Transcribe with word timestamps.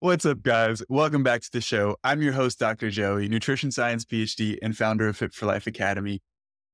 What's 0.00 0.24
up, 0.24 0.44
guys? 0.44 0.80
Welcome 0.88 1.24
back 1.24 1.40
to 1.40 1.50
the 1.50 1.60
show. 1.60 1.96
I'm 2.04 2.22
your 2.22 2.34
host, 2.34 2.60
Dr. 2.60 2.88
Joey, 2.88 3.28
nutrition 3.28 3.72
science 3.72 4.04
PhD 4.04 4.56
and 4.62 4.76
founder 4.76 5.08
of 5.08 5.16
Fit 5.16 5.34
for 5.34 5.46
Life 5.46 5.66
Academy. 5.66 6.20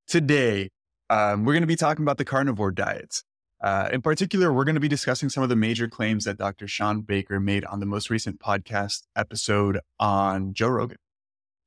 Today, 0.07 0.69
um, 1.09 1.43
we're 1.43 1.53
going 1.53 1.63
to 1.63 1.67
be 1.67 1.75
talking 1.75 2.05
about 2.05 2.19
the 2.19 2.23
carnivore 2.23 2.69
diets. 2.69 3.23
Uh, 3.63 3.89
in 3.91 4.03
particular, 4.03 4.53
we're 4.53 4.63
going 4.63 4.75
to 4.75 4.79
be 4.79 4.87
discussing 4.87 5.29
some 5.29 5.41
of 5.41 5.49
the 5.49 5.55
major 5.55 5.87
claims 5.87 6.25
that 6.25 6.37
Dr. 6.37 6.67
Shawn 6.67 7.01
Baker 7.01 7.39
made 7.39 7.65
on 7.65 7.79
the 7.79 7.87
most 7.87 8.11
recent 8.11 8.39
podcast 8.39 9.01
episode 9.15 9.79
on 9.99 10.53
Joe 10.53 10.69
Rogan, 10.69 10.97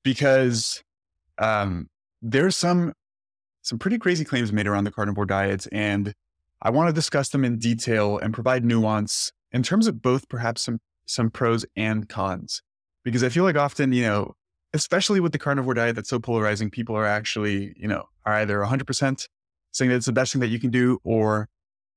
because 0.04 0.84
um, 1.38 1.88
there's 2.22 2.56
some 2.56 2.93
some 3.62 3.80
pretty 3.80 3.98
crazy 3.98 4.25
claims 4.25 4.52
made 4.52 4.68
around 4.68 4.84
the 4.84 4.93
carnivore 4.93 5.27
diets, 5.27 5.66
and 5.72 6.14
I 6.62 6.70
want 6.70 6.88
to 6.88 6.93
discuss 6.93 7.30
them 7.30 7.45
in 7.45 7.59
detail 7.59 8.16
and 8.16 8.32
provide 8.32 8.64
nuance 8.64 9.32
in 9.50 9.64
terms 9.64 9.88
of 9.88 10.00
both 10.00 10.29
perhaps 10.29 10.62
some 10.62 10.79
some 11.09 11.30
pros 11.30 11.64
and 11.75 12.09
cons 12.09 12.62
because 13.04 13.25
I 13.25 13.30
feel 13.30 13.45
like 13.45 13.57
often, 13.57 13.93
you 13.93 14.03
know, 14.03 14.35
especially 14.75 15.21
with 15.21 15.32
the 15.32 15.39
carnivore 15.39 15.75
diet 15.75 15.96
that's 15.96 16.11
so 16.11 16.18
polarizing, 16.18 16.71
people 16.71 16.94
are 16.94 17.07
actually, 17.07 17.75
you 17.76 17.89
know, 17.89 18.04
are 18.26 18.34
either 18.34 18.58
100% 18.58 19.29
saying 19.72 19.90
that 19.90 19.96
it's 19.96 20.07
the 20.07 20.12
best 20.12 20.32
thing 20.32 20.40
that 20.40 20.48
you 20.48 20.61
can 20.61 20.71
do 20.71 20.98
or 21.04 21.48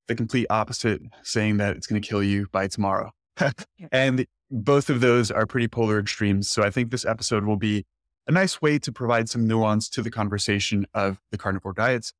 the 0.08 0.14
complete 0.14 0.46
opposite, 0.48 1.02
saying 1.22 1.58
that 1.58 1.76
it's 1.76 1.86
going 1.86 2.00
to 2.00 2.06
kill 2.06 2.22
you 2.22 2.46
by 2.50 2.66
tomorrow. 2.66 3.10
and 3.92 4.26
both 4.50 4.88
of 4.90 5.00
those 5.00 5.30
are 5.30 5.46
pretty 5.46 5.68
polar 5.68 5.98
extremes. 5.98 6.48
So 6.48 6.62
I 6.62 6.70
think 6.70 6.90
this 6.90 7.04
episode 7.04 7.44
will 7.44 7.56
be 7.56 7.84
a 8.26 8.32
nice 8.32 8.62
way 8.62 8.78
to 8.78 8.92
provide 8.92 9.28
some 9.28 9.46
nuance 9.46 9.88
to 9.90 10.02
the 10.02 10.10
conversation 10.10 10.86
of 10.94 11.18
the 11.30 11.38
carnivore 11.38 11.72
diets. 11.72 12.12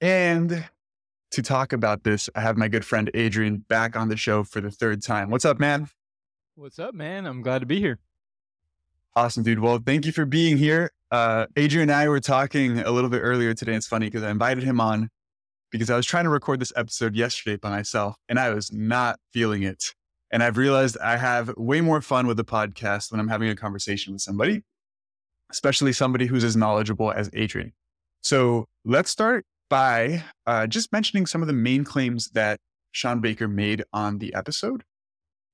And 0.00 0.66
to 1.32 1.42
talk 1.42 1.72
about 1.72 2.04
this, 2.04 2.30
I 2.34 2.40
have 2.40 2.56
my 2.56 2.68
good 2.68 2.84
friend 2.84 3.10
Adrian 3.14 3.58
back 3.68 3.96
on 3.96 4.08
the 4.08 4.16
show 4.16 4.44
for 4.44 4.60
the 4.60 4.70
third 4.70 5.02
time. 5.02 5.30
What's 5.30 5.44
up, 5.44 5.58
man? 5.58 5.88
What's 6.56 6.78
up, 6.78 6.94
man? 6.94 7.26
I'm 7.26 7.42
glad 7.42 7.60
to 7.60 7.66
be 7.66 7.78
here. 7.78 7.98
Awesome, 9.14 9.42
dude. 9.42 9.60
Well, 9.60 9.80
thank 9.84 10.04
you 10.04 10.12
for 10.12 10.26
being 10.26 10.58
here. 10.58 10.90
Uh, 11.10 11.46
Adrian 11.56 11.88
and 11.88 11.96
I 11.96 12.08
were 12.08 12.20
talking 12.20 12.80
a 12.80 12.90
little 12.90 13.08
bit 13.08 13.20
earlier 13.20 13.54
today. 13.54 13.74
It's 13.74 13.86
funny 13.86 14.06
because 14.06 14.22
I 14.22 14.30
invited 14.30 14.64
him 14.64 14.80
on 14.80 15.08
because 15.70 15.90
I 15.90 15.96
was 15.96 16.06
trying 16.06 16.24
to 16.24 16.30
record 16.30 16.60
this 16.60 16.72
episode 16.76 17.14
yesterday 17.14 17.56
by 17.56 17.70
myself 17.70 18.16
and 18.28 18.38
I 18.38 18.50
was 18.50 18.72
not 18.72 19.18
feeling 19.32 19.62
it. 19.62 19.94
And 20.32 20.42
I've 20.42 20.56
realized 20.56 20.98
I 20.98 21.16
have 21.16 21.52
way 21.56 21.80
more 21.80 22.02
fun 22.02 22.26
with 22.26 22.36
the 22.36 22.44
podcast 22.44 23.10
when 23.10 23.20
I'm 23.20 23.28
having 23.28 23.48
a 23.48 23.56
conversation 23.56 24.12
with 24.12 24.22
somebody, 24.22 24.62
especially 25.50 25.92
somebody 25.92 26.26
who's 26.26 26.44
as 26.44 26.56
knowledgeable 26.56 27.12
as 27.12 27.30
Adrian. 27.32 27.72
So 28.22 28.66
let's 28.84 29.10
start 29.10 29.46
by 29.68 30.24
uh, 30.46 30.66
just 30.66 30.92
mentioning 30.92 31.26
some 31.26 31.42
of 31.42 31.46
the 31.46 31.54
main 31.54 31.84
claims 31.84 32.28
that 32.30 32.58
Shawn 32.92 33.20
Baker 33.20 33.48
made 33.48 33.84
on 33.92 34.18
the 34.18 34.34
episode. 34.34 34.82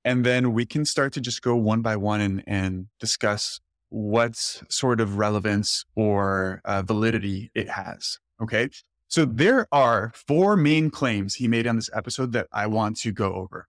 And 0.07 0.25
then 0.25 0.53
we 0.53 0.65
can 0.65 0.85
start 0.85 1.13
to 1.15 1.21
just 1.21 1.43
go 1.43 1.57
one 1.57 1.83
by 1.83 1.97
one 1.97 2.21
and, 2.21 2.45
and 2.47 2.87
discuss 3.01 3.59
what 3.89 4.37
sort 4.37 5.01
of 5.01 5.19
relevance 5.19 5.85
or 5.97 6.61
uh, 6.65 6.83
validity 6.83 7.51
it 7.57 7.69
has. 7.69 8.21
Okay. 8.41 8.69
So 9.09 9.25
there 9.25 9.67
are 9.73 10.13
four 10.15 10.57
main 10.57 10.91
claims 10.91 11.35
he 11.35 11.49
made 11.49 11.67
on 11.67 11.75
this 11.75 11.91
episode 11.93 12.31
that 12.33 12.47
I 12.53 12.69
want 12.69 12.97
to 12.99 13.11
go 13.11 13.35
over. 13.35 13.67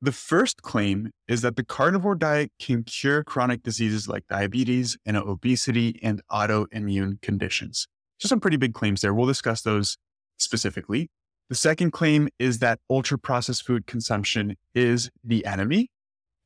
The 0.00 0.10
first 0.10 0.62
claim 0.62 1.12
is 1.28 1.42
that 1.42 1.54
the 1.54 1.64
carnivore 1.64 2.16
diet 2.16 2.50
can 2.58 2.82
cure 2.82 3.22
chronic 3.22 3.62
diseases 3.62 4.08
like 4.08 4.24
diabetes 4.28 4.96
and 5.06 5.16
obesity 5.16 6.00
and 6.02 6.20
autoimmune 6.28 7.22
conditions. 7.22 7.86
So 8.18 8.26
some 8.26 8.40
pretty 8.40 8.56
big 8.56 8.74
claims 8.74 9.00
there. 9.00 9.14
We'll 9.14 9.28
discuss 9.28 9.62
those 9.62 9.96
specifically. 10.38 11.08
The 11.52 11.56
second 11.56 11.90
claim 11.90 12.30
is 12.38 12.60
that 12.60 12.80
ultra 12.88 13.18
processed 13.18 13.66
food 13.66 13.86
consumption 13.86 14.56
is 14.74 15.10
the 15.22 15.44
enemy. 15.44 15.90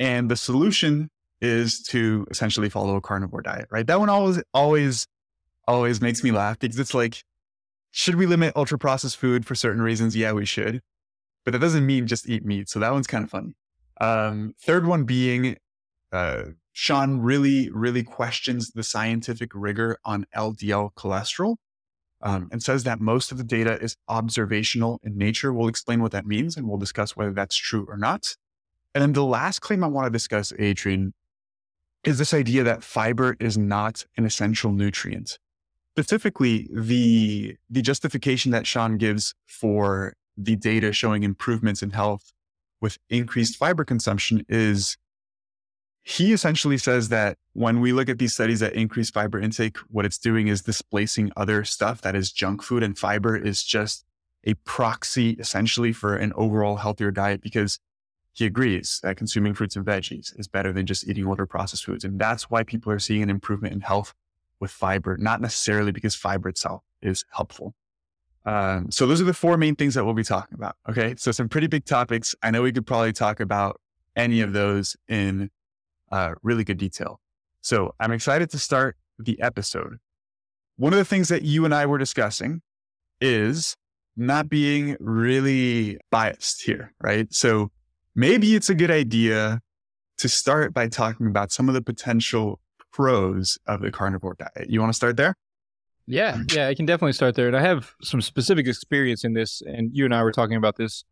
And 0.00 0.28
the 0.28 0.34
solution 0.34 1.10
is 1.40 1.80
to 1.84 2.26
essentially 2.28 2.68
follow 2.68 2.96
a 2.96 3.00
carnivore 3.00 3.40
diet, 3.40 3.68
right? 3.70 3.86
That 3.86 4.00
one 4.00 4.08
always, 4.08 4.42
always, 4.52 5.06
always 5.68 6.00
makes 6.00 6.24
me 6.24 6.32
laugh 6.32 6.58
because 6.58 6.80
it's 6.80 6.92
like, 6.92 7.22
should 7.92 8.16
we 8.16 8.27
limit 8.27 8.55
ultra 8.56 8.80
processed 8.80 9.16
food 9.16 9.46
for 9.46 9.55
certain 9.55 9.80
reasons? 9.80 10.16
Yeah, 10.16 10.33
we 10.33 10.45
should. 10.45 10.80
But 11.45 11.52
that 11.52 11.61
doesn't 11.61 11.86
mean 11.86 12.08
just 12.08 12.28
eat 12.28 12.45
meat. 12.45 12.68
So 12.68 12.80
that 12.80 12.92
one's 12.92 13.06
kind 13.06 13.22
of 13.22 13.30
funny. 13.30 13.55
Um, 14.00 14.56
third 14.61 14.89
one 14.89 15.05
being, 15.05 15.56
uh, 16.11 16.46
Shawn 16.72 17.20
really, 17.20 17.70
really 17.70 18.02
questions 18.02 18.72
the 18.72 18.83
scientific 18.83 19.52
rigor 19.55 19.98
on 20.05 20.27
LDL 20.34 20.95
cholesterol 20.95 21.58
um, 22.22 22.48
and 22.50 22.62
says 22.62 22.84
that 22.84 23.00
most 23.00 23.30
of 23.30 23.38
the 23.38 23.44
data 23.44 23.78
is 23.80 23.96
observational 24.08 25.00
in 25.02 25.16
nature. 25.16 25.52
We'll 25.52 25.68
explain 25.68 26.02
what 26.02 26.12
that 26.12 26.27
means 26.27 26.56
and 26.56 26.68
we'll 26.68 26.78
discuss 26.78 27.16
whether 27.16 27.32
that's 27.32 27.56
true 27.56 27.86
or 27.88 27.96
not. 27.96 28.36
And 28.94 29.02
then 29.02 29.12
the 29.12 29.24
last 29.24 29.60
claim 29.60 29.84
I 29.84 29.88
want 29.88 30.06
to 30.06 30.10
discuss, 30.10 30.52
Adrian, 30.58 31.12
is 32.04 32.18
this 32.18 32.32
idea 32.32 32.62
that 32.62 32.82
fiber 32.82 33.36
is 33.38 33.58
not 33.58 34.06
an 34.16 34.24
essential 34.24 34.72
nutrient. 34.72 35.38
Specifically, 35.94 36.68
the, 36.72 37.56
the 37.68 37.82
justification 37.82 38.52
that 38.52 38.66
Shawn 38.66 38.96
gives 38.96 39.34
for 39.46 40.14
the 40.36 40.56
data 40.56 40.92
showing 40.92 41.22
improvements 41.22 41.83
in 41.83 41.90
health 41.90 42.33
with 42.80 42.98
increased 43.08 43.56
fiber 43.56 43.84
consumption 43.84 44.44
is 44.48 44.96
he 46.08 46.33
essentially 46.33 46.78
says 46.78 47.08
that 47.08 47.36
when 47.55 47.80
we 47.80 47.92
look 47.92 48.08
at 48.08 48.20
these 48.20 48.33
studies 48.33 48.61
that 48.61 48.74
increase 48.74 49.11
fiber 49.11 49.40
intake, 49.40 49.77
what 49.90 50.05
it's 50.05 50.18
doing 50.18 50.46
is 50.46 50.62
displacing 50.62 51.33
other 51.36 51.64
stuff 51.64 52.00
that 52.02 52.14
is 52.14 52.30
junk 52.30 52.62
food, 52.62 52.84
and 52.84 52.96
fiber 52.96 53.36
is 53.36 53.64
just 53.64 54.05
a 54.45 54.55
proxy 54.55 55.30
essentially 55.30 55.92
for 55.92 56.14
an 56.14 56.33
overall 56.36 56.77
healthier 56.77 57.11
diet 57.11 57.40
because 57.40 57.80
he 58.33 58.46
agrees 58.46 59.00
that 59.02 59.16
consuming 59.16 59.52
fruits 59.52 59.74
and 59.74 59.84
veggies 59.84 60.39
is 60.39 60.46
better 60.46 60.72
than 60.72 60.86
just 60.86 61.08
eating 61.08 61.27
ultra 61.27 61.45
processed 61.45 61.84
foods. 61.84 62.05
And 62.05 62.20
that's 62.20 62.48
why 62.48 62.62
people 62.62 62.92
are 62.92 63.00
seeing 63.00 63.24
an 63.24 63.28
improvement 63.28 63.74
in 63.74 63.80
health 63.80 64.14
with 64.61 64.70
fiber, 64.70 65.16
not 65.16 65.40
necessarily 65.40 65.90
because 65.90 66.14
fiber 66.14 66.48
itself 66.48 66.84
is 67.02 67.24
helpful. 67.33 67.74
Um, 68.45 68.92
so 68.92 69.08
those 69.08 69.20
are 69.20 69.24
the 69.24 69.34
four 69.34 69.56
main 69.56 69.74
things 69.74 69.95
that 69.95 70.05
we'll 70.05 70.14
be 70.14 70.22
talking 70.22 70.55
about. 70.55 70.77
Okay. 70.89 71.16
So 71.18 71.33
some 71.33 71.48
pretty 71.48 71.66
big 71.66 71.84
topics. 71.84 72.33
I 72.45 72.52
know 72.52 72.62
we 72.62 72.70
could 72.70 72.86
probably 72.86 73.12
talk 73.12 73.40
about 73.40 73.80
any 74.14 74.40
of 74.40 74.52
those 74.52 74.96
in 75.08 75.50
uh, 76.16 76.34
really 76.42 76.64
good 76.64 76.78
detail. 76.78 77.20
So 77.60 77.94
I'm 78.00 78.10
excited 78.10 78.48
to 78.50 78.58
start 78.58 78.96
the 79.18 79.40
episode. 79.40 79.98
One 80.77 80.92
of 80.94 80.98
the 80.98 81.04
things 81.04 81.28
that 81.28 81.42
you 81.42 81.64
and 81.66 81.74
I 81.74 81.84
were 81.84 81.98
discussing 81.98 82.62
is 83.20 83.77
not 84.16 84.48
being 84.48 84.96
really 84.98 85.98
biased 86.10 86.62
here, 86.62 86.94
right? 87.02 87.32
So 87.32 87.70
maybe 88.14 88.54
it's 88.54 88.70
a 88.70 88.74
good 88.74 88.90
idea 88.90 89.60
to 90.18 90.28
start 90.28 90.72
by 90.72 90.88
talking 90.88 91.27
about 91.27 91.52
some 91.52 91.68
of 91.68 91.74
the 91.74 91.82
potential 91.82 92.60
pros 92.92 93.58
of 93.66 93.83
the 93.83 93.90
carnivore 93.90 94.36
diet. 94.38 94.70
You 94.70 94.80
want 94.80 94.92
to 94.92 94.96
start 94.96 95.18
there? 95.18 95.36
Yeah, 96.06 96.38
yeah, 96.52 96.68
I 96.68 96.74
can 96.74 96.86
definitely 96.86 97.12
start 97.12 97.34
there. 97.34 97.48
And 97.48 97.56
I 97.56 97.60
have 97.60 97.92
some 98.02 98.22
specific 98.22 98.66
experience 98.66 99.22
in 99.22 99.34
this, 99.34 99.60
and 99.60 99.90
you 99.92 100.06
and 100.06 100.14
I 100.14 100.22
were 100.22 100.33
talking 100.33 100.56
about 100.56 100.77
this 100.77 101.04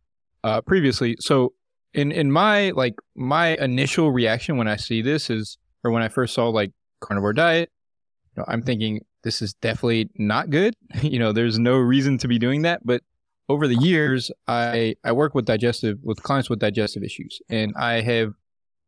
uh, 0.44 0.62
previously. 0.62 1.16
So 1.20 1.52
in 1.94 2.12
in 2.12 2.30
my 2.30 2.70
like 2.70 2.94
my 3.14 3.56
initial 3.56 4.10
reaction 4.10 4.56
when 4.56 4.68
I 4.68 4.76
see 4.76 5.02
this 5.02 5.30
is 5.30 5.58
or 5.82 5.90
when 5.90 6.02
I 6.02 6.08
first 6.08 6.34
saw 6.34 6.48
like 6.48 6.72
carnivore 7.00 7.32
diet, 7.32 7.70
you 8.34 8.40
know, 8.40 8.46
I'm 8.48 8.62
thinking 8.62 9.04
this 9.22 9.40
is 9.42 9.54
definitely 9.54 10.10
not 10.16 10.50
good. 10.50 10.74
you 11.02 11.18
know, 11.18 11.32
there's 11.32 11.58
no 11.58 11.76
reason 11.76 12.18
to 12.18 12.28
be 12.28 12.38
doing 12.38 12.62
that. 12.62 12.84
But 12.84 13.02
over 13.48 13.68
the 13.68 13.76
years, 13.76 14.30
I 14.48 14.96
I 15.04 15.12
work 15.12 15.34
with 15.34 15.44
digestive 15.44 15.98
with 16.02 16.22
clients 16.22 16.50
with 16.50 16.58
digestive 16.58 17.02
issues, 17.02 17.40
and 17.48 17.72
I 17.76 18.00
have 18.00 18.32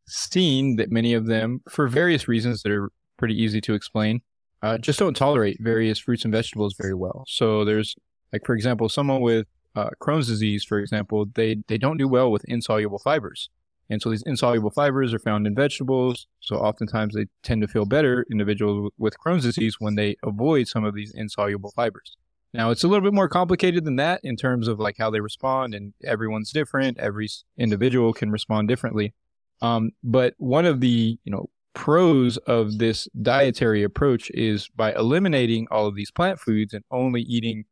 seen 0.08 0.76
that 0.76 0.90
many 0.90 1.14
of 1.14 1.26
them, 1.26 1.60
for 1.68 1.88
various 1.88 2.28
reasons 2.28 2.62
that 2.62 2.72
are 2.72 2.90
pretty 3.16 3.34
easy 3.34 3.60
to 3.60 3.74
explain, 3.74 4.20
uh, 4.62 4.78
just 4.78 4.98
don't 4.98 5.16
tolerate 5.16 5.58
various 5.60 5.98
fruits 5.98 6.24
and 6.24 6.32
vegetables 6.32 6.74
very 6.80 6.94
well. 6.94 7.24
So 7.28 7.64
there's 7.64 7.94
like 8.32 8.44
for 8.44 8.54
example, 8.54 8.88
someone 8.88 9.20
with 9.20 9.46
uh, 9.76 9.90
Crohn's 10.00 10.26
disease, 10.26 10.64
for 10.64 10.78
example, 10.78 11.26
they, 11.34 11.58
they 11.68 11.78
don't 11.78 11.98
do 11.98 12.08
well 12.08 12.32
with 12.32 12.44
insoluble 12.48 12.98
fibers. 12.98 13.50
And 13.88 14.02
so 14.02 14.10
these 14.10 14.24
insoluble 14.26 14.70
fibers 14.70 15.14
are 15.14 15.18
found 15.18 15.46
in 15.46 15.54
vegetables. 15.54 16.26
So 16.40 16.56
oftentimes 16.56 17.14
they 17.14 17.26
tend 17.44 17.62
to 17.62 17.68
feel 17.68 17.84
better, 17.84 18.26
individuals 18.30 18.90
with 18.98 19.16
Crohn's 19.18 19.44
disease, 19.44 19.76
when 19.78 19.94
they 19.94 20.16
avoid 20.24 20.66
some 20.66 20.84
of 20.84 20.94
these 20.94 21.12
insoluble 21.14 21.70
fibers. 21.70 22.16
Now 22.52 22.70
it's 22.70 22.82
a 22.82 22.88
little 22.88 23.04
bit 23.04 23.14
more 23.14 23.28
complicated 23.28 23.84
than 23.84 23.96
that 23.96 24.20
in 24.24 24.36
terms 24.36 24.66
of 24.66 24.80
like 24.80 24.96
how 24.98 25.10
they 25.10 25.20
respond, 25.20 25.74
and 25.74 25.92
everyone's 26.02 26.50
different. 26.50 26.98
Every 26.98 27.28
individual 27.58 28.12
can 28.12 28.30
respond 28.30 28.66
differently. 28.68 29.14
Um, 29.62 29.90
but 30.02 30.34
one 30.38 30.64
of 30.64 30.80
the 30.80 31.18
you 31.22 31.32
know 31.32 31.50
pros 31.74 32.38
of 32.38 32.78
this 32.78 33.06
dietary 33.20 33.82
approach 33.82 34.30
is 34.30 34.68
by 34.74 34.94
eliminating 34.94 35.66
all 35.70 35.86
of 35.86 35.94
these 35.94 36.10
plant 36.10 36.40
foods 36.40 36.72
and 36.72 36.82
only 36.90 37.20
eating, 37.20 37.64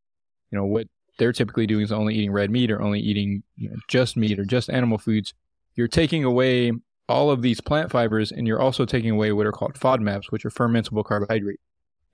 you 0.50 0.58
know, 0.58 0.66
what 0.66 0.86
they're 1.18 1.32
typically 1.32 1.66
doing 1.66 1.84
is 1.84 1.92
only 1.92 2.14
eating 2.14 2.32
red 2.32 2.50
meat 2.50 2.70
or 2.70 2.82
only 2.82 3.00
eating 3.00 3.42
you 3.56 3.70
know, 3.70 3.76
just 3.88 4.16
meat 4.16 4.38
or 4.38 4.44
just 4.44 4.70
animal 4.70 4.98
foods, 4.98 5.34
you're 5.74 5.88
taking 5.88 6.24
away 6.24 6.72
all 7.08 7.30
of 7.30 7.42
these 7.42 7.60
plant 7.60 7.90
fibers 7.90 8.32
and 8.32 8.46
you're 8.46 8.60
also 8.60 8.84
taking 8.84 9.10
away 9.10 9.32
what 9.32 9.46
are 9.46 9.52
called 9.52 9.74
FODMAPs, 9.74 10.30
which 10.30 10.44
are 10.44 10.50
fermentable 10.50 11.04
carbohydrate. 11.04 11.60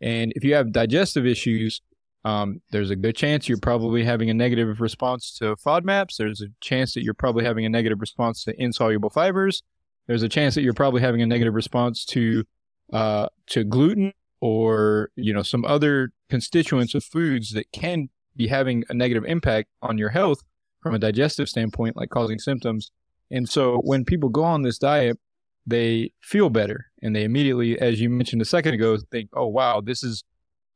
And 0.01 0.33
if 0.35 0.45
you 0.45 0.55
have 0.55 0.73
digestive 0.73 1.27
issues, 1.27 1.81
um, 2.25 2.61
there's 2.71 2.91
a 2.91 2.97
good 2.97 3.17
chance 3.17 3.49
you're 3.49 3.59
probably 3.59 4.05
having 4.05 4.29
a 4.29 4.35
negative 4.35 4.81
response 4.81 5.33
to 5.39 5.57
FODMAPs. 5.57 6.17
There's 6.17 6.41
a 6.41 6.49
chance 6.61 6.95
that 6.95 7.03
you're 7.03 7.15
probably 7.15 7.45
having 7.45 7.65
a 7.65 7.69
negative 7.69 8.01
response 8.01 8.45
to 8.45 8.63
insoluble 8.63 9.11
fibers. 9.11 9.63
there's 10.07 10.23
a 10.23 10.29
chance 10.29 10.55
that 10.55 10.63
you're 10.63 10.75
probably 10.75 11.01
having 11.01 11.23
a 11.23 11.27
negative 11.27 11.55
response 11.55 12.05
to 12.05 12.45
uh, 12.93 13.29
to 13.47 13.63
gluten 13.63 14.13
or 14.41 15.11
you 15.15 15.33
know 15.33 15.43
some 15.43 15.65
other 15.65 16.11
constituents 16.29 16.95
of 16.95 17.05
foods 17.05 17.53
that 17.53 17.71
can 17.73 18.09
be 18.37 18.47
having 18.47 18.85
a 18.89 18.95
negative 18.95 19.25
impact 19.25 19.69
on 19.83 19.99
your 19.99 20.11
health 20.11 20.43
from 20.83 20.95
a 20.95 20.99
digestive 20.99 21.49
standpoint, 21.49 21.97
like 21.97 22.11
causing 22.11 22.39
symptoms. 22.39 22.91
And 23.31 23.49
so 23.49 23.79
when 23.85 24.05
people 24.05 24.29
go 24.29 24.43
on 24.43 24.63
this 24.63 24.79
diet, 24.79 25.19
they 25.67 26.13
feel 26.23 26.51
better 26.51 26.87
and 27.03 27.15
they 27.15 27.25
immediately, 27.25 27.79
as 27.79 28.01
you 28.01 28.11
mentioned 28.11 28.43
a 28.43 28.47
second 28.47 28.75
ago, 28.75 28.97
think, 29.11 29.31
oh, 29.35 29.47
wow, 29.47 29.81
this 29.81 30.03
is, 30.03 30.25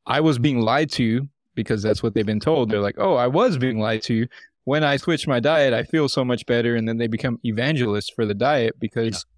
I 0.05 0.21
was 0.21 0.37
being 0.39 0.59
lied 0.59 0.91
to 0.91 1.27
because 1.55 1.81
that's 1.81 2.03
what 2.03 2.13
they've 2.13 2.25
been 2.25 2.39
told. 2.39 2.69
They're 2.69 2.79
like, 2.79 2.97
oh, 2.97 3.15
I 3.15 3.27
was 3.27 3.57
being 3.57 3.79
lied 3.79 4.03
to. 4.03 4.27
When 4.63 4.83
I 4.83 4.97
switch 4.97 5.27
my 5.27 5.39
diet, 5.39 5.73
I 5.73 5.83
feel 5.83 6.07
so 6.09 6.23
much 6.23 6.45
better. 6.45 6.75
And 6.75 6.87
then 6.87 6.97
they 6.97 7.07
become 7.07 7.39
evangelists 7.43 8.11
for 8.15 8.25
the 8.25 8.35
diet 8.35 8.79
because. 8.79 9.13
Yeah. 9.13 9.31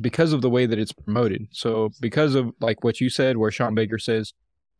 Because 0.00 0.32
of 0.32 0.40
the 0.40 0.48
way 0.48 0.66
that 0.66 0.78
it's 0.78 0.92
promoted. 0.92 1.48
So 1.50 1.90
because 2.00 2.36
of 2.36 2.52
like 2.60 2.84
what 2.84 3.00
you 3.00 3.10
said, 3.10 3.38
where 3.38 3.50
Shawn 3.50 3.74
Baker 3.74 3.98
says, 3.98 4.32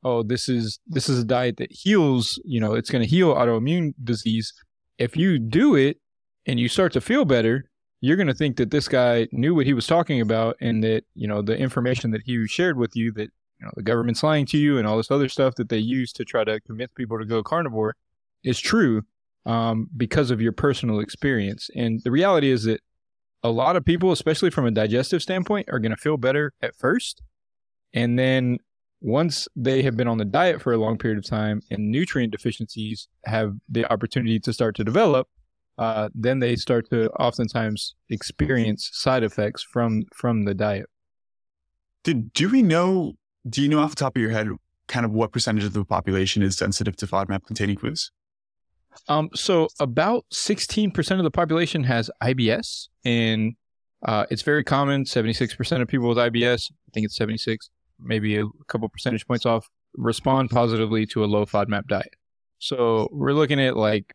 oh, 0.03 0.23
this 0.23 0.49
is 0.49 0.79
this 0.87 1.09
is 1.09 1.19
a 1.19 1.25
diet 1.25 1.57
that 1.59 1.71
heals, 1.71 2.41
you 2.45 2.61
know, 2.61 2.75
it's 2.75 2.91
going 2.91 3.03
to 3.03 3.09
heal 3.09 3.35
autoimmune 3.35 3.93
disease. 4.03 4.53
If 4.99 5.17
you 5.17 5.39
do 5.39 5.75
it 5.75 5.99
and 6.47 6.59
you 6.59 6.69
start 6.69 6.93
to 6.95 7.01
feel 7.01 7.25
better, 7.25 7.65
you're 8.01 8.17
going 8.17 8.27
to 8.27 8.35
think 8.35 8.57
that 8.57 8.71
this 8.71 8.89
guy 8.89 9.29
knew 9.33 9.55
what 9.55 9.67
he 9.67 9.75
was 9.75 9.87
talking 9.87 10.21
about 10.21 10.57
and 10.61 10.83
that, 10.83 11.05
you 11.15 11.29
know, 11.29 11.43
the 11.43 11.57
information 11.57 12.11
that 12.13 12.23
he 12.25 12.47
shared 12.47 12.79
with 12.79 12.97
you 12.97 13.13
that, 13.13 13.31
you 13.59 13.67
know, 13.67 13.73
the 13.77 13.83
government's 13.83 14.23
lying 14.23 14.47
to 14.47 14.59
you 14.59 14.79
and 14.79 14.87
all 14.87 14.97
this 14.97 15.11
other 15.11 15.29
stuff 15.29 15.55
that 15.57 15.69
they 15.69 15.79
use 15.79 16.13
to 16.15 16.25
try 16.25 16.45
to 16.45 16.61
convince 16.61 16.93
people 16.95 17.19
to 17.19 17.27
go 17.27 17.43
carnivore 17.43 17.95
is 18.43 18.59
true 18.59 19.03
um, 19.45 19.89
because 19.97 20.31
of 20.31 20.41
your 20.41 20.53
personal 20.53 21.01
experience. 21.01 21.69
And 21.77 22.01
the 22.03 22.11
reality 22.11 22.51
is 22.51 22.65
that 22.65 22.81
a 23.43 23.51
lot 23.51 23.77
of 23.77 23.85
people, 23.85 24.13
especially 24.13 24.51
from 24.51 24.67
a 24.67 24.71
digestive 24.71 25.23
standpoint, 25.23 25.69
are 25.71 25.79
going 25.79 25.95
to 25.95 25.97
feel 25.97 26.17
better 26.17 26.53
at 26.63 26.77
first. 26.77 27.23
And 27.93 28.19
then 28.19 28.59
once 29.01 29.49
they 29.57 29.83
have 29.83 29.97
been 29.97 30.09
on 30.09 30.19
the 30.19 30.25
diet 30.25 30.61
for 30.61 30.73
a 30.73 30.77
long 30.77 30.99
period 30.99 31.19
of 31.19 31.25
time 31.25 31.63
and 31.71 31.91
nutrient 31.91 32.33
deficiencies 32.33 33.09
have 33.25 33.55
the 33.69 33.91
opportunity 33.91 34.39
to 34.39 34.53
start 34.53 34.77
to 34.77 34.85
develop, 34.85 35.27
uh, 35.79 36.11
then 36.15 36.39
they 36.41 36.57
start 36.57 36.89
to 36.91 37.11
oftentimes 37.13 37.95
experience 38.11 38.91
side 38.93 39.23
effects 39.23 39.63
from 39.63 40.03
from 40.15 40.45
the 40.45 40.55
diet. 40.55 40.87
Did 42.05 42.33
do 42.33 42.51
we 42.51 42.63
know? 42.63 43.15
Do 43.49 43.63
you 43.63 43.69
know 43.69 43.81
off 43.81 43.91
the 43.91 43.97
top 43.97 44.17
of 44.17 44.21
your 44.21 44.31
head 44.31 44.49
kind 44.87 45.07
of 45.07 45.13
what 45.13 45.33
percentage 45.33 45.65
of 45.65 45.73
the 45.73 45.85
population 45.85 46.43
is 46.43 46.57
sensitive 46.57 46.97
to 46.97 47.07
FODMAP 47.07 47.47
containing 47.47 47.79
foods? 47.79 48.11
Um, 49.09 49.31
so 49.35 49.69
about 49.79 50.27
16% 50.33 51.19
of 51.19 51.23
the 51.23 51.31
population 51.31 51.85
has 51.85 52.11
IBS, 52.23 52.89
and 53.05 53.55
uh, 54.05 54.27
it's 54.31 54.43
very 54.43 54.65
common. 54.65 55.05
76% 55.05 55.81
of 55.81 55.89
people 55.89 56.09
with 56.09 56.19
IBS, 56.19 56.73
I 56.73 56.91
think 56.93 57.07
it's 57.07 57.17
76, 57.17 57.71
maybe 58.03 58.37
a 58.37 58.47
couple 58.69 58.89
percentage 58.89 59.27
points 59.27 59.47
off, 59.47 59.69
respond 59.95 60.51
positively 60.51 61.07
to 61.07 61.25
a 61.25 61.27
low 61.27 61.47
FODMAP 61.47 61.87
diet. 61.87 62.15
So 62.59 63.09
we're 63.13 63.33
looking 63.33 63.61
at 63.61 63.77
like 63.77 64.15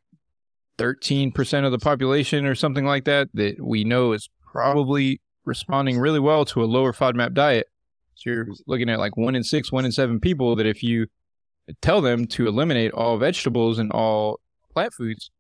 13% 0.78 1.66
of 1.66 1.72
the 1.72 1.80
population 1.80 2.46
or 2.46 2.56
something 2.56 2.86
like 2.86 3.06
that 3.06 3.30
that 3.34 3.60
we 3.60 3.84
know 3.84 4.14
is 4.14 4.30
probably 4.52 5.22
responding 5.46 6.00
really 6.00 6.20
well 6.20 6.46
to 6.46 6.64
a 6.64 6.66
lower 6.66 6.94
FODMAP 6.94 7.34
diet. 7.34 7.68
So 8.16 8.30
you're 8.30 8.48
looking 8.68 8.90
at 8.90 9.00
like 9.00 9.18
one 9.18 9.36
in 9.36 9.44
six, 9.44 9.72
one 9.72 9.86
in 9.86 9.92
seven 9.92 10.20
people 10.20 10.56
that 10.56 10.66
if 10.66 10.84
you 10.84 11.08
tell 11.82 12.02
them 12.02 12.28
to 12.28 12.48
eliminate 12.48 12.92
all 12.94 13.18
vegetables 13.18 13.80
and 13.80 13.92
all 13.92 14.40
plant 14.74 14.94
foods, 14.94 15.32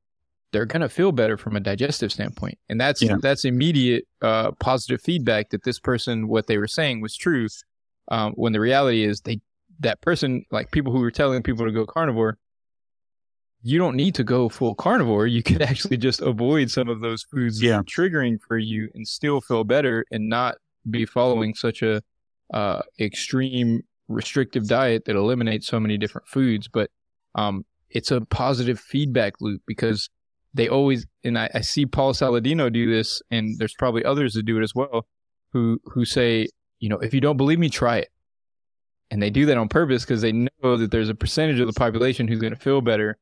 they're 0.51 0.65
gonna 0.65 0.89
feel 0.89 1.11
better 1.11 1.37
from 1.37 1.57
a 1.57 1.59
digestive 1.59 2.13
standpoint, 2.13 2.57
and 2.69 2.79
that's 2.79 3.01
yeah. 3.01 3.17
that's 3.21 3.43
immediate 3.43 4.07
uh, 4.21 4.51
positive 4.53 5.01
feedback 5.01 5.49
that 5.49 5.63
this 5.63 5.79
person 5.79 6.29
what 6.29 6.47
they 6.47 6.57
were 6.57 6.67
saying 6.67 7.01
was 7.01 7.15
true. 7.15 7.47
Um, 8.09 8.33
when 8.33 8.53
the 8.53 8.59
reality 8.59 9.03
is 9.03 9.21
they 9.21 9.41
that 9.79 10.01
person 10.01 10.45
like 10.51 10.71
people 10.71 10.93
who 10.93 10.99
were 10.99 11.11
telling 11.11 11.43
people 11.43 11.65
to 11.65 11.71
go 11.71 11.85
carnivore, 11.85 12.37
you 13.61 13.79
don't 13.79 13.95
need 13.95 14.15
to 14.15 14.23
go 14.23 14.47
full 14.47 14.75
carnivore. 14.75 15.27
You 15.27 15.43
could 15.43 15.61
actually 15.69 15.97
just 15.97 16.21
avoid 16.21 16.69
some 16.69 16.87
of 16.87 17.01
those 17.01 17.23
foods 17.23 17.61
yeah. 17.61 17.81
triggering 17.81 18.39
for 18.39 18.57
you 18.57 18.89
and 18.93 19.07
still 19.07 19.41
feel 19.41 19.63
better 19.63 20.05
and 20.11 20.29
not 20.29 20.55
be 20.89 21.05
following 21.05 21.55
such 21.55 21.81
a 21.81 22.01
uh, 22.53 22.81
extreme 22.99 23.81
restrictive 24.07 24.67
diet 24.67 25.05
that 25.05 25.15
eliminates 25.15 25.67
so 25.67 25.79
many 25.79 25.97
different 25.97 26.27
foods. 26.27 26.67
But 26.67 26.91
um, 27.33 27.65
it's 27.89 28.11
a 28.11 28.21
positive 28.21 28.79
feedback 28.79 29.41
loop 29.41 29.61
because 29.65 30.09
they 30.53 30.69
always 30.69 31.05
and 31.23 31.37
I, 31.37 31.49
I 31.53 31.61
see 31.61 31.85
Paul 31.85 32.13
Saladino 32.13 32.71
do 32.71 32.89
this, 32.89 33.21
and 33.31 33.57
there's 33.59 33.73
probably 33.73 34.05
others 34.05 34.33
that 34.33 34.43
do 34.43 34.57
it 34.59 34.63
as 34.63 34.73
well, 34.75 35.05
who 35.51 35.79
who 35.85 36.05
say, 36.05 36.47
you 36.79 36.89
know, 36.89 36.97
if 36.97 37.13
you 37.13 37.21
don't 37.21 37.37
believe 37.37 37.59
me, 37.59 37.69
try 37.69 37.97
it. 37.97 38.09
And 39.11 39.21
they 39.21 39.29
do 39.29 39.45
that 39.45 39.57
on 39.57 39.69
purpose 39.69 40.03
because 40.03 40.21
they 40.21 40.31
know 40.31 40.77
that 40.77 40.91
there's 40.91 41.09
a 41.09 41.15
percentage 41.15 41.59
of 41.59 41.67
the 41.67 41.73
population 41.73 42.27
who's 42.27 42.39
going 42.39 42.53
to 42.53 42.59
feel 42.59 42.81
better 42.81 43.17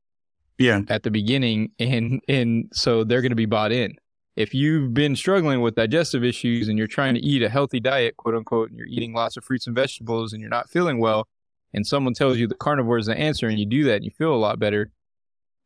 yeah. 0.58 0.82
at 0.88 1.04
the 1.04 1.12
beginning 1.12 1.72
and 1.78 2.22
and 2.28 2.70
so 2.72 3.04
they're 3.04 3.22
going 3.22 3.32
to 3.32 3.36
be 3.36 3.46
bought 3.46 3.72
in. 3.72 3.96
If 4.36 4.54
you've 4.54 4.94
been 4.94 5.16
struggling 5.16 5.62
with 5.62 5.76
digestive 5.76 6.24
issues 6.24 6.68
and 6.68 6.78
you're 6.78 6.88
trying 6.88 7.14
to 7.16 7.20
eat 7.20 7.44
a 7.44 7.50
healthy 7.50 7.80
diet 7.80 8.16
quote 8.18 8.36
unquote 8.36 8.70
and 8.70 8.78
you're 8.78 8.88
eating 8.88 9.14
lots 9.14 9.36
of 9.36 9.44
fruits 9.44 9.68
and 9.68 9.76
vegetables 9.76 10.32
and 10.32 10.42
you're 10.42 10.50
not 10.50 10.70
feeling 10.70 11.00
well 11.00 11.28
and 11.74 11.86
someone 11.86 12.14
tells 12.14 12.38
you 12.38 12.48
the 12.48 12.56
carnivore 12.56 12.98
is 12.98 13.08
the 13.08 13.18
answer 13.18 13.48
and 13.48 13.60
you 13.60 13.66
do 13.66 13.84
that 13.84 13.98
and 13.98 14.06
you 14.06 14.12
feel 14.12 14.34
a 14.34 14.36
lot 14.36 14.58
better 14.58 14.90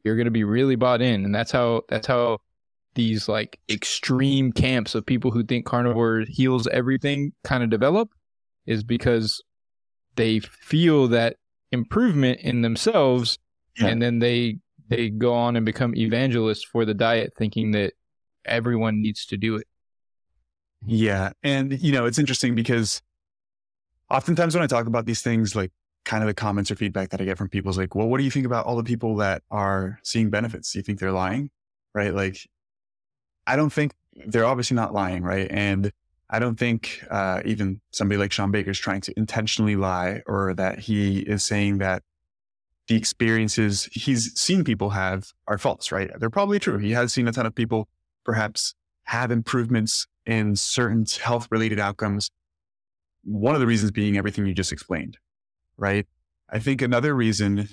you're 0.07 0.15
going 0.15 0.25
to 0.25 0.31
be 0.31 0.43
really 0.43 0.75
bought 0.75 1.01
in. 1.01 1.25
And 1.25 1.35
that's 1.35 1.51
how 1.51 1.81
that's 1.89 2.07
how 2.07 2.39
these 2.97 3.29
like 3.29 3.57
extreme 3.69 4.51
camps 4.51 4.93
of 4.93 5.05
people 5.05 5.31
who 5.31 5.43
think 5.43 5.65
carnivore 5.65 6.25
heals 6.27 6.67
everything 6.67 7.31
kind 7.45 7.63
of 7.63 7.69
develop 7.69 8.09
is 8.65 8.83
because 8.83 9.41
they 10.15 10.39
feel 10.39 11.07
that 11.07 11.37
improvement 11.71 12.39
in 12.41 12.61
themselves 12.61 13.39
yeah. 13.77 13.87
and 13.87 14.01
then 14.01 14.19
they 14.19 14.57
they 14.89 15.09
go 15.09 15.33
on 15.33 15.55
and 15.55 15.65
become 15.65 15.95
evangelists 15.95 16.63
for 16.63 16.85
the 16.85 16.93
diet, 16.93 17.33
thinking 17.37 17.71
that 17.71 17.93
everyone 18.45 19.01
needs 19.01 19.25
to 19.27 19.37
do 19.37 19.55
it. 19.55 19.67
Yeah. 20.85 21.31
And, 21.43 21.79
you 21.81 21.91
know, 21.91 22.05
it's 22.05 22.19
interesting 22.19 22.55
because 22.55 23.01
oftentimes 24.09 24.55
when 24.55 24.63
I 24.63 24.67
talk 24.67 24.87
about 24.87 25.05
these 25.05 25.21
things, 25.21 25.55
like 25.55 25.71
kind 26.05 26.23
of 26.23 26.27
the 26.27 26.33
comments 26.33 26.71
or 26.71 26.75
feedback 26.75 27.09
that 27.09 27.19
I 27.19 27.25
get 27.25 27.37
from 27.37 27.49
people 27.49 27.69
is 27.69 27.77
like, 27.77 27.95
well, 27.95 28.07
what 28.07 28.17
do 28.17 28.23
you 28.23 28.31
think 28.31 28.45
about 28.45 28.65
all 28.65 28.77
the 28.77 28.83
people 28.83 29.17
that 29.17 29.43
are 29.51 29.99
seeing 30.03 30.29
benefits? 30.29 30.71
Do 30.71 30.79
you 30.79 30.83
think 30.83 30.99
they're 30.99 31.11
lying? 31.11 31.49
Right. 31.93 32.13
Like, 32.13 32.47
I 33.47 33.55
don't 33.55 33.71
think 33.71 33.93
they're 34.27 34.45
obviously 34.45 34.75
not 34.75 34.93
lying. 34.93 35.23
Right. 35.23 35.47
And 35.49 35.91
I 36.29 36.39
don't 36.39 36.59
think 36.59 37.03
uh, 37.09 37.41
even 37.45 37.79
somebody 37.91 38.17
like 38.17 38.31
Shawn 38.31 38.51
Baker 38.51 38.71
is 38.71 38.79
trying 38.79 39.01
to 39.01 39.13
intentionally 39.17 39.75
lie 39.75 40.21
or 40.27 40.53
that 40.55 40.79
he 40.79 41.19
is 41.19 41.43
saying 41.43 41.77
that 41.77 42.03
the 42.87 42.95
experiences 42.95 43.89
he's 43.91 44.37
seen 44.39 44.63
people 44.63 44.89
have 44.91 45.31
are 45.47 45.57
false, 45.57 45.91
right? 45.91 46.11
They're 46.19 46.29
probably 46.29 46.59
true. 46.59 46.77
He 46.77 46.91
has 46.91 47.13
seen 47.13 47.27
a 47.27 47.31
ton 47.31 47.45
of 47.45 47.55
people 47.55 47.87
perhaps 48.25 48.73
have 49.05 49.31
improvements 49.31 50.05
in 50.25 50.55
certain 50.55 51.05
health 51.21 51.47
related 51.49 51.79
outcomes. 51.79 52.29
One 53.23 53.55
of 53.55 53.61
the 53.61 53.67
reasons 53.67 53.91
being 53.91 54.17
everything 54.17 54.45
you 54.45 54.53
just 54.53 54.71
explained, 54.73 55.17
right? 55.77 56.05
I 56.49 56.59
think 56.59 56.81
another 56.81 57.13
reason 57.13 57.69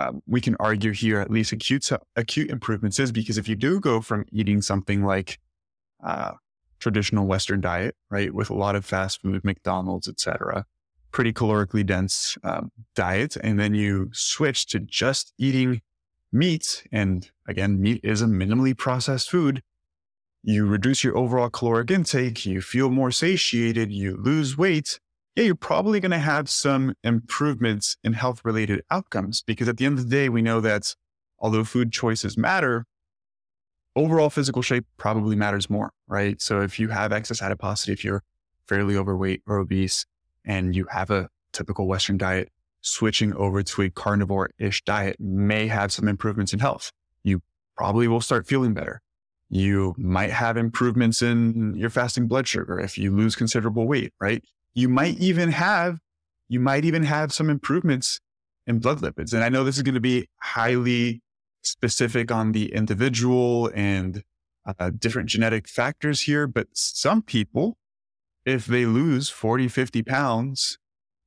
um, 0.00 0.22
we 0.26 0.40
can 0.40 0.56
argue 0.58 0.92
here, 0.92 1.20
at 1.20 1.30
least 1.30 1.52
acute, 1.52 1.90
acute 2.16 2.50
improvements 2.50 2.98
is 2.98 3.12
because 3.12 3.38
if 3.38 3.48
you 3.48 3.56
do 3.56 3.80
go 3.80 4.00
from 4.00 4.24
eating 4.32 4.62
something 4.62 5.04
like 5.04 5.38
uh, 6.02 6.32
traditional 6.78 7.26
Western 7.26 7.60
diet, 7.60 7.94
right, 8.10 8.32
with 8.32 8.50
a 8.50 8.54
lot 8.54 8.76
of 8.76 8.84
fast 8.84 9.20
food, 9.20 9.44
McDonald's, 9.44 10.08
etc., 10.08 10.64
pretty 11.12 11.32
calorically 11.32 11.84
dense 11.84 12.38
um, 12.44 12.70
diet, 12.94 13.36
and 13.36 13.58
then 13.58 13.74
you 13.74 14.08
switch 14.12 14.66
to 14.66 14.78
just 14.78 15.32
eating 15.38 15.82
meat, 16.32 16.84
and 16.92 17.30
again, 17.46 17.80
meat 17.80 18.00
is 18.02 18.22
a 18.22 18.26
minimally 18.26 18.76
processed 18.76 19.30
food, 19.30 19.62
you 20.42 20.66
reduce 20.66 21.04
your 21.04 21.18
overall 21.18 21.50
caloric 21.50 21.90
intake, 21.90 22.46
you 22.46 22.62
feel 22.62 22.88
more 22.88 23.10
satiated, 23.10 23.92
you 23.92 24.16
lose 24.16 24.56
weight, 24.56 24.98
yeah, 25.36 25.44
you're 25.44 25.54
probably 25.54 26.00
going 26.00 26.10
to 26.10 26.18
have 26.18 26.50
some 26.50 26.94
improvements 27.04 27.96
in 28.02 28.12
health 28.12 28.44
related 28.44 28.82
outcomes 28.90 29.42
because 29.42 29.68
at 29.68 29.76
the 29.76 29.86
end 29.86 29.98
of 29.98 30.04
the 30.04 30.10
day, 30.10 30.28
we 30.28 30.42
know 30.42 30.60
that 30.60 30.94
although 31.38 31.64
food 31.64 31.92
choices 31.92 32.36
matter, 32.36 32.84
overall 33.94 34.30
physical 34.30 34.62
shape 34.62 34.86
probably 34.96 35.36
matters 35.36 35.70
more, 35.70 35.92
right? 36.08 36.40
So 36.40 36.60
if 36.60 36.78
you 36.78 36.88
have 36.88 37.12
excess 37.12 37.42
adiposity, 37.42 37.92
if 37.92 38.04
you're 38.04 38.22
fairly 38.66 38.96
overweight 38.96 39.42
or 39.46 39.58
obese, 39.58 40.06
and 40.44 40.74
you 40.74 40.86
have 40.90 41.10
a 41.10 41.28
typical 41.52 41.86
Western 41.86 42.16
diet, 42.16 42.50
switching 42.80 43.34
over 43.34 43.62
to 43.62 43.82
a 43.82 43.90
carnivore 43.90 44.50
ish 44.58 44.82
diet 44.84 45.16
may 45.20 45.66
have 45.66 45.92
some 45.92 46.08
improvements 46.08 46.52
in 46.52 46.58
health. 46.58 46.92
You 47.22 47.42
probably 47.76 48.08
will 48.08 48.20
start 48.20 48.46
feeling 48.46 48.74
better. 48.74 49.00
You 49.50 49.94
might 49.98 50.30
have 50.30 50.56
improvements 50.56 51.22
in 51.22 51.74
your 51.76 51.90
fasting 51.90 52.26
blood 52.26 52.46
sugar 52.46 52.78
if 52.80 52.96
you 52.96 53.14
lose 53.14 53.36
considerable 53.36 53.86
weight, 53.86 54.14
right? 54.20 54.42
You 54.74 54.88
might 54.88 55.18
even 55.18 55.50
have, 55.50 55.98
you 56.48 56.60
might 56.60 56.84
even 56.84 57.04
have 57.04 57.32
some 57.32 57.50
improvements 57.50 58.20
in 58.66 58.78
blood 58.78 59.00
lipids. 59.00 59.32
And 59.32 59.42
I 59.42 59.48
know 59.48 59.64
this 59.64 59.76
is 59.76 59.82
going 59.82 59.94
to 59.94 60.00
be 60.00 60.28
highly 60.40 61.22
specific 61.62 62.30
on 62.30 62.52
the 62.52 62.72
individual 62.72 63.70
and 63.74 64.22
uh, 64.78 64.90
different 64.90 65.28
genetic 65.28 65.68
factors 65.68 66.22
here, 66.22 66.46
but 66.46 66.68
some 66.72 67.22
people 67.22 67.76
if 68.44 68.66
they 68.66 68.86
lose 68.86 69.28
40, 69.28 69.68
50 69.68 70.02
pounds, 70.02 70.78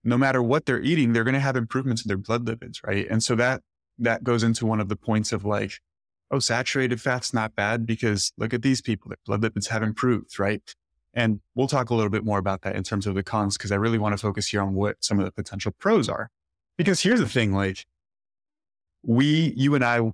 no 0.04 0.18
matter 0.18 0.42
what 0.42 0.66
they're 0.66 0.82
eating, 0.82 1.14
they're 1.14 1.24
going 1.24 1.34
to 1.34 1.40
have 1.40 1.56
improvements 1.56 2.04
in 2.04 2.08
their 2.08 2.18
blood 2.18 2.46
lipids, 2.46 2.78
right? 2.86 3.08
And 3.10 3.24
so 3.24 3.36
that 3.36 3.62
that 4.00 4.24
goes 4.24 4.42
into 4.44 4.66
one 4.66 4.80
of 4.80 4.90
the 4.90 4.96
points 4.96 5.32
of 5.32 5.46
like, 5.46 5.74
oh, 6.32 6.40
saturated 6.40 7.00
fat's 7.00 7.34
not 7.34 7.56
bad 7.56 7.86
because 7.86 8.34
look 8.38 8.54
at 8.54 8.64
these 8.64 8.82
people, 8.82 9.10
their 9.10 9.18
blood 9.26 9.42
lipids 9.42 9.70
have 9.70 9.84
improved, 9.84 10.40
right? 10.40 10.62
And 11.14 11.42
we'll 11.56 11.68
talk 11.68 11.90
a 11.90 11.96
little 11.96 12.10
bit 12.10 12.26
more 12.26 12.40
about 12.40 12.62
that 12.64 12.76
in 12.76 12.84
terms 12.84 13.06
of 13.06 13.16
the 13.16 13.24
cons 13.24 13.58
because 13.58 13.72
I 13.72 13.76
really 13.76 14.00
want 14.00 14.14
to 14.14 14.18
focus 14.18 14.48
here 14.48 14.62
on 14.62 14.74
what 14.74 14.98
some 15.02 15.20
of 15.20 15.26
the 15.26 15.32
potential 15.32 15.74
pros 15.78 16.10
are. 16.10 16.30
Because 16.78 17.02
here's 17.02 17.20
the 17.20 17.30
thing, 17.30 17.54
like 17.54 17.86
we, 19.04 19.54
you 19.56 19.76
and 19.76 19.84
I, 19.84 20.12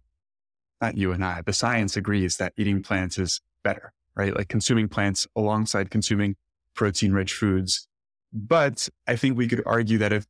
not 0.82 0.98
you 0.98 1.12
and 1.13 1.24
I, 1.24 1.41
the 1.41 1.53
science 1.53 1.96
agrees 1.96 2.38
that 2.38 2.53
eating 2.58 2.84
plants 2.84 3.18
is 3.18 3.39
better, 3.63 3.94
right? 4.15 4.36
Like 4.36 4.50
consuming 4.50 4.89
plants 4.89 5.25
alongside 5.36 5.89
consuming 5.89 6.36
protein 6.75 7.13
rich 7.13 7.34
foods. 7.34 7.88
But 8.34 8.89
I 9.08 9.15
think 9.15 9.38
we 9.38 9.48
could 9.48 9.63
argue 9.65 9.98
that 10.00 10.12
if 10.12 10.25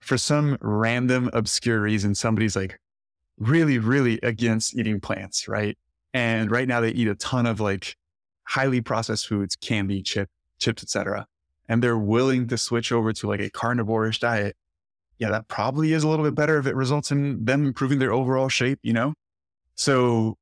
for 0.00 0.16
some 0.16 0.56
random 0.60 1.30
obscure 1.32 1.80
reason, 1.80 2.14
somebody's 2.14 2.54
like 2.54 2.78
really, 3.38 3.78
really 3.78 4.20
against 4.22 4.76
eating 4.76 5.00
plants, 5.00 5.48
right? 5.48 5.76
And 6.14 6.50
right 6.50 6.68
now 6.68 6.80
they 6.80 6.90
eat 6.90 7.08
a 7.08 7.14
ton 7.14 7.46
of 7.46 7.60
like 7.60 7.96
highly 8.46 8.80
processed 8.80 9.26
foods, 9.26 9.56
candy, 9.56 10.02
chip, 10.02 10.28
chips, 10.58 10.82
etc. 10.82 11.26
And 11.68 11.82
they're 11.82 11.98
willing 11.98 12.46
to 12.48 12.58
switch 12.58 12.92
over 12.92 13.12
to 13.12 13.28
like 13.28 13.40
a 13.40 13.50
carnivore-ish 13.50 14.20
diet. 14.20 14.56
Yeah, 15.18 15.30
that 15.30 15.48
probably 15.48 15.92
is 15.92 16.04
a 16.04 16.08
little 16.08 16.24
bit 16.24 16.34
better 16.34 16.58
if 16.58 16.66
it 16.66 16.74
results 16.74 17.10
in 17.10 17.44
them 17.44 17.66
improving 17.66 17.98
their 17.98 18.12
overall 18.12 18.48
shape, 18.48 18.78
you 18.82 18.92
know? 18.92 19.14
So 19.74 20.36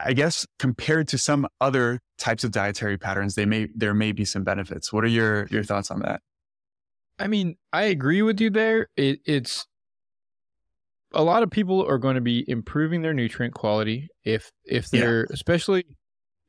I 0.00 0.12
guess 0.12 0.46
compared 0.58 1.08
to 1.08 1.18
some 1.18 1.46
other 1.60 2.00
types 2.18 2.44
of 2.44 2.52
dietary 2.52 2.96
patterns, 2.96 3.34
they 3.34 3.46
may 3.46 3.68
there 3.74 3.94
may 3.94 4.12
be 4.12 4.24
some 4.24 4.44
benefits. 4.44 4.92
What 4.92 5.04
are 5.04 5.08
your 5.08 5.46
your 5.48 5.64
thoughts 5.64 5.90
on 5.90 6.00
that? 6.00 6.20
I 7.18 7.26
mean, 7.26 7.56
I 7.72 7.84
agree 7.84 8.22
with 8.22 8.40
you 8.40 8.50
there. 8.50 8.88
It, 8.96 9.20
it's 9.24 9.66
a 11.12 11.22
lot 11.22 11.42
of 11.42 11.50
people 11.50 11.84
are 11.84 11.98
going 11.98 12.14
to 12.14 12.20
be 12.20 12.44
improving 12.48 13.02
their 13.02 13.14
nutrient 13.14 13.54
quality 13.54 14.08
if 14.24 14.52
if 14.64 14.88
they're 14.90 15.20
yeah. 15.20 15.34
especially 15.34 15.84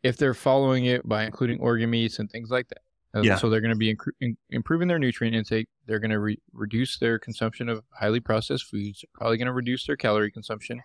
if 0.03 0.18
they're 0.18 0.34
following 0.34 0.86
it 0.86 1.08
by 1.08 1.24
including 1.24 1.60
organ 1.60 1.89
meats 1.89 2.20
and 2.20 2.29
things 2.29 2.50
like 2.50 2.68
that. 2.70 2.82
Uh, 3.15 3.22
yeah. 3.22 3.36
So 3.38 3.50
they're 3.50 3.62
going 3.62 3.74
to 3.74 3.77
be 3.77 3.96
inc- 3.96 4.36
improving 4.51 4.88
their 4.88 5.00
nutrient 5.00 5.36
intake. 5.36 5.68
They're 5.88 6.00
going 6.00 6.12
to 6.12 6.20
re- 6.20 6.39
reduce 6.53 7.00
their 7.00 7.18
consumption 7.18 7.68
of 7.68 7.84
highly 7.91 8.20
processed 8.20 8.65
foods. 8.65 9.03
Probably 9.13 9.38
going 9.38 9.48
to 9.48 9.53
reduce 9.53 9.88
their 9.88 9.98
calorie 9.98 10.32
consumption, 10.32 10.82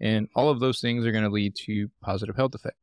and 0.00 0.28
all 0.34 0.48
of 0.48 0.58
those 0.58 0.80
things 0.80 1.06
are 1.06 1.12
going 1.12 1.24
to 1.24 1.30
lead 1.30 1.54
to 1.66 1.88
positive 2.02 2.34
health 2.34 2.54
effects. 2.54 2.76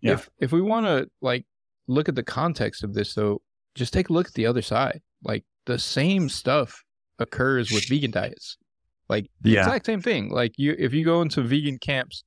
Yeah. 0.00 0.14
If 0.14 0.28
if 0.40 0.52
we 0.52 0.60
want 0.60 0.86
to 0.86 1.08
like 1.20 1.46
look 1.86 2.08
at 2.08 2.16
the 2.16 2.22
context 2.22 2.82
of 2.82 2.94
this, 2.94 3.14
though, 3.14 3.42
just 3.74 3.92
take 3.92 4.08
a 4.08 4.12
look 4.12 4.26
at 4.26 4.34
the 4.34 4.46
other 4.46 4.62
side. 4.62 5.02
Like 5.22 5.44
the 5.66 5.78
same 5.78 6.28
stuff 6.28 6.82
occurs 7.18 7.70
with 7.70 7.88
vegan 7.88 8.10
diets. 8.10 8.58
Like 9.08 9.30
the 9.40 9.50
yeah. 9.50 9.60
exact 9.60 9.86
same 9.86 10.02
thing. 10.02 10.30
Like 10.30 10.58
you, 10.58 10.74
if 10.78 10.92
you 10.92 11.04
go 11.04 11.22
into 11.22 11.42
vegan 11.42 11.78
camps, 11.78 12.24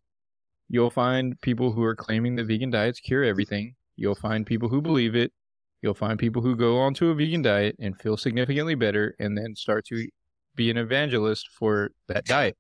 you'll 0.70 0.92
find 0.92 1.40
people 1.42 1.72
who 1.72 1.84
are 1.84 1.96
claiming 1.96 2.36
that 2.36 2.46
vegan 2.46 2.70
diets 2.70 3.00
cure 3.00 3.24
everything. 3.24 3.76
You'll 3.96 4.16
find 4.16 4.46
people 4.46 4.70
who 4.70 4.82
believe 4.82 5.16
it. 5.16 5.34
You'll 5.82 5.94
find 5.94 6.18
people 6.20 6.42
who 6.42 6.56
go 6.56 6.78
onto 6.78 7.10
a 7.10 7.16
vegan 7.16 7.42
diet 7.42 7.76
and 7.80 8.00
feel 8.00 8.16
significantly 8.16 8.76
better, 8.76 9.16
and 9.20 9.38
then 9.38 9.56
start 9.56 9.86
to 9.88 10.08
be 10.56 10.70
an 10.70 10.78
evangelist 10.78 11.50
for 11.58 11.90
that 12.08 12.26
diet. 12.26 12.58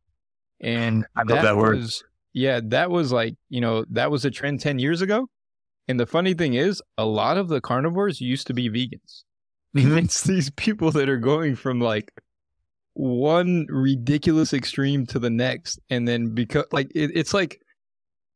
And 0.61 1.05
I 1.15 1.19
love 1.21 1.27
that, 1.27 1.41
that 1.43 1.57
word. 1.57 1.77
Was, 1.77 2.03
yeah, 2.33 2.59
that 2.65 2.89
was 2.89 3.11
like 3.11 3.35
you 3.49 3.61
know 3.61 3.85
that 3.91 4.11
was 4.11 4.25
a 4.25 4.31
trend 4.31 4.59
ten 4.59 4.79
years 4.79 5.01
ago. 5.01 5.27
And 5.87 5.99
the 5.99 6.05
funny 6.05 6.33
thing 6.33 6.53
is, 6.53 6.81
a 6.97 7.05
lot 7.05 7.37
of 7.37 7.47
the 7.47 7.61
carnivores 7.61 8.21
used 8.21 8.47
to 8.47 8.53
be 8.53 8.69
vegans. 8.69 9.23
Mm-hmm. 9.77 9.99
it's 9.99 10.23
these 10.23 10.49
people 10.49 10.89
that 10.93 11.09
are 11.09 11.19
going 11.19 11.55
from 11.55 11.79
like 11.79 12.11
one 12.93 13.67
ridiculous 13.69 14.51
extreme 14.51 15.05
to 15.05 15.19
the 15.19 15.29
next, 15.29 15.79
and 15.91 16.07
then 16.07 16.33
because 16.33 16.65
like 16.71 16.91
it, 16.95 17.11
it's 17.13 17.35
like 17.35 17.61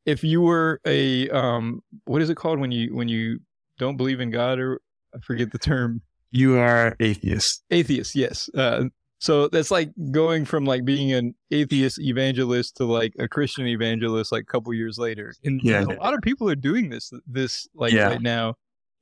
if 0.05 0.23
you 0.23 0.41
were 0.41 0.79
a 0.85 1.29
um 1.29 1.81
what 2.05 2.21
is 2.21 2.29
it 2.29 2.35
called 2.35 2.59
when 2.59 2.71
you 2.71 2.95
when 2.95 3.07
you 3.07 3.39
don't 3.79 3.97
believe 3.97 4.19
in 4.19 4.31
God 4.31 4.59
or 4.59 4.81
I 5.15 5.19
forget 5.19 5.51
the 5.51 5.59
term. 5.59 6.01
You 6.31 6.57
are 6.57 6.95
atheist. 6.99 7.63
Atheist, 7.69 8.15
yes. 8.15 8.49
Uh, 8.55 8.85
so 9.19 9.47
that's 9.47 9.71
like 9.71 9.91
going 10.11 10.45
from 10.45 10.65
like 10.65 10.83
being 10.83 11.13
an 11.13 11.35
atheist 11.51 11.99
evangelist 11.99 12.75
to 12.77 12.85
like 12.85 13.13
a 13.19 13.27
Christian 13.27 13.67
evangelist 13.67 14.31
like 14.31 14.41
a 14.41 14.51
couple 14.51 14.73
years 14.73 14.97
later. 14.97 15.33
And 15.43 15.61
yeah. 15.63 15.83
a 15.83 15.95
lot 16.01 16.13
of 16.13 16.21
people 16.21 16.49
are 16.49 16.55
doing 16.55 16.89
this 16.89 17.11
this 17.25 17.67
like 17.73 17.93
yeah. 17.93 18.07
right 18.07 18.21
now. 18.21 18.55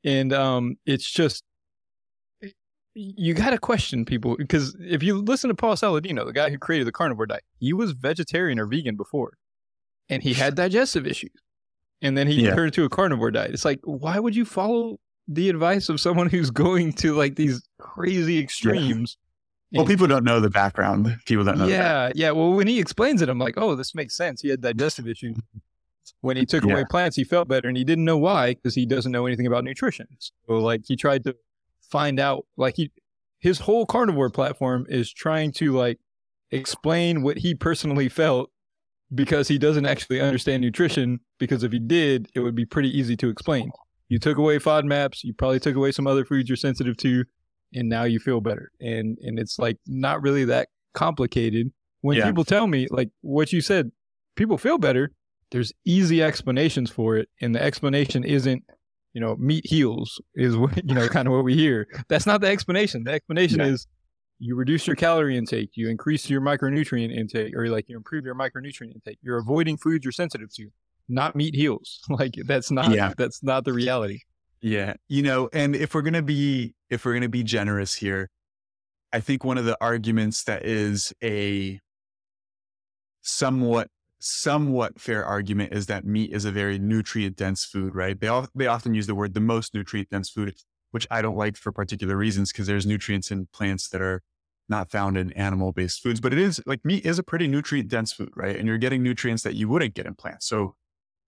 And 0.04 0.34
um 0.34 0.76
it's 0.86 1.10
just 1.10 1.44
you 2.94 3.34
got 3.34 3.52
to 3.52 3.58
question 3.58 4.04
people 4.04 4.36
because 4.36 4.76
if 4.80 5.02
you 5.02 5.22
listen 5.22 5.48
to 5.48 5.56
Paul 5.56 5.76
Saladino, 5.76 6.26
the 6.26 6.34
guy 6.34 6.50
who 6.50 6.58
created 6.58 6.86
the 6.86 6.92
carnivore 6.92 7.26
diet, 7.26 7.44
he 7.58 7.72
was 7.72 7.94
vegetarian 7.94 8.60
or 8.60 8.66
vegan 8.66 8.98
before, 8.98 9.38
and 10.12 10.22
he 10.22 10.34
had 10.34 10.56
digestive 10.56 11.08
issues, 11.08 11.32
and 12.02 12.18
then 12.18 12.28
he 12.28 12.44
yeah. 12.44 12.54
turned 12.54 12.74
to 12.74 12.84
a 12.84 12.90
carnivore 12.90 13.32
diet. 13.32 13.52
It's 13.52 13.66
like, 13.66 13.80
why 13.84 14.20
would 14.20 14.36
you 14.36 14.46
follow 14.46 15.00
the 15.28 15.50
advice 15.50 15.90
of 15.90 16.00
someone 16.00 16.30
who's 16.30 16.52
going 16.52 16.94
to 16.94 17.16
like 17.16 17.36
these 17.36 17.64
crazy 17.80 18.38
extremes? 18.38 19.18
Yeah. 19.72 19.80
Well, 19.80 19.88
people 19.88 20.06
don't 20.06 20.26
know 20.26 20.42
the 20.42 20.50
background. 20.50 21.16
People 21.26 21.46
don't 21.46 21.58
know. 21.58 21.68
Yeah, 21.68 22.12
yeah. 22.14 22.32
Well, 22.32 22.52
when 22.52 22.68
he 22.68 22.80
explains 22.80 23.22
it, 23.22 23.30
I'm 23.30 23.40
like, 23.40 23.54
oh, 23.56 23.76
this 23.76 23.96
makes 23.96 24.18
sense. 24.18 24.42
He 24.42 24.50
had 24.50 24.60
digestive 24.60 25.08
issues. 25.08 25.38
When 26.20 26.36
he 26.36 26.46
took 26.46 26.66
yeah. 26.66 26.74
away 26.74 26.84
plants, 26.90 27.16
he 27.16 27.24
felt 27.24 27.48
better, 27.48 27.70
and 27.70 27.78
he 27.78 27.86
didn't 27.86 28.04
know 28.04 28.18
why 28.18 28.56
because 28.56 28.76
he 28.76 28.86
doesn't 28.86 29.12
know 29.12 29.26
anything 29.26 29.48
about 29.48 29.64
nutrition. 29.64 30.08
So, 30.20 30.34
like, 30.58 30.82
he 30.86 30.96
tried 30.98 31.24
to 31.24 31.36
find 31.90 32.20
out 32.20 32.46
like 32.58 32.76
he 32.76 32.92
his 33.40 33.60
whole 33.60 33.86
carnivore 33.86 34.30
platform 34.30 34.86
is 34.90 35.12
trying 35.12 35.52
to 35.52 35.74
like 35.74 36.00
explain 36.52 37.22
what 37.22 37.38
he 37.38 37.54
personally 37.56 38.08
felt 38.10 38.52
because 39.14 39.48
he 39.48 39.58
doesn't 39.58 39.86
actually 39.86 40.22
understand 40.22 40.62
nutrition 40.62 41.20
because 41.40 41.64
if 41.64 41.72
he 41.72 41.80
did 41.80 42.30
it 42.34 42.40
would 42.40 42.56
be 42.56 42.66
pretty 42.66 42.96
easy 42.98 43.16
to 43.16 43.30
explain 43.30 43.70
you 44.10 44.20
took 44.20 44.38
away 44.38 44.58
fodmaps 44.58 45.24
you 45.24 45.34
probably 45.34 45.60
took 45.60 45.76
away 45.76 45.92
some 45.92 46.08
other 46.08 46.26
foods 46.26 46.50
you're 46.50 46.56
sensitive 46.56 46.96
to 46.98 47.24
and 47.74 47.90
now 47.90 48.04
you 48.04 48.20
feel 48.20 48.42
better 48.42 48.72
and 48.80 49.18
and 49.22 49.40
it's 49.40 49.60
like 49.60 49.78
not 49.88 50.22
really 50.22 50.46
that 50.46 50.70
complicated 50.94 51.72
when 52.02 52.18
yeah. 52.18 52.26
people 52.26 52.44
tell 52.44 52.68
me 52.68 52.88
like 52.90 53.10
what 53.22 53.52
you 53.52 53.62
said 53.62 53.92
people 54.36 54.58
feel 54.58 54.78
better 54.78 55.12
there's 55.52 55.74
easy 55.86 56.24
explanations 56.24 56.90
for 56.90 57.18
it 57.18 57.28
and 57.42 57.54
the 57.54 57.62
explanation 57.62 58.24
isn't 58.24 58.64
you 59.14 59.20
know, 59.20 59.36
meat 59.38 59.66
heals 59.66 60.22
is 60.36 60.56
what, 60.56 60.78
you 60.86 60.94
know, 60.94 61.08
kind 61.08 61.28
of 61.28 61.34
what 61.34 61.44
we 61.44 61.56
hear. 61.56 61.88
That's 62.08 62.26
not 62.26 62.42
the 62.42 62.48
explanation. 62.48 63.04
The 63.04 63.12
explanation 63.12 63.60
yeah. 63.60 63.68
is 63.68 63.88
you 64.42 64.56
reduce 64.56 64.88
your 64.88 64.96
calorie 64.96 65.38
intake, 65.38 65.70
you 65.76 65.88
increase 65.88 66.28
your 66.28 66.42
micronutrient 66.42 67.16
intake, 67.16 67.56
or 67.56 67.68
like 67.68 67.88
you 67.88 67.96
improve 67.96 68.26
your 68.26 68.34
micronutrient 68.34 68.96
intake. 68.96 69.20
You're 69.22 69.38
avoiding 69.38 69.78
foods 69.78 70.04
you're 70.04 70.12
sensitive 70.12 70.52
to. 70.56 70.68
Not 71.08 71.36
meat 71.36 71.56
heals. 71.56 72.00
Like 72.10 72.34
that's 72.46 72.72
not 72.72 72.92
yeah. 72.92 73.14
that's 73.16 73.44
not 73.44 73.66
the 73.66 73.74
reality. 73.74 74.22
Yeah. 74.60 74.96
You 75.08 75.22
know, 75.22 75.50
and 75.54 75.76
if 75.76 75.94
we're 75.94 76.02
gonna 76.02 76.24
be 76.24 76.74
if 76.90 77.06
we're 77.06 77.14
gonna 77.14 77.30
be 77.30 77.44
generous 77.44 77.94
here, 77.94 78.30
I 79.14 79.20
think 79.20 79.44
one 79.44 79.60
of 79.60 79.66
the 79.66 79.78
arguments 79.80 80.44
that 80.46 80.66
is 80.66 81.14
a 81.24 81.80
somewhat 83.22 83.90
somewhat 84.20 85.00
fair 85.00 85.24
argument 85.24 85.74
is 85.74 85.86
that 85.86 86.04
meat 86.04 86.32
is 86.34 86.46
a 86.46 86.52
very 86.52 86.80
nutrient 86.80 87.36
dense 87.36 87.64
food, 87.64 87.94
right? 87.94 88.20
They 88.20 88.28
all, 88.28 88.48
they 88.56 88.68
often 88.68 88.96
use 88.96 89.08
the 89.08 89.16
word 89.16 89.34
the 89.36 89.40
most 89.40 89.74
nutrient 89.76 90.10
dense 90.10 90.30
food, 90.30 90.56
which 90.92 91.08
I 91.12 91.22
don't 91.22 91.38
like 91.38 91.58
for 91.58 91.72
particular 91.72 92.16
reasons 92.16 92.52
because 92.52 92.68
there's 92.68 92.86
nutrients 92.86 93.32
in 93.32 93.48
plants 93.54 93.90
that 93.90 94.02
are 94.02 94.22
not 94.72 94.90
found 94.90 95.18
in 95.18 95.32
animal 95.34 95.72
based 95.72 96.02
foods. 96.02 96.20
But 96.20 96.34
it 96.34 96.40
is 96.40 96.60
like 96.66 96.84
meat 96.84 97.06
is 97.06 97.20
a 97.20 97.24
pretty 97.24 97.48
nutrient 97.48 97.90
dense 97.90 98.12
food, 98.12 98.32
right? 98.36 98.56
And 98.56 98.68
you're 98.68 98.80
getting 98.80 99.04
nutrients 99.04 99.44
that 99.44 99.54
you 99.54 99.70
wouldn't 99.70 99.94
get 99.94 100.08
in 100.08 100.16
plants. 100.16 100.48
So 100.48 100.76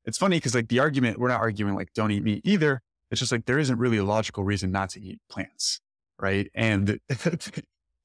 it's 0.06 0.18
funny 0.18 0.38
because 0.38 0.56
like 0.56 0.70
the 0.70 0.80
argument, 0.80 1.20
we're 1.20 1.28
not 1.28 1.42
arguing 1.42 1.76
like 1.76 1.94
don't 1.94 2.10
eat 2.10 2.24
meat 2.24 2.42
either. 2.44 2.82
It's 3.12 3.20
just 3.20 3.32
like 3.32 3.46
there 3.46 3.60
isn't 3.60 3.78
really 3.78 3.98
a 3.98 4.04
logical 4.04 4.44
reason 4.44 4.72
not 4.72 4.90
to 4.92 5.02
eat 5.02 5.20
plants, 5.30 5.80
right? 6.20 6.50
And 6.56 7.00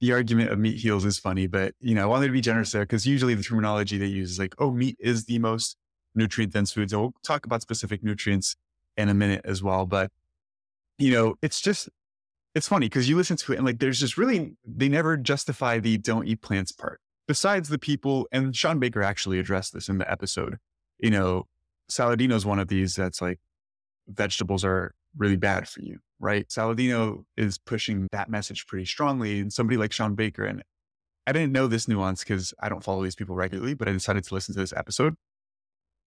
the 0.00 0.12
argument 0.12 0.50
of 0.50 0.58
meat 0.58 0.76
heals 0.76 1.06
is 1.06 1.18
funny, 1.18 1.46
but 1.46 1.74
you 1.80 1.94
know, 1.94 2.02
I 2.02 2.06
wanted 2.06 2.26
to 2.26 2.32
be 2.32 2.42
generous 2.42 2.72
there 2.72 2.82
because 2.82 3.06
usually 3.06 3.34
the 3.34 3.42
terminology 3.42 3.96
they 3.96 4.06
use 4.06 4.32
is 4.32 4.38
like, 4.38 4.54
oh, 4.58 4.70
meat 4.70 4.96
is 5.00 5.24
the 5.24 5.38
most 5.38 5.76
nutrient 6.14 6.52
dense 6.52 6.72
food. 6.72 6.90
So 6.90 7.00
we'll 7.00 7.14
talk 7.24 7.46
about 7.46 7.62
specific 7.62 8.02
nutrients 8.02 8.56
in 8.96 9.08
a 9.08 9.14
minute 9.14 9.42
as 9.44 9.62
well. 9.62 9.86
But 9.86 10.10
you 10.98 11.12
know, 11.12 11.36
it's 11.42 11.60
just 11.60 11.88
it's 12.58 12.68
funny 12.68 12.86
because 12.86 13.08
you 13.08 13.16
listen 13.16 13.36
to 13.38 13.52
it 13.52 13.56
and 13.56 13.66
like 13.66 13.78
there's 13.78 14.00
just 14.00 14.18
really 14.18 14.54
they 14.66 14.88
never 14.88 15.16
justify 15.16 15.78
the 15.78 15.96
don't 15.96 16.26
eat 16.26 16.42
plants 16.42 16.72
part. 16.72 17.00
Besides 17.26 17.68
the 17.68 17.78
people, 17.78 18.26
and 18.32 18.54
Shawn 18.56 18.78
Baker 18.78 19.02
actually 19.02 19.38
addressed 19.38 19.72
this 19.74 19.88
in 19.88 19.98
the 19.98 20.10
episode. 20.10 20.58
You 20.98 21.10
know, 21.10 21.46
Saladino's 21.90 22.46
one 22.46 22.58
of 22.58 22.68
these 22.68 22.94
that's 22.96 23.22
like 23.22 23.38
vegetables 24.08 24.64
are 24.64 24.92
really 25.16 25.36
bad 25.36 25.68
for 25.68 25.80
you 25.80 25.98
right? 26.20 26.48
Saladino 26.48 27.24
is 27.36 27.58
pushing 27.58 28.08
that 28.12 28.28
message 28.28 28.66
pretty 28.66 28.84
strongly. 28.84 29.40
And 29.40 29.52
somebody 29.52 29.76
like 29.76 29.92
Shawn 29.92 30.14
Baker, 30.14 30.44
and 30.44 30.62
I 31.26 31.32
didn't 31.32 31.52
know 31.52 31.66
this 31.66 31.88
nuance 31.88 32.24
because 32.24 32.52
I 32.60 32.68
don't 32.68 32.82
follow 32.82 33.02
these 33.02 33.14
people 33.14 33.34
regularly, 33.34 33.74
but 33.74 33.88
I 33.88 33.92
decided 33.92 34.24
to 34.24 34.34
listen 34.34 34.54
to 34.54 34.60
this 34.60 34.72
episode. 34.72 35.14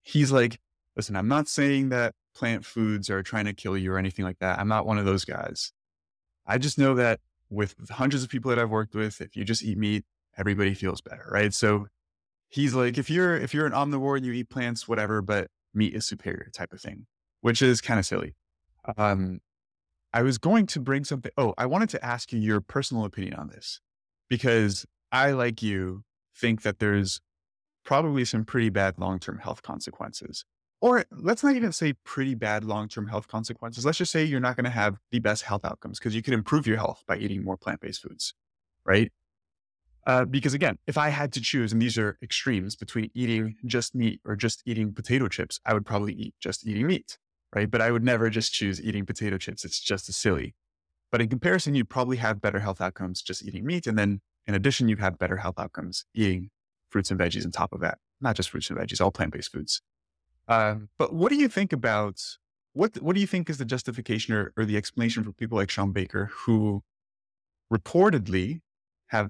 He's 0.03 0.31
like, 0.31 0.59
listen, 0.95 1.15
I'm 1.15 1.27
not 1.27 1.47
saying 1.47 1.89
that 1.89 2.13
plant 2.35 2.65
foods 2.65 3.09
are 3.09 3.23
trying 3.23 3.45
to 3.45 3.53
kill 3.53 3.77
you 3.77 3.93
or 3.93 3.97
anything 3.97 4.25
like 4.25 4.39
that. 4.39 4.59
I'm 4.59 4.67
not 4.67 4.85
one 4.85 4.97
of 4.97 5.05
those 5.05 5.25
guys. 5.25 5.71
I 6.51 6.57
just 6.57 6.77
know 6.77 6.95
that 6.95 7.21
with 7.49 7.75
hundreds 7.89 8.23
of 8.23 8.29
people 8.29 8.49
that 8.49 8.59
I've 8.59 8.69
worked 8.69 8.93
with, 8.93 9.21
if 9.21 9.37
you 9.37 9.45
just 9.45 9.63
eat 9.63 9.77
meat, 9.77 10.03
everybody 10.37 10.73
feels 10.73 10.99
better, 10.99 11.25
right? 11.31 11.53
So 11.53 11.87
he's 12.49 12.73
like, 12.73 12.97
if 12.97 13.09
you're 13.09 13.37
if 13.37 13.53
you're 13.53 13.65
an 13.65 13.71
omnivore 13.71 14.17
and 14.17 14.25
you 14.25 14.33
eat 14.33 14.49
plants, 14.49 14.85
whatever, 14.85 15.21
but 15.21 15.47
meat 15.73 15.95
is 15.95 16.05
superior 16.05 16.49
type 16.53 16.73
of 16.73 16.81
thing, 16.81 17.05
which 17.39 17.61
is 17.61 17.79
kind 17.79 17.99
of 17.99 18.05
silly. 18.05 18.35
Um, 18.97 19.39
I 20.13 20.23
was 20.23 20.37
going 20.37 20.67
to 20.67 20.81
bring 20.81 21.05
something. 21.05 21.31
Oh, 21.37 21.53
I 21.57 21.65
wanted 21.67 21.89
to 21.91 22.05
ask 22.05 22.33
you 22.33 22.39
your 22.39 22.59
personal 22.59 23.05
opinion 23.05 23.35
on 23.35 23.47
this 23.47 23.79
because 24.27 24.85
I, 25.09 25.31
like 25.31 25.61
you, 25.61 26.03
think 26.35 26.63
that 26.63 26.79
there's 26.79 27.21
probably 27.85 28.25
some 28.25 28.43
pretty 28.43 28.69
bad 28.69 28.99
long 28.99 29.19
term 29.19 29.39
health 29.39 29.61
consequences. 29.61 30.43
Or 30.81 31.05
let's 31.11 31.43
not 31.43 31.55
even 31.55 31.71
say 31.71 31.93
pretty 32.03 32.33
bad 32.33 32.63
long 32.63 32.89
term 32.89 33.07
health 33.07 33.27
consequences. 33.27 33.85
Let's 33.85 33.99
just 33.99 34.11
say 34.11 34.23
you're 34.23 34.39
not 34.39 34.55
going 34.55 34.65
to 34.65 34.71
have 34.71 34.97
the 35.11 35.19
best 35.19 35.43
health 35.43 35.63
outcomes 35.63 35.99
because 35.99 36.15
you 36.15 36.23
could 36.23 36.33
improve 36.33 36.65
your 36.65 36.77
health 36.77 37.03
by 37.07 37.17
eating 37.17 37.43
more 37.43 37.55
plant 37.55 37.79
based 37.81 38.01
foods, 38.01 38.33
right? 38.83 39.11
Uh, 40.07 40.25
because 40.25 40.55
again, 40.55 40.79
if 40.87 40.97
I 40.97 41.09
had 41.09 41.31
to 41.33 41.41
choose, 41.41 41.71
and 41.71 41.79
these 41.79 41.97
are 41.99 42.17
extremes 42.23 42.75
between 42.75 43.11
eating 43.13 43.55
just 43.65 43.93
meat 43.93 44.19
or 44.25 44.35
just 44.35 44.63
eating 44.65 44.91
potato 44.91 45.27
chips, 45.27 45.59
I 45.63 45.75
would 45.75 45.85
probably 45.85 46.13
eat 46.13 46.33
just 46.39 46.65
eating 46.65 46.87
meat, 46.87 47.19
right? 47.55 47.69
But 47.69 47.81
I 47.81 47.91
would 47.91 48.03
never 48.03 48.31
just 48.31 48.51
choose 48.51 48.81
eating 48.81 49.05
potato 49.05 49.37
chips. 49.37 49.63
It's 49.63 49.79
just 49.79 50.09
as 50.09 50.17
silly. 50.17 50.55
But 51.11 51.21
in 51.21 51.27
comparison, 51.27 51.75
you'd 51.75 51.89
probably 51.89 52.17
have 52.17 52.41
better 52.41 52.59
health 52.59 52.81
outcomes 52.81 53.21
just 53.21 53.45
eating 53.45 53.65
meat. 53.65 53.85
And 53.85 53.99
then 53.99 54.21
in 54.47 54.55
addition, 54.55 54.89
you'd 54.89 54.99
have 54.99 55.19
better 55.19 55.37
health 55.37 55.59
outcomes 55.59 56.05
eating 56.15 56.49
fruits 56.89 57.11
and 57.11 57.19
veggies 57.19 57.45
on 57.45 57.51
top 57.51 57.71
of 57.71 57.81
that. 57.81 57.99
Not 58.19 58.35
just 58.35 58.49
fruits 58.49 58.71
and 58.71 58.79
veggies, 58.79 59.01
all 59.01 59.11
plant 59.11 59.33
based 59.33 59.51
foods. 59.51 59.81
Um, 60.51 60.89
but 60.97 61.13
what 61.13 61.29
do 61.29 61.37
you 61.37 61.47
think 61.47 61.71
about 61.71 62.21
what 62.73 63.01
what 63.01 63.15
do 63.15 63.21
you 63.21 63.27
think 63.27 63.49
is 63.49 63.57
the 63.57 63.65
justification 63.65 64.33
or, 64.33 64.53
or 64.57 64.65
the 64.65 64.75
explanation 64.75 65.23
for 65.23 65.31
people 65.31 65.57
like 65.57 65.69
Shawn 65.69 65.93
Baker 65.93 66.29
who 66.33 66.83
reportedly 67.71 68.59
have 69.07 69.29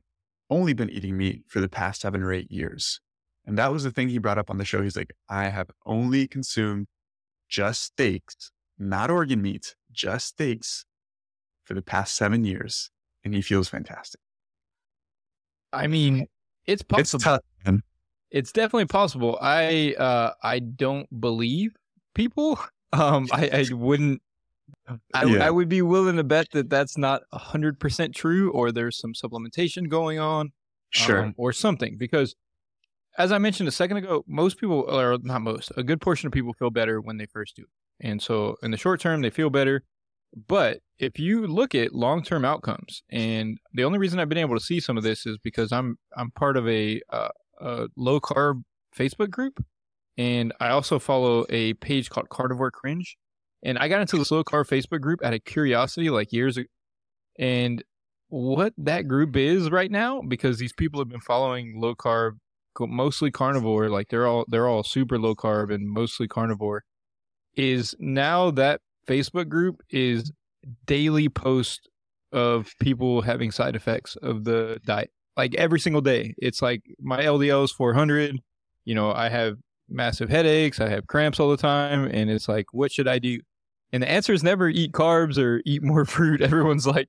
only 0.50 0.74
been 0.74 0.90
eating 0.90 1.18
meat 1.18 1.44
for 1.48 1.62
the 1.62 1.70
past 1.70 2.02
seven 2.02 2.24
or 2.24 2.34
eight 2.34 2.52
years? 2.52 3.00
And 3.46 3.56
that 3.60 3.72
was 3.72 3.84
the 3.84 3.92
thing 3.92 4.10
he 4.10 4.18
brought 4.18 4.40
up 4.40 4.50
on 4.50 4.58
the 4.58 4.66
show. 4.66 4.82
He's 4.82 4.96
like, 4.96 5.14
I 5.30 5.50
have 5.50 5.70
only 5.86 6.28
consumed 6.28 6.88
just 7.48 7.84
steaks, 7.84 8.52
not 8.80 9.12
organ 9.12 9.44
meat, 9.44 9.76
just 9.92 10.28
steaks 10.28 10.86
for 11.66 11.76
the 11.76 11.82
past 11.84 12.16
seven 12.16 12.46
years. 12.46 12.90
And 13.24 13.36
he 13.36 13.42
feels 13.42 13.70
fantastic. 13.70 14.20
I 15.72 15.86
mean, 15.86 16.26
it's 16.66 16.82
possible. 16.82 17.18
It's 17.18 17.24
tough, 17.24 17.42
man. 17.64 17.84
It's 18.32 18.52
definitely 18.52 18.86
possible. 18.86 19.38
I 19.42 19.94
uh 19.98 20.32
I 20.42 20.60
don't 20.60 21.08
believe 21.22 21.76
people. 22.16 22.60
Um 22.94 23.28
I, 23.32 23.48
I 23.54 23.66
wouldn't 23.74 24.22
I, 25.14 25.24
Yeah. 25.24 25.48
I 25.48 25.50
would 25.50 25.70
be 25.70 25.82
willing 25.82 26.18
to 26.18 26.26
bet 26.26 26.48
that 26.52 26.70
that's 26.70 26.98
not 26.98 27.22
100% 27.34 28.14
true 28.14 28.52
or 28.52 28.74
there's 28.74 29.00
some 29.00 29.14
supplementation 29.14 29.88
going 29.88 30.20
on 30.20 30.52
Sure. 30.90 31.20
um, 31.24 31.34
or 31.38 31.54
something 31.54 31.96
because 31.98 32.36
as 33.18 33.32
I 33.32 33.38
mentioned 33.38 33.70
a 33.70 33.72
second 33.72 33.96
ago, 33.96 34.26
most 34.28 34.58
people 34.60 34.82
or 34.90 35.18
not 35.22 35.42
most, 35.42 35.72
a 35.78 35.84
good 35.84 36.02
portion 36.02 36.28
of 36.28 36.34
people 36.34 36.52
feel 36.52 36.70
better 36.70 37.00
when 37.00 37.16
they 37.16 37.28
first 37.28 37.56
do. 37.56 37.64
And 38.02 38.22
so 38.22 38.58
in 38.62 38.72
the 38.72 38.78
short 38.78 39.00
term 39.00 39.22
they 39.22 39.30
feel 39.30 39.50
better, 39.50 39.84
but 40.48 40.80
if 41.00 41.18
you 41.18 41.48
look 41.48 41.74
at 41.76 41.94
long-term 41.94 42.44
outcomes 42.44 43.04
and 43.10 43.58
the 43.74 43.86
only 43.86 44.00
reason 44.00 44.20
I've 44.20 44.28
been 44.28 44.38
able 44.38 44.58
to 44.58 44.64
see 44.64 44.82
some 44.82 44.98
of 44.98 45.04
this 45.04 45.26
is 45.26 45.38
because 45.38 45.72
I'm 45.72 45.98
I'm 46.18 46.32
part 46.32 46.58
of 46.58 46.68
a 46.68 47.02
uh, 47.10 47.30
a 47.62 47.88
low 47.96 48.20
carb 48.20 48.64
Facebook 48.98 49.30
group 49.30 49.64
and 50.18 50.54
I 50.60 50.70
also 50.70 51.00
follow 51.00 51.46
a 51.50 51.74
page 51.76 52.10
called 52.10 52.30
Carnivore 52.30 52.72
Cringe. 52.72 53.18
And 53.64 53.78
I 53.78 53.88
got 53.88 54.02
into 54.02 54.18
this 54.18 54.32
low 54.32 54.44
carb 54.44 54.68
Facebook 54.68 55.02
group 55.02 55.24
out 55.24 55.34
of 55.34 55.44
curiosity 55.46 56.10
like 56.10 56.32
years 56.32 56.58
ago. 56.58 56.68
And 57.40 57.84
what 58.28 58.74
that 58.78 59.08
group 59.08 59.36
is 59.36 59.70
right 59.70 59.92
now, 59.92 60.22
because 60.22 60.58
these 60.58 60.74
people 60.74 61.00
have 61.00 61.10
been 61.10 61.22
following 61.22 61.80
low 61.80 61.96
carb, 61.96 62.34
mostly 62.80 63.32
carnivore, 63.32 63.90
like 63.90 64.10
they're 64.10 64.28
all 64.28 64.46
they're 64.48 64.68
all 64.68 64.84
super 64.84 65.18
low 65.18 65.36
carb 65.36 65.74
and 65.74 65.90
mostly 65.90 66.28
carnivore, 66.28 66.84
is 67.56 67.96
now 68.00 68.52
that 68.52 68.82
Facebook 69.08 69.50
group 69.50 69.82
is 69.90 70.32
daily 70.86 71.30
post 71.30 71.90
of 72.32 72.72
people 72.80 73.22
having 73.22 73.52
side 73.52 73.76
effects 73.76 74.16
of 74.18 74.44
the 74.44 74.80
diet. 74.86 75.12
Like 75.38 75.56
every 75.56 75.80
single 75.80 76.02
day. 76.02 76.36
It's 76.38 76.62
like 76.62 76.84
my 77.00 77.22
LDL 77.22 77.64
is 77.64 77.72
400. 77.72 78.38
You 78.86 78.96
know, 78.96 79.12
I 79.12 79.30
have 79.30 79.58
massive 79.90 80.30
headaches. 80.30 80.80
I 80.80 80.90
have 80.90 81.08
cramps 81.08 81.40
all 81.40 81.50
the 81.50 81.58
time. 81.58 82.06
And 82.06 82.30
it's 82.30 82.48
like, 82.48 82.68
what 82.74 82.92
should 82.92 83.08
I 83.08 83.20
do? 83.20 83.40
And 83.94 84.02
the 84.04 84.10
answer 84.10 84.34
is 84.34 84.44
never 84.44 84.70
eat 84.70 84.94
carbs 84.94 85.38
or 85.38 85.62
eat 85.66 85.84
more 85.84 86.06
fruit. 86.06 86.42
Everyone's 86.42 86.88
like, 86.88 87.08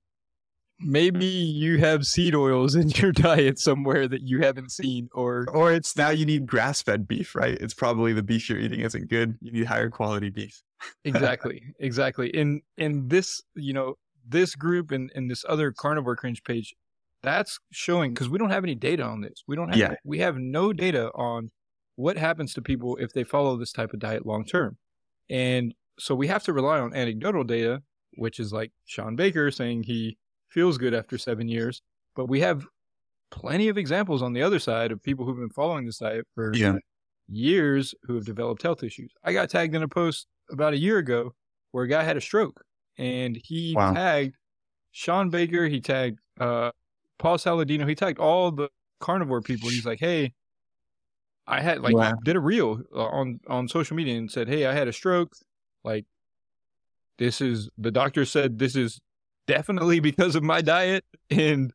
maybe 0.80 1.24
you 1.24 1.78
have 1.78 2.04
seed 2.04 2.35
oils 2.35 2.74
in 2.74 2.90
your 2.90 3.12
diet 3.12 3.58
somewhere 3.58 4.08
that 4.08 4.22
you 4.22 4.42
haven't 4.42 4.72
seen 4.72 5.08
or 5.12 5.46
Or 5.52 5.72
it's 5.72 5.96
now 5.96 6.11
you 6.11 6.26
need 6.26 6.46
grass 6.46 6.82
fed 6.82 7.06
beef, 7.06 7.35
right? 7.35 7.56
It's 7.61 7.74
probably 7.74 8.12
the 8.12 8.22
beef 8.22 8.48
you're 8.48 8.58
eating 8.58 8.80
isn't 8.80 9.08
good. 9.08 9.37
You 9.40 9.52
need 9.52 9.66
higher 9.66 9.90
quality 9.90 10.30
beef. 10.30 10.62
exactly 11.04 11.62
exactly 11.78 12.28
in 12.30 12.61
in 12.76 13.06
this 13.06 13.40
you 13.54 13.72
know 13.72 13.94
this 14.26 14.54
group 14.54 14.90
and, 14.90 15.11
and 15.14 15.30
this 15.30 15.44
other 15.48 15.72
carnivore 15.72 16.16
cringe 16.16 16.42
page 16.44 16.74
that's 17.22 17.58
showing 17.70 18.12
because 18.12 18.28
we 18.28 18.38
don't 18.38 18.50
have 18.50 18.64
any 18.64 18.74
data 18.74 19.02
on 19.02 19.20
this 19.20 19.42
we 19.46 19.56
don't 19.56 19.68
have 19.68 19.78
Yeah. 19.78 19.94
we 20.04 20.18
have 20.18 20.37
no 20.38 20.72
data 20.72 21.11
on 21.14 21.50
what 21.96 22.16
happens 22.16 22.54
to 22.54 22.62
people 22.62 22.96
if 22.96 23.12
they 23.12 23.24
follow 23.24 23.56
this 23.56 23.72
type 23.72 23.92
of 23.92 24.00
diet 24.00 24.26
long 24.26 24.44
term 24.44 24.76
and 25.30 25.74
so 25.98 26.14
we 26.14 26.26
have 26.26 26.42
to 26.44 26.52
rely 26.52 26.78
on 26.80 26.94
anecdotal 26.94 27.44
data 27.44 27.82
which 28.14 28.40
is 28.40 28.52
like 28.52 28.72
shawn 28.87 29.14
baker 29.16 29.50
saying 29.50 29.82
he 29.85 30.16
feels 30.50 30.78
good 30.78 30.94
after 30.94 31.16
seven 31.18 31.48
years 31.48 31.82
but 32.16 32.26
we 32.26 32.40
have 32.40 32.66
plenty 33.30 33.68
of 33.68 33.78
examples 33.78 34.20
on 34.22 34.32
the 34.32 34.42
other 34.42 34.58
side 34.58 34.92
of 34.92 35.02
people 35.02 35.24
who've 35.24 35.38
been 35.38 35.48
following 35.50 35.87
this 35.87 35.98
diet 35.98 36.26
for 36.35 36.52
Yeah. 36.54 36.74
years 37.28 37.94
who 38.02 38.14
have 38.16 38.26
developed 38.26 38.61
health 38.62 38.82
issues. 38.82 39.11
I 39.24 39.32
got 39.32 39.48
tagged 39.48 39.74
in 39.74 39.82
a 39.82 39.88
post 39.88 40.26
about 40.50 40.74
a 40.74 40.78
year 40.78 40.98
ago 40.98 41.35
where 41.70 41.85
a 41.85 41.88
guy 41.88 42.02
had 42.02 42.18
a 42.18 42.20
stroke 42.20 42.62
and 42.98 43.38
he 43.42 43.72
Wow. 43.74 43.94
tagged 43.94 44.35
Shawn 44.90 45.30
Baker, 45.30 45.66
he 45.66 45.80
tagged 45.80 46.18
uh, 46.38 46.72
Paul 47.22 47.38
Saladino, 47.38 47.88
he 47.88 47.94
tagged 47.94 48.18
all 48.18 48.50
the 48.50 48.68
carnivore 49.00 49.40
people. 49.40 49.68
He's 49.68 49.87
like, 49.87 50.00
hey, 50.00 50.32
I 51.46 51.61
had 51.61 51.80
like 51.80 51.94
Wow. 51.94 52.14
did 52.24 52.37
a 52.37 52.40
reel 52.40 52.82
uh, 52.94 53.04
on 53.06 53.40
on 53.46 53.68
social 53.68 53.96
media 53.96 54.16
and 54.18 54.30
said, 54.30 54.48
hey, 54.48 54.66
I 54.66 54.72
had 54.72 54.88
a 54.88 54.92
stroke. 54.92 55.32
Like, 55.85 56.04
this 57.18 57.40
is 57.40 57.70
the 57.78 57.90
doctor 57.92 58.24
said 58.24 58.58
this 58.58 58.74
is 58.74 59.00
definitely 59.46 60.00
because 60.00 60.35
of 60.35 60.42
my 60.42 60.61
diet 60.61 61.04
and 61.30 61.72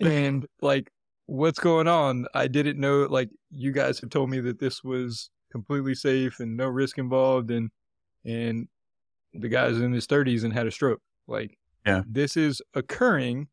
and 0.00 0.46
like 0.60 0.90
what's 1.26 1.58
going 1.58 1.88
on? 1.88 2.26
I 2.34 2.46
didn't 2.46 2.78
know. 2.78 3.06
Like 3.08 3.30
you 3.50 3.72
guys 3.72 4.00
have 4.00 4.10
told 4.10 4.28
me 4.28 4.40
that 4.40 4.58
this 4.58 4.84
was 4.84 5.30
completely 5.50 5.94
safe 5.94 6.40
and 6.40 6.56
no 6.56 6.66
risk 6.66 6.98
involved, 6.98 7.50
and 7.50 7.70
and 8.24 8.68
the 9.32 9.48
guy's 9.48 9.80
in 9.80 9.92
his 9.92 10.04
thirties 10.06 10.44
and 10.44 10.52
had 10.52 10.66
a 10.66 10.70
stroke. 10.70 11.00
Like, 11.26 11.56
Yeah. 11.86 12.02
this 12.06 12.36
is 12.36 12.60
occurring, 12.74 13.48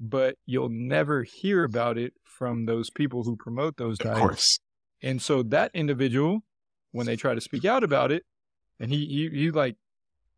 but 0.00 0.36
you'll 0.46 0.70
never 0.70 1.22
hear 1.24 1.62
about 1.64 1.98
it 1.98 2.14
from 2.24 2.64
those 2.66 2.88
people 2.90 3.22
who 3.24 3.36
promote 3.36 3.76
those 3.76 3.98
diets. 3.98 4.16
Of 4.18 4.22
course. 4.22 4.58
And 5.02 5.20
so 5.20 5.42
that 5.44 5.70
individual, 5.74 6.40
when 6.92 7.06
they 7.06 7.16
try 7.16 7.34
to 7.34 7.40
speak 7.40 7.64
out 7.64 7.84
about 7.84 8.10
it, 8.10 8.24
and 8.78 8.90
he 8.90 9.04
he, 9.06 9.28
he 9.30 9.50
like, 9.50 9.76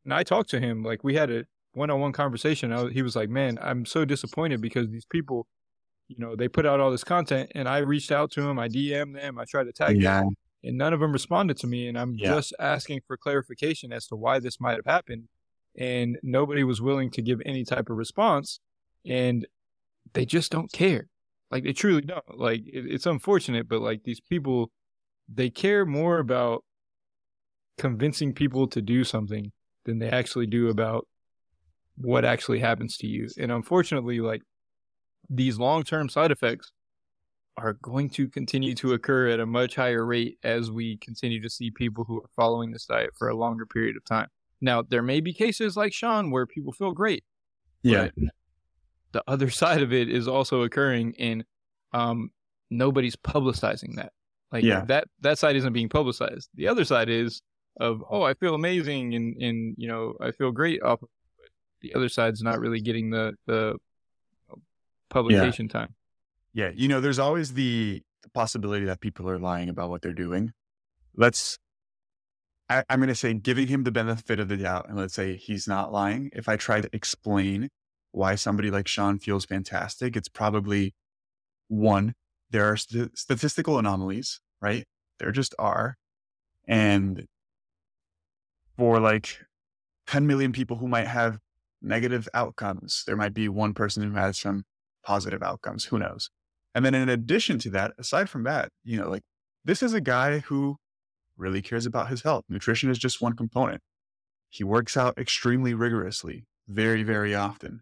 and 0.05 0.13
I 0.13 0.25
talked 0.25 0.51
to 0.51 0.61
him 0.61 0.83
like 0.83 1.05
we 1.05 1.15
had 1.15 1.31
a 1.31 1.45
one-on-one 1.75 2.13
conversation. 2.13 2.73
I, 2.73 2.83
was- 2.83 2.93
he 2.93 3.03
was 3.03 3.15
like, 3.17 3.31
"Man, 3.31 3.59
I'm 3.63 3.87
so 3.87 4.05
disappointed 4.05 4.61
because 4.61 4.89
these 4.91 5.07
people, 5.07 5.47
you 6.09 6.17
know, 6.19 6.35
they 6.37 6.49
put 6.49 6.67
out 6.67 6.81
all 6.81 6.91
this 6.91 7.05
content, 7.05 7.53
and 7.55 7.69
I 7.69 7.79
reached 7.79 8.11
out 8.13 8.31
to 8.33 8.43
them, 8.43 8.59
I 8.59 8.69
DM'd 8.69 9.15
them, 9.17 9.39
I 9.39 9.45
tried 9.45 9.65
to 9.65 9.73
tag 9.73 10.01
Yeah. 10.03 10.21
them, 10.23 10.37
and 10.65 10.77
none 10.77 10.93
of 10.93 11.01
them 11.01 11.13
responded 11.13 11.57
to 11.59 11.67
me. 11.69 11.87
And 11.89 11.97
I'm 11.99 12.15
Yeah. 12.15 12.35
just 12.35 12.53
asking 12.59 13.03
for 13.07 13.17
clarification 13.17 13.93
as 13.93 14.07
to 14.09 14.17
why 14.17 14.39
this 14.41 14.61
might 14.61 14.75
have 14.77 14.85
happened, 14.87 15.29
and 15.79 16.19
nobody 16.23 16.65
was 16.65 16.83
willing 16.83 17.11
to 17.13 17.23
give 17.23 17.41
any 17.47 17.65
type 17.65 17.89
of 17.89 17.97
response, 17.97 18.61
and 19.07 19.47
they 20.13 20.25
just 20.25 20.51
don't 20.53 20.73
care. 20.73 21.09
Like 21.51 21.65
they 21.65 21.73
truly 21.73 22.03
don't. 22.03 22.39
Like 22.39 22.61
it, 22.67 22.87
it's 22.87 23.07
unfortunate, 23.07 23.69
but 23.69 23.81
like 23.81 24.05
these 24.05 24.21
people, 24.21 24.71
they 25.33 25.51
care 25.51 25.85
more 25.85 26.19
about 26.19 26.65
convincing 27.79 28.33
people 28.33 28.67
to 28.69 28.83
do 28.83 29.05
something 29.05 29.53
than 29.85 29.99
they 29.99 30.09
actually 30.09 30.47
do 30.47 30.69
about 30.69 31.07
what 31.97 32.25
actually 32.25 32.61
happens 32.61 32.97
to 32.99 33.07
you. 33.07 33.29
And 33.39 33.53
unfortunately, 33.53 34.21
like 34.21 34.43
these 35.29 35.59
long 35.59 35.83
term 35.83 36.09
side 36.09 36.31
effects 36.31 36.73
are 37.57 37.75
going 37.75 38.09
to 38.09 38.29
continue 38.29 38.75
to 38.75 38.95
occur 38.95 39.29
at 39.29 39.41
a 39.41 39.47
much 39.47 39.77
higher 39.77 40.05
rate 40.07 40.39
as 40.43 40.71
we 40.71 40.97
continue 40.99 41.41
to 41.43 41.51
see 41.51 41.71
people 41.71 42.05
who 42.05 42.19
are 42.19 42.31
following 42.35 42.71
this 42.71 42.87
diet 42.87 43.11
for 43.19 43.29
a 43.29 43.37
longer 43.37 43.67
period 43.67 43.97
of 43.97 44.05
time. 44.05 44.29
Now, 44.61 44.83
there 44.83 45.03
may 45.03 45.21
be 45.21 45.35
cases 45.35 45.77
like 45.77 45.93
Shawn 45.93 46.31
where 46.31 46.47
people 46.47 46.73
feel 46.73 46.93
great. 46.93 47.25
Yeah. 47.83 48.09
The 49.13 49.23
other 49.27 49.51
side 49.63 49.83
of 49.83 49.93
it 49.93 50.09
is 50.09 50.29
also 50.29 50.63
occurring 50.63 51.15
and 51.19 51.45
um, 51.93 52.31
nobody's 52.71 53.17
publicizing 53.17 53.97
that. 53.97 54.13
Like 54.51 54.65
Yeah. 54.65 54.85
that 54.87 55.09
that 55.21 55.39
side 55.39 55.57
isn't 55.57 55.73
being 55.73 55.89
publicized. 55.89 56.49
The 56.55 56.69
other 56.69 56.85
side 56.85 57.09
is 57.09 57.41
of 57.81 58.05
oh 58.11 58.23
I 58.23 58.35
feel 58.35 58.55
amazing 58.55 59.15
and 59.15 59.37
and 59.41 59.75
you 59.79 59.89
know 59.89 60.15
I 60.21 60.31
feel 60.33 60.51
great 60.53 60.83
off 60.83 61.03
of 61.03 61.09
it. 61.45 61.51
the 61.81 61.95
other 61.95 62.09
side's 62.09 62.43
not 62.43 62.61
really 62.61 62.81
getting 62.81 63.11
the 63.11 63.35
the 63.47 63.77
publication 65.09 65.67
yeah. 65.67 65.73
time. 65.73 65.95
Yeah, 66.55 66.71
you 66.75 66.87
know, 66.87 67.01
there's 67.01 67.19
always 67.19 67.55
the, 67.55 68.03
the 68.23 68.29
possibility 68.31 68.85
that 68.85 69.01
people 69.01 69.29
are 69.31 69.39
lying 69.39 69.71
about 69.71 69.89
what 69.89 70.03
they're 70.03 70.13
doing. 70.13 70.53
Let's 71.17 71.59
I, 72.69 72.85
am 72.89 73.01
going 73.01 73.09
to 73.09 73.15
say 73.15 73.35
giving 73.35 73.67
him 73.69 73.85
the 73.85 73.93
benefit 73.93 74.41
of 74.41 74.49
the 74.49 74.57
doubt, 74.57 74.89
and 74.89 74.99
let's 74.99 75.15
say 75.15 75.37
he's 75.37 75.69
not 75.69 75.93
lying. 75.93 76.31
If 76.33 76.49
I 76.49 76.57
try 76.57 76.81
to 76.81 76.89
explain 76.93 77.69
why 78.13 78.35
somebody 78.35 78.71
like 78.71 78.87
Shawn 78.87 79.19
feels 79.19 79.45
fantastic, 79.45 80.17
it's 80.17 80.29
probably 80.29 80.95
one, 81.69 82.15
there 82.51 82.71
are 82.71 82.77
st- 82.77 83.17
statistical 83.19 83.79
anomalies, 83.79 84.41
right? 84.61 84.85
There 85.19 85.33
just 85.33 85.55
are. 85.59 85.97
And 86.69 87.27
for 88.77 89.01
like 89.01 89.39
10 90.07 90.27
million 90.27 90.53
people 90.53 90.77
who 90.77 90.89
might 90.89 91.07
have 91.09 91.39
negative 91.81 92.29
outcomes, 92.35 93.03
there 93.07 93.17
might 93.17 93.35
be 93.35 93.49
one 93.49 93.75
person 93.75 94.03
who 94.03 94.15
has 94.17 94.39
some 94.39 94.65
positive 95.05 95.43
outcomes. 95.43 95.87
Who 95.87 95.99
knows? 95.99 96.31
And 96.75 96.85
then 96.85 96.95
in 96.95 97.09
addition 97.09 97.59
to 97.61 97.71
that, 97.71 97.93
aside 97.99 98.29
from 98.29 98.45
that, 98.45 98.71
you 98.85 98.99
know, 99.01 99.09
like 99.09 99.23
this 99.65 99.83
is 99.83 99.95
a 99.95 100.01
guy 100.01 100.39
who 100.41 100.77
really 101.37 101.63
cares 101.63 101.87
about 101.87 102.09
his 102.09 102.23
health. 102.23 102.45
Nutrition 102.49 102.91
is 102.91 102.99
just 102.99 103.21
one 103.21 103.35
component. 103.35 103.81
He 104.49 104.65
works 104.65 104.97
out 104.97 105.19
extremely 105.19 105.75
rigorously, 105.75 106.45
very, 106.69 107.03
very 107.03 107.35
often. 107.35 107.81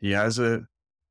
He 0.00 0.12
has 0.12 0.38
a 0.38 0.66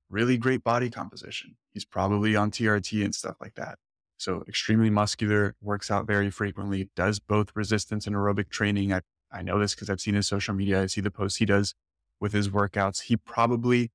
really 0.09 0.37
great 0.37 0.63
body 0.63 0.89
composition. 0.89 1.55
He's 1.73 1.85
probably 1.85 2.35
on 2.35 2.51
TRT 2.51 3.03
and 3.03 3.13
stuff 3.13 3.35
like 3.41 3.55
that. 3.55 3.77
So 4.17 4.43
extremely 4.47 4.89
muscular, 4.89 5.55
works 5.61 5.91
out 5.91 6.07
very 6.07 6.29
frequently, 6.29 6.89
does 6.95 7.19
both 7.19 7.51
resistance 7.55 8.07
and 8.07 8.15
aerobic 8.15 8.49
training. 8.49 8.93
I, 8.93 9.01
I 9.31 9.43
know 9.43 9.59
this 9.59 9.75
because 9.75 9.89
I've 9.89 10.01
seen 10.01 10.15
his 10.15 10.27
social 10.27 10.55
media. 10.55 10.81
I 10.81 10.85
see 10.87 11.01
the 11.01 11.11
posts 11.11 11.37
he 11.37 11.45
does 11.45 11.75
with 12.19 12.33
his 12.33 12.49
workouts. 12.49 13.03
He 13.03 13.17
probably, 13.17 13.91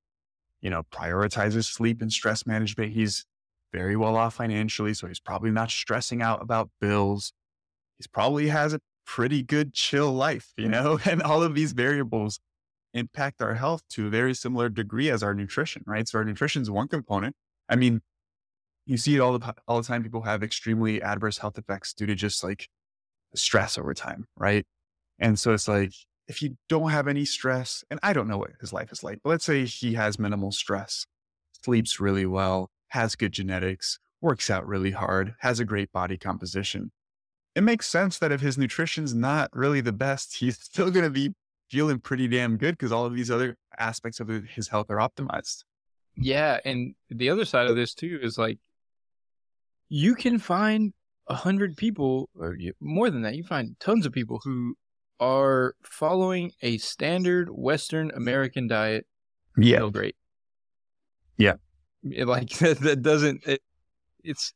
you 0.60 0.70
know, 0.70 0.84
prioritizes 0.92 1.64
sleep 1.64 2.00
and 2.00 2.12
stress 2.12 2.46
management. 2.46 2.92
He's 2.92 3.24
very 3.72 3.96
well 3.96 4.16
off 4.16 4.34
financially. 4.34 4.94
So 4.94 5.08
he's 5.08 5.18
probably 5.18 5.50
not 5.50 5.70
stressing 5.70 6.22
out 6.22 6.40
about 6.40 6.70
bills. 6.80 7.32
He's 7.98 8.06
probably 8.06 8.48
has 8.48 8.74
a 8.74 8.80
pretty 9.04 9.42
good 9.42 9.72
chill 9.72 10.12
life, 10.12 10.52
you 10.56 10.68
know, 10.68 11.00
and 11.04 11.22
all 11.22 11.42
of 11.42 11.54
these 11.54 11.72
variables 11.72 12.38
impact 12.94 13.42
our 13.42 13.54
health 13.54 13.82
to 13.90 14.06
a 14.06 14.10
very 14.10 14.34
similar 14.34 14.68
degree 14.68 15.10
as 15.10 15.22
our 15.22 15.34
nutrition, 15.34 15.82
right? 15.86 16.08
So 16.08 16.18
our 16.18 16.24
nutrition 16.24 16.62
is 16.62 16.70
one 16.70 16.88
component. 16.88 17.34
I 17.68 17.76
mean, 17.76 18.00
you 18.86 18.96
see 18.96 19.16
it 19.16 19.20
all 19.20 19.38
the 19.38 19.54
all 19.66 19.80
the 19.80 19.86
time. 19.86 20.02
People 20.02 20.22
have 20.22 20.42
extremely 20.42 21.02
adverse 21.02 21.38
health 21.38 21.58
effects 21.58 21.92
due 21.92 22.06
to 22.06 22.14
just 22.14 22.42
like 22.42 22.68
stress 23.34 23.78
over 23.78 23.94
time, 23.94 24.26
right? 24.36 24.66
And 25.18 25.38
so 25.38 25.52
it's 25.52 25.68
like 25.68 25.92
if 26.28 26.42
you 26.42 26.56
don't 26.68 26.90
have 26.90 27.08
any 27.08 27.24
stress, 27.24 27.84
and 27.90 28.00
I 28.02 28.12
don't 28.12 28.28
know 28.28 28.38
what 28.38 28.50
his 28.60 28.72
life 28.72 28.92
is 28.92 29.02
like, 29.02 29.20
but 29.22 29.30
let's 29.30 29.44
say 29.44 29.64
he 29.64 29.94
has 29.94 30.18
minimal 30.18 30.52
stress, 30.52 31.06
sleeps 31.64 32.00
really 32.00 32.26
well, 32.26 32.70
has 32.88 33.16
good 33.16 33.32
genetics, 33.32 33.98
works 34.20 34.50
out 34.50 34.66
really 34.66 34.92
hard, 34.92 35.34
has 35.40 35.60
a 35.60 35.64
great 35.64 35.92
body 35.92 36.16
composition. 36.16 36.90
It 37.54 37.62
makes 37.62 37.88
sense 37.88 38.18
that 38.18 38.32
if 38.32 38.40
his 38.40 38.56
nutrition's 38.56 39.14
not 39.14 39.50
really 39.52 39.80
the 39.80 39.92
best, 39.92 40.36
he's 40.36 40.58
still 40.60 40.90
going 40.90 41.04
to 41.04 41.10
be 41.10 41.34
feeling 41.72 41.98
pretty 41.98 42.28
damn 42.28 42.58
good 42.58 42.72
because 42.72 42.92
all 42.92 43.06
of 43.06 43.14
these 43.14 43.30
other 43.30 43.56
aspects 43.78 44.20
of 44.20 44.28
his 44.28 44.68
health 44.68 44.90
are 44.90 44.98
optimized. 44.98 45.64
Yeah, 46.14 46.58
and 46.66 46.94
the 47.08 47.30
other 47.30 47.46
side 47.46 47.66
of 47.66 47.76
this 47.76 47.94
too 47.94 48.18
is 48.22 48.36
like 48.36 48.58
you 49.88 50.14
can 50.14 50.38
find 50.38 50.92
a 51.28 51.34
hundred 51.34 51.76
people, 51.78 52.28
or 52.38 52.56
more 52.78 53.08
than 53.08 53.22
that, 53.22 53.36
you 53.36 53.42
find 53.42 53.74
tons 53.80 54.04
of 54.04 54.12
people 54.12 54.38
who 54.44 54.74
are 55.18 55.74
following 55.82 56.52
a 56.60 56.76
standard 56.76 57.48
Western 57.50 58.10
American 58.10 58.68
diet. 58.68 59.06
Yeah, 59.56 59.78
feel 59.78 59.90
great. 59.90 60.16
Yeah, 61.38 61.54
it, 62.02 62.26
like 62.26 62.50
that, 62.58 62.80
that 62.80 63.00
doesn't. 63.00 63.46
It, 63.46 63.62
it's 64.22 64.52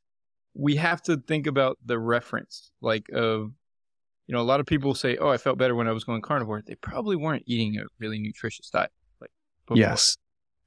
we 0.53 0.77
have 0.77 1.01
to 1.05 1.17
think 1.17 1.47
about 1.47 1.79
the 1.83 1.99
reference, 1.99 2.73
like 2.83 3.09
of 3.15 3.53
you 4.27 4.35
know, 4.35 4.41
a 4.41 4.45
lot 4.45 4.61
of 4.61 4.67
people 4.67 4.95
say, 4.95 5.17
"Oh, 5.17 5.29
I 5.29 5.37
felt 5.37 5.59
better 5.59 5.75
when 5.75 5.89
I 5.89 5.93
was 5.93 6.05
going 6.05 6.21
carnivore." 6.21 6.63
They 6.67 6.75
probably 6.75 7.17
weren't 7.17 7.45
eating 7.47 7.79
a 7.79 7.85
really 7.99 8.19
nutritious 8.19 8.71
diet. 8.71 8.91
Like, 9.21 9.31
before. 9.67 9.79
yes, 9.79 10.17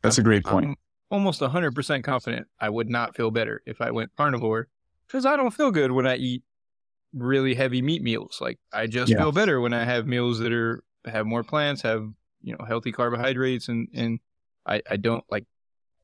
that's 0.02 0.18
I'm, 0.18 0.24
a 0.24 0.26
great 0.26 0.46
point. 0.46 0.66
I'm 0.66 0.76
almost 1.12 1.42
hundred 1.42 1.76
percent 1.76 2.04
confident 2.04 2.48
I 2.60 2.70
would 2.70 2.90
not 2.90 3.16
feel 3.16 3.32
better 3.32 3.62
if 3.66 3.82
I 3.82 3.92
went 3.92 4.12
carnivore 4.16 4.68
because 5.08 5.26
I 5.26 5.36
don't 5.36 5.52
feel 5.52 5.72
good 5.72 5.92
when 5.92 6.08
I 6.08 6.16
eat 6.16 6.44
really 7.14 7.54
heavy 7.54 7.82
meat 7.82 8.02
meals. 8.02 8.38
Like, 8.40 8.60
I 8.72 8.88
just 8.88 9.12
yeah. 9.12 9.18
feel 9.18 9.32
better 9.32 9.60
when 9.60 9.74
I 9.74 9.84
have 9.84 10.08
meals 10.08 10.40
that 10.40 10.54
are 10.54 10.84
have 11.06 11.26
more 11.26 11.44
plants, 11.44 11.82
have 11.82 12.08
you 12.42 12.56
know 12.58 12.66
healthy 12.66 12.94
carbohydrates, 12.94 13.68
and 13.68 13.90
and 13.94 14.20
I 14.66 14.82
I 14.90 14.96
don't 14.96 15.24
like 15.30 15.46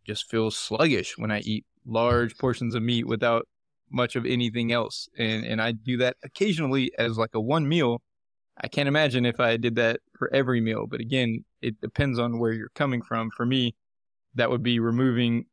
just 0.06 0.30
feel 0.30 0.52
sluggish 0.52 1.18
when 1.18 1.32
I 1.32 1.40
eat 1.40 1.66
large 1.86 2.38
portions 2.38 2.76
of 2.76 2.84
meat 2.84 3.08
without 3.08 3.48
much 3.92 4.16
of 4.16 4.26
anything 4.26 4.72
else. 4.72 5.08
And 5.18 5.46
and 5.46 5.62
I 5.62 5.72
do 5.72 5.98
that 5.98 6.18
occasionally 6.24 6.92
as 6.98 7.18
like 7.18 7.34
a 7.34 7.42
one 7.42 7.68
meal. 7.68 8.02
I 8.62 8.68
can't 8.68 8.88
imagine 8.88 9.26
if 9.26 9.40
I 9.40 9.58
did 9.58 9.76
that 9.76 10.00
for 10.18 10.34
every 10.34 10.62
meal. 10.62 10.88
But 10.88 11.02
again, 11.02 11.44
it 11.62 11.82
depends 11.82 12.20
on 12.20 12.40
where 12.40 12.54
you're 12.54 12.72
coming 12.74 13.02
from. 13.02 13.30
For 13.30 13.46
me, 13.46 13.76
that 14.36 14.50
would 14.50 14.64
be 14.64 14.80
removing 14.80 15.46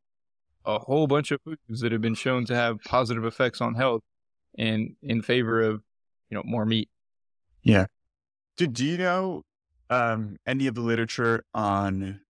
a 0.65 0.79
whole 0.79 1.07
bunch 1.07 1.31
of 1.31 1.41
foods 1.41 1.81
that 1.81 1.91
have 1.91 2.01
been 2.01 2.15
shown 2.15 2.45
to 2.45 2.55
have 2.55 2.81
positive 2.85 3.25
effects 3.25 3.59
on 3.59 3.75
health 3.75 4.01
and 4.57 4.95
in 5.01 5.21
favor 5.21 5.61
of, 5.61 5.81
you 6.29 6.37
know, 6.37 6.43
more 6.45 6.65
meat. 6.65 6.89
Yeah. 7.61 7.87
Do, 8.55 8.67
do 8.67 8.85
you 8.85 8.97
know 8.97 9.43
um, 9.89 10.37
any 10.45 10.67
of 10.67 10.75
the 10.75 10.81
literature 10.81 11.43
on 11.53 12.21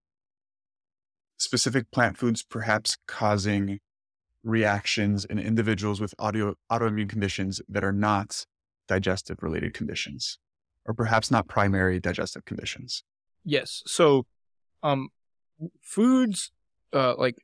specific 1.37 1.91
plant 1.91 2.17
foods 2.17 2.43
perhaps 2.43 2.97
causing 3.07 3.79
reactions 4.43 5.25
in 5.25 5.39
individuals 5.39 6.01
with 6.01 6.13
audio, 6.19 6.55
autoimmune 6.71 7.09
conditions 7.09 7.61
that 7.69 7.83
are 7.83 7.93
not 7.93 8.45
digestive 8.87 9.41
related 9.41 9.73
conditions, 9.73 10.37
or 10.85 10.93
perhaps 10.93 11.31
not 11.31 11.47
primary 11.47 11.99
digestive 11.99 12.45
conditions. 12.45 13.03
Yes. 13.45 13.83
So, 13.85 14.25
um, 14.81 15.09
foods, 15.81 16.51
uh, 16.91 17.15
like 17.17 17.37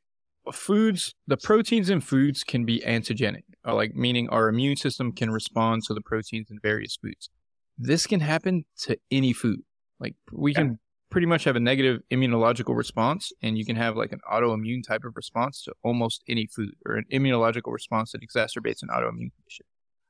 foods, 0.51 1.15
the 1.27 1.37
proteins 1.37 1.89
in 1.89 2.01
foods 2.01 2.43
can 2.43 2.65
be 2.65 2.81
antigenic, 2.85 3.43
uh, 3.65 3.75
like 3.75 3.95
meaning 3.95 4.29
our 4.29 4.49
immune 4.49 4.75
system 4.75 5.11
can 5.11 5.31
respond 5.31 5.83
to 5.85 5.93
the 5.93 6.01
proteins 6.01 6.49
in 6.49 6.59
various 6.61 6.97
foods. 6.97 7.29
This 7.77 8.05
can 8.05 8.19
happen 8.19 8.65
to 8.79 8.97
any 9.09 9.31
food. 9.31 9.61
Like 9.99 10.15
we 10.31 10.53
can 10.53 10.79
pretty 11.09 11.27
much 11.27 11.43
have 11.43 11.55
a 11.55 11.59
negative 11.59 12.01
immunological 12.11 12.75
response, 12.75 13.31
and 13.41 13.57
you 13.57 13.65
can 13.65 13.75
have 13.75 13.95
like 13.95 14.11
an 14.11 14.19
autoimmune 14.31 14.85
type 14.87 15.03
of 15.03 15.15
response 15.15 15.63
to 15.63 15.73
almost 15.83 16.23
any 16.27 16.47
food, 16.47 16.71
or 16.85 16.95
an 16.95 17.05
immunological 17.11 17.71
response 17.71 18.11
that 18.11 18.21
exacerbates 18.21 18.81
an 18.81 18.89
autoimmune 18.89 19.31
condition. 19.35 19.65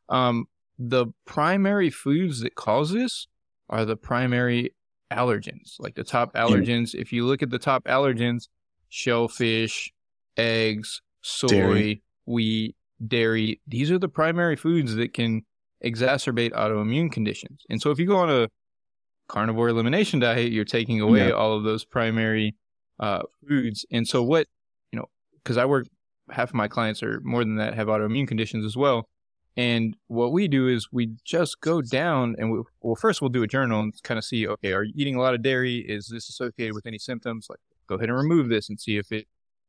Um, 0.09 0.45
the 0.77 1.07
primary 1.25 1.89
foods 1.89 2.41
that 2.41 2.55
cause 2.55 2.91
this 2.91 3.27
are 3.69 3.85
the 3.85 3.97
primary 3.97 4.73
allergens, 5.11 5.75
like 5.79 5.95
the 5.95 6.03
top 6.03 6.33
allergens. 6.33 6.93
If 6.93 7.11
you 7.11 7.25
look 7.25 7.41
at 7.43 7.49
the 7.49 7.59
top 7.59 7.85
allergens, 7.85 8.47
shellfish, 8.89 9.91
eggs, 10.37 11.01
soy, 11.21 11.49
dairy. 11.49 12.03
wheat, 12.25 12.75
dairy, 13.05 13.61
these 13.67 13.91
are 13.91 13.99
the 13.99 14.09
primary 14.09 14.55
foods 14.55 14.95
that 14.95 15.13
can 15.13 15.43
exacerbate 15.83 16.51
autoimmune 16.51 17.11
conditions. 17.11 17.63
And 17.69 17.81
so 17.81 17.91
if 17.91 17.99
you 17.99 18.07
go 18.07 18.17
on 18.17 18.29
a 18.29 18.47
carnivore 19.29 19.69
elimination 19.69 20.19
diet, 20.19 20.51
you're 20.51 20.65
taking 20.65 20.99
away 20.99 21.29
yeah. 21.29 21.33
all 21.33 21.55
of 21.55 21.63
those 21.63 21.85
primary 21.85 22.55
uh, 22.99 23.21
foods. 23.47 23.85
And 23.91 24.05
so, 24.05 24.21
what, 24.21 24.47
you 24.91 24.99
know, 24.99 25.05
because 25.41 25.55
I 25.55 25.65
work, 25.65 25.87
half 26.29 26.49
of 26.49 26.55
my 26.55 26.67
clients 26.67 27.01
are 27.01 27.21
more 27.23 27.45
than 27.45 27.55
that 27.55 27.75
have 27.75 27.87
autoimmune 27.87 28.27
conditions 28.27 28.65
as 28.65 28.75
well. 28.75 29.07
And 29.55 29.95
what 30.07 30.31
we 30.31 30.47
do 30.47 30.67
is 30.67 30.89
we 30.91 31.11
just 31.25 31.59
go 31.61 31.81
down 31.81 32.35
and 32.37 32.51
we, 32.51 32.61
well, 32.81 32.95
first 32.95 33.21
we'll 33.21 33.29
do 33.29 33.43
a 33.43 33.47
journal 33.47 33.81
and 33.81 33.93
kind 34.03 34.17
of 34.17 34.23
see, 34.23 34.47
okay, 34.47 34.73
are 34.73 34.83
you 34.83 34.93
eating 34.95 35.15
a 35.15 35.21
lot 35.21 35.33
of 35.33 35.41
dairy? 35.41 35.77
Is 35.77 36.07
this 36.07 36.29
associated 36.29 36.75
with 36.75 36.85
any 36.85 36.97
symptoms? 36.97 37.47
Like, 37.49 37.59
go 37.87 37.95
ahead 37.95 38.09
and 38.09 38.17
remove 38.17 38.49
this 38.49 38.69
and 38.69 38.79
see 38.79 38.97
if 38.97 39.11
it 39.11 39.27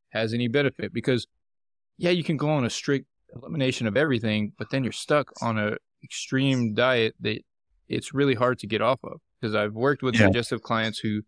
has 0.09 0.33
any 0.33 0.47
benefit. 0.47 0.93
Because, 0.93 1.27
yeah, 1.97 2.11
you 2.11 2.23
can 2.23 2.37
go 2.37 2.49
on 2.49 2.65
a 2.65 2.69
strict 2.69 3.05
elimination 3.35 3.87
of 3.87 3.97
everything, 3.97 4.53
but 4.57 4.69
then 4.69 4.83
you're 4.83 4.93
stuck 4.93 5.31
on 5.41 5.57
a 5.57 5.77
extreme 6.03 6.73
diet 6.73 7.15
that 7.19 7.41
it's 7.87 8.13
really 8.13 8.35
hard 8.35 8.59
to 8.59 8.67
get 8.67 8.81
off 8.81 8.99
of 9.03 9.19
because 9.41 9.55
I've 9.55 9.73
worked 9.73 10.03
with 10.03 10.15
yeah. 10.15 10.27
digestive 10.27 10.61
clients 10.61 10.99
who 10.99 11.23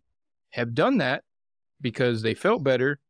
have 0.50 0.74
done 0.74 0.98
that 0.98 1.24
because 1.80 2.22
they 2.22 2.34
felt 2.34 2.62
better 2.62 3.00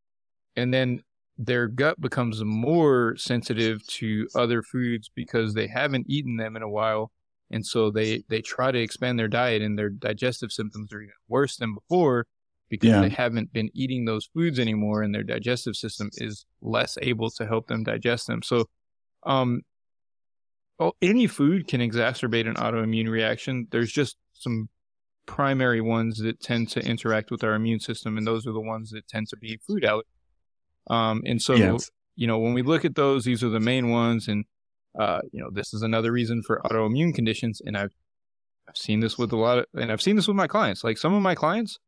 and 0.56 0.72
then 0.72 1.02
their 1.36 1.66
gut 1.66 2.00
becomes 2.00 2.42
more 2.44 3.16
sensitive 3.16 3.84
to 3.86 4.28
other 4.34 4.62
foods 4.62 5.10
because 5.14 5.52
they 5.52 5.66
haven't 5.66 6.06
eaten 6.08 6.36
them 6.36 6.56
in 6.56 6.62
a 6.62 6.68
while 6.68 7.10
and 7.50 7.66
so 7.66 7.90
they 7.90 8.22
they 8.28 8.40
try 8.40 8.70
to 8.70 8.78
expand 8.78 9.18
their 9.18 9.28
diet 9.28 9.60
and 9.60 9.78
their 9.78 9.90
digestive 9.90 10.52
symptoms 10.52 10.92
are 10.92 11.02
even 11.02 11.14
worse 11.28 11.56
than 11.56 11.74
before 11.74 12.26
because 12.68 12.90
yeah. 12.90 13.00
they 13.00 13.08
haven't 13.08 13.52
been 13.52 13.70
eating 13.74 14.04
those 14.04 14.26
foods 14.32 14.58
anymore 14.58 15.02
and 15.02 15.14
their 15.14 15.22
digestive 15.22 15.76
system 15.76 16.08
is 16.14 16.46
less 16.62 16.96
able 17.02 17.30
to 17.30 17.46
help 17.46 17.66
them 17.66 17.82
digest 17.82 18.26
them 18.26 18.42
so 18.42 18.64
um 19.24 19.60
oh, 20.78 20.92
any 21.02 21.26
food 21.26 21.66
can 21.66 21.80
exacerbate 21.80 22.48
an 22.48 22.54
autoimmune 22.54 23.10
reaction 23.10 23.66
there's 23.70 23.92
just 23.92 24.16
some 24.34 24.68
primary 25.26 25.80
ones 25.80 26.18
that 26.18 26.40
tend 26.40 26.68
to 26.70 26.80
interact 26.80 27.30
with 27.30 27.42
our 27.44 27.54
immune 27.54 27.80
system, 27.80 28.18
and 28.18 28.26
those 28.26 28.46
are 28.46 28.52
the 28.52 28.60
ones 28.60 28.90
that 28.90 29.08
tend 29.08 29.28
to 29.28 29.36
be 29.36 29.58
food 29.66 29.82
allergies. 29.82 30.92
Um, 30.92 31.22
and 31.24 31.40
so, 31.40 31.54
yes. 31.54 31.90
you 32.16 32.26
know, 32.26 32.38
when 32.38 32.54
we 32.54 32.62
look 32.62 32.84
at 32.84 32.94
those, 32.94 33.24
these 33.24 33.42
are 33.42 33.48
the 33.48 33.60
main 33.60 33.88
ones, 33.90 34.28
and 34.28 34.44
uh, 34.98 35.20
you 35.32 35.40
know, 35.40 35.50
this 35.50 35.74
is 35.74 35.82
another 35.82 36.12
reason 36.12 36.42
for 36.42 36.60
autoimmune 36.64 37.14
conditions. 37.14 37.60
And 37.64 37.76
I've 37.76 37.94
I've 38.68 38.76
seen 38.76 39.00
this 39.00 39.18
with 39.18 39.32
a 39.32 39.36
lot 39.36 39.58
of, 39.58 39.66
and 39.74 39.90
I've 39.90 40.02
seen 40.02 40.16
this 40.16 40.28
with 40.28 40.36
my 40.36 40.46
clients. 40.46 40.84
Like 40.84 40.98
some 40.98 41.14
of 41.14 41.22
my 41.22 41.34
clients, 41.34 41.78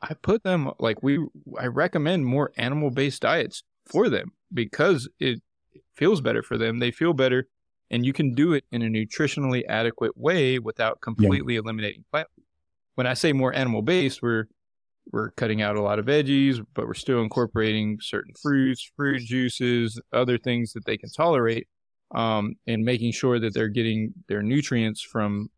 I 0.00 0.14
put 0.14 0.42
them 0.42 0.70
like 0.78 1.02
we, 1.02 1.18
I 1.58 1.66
recommend 1.66 2.26
more 2.26 2.52
animal 2.56 2.90
based 2.90 3.22
diets 3.22 3.62
for 3.84 4.08
them 4.08 4.32
because 4.52 5.08
it, 5.18 5.40
it 5.72 5.82
feels 5.94 6.20
better 6.20 6.42
for 6.42 6.56
them. 6.56 6.78
They 6.78 6.90
feel 6.90 7.12
better, 7.12 7.48
and 7.90 8.06
you 8.06 8.12
can 8.12 8.34
do 8.34 8.52
it 8.52 8.64
in 8.70 8.82
a 8.82 8.86
nutritionally 8.86 9.62
adequate 9.68 10.16
way 10.16 10.58
without 10.58 11.00
completely 11.00 11.54
yeah. 11.54 11.60
eliminating 11.60 12.04
plant. 12.10 12.28
When 12.98 13.06
I 13.06 13.14
say 13.14 13.32
more 13.32 13.54
animal 13.54 13.80
based, 13.80 14.22
we're 14.22 14.46
we're 15.12 15.30
cutting 15.30 15.62
out 15.62 15.76
a 15.76 15.80
lot 15.80 16.00
of 16.00 16.06
veggies, 16.06 16.58
but 16.74 16.88
we're 16.88 16.94
still 16.94 17.22
incorporating 17.22 17.98
certain 18.00 18.34
fruits, 18.42 18.90
fruit 18.96 19.20
juices, 19.20 20.00
other 20.12 20.36
things 20.36 20.72
that 20.72 20.84
they 20.84 20.96
can 20.96 21.08
tolerate, 21.08 21.68
um, 22.12 22.56
and 22.66 22.84
making 22.84 23.12
sure 23.12 23.38
that 23.38 23.54
they're 23.54 23.68
getting 23.68 24.14
their 24.26 24.42
nutrients 24.42 25.00
from, 25.00 25.48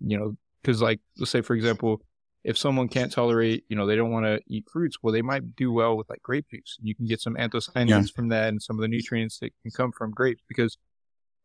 you 0.00 0.18
know, 0.18 0.36
because 0.60 0.82
like 0.82 0.98
let's 1.18 1.30
say 1.30 1.40
for 1.40 1.54
example, 1.54 2.02
if 2.42 2.58
someone 2.58 2.88
can't 2.88 3.12
tolerate, 3.12 3.62
you 3.68 3.76
know, 3.76 3.86
they 3.86 3.94
don't 3.94 4.10
want 4.10 4.26
to 4.26 4.40
eat 4.48 4.64
fruits, 4.68 4.96
well, 5.00 5.12
they 5.12 5.22
might 5.22 5.54
do 5.54 5.70
well 5.70 5.96
with 5.96 6.10
like 6.10 6.20
grape 6.20 6.46
juice. 6.50 6.78
You 6.82 6.96
can 6.96 7.06
get 7.06 7.20
some 7.20 7.36
anthocyanins 7.36 7.88
yeah. 7.88 8.02
from 8.12 8.30
that 8.30 8.48
and 8.48 8.60
some 8.60 8.76
of 8.76 8.82
the 8.82 8.88
nutrients 8.88 9.38
that 9.38 9.52
can 9.62 9.70
come 9.70 9.92
from 9.92 10.10
grapes 10.10 10.42
because, 10.48 10.78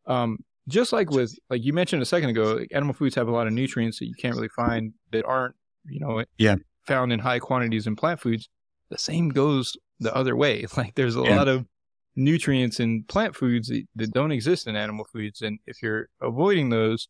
um, 0.08 0.40
just 0.68 0.94
like 0.94 1.10
with, 1.10 1.38
like 1.50 1.64
you 1.64 1.74
mentioned 1.74 2.02
a 2.02 2.06
second 2.06 2.30
ago, 2.30 2.56
like 2.56 2.70
animal 2.74 2.94
foods 2.94 3.16
have 3.16 3.28
a 3.28 3.32
lot 3.32 3.48
of 3.48 3.54
nutrients 3.54 4.00
that 4.00 4.06
you 4.06 4.14
can't 4.18 4.36
really 4.36 4.50
find 4.50 4.94
that 5.12 5.26
aren't, 5.26 5.56
you 5.86 6.00
know, 6.00 6.24
yeah. 6.38 6.56
found 6.86 7.12
in 7.12 7.20
high 7.20 7.40
quantities 7.40 7.88
in 7.88 7.96
plant 7.96 8.20
foods. 8.20 8.50
The 8.90 8.98
same 8.98 9.30
goes 9.30 9.76
the 10.00 10.14
other 10.16 10.36
way. 10.36 10.66
Like 10.78 10.96
there's 10.96 11.16
a 11.16 11.24
yeah. 11.24 11.36
lot 11.36 11.48
of 11.48 11.66
nutrients 12.16 12.80
in 12.80 13.04
plant 13.04 13.36
foods 13.36 13.70
that, 13.70 13.84
that, 13.96 14.14
don't 14.14 14.32
exist 14.32 14.68
in 14.68 14.76
animal 14.76 15.06
foods. 15.12 15.42
And 15.42 15.60
if 15.66 15.82
you're 15.82 16.10
avoiding 16.22 16.70
those, 16.70 17.08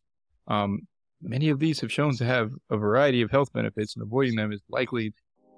um, 0.48 0.86
Many 1.22 1.50
of 1.50 1.60
these 1.60 1.80
have 1.80 1.92
shown 1.92 2.16
to 2.16 2.24
have 2.24 2.50
a 2.68 2.76
variety 2.76 3.22
of 3.22 3.30
health 3.30 3.52
benefits, 3.52 3.94
and 3.94 4.02
avoiding 4.02 4.34
them 4.34 4.52
is 4.52 4.60
likely 4.68 5.14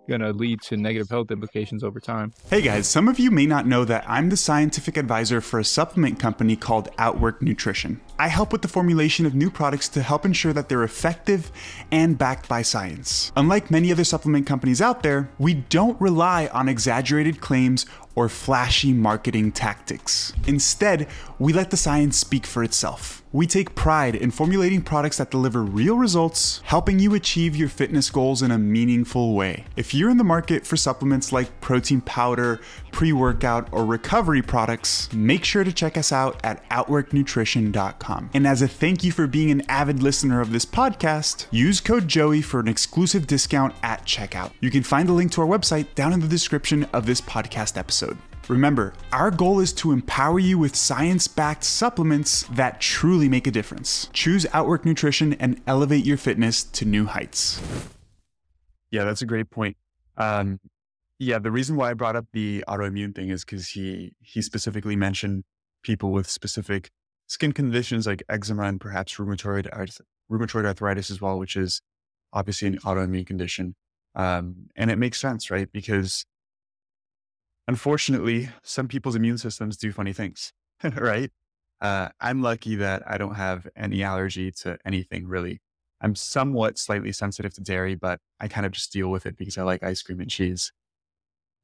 going 0.08 0.20
to 0.20 0.32
lead 0.32 0.60
to 0.62 0.76
negative 0.76 1.08
health 1.08 1.30
implications 1.30 1.82
over 1.82 2.00
time. 2.00 2.32
Hey 2.50 2.62
guys, 2.62 2.88
some 2.88 3.08
of 3.08 3.18
you 3.18 3.30
may 3.30 3.46
not 3.46 3.66
know 3.66 3.84
that 3.84 4.04
I'm 4.06 4.28
the 4.28 4.36
scientific 4.36 4.96
advisor 4.96 5.40
for 5.40 5.58
a 5.58 5.64
supplement 5.64 6.18
company 6.18 6.56
called 6.56 6.88
Outwork 6.98 7.42
Nutrition. 7.42 8.00
I 8.18 8.28
help 8.28 8.52
with 8.52 8.62
the 8.62 8.68
formulation 8.68 9.26
of 9.26 9.34
new 9.34 9.50
products 9.50 9.88
to 9.90 10.02
help 10.02 10.24
ensure 10.24 10.52
that 10.52 10.68
they're 10.68 10.84
effective 10.84 11.50
and 11.90 12.18
backed 12.18 12.48
by 12.48 12.62
science. 12.62 13.32
Unlike 13.36 13.70
many 13.70 13.90
other 13.90 14.04
supplement 14.04 14.46
companies 14.46 14.80
out 14.80 15.02
there, 15.02 15.30
we 15.38 15.54
don't 15.54 16.00
rely 16.00 16.48
on 16.48 16.68
exaggerated 16.68 17.40
claims 17.40 17.86
or 18.14 18.28
flashy 18.28 18.92
marketing 18.92 19.52
tactics. 19.52 20.32
Instead, 20.46 21.08
we 21.38 21.52
let 21.52 21.70
the 21.70 21.76
science 21.76 22.16
speak 22.16 22.46
for 22.46 22.62
itself. 22.62 23.24
We 23.34 23.48
take 23.48 23.74
pride 23.74 24.14
in 24.14 24.30
formulating 24.30 24.80
products 24.80 25.16
that 25.16 25.32
deliver 25.32 25.64
real 25.64 25.96
results, 25.96 26.60
helping 26.66 27.00
you 27.00 27.14
achieve 27.14 27.56
your 27.56 27.68
fitness 27.68 28.08
goals 28.08 28.42
in 28.42 28.52
a 28.52 28.58
meaningful 28.58 29.34
way. 29.34 29.64
If 29.74 29.92
you're 29.92 30.08
in 30.08 30.18
the 30.18 30.22
market 30.22 30.64
for 30.64 30.76
supplements 30.76 31.32
like 31.32 31.60
protein 31.60 32.00
powder, 32.00 32.60
pre 32.92 33.12
workout, 33.12 33.68
or 33.72 33.84
recovery 33.84 34.40
products, 34.40 35.12
make 35.12 35.44
sure 35.44 35.64
to 35.64 35.72
check 35.72 35.98
us 35.98 36.12
out 36.12 36.38
at 36.44 36.62
OutworkNutrition.com. 36.70 38.30
And 38.34 38.46
as 38.46 38.62
a 38.62 38.68
thank 38.68 39.02
you 39.02 39.10
for 39.10 39.26
being 39.26 39.50
an 39.50 39.62
avid 39.68 40.00
listener 40.00 40.40
of 40.40 40.52
this 40.52 40.64
podcast, 40.64 41.46
use 41.50 41.80
code 41.80 42.06
Joey 42.06 42.40
for 42.40 42.60
an 42.60 42.68
exclusive 42.68 43.26
discount 43.26 43.74
at 43.82 44.04
checkout. 44.04 44.52
You 44.60 44.70
can 44.70 44.84
find 44.84 45.08
the 45.08 45.12
link 45.12 45.32
to 45.32 45.40
our 45.40 45.48
website 45.48 45.92
down 45.96 46.12
in 46.12 46.20
the 46.20 46.28
description 46.28 46.84
of 46.92 47.06
this 47.06 47.20
podcast 47.20 47.76
episode. 47.76 48.03
Remember, 48.48 48.92
our 49.12 49.30
goal 49.30 49.60
is 49.60 49.72
to 49.74 49.92
empower 49.92 50.38
you 50.38 50.58
with 50.58 50.76
science 50.76 51.26
backed 51.28 51.64
supplements 51.64 52.42
that 52.52 52.80
truly 52.80 53.28
make 53.28 53.46
a 53.46 53.50
difference. 53.50 54.10
Choose 54.12 54.46
Outwork 54.52 54.84
Nutrition 54.84 55.32
and 55.34 55.60
elevate 55.66 56.04
your 56.04 56.18
fitness 56.18 56.62
to 56.64 56.84
new 56.84 57.06
heights. 57.06 57.62
Yeah, 58.90 59.04
that's 59.04 59.22
a 59.22 59.26
great 59.26 59.50
point. 59.50 59.76
Um, 60.18 60.60
yeah, 61.18 61.38
the 61.38 61.50
reason 61.50 61.76
why 61.76 61.90
I 61.90 61.94
brought 61.94 62.16
up 62.16 62.26
the 62.32 62.64
autoimmune 62.68 63.14
thing 63.14 63.30
is 63.30 63.44
because 63.44 63.68
he 63.68 64.12
he 64.20 64.42
specifically 64.42 64.96
mentioned 64.96 65.44
people 65.82 66.12
with 66.12 66.28
specific 66.28 66.90
skin 67.26 67.52
conditions 67.52 68.06
like 68.06 68.22
eczema 68.28 68.64
and 68.64 68.80
perhaps 68.80 69.16
rheumatoid 69.16 69.68
rheumatoid 70.30 70.66
arthritis 70.66 71.10
as 71.10 71.20
well, 71.20 71.38
which 71.38 71.56
is 71.56 71.80
obviously 72.32 72.68
an 72.68 72.78
autoimmune 72.78 73.26
condition. 73.26 73.74
Um, 74.14 74.66
and 74.76 74.90
it 74.90 74.96
makes 74.96 75.20
sense, 75.20 75.50
right? 75.50 75.70
Because 75.72 76.24
unfortunately, 77.68 78.50
some 78.62 78.88
people's 78.88 79.16
immune 79.16 79.38
systems 79.38 79.76
do 79.76 79.92
funny 79.92 80.12
things, 80.12 80.52
right? 80.96 81.30
Uh, 81.80 82.08
I'm 82.20 82.42
lucky 82.42 82.76
that 82.76 83.02
I 83.06 83.18
don't 83.18 83.34
have 83.34 83.68
any 83.76 84.02
allergy 84.02 84.50
to 84.62 84.78
anything 84.84 85.26
really. 85.26 85.60
I'm 86.00 86.14
somewhat 86.14 86.78
slightly 86.78 87.12
sensitive 87.12 87.54
to 87.54 87.60
dairy, 87.60 87.94
but 87.94 88.20
I 88.40 88.48
kind 88.48 88.66
of 88.66 88.72
just 88.72 88.92
deal 88.92 89.08
with 89.08 89.26
it 89.26 89.36
because 89.36 89.56
I 89.56 89.62
like 89.62 89.82
ice 89.82 90.02
cream 90.02 90.20
and 90.20 90.30
cheese. 90.30 90.72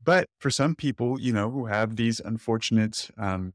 But 0.03 0.27
for 0.39 0.51
some 0.51 0.75
people, 0.75 1.21
you 1.21 1.33
know, 1.33 1.51
who 1.51 1.67
have 1.67 1.97
these 1.97 2.21
unfortunate 2.21 3.11
um, 3.19 3.53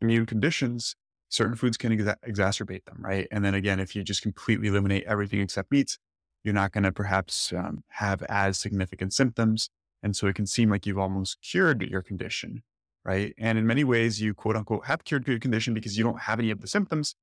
immune 0.00 0.26
conditions, 0.26 0.96
certain 1.28 1.56
foods 1.56 1.76
can 1.76 1.96
exa- 1.96 2.16
exacerbate 2.26 2.84
them, 2.84 2.98
right? 3.00 3.28
And 3.30 3.44
then 3.44 3.54
again, 3.54 3.78
if 3.78 3.94
you 3.94 4.02
just 4.02 4.22
completely 4.22 4.68
eliminate 4.68 5.04
everything 5.04 5.40
except 5.40 5.70
meat, 5.70 5.98
you're 6.44 6.54
not 6.54 6.72
going 6.72 6.84
to 6.84 6.92
perhaps 6.92 7.52
um, 7.52 7.84
have 7.88 8.22
as 8.24 8.58
significant 8.58 9.12
symptoms. 9.12 9.68
And 10.02 10.16
so 10.16 10.26
it 10.26 10.34
can 10.34 10.46
seem 10.46 10.70
like 10.70 10.86
you've 10.86 10.98
almost 10.98 11.40
cured 11.42 11.82
your 11.82 12.02
condition, 12.02 12.62
right? 13.04 13.34
And 13.38 13.58
in 13.58 13.66
many 13.66 13.84
ways, 13.84 14.20
you 14.20 14.34
quote 14.34 14.56
unquote 14.56 14.86
have 14.86 15.04
cured 15.04 15.26
your 15.28 15.38
condition 15.38 15.74
because 15.74 15.96
you 15.96 16.04
don't 16.04 16.22
have 16.22 16.38
any 16.38 16.50
of 16.50 16.60
the 16.60 16.66
symptoms, 16.66 17.14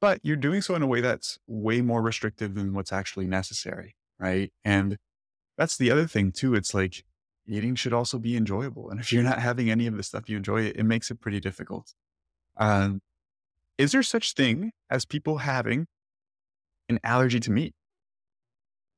but 0.00 0.20
you're 0.22 0.36
doing 0.36 0.62
so 0.62 0.74
in 0.74 0.82
a 0.82 0.86
way 0.86 1.00
that's 1.00 1.38
way 1.46 1.80
more 1.80 2.02
restrictive 2.02 2.54
than 2.54 2.72
what's 2.72 2.92
actually 2.92 3.26
necessary, 3.26 3.94
right? 4.18 4.52
And 4.64 4.98
that's 5.56 5.76
the 5.76 5.90
other 5.90 6.06
thing 6.06 6.32
too. 6.32 6.54
It's 6.54 6.74
like 6.74 7.04
eating 7.46 7.74
should 7.74 7.92
also 7.92 8.18
be 8.18 8.36
enjoyable. 8.36 8.90
And 8.90 9.00
if 9.00 9.12
you're 9.12 9.22
not 9.22 9.38
having 9.38 9.70
any 9.70 9.86
of 9.86 9.96
the 9.96 10.02
stuff 10.02 10.28
you 10.28 10.36
enjoy, 10.36 10.64
it, 10.66 10.84
makes 10.84 11.10
it 11.10 11.20
pretty 11.20 11.40
difficult. 11.40 11.94
Um, 12.56 13.02
is 13.76 13.92
there 13.92 14.02
such 14.02 14.32
thing 14.32 14.72
as 14.90 15.04
people 15.04 15.38
having 15.38 15.86
an 16.88 17.00
allergy 17.04 17.40
to 17.40 17.50
meat? 17.50 17.74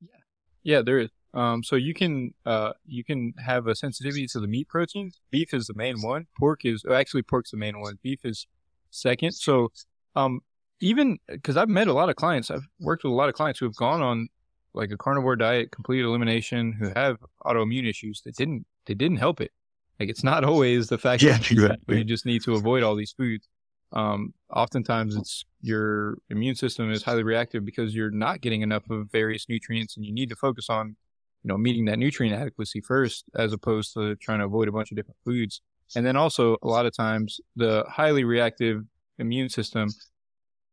Yeah, 0.00 0.18
yeah, 0.62 0.82
there 0.82 0.98
is. 0.98 1.10
Um, 1.36 1.62
so 1.62 1.76
you 1.76 1.92
can 1.92 2.32
uh, 2.46 2.72
you 2.86 3.04
can 3.04 3.34
have 3.44 3.66
a 3.66 3.74
sensitivity 3.74 4.26
to 4.28 4.40
the 4.40 4.46
meat 4.46 4.68
proteins. 4.68 5.20
Beef 5.30 5.52
is 5.52 5.66
the 5.66 5.74
main 5.74 6.00
one. 6.00 6.26
Pork 6.38 6.64
is 6.64 6.82
actually 6.90 7.22
pork's 7.22 7.50
the 7.50 7.58
main 7.58 7.78
one. 7.78 7.98
Beef 8.02 8.24
is 8.24 8.46
second. 8.90 9.32
So 9.32 9.70
um, 10.14 10.40
even 10.80 11.18
because 11.28 11.58
I've 11.58 11.68
met 11.68 11.88
a 11.88 11.92
lot 11.92 12.08
of 12.08 12.16
clients, 12.16 12.50
I've 12.50 12.66
worked 12.80 13.04
with 13.04 13.12
a 13.12 13.14
lot 13.14 13.28
of 13.28 13.34
clients 13.34 13.60
who 13.60 13.66
have 13.66 13.76
gone 13.76 14.00
on 14.00 14.28
like 14.72 14.90
a 14.90 14.96
carnivore 14.96 15.36
diet, 15.36 15.70
complete 15.72 16.00
elimination, 16.00 16.72
who 16.72 16.90
have 16.96 17.18
autoimmune 17.44 17.88
issues 17.88 18.22
that 18.22 18.34
didn't 18.34 18.66
they 18.86 18.94
didn't 18.94 19.18
help 19.18 19.42
it. 19.42 19.52
Like 20.00 20.08
it's 20.08 20.24
not 20.24 20.42
always 20.50 20.88
the 20.88 20.98
fact 20.98 21.22
yeah, 21.22 21.32
that 21.32 21.50
exactly. 21.50 21.98
you 21.98 22.04
just 22.04 22.24
need 22.24 22.42
to 22.44 22.54
avoid 22.54 22.82
all 22.82 22.96
these 22.96 23.12
foods. 23.12 23.46
Um, 23.92 24.34
oftentimes 24.50 25.16
it's 25.16 25.44
your 25.62 26.18
immune 26.28 26.54
system 26.54 26.90
is 26.90 27.02
highly 27.02 27.22
reactive 27.22 27.64
because 27.64 27.94
you're 27.94 28.10
not 28.10 28.40
getting 28.40 28.62
enough 28.62 28.88
of 28.90 29.10
various 29.10 29.48
nutrients 29.48 29.96
and 29.96 30.04
you 30.04 30.12
need 30.12 30.28
to 30.30 30.36
focus 30.36 30.68
on, 30.68 30.96
you 31.42 31.48
know, 31.48 31.58
meeting 31.58 31.84
that 31.86 31.98
nutrient 31.98 32.36
adequacy 32.36 32.80
first 32.80 33.24
as 33.36 33.52
opposed 33.52 33.94
to 33.94 34.16
trying 34.16 34.40
to 34.40 34.44
avoid 34.44 34.68
a 34.68 34.72
bunch 34.72 34.90
of 34.90 34.96
different 34.96 35.18
foods. 35.24 35.60
And 35.94 36.04
then 36.04 36.16
also 36.16 36.56
a 36.62 36.68
lot 36.68 36.86
of 36.86 36.96
times 36.96 37.40
the 37.54 37.84
highly 37.88 38.24
reactive 38.24 38.82
immune 39.18 39.48
system, 39.48 39.88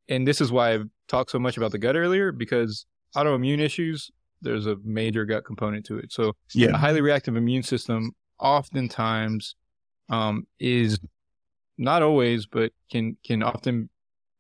and 0.10 0.28
this 0.28 0.42
is 0.42 0.52
why 0.52 0.74
I've 0.74 0.88
talked 1.08 1.32
so 1.32 1.40
much 1.40 1.58
about 1.58 1.72
the 1.72 1.78
gut 1.78 1.96
earlier, 1.96 2.32
because 2.32 2.86
autoimmune 3.16 3.60
issues, 3.60 4.10
there's 4.42 4.66
a 4.66 4.78
major 4.84 5.24
gut 5.26 5.46
component 5.46 5.86
to 5.86 5.98
it. 5.98 6.12
So 6.12 6.34
yeah. 6.54 6.70
a 6.70 6.78
highly 6.78 7.02
reactive 7.02 7.36
immune 7.36 7.64
system 7.64 8.12
oftentimes 8.40 9.56
um, 10.10 10.48
is 10.60 11.00
not 11.78 12.02
always, 12.02 12.46
but 12.46 12.72
can 12.92 13.18
can 13.26 13.42
often 13.44 13.90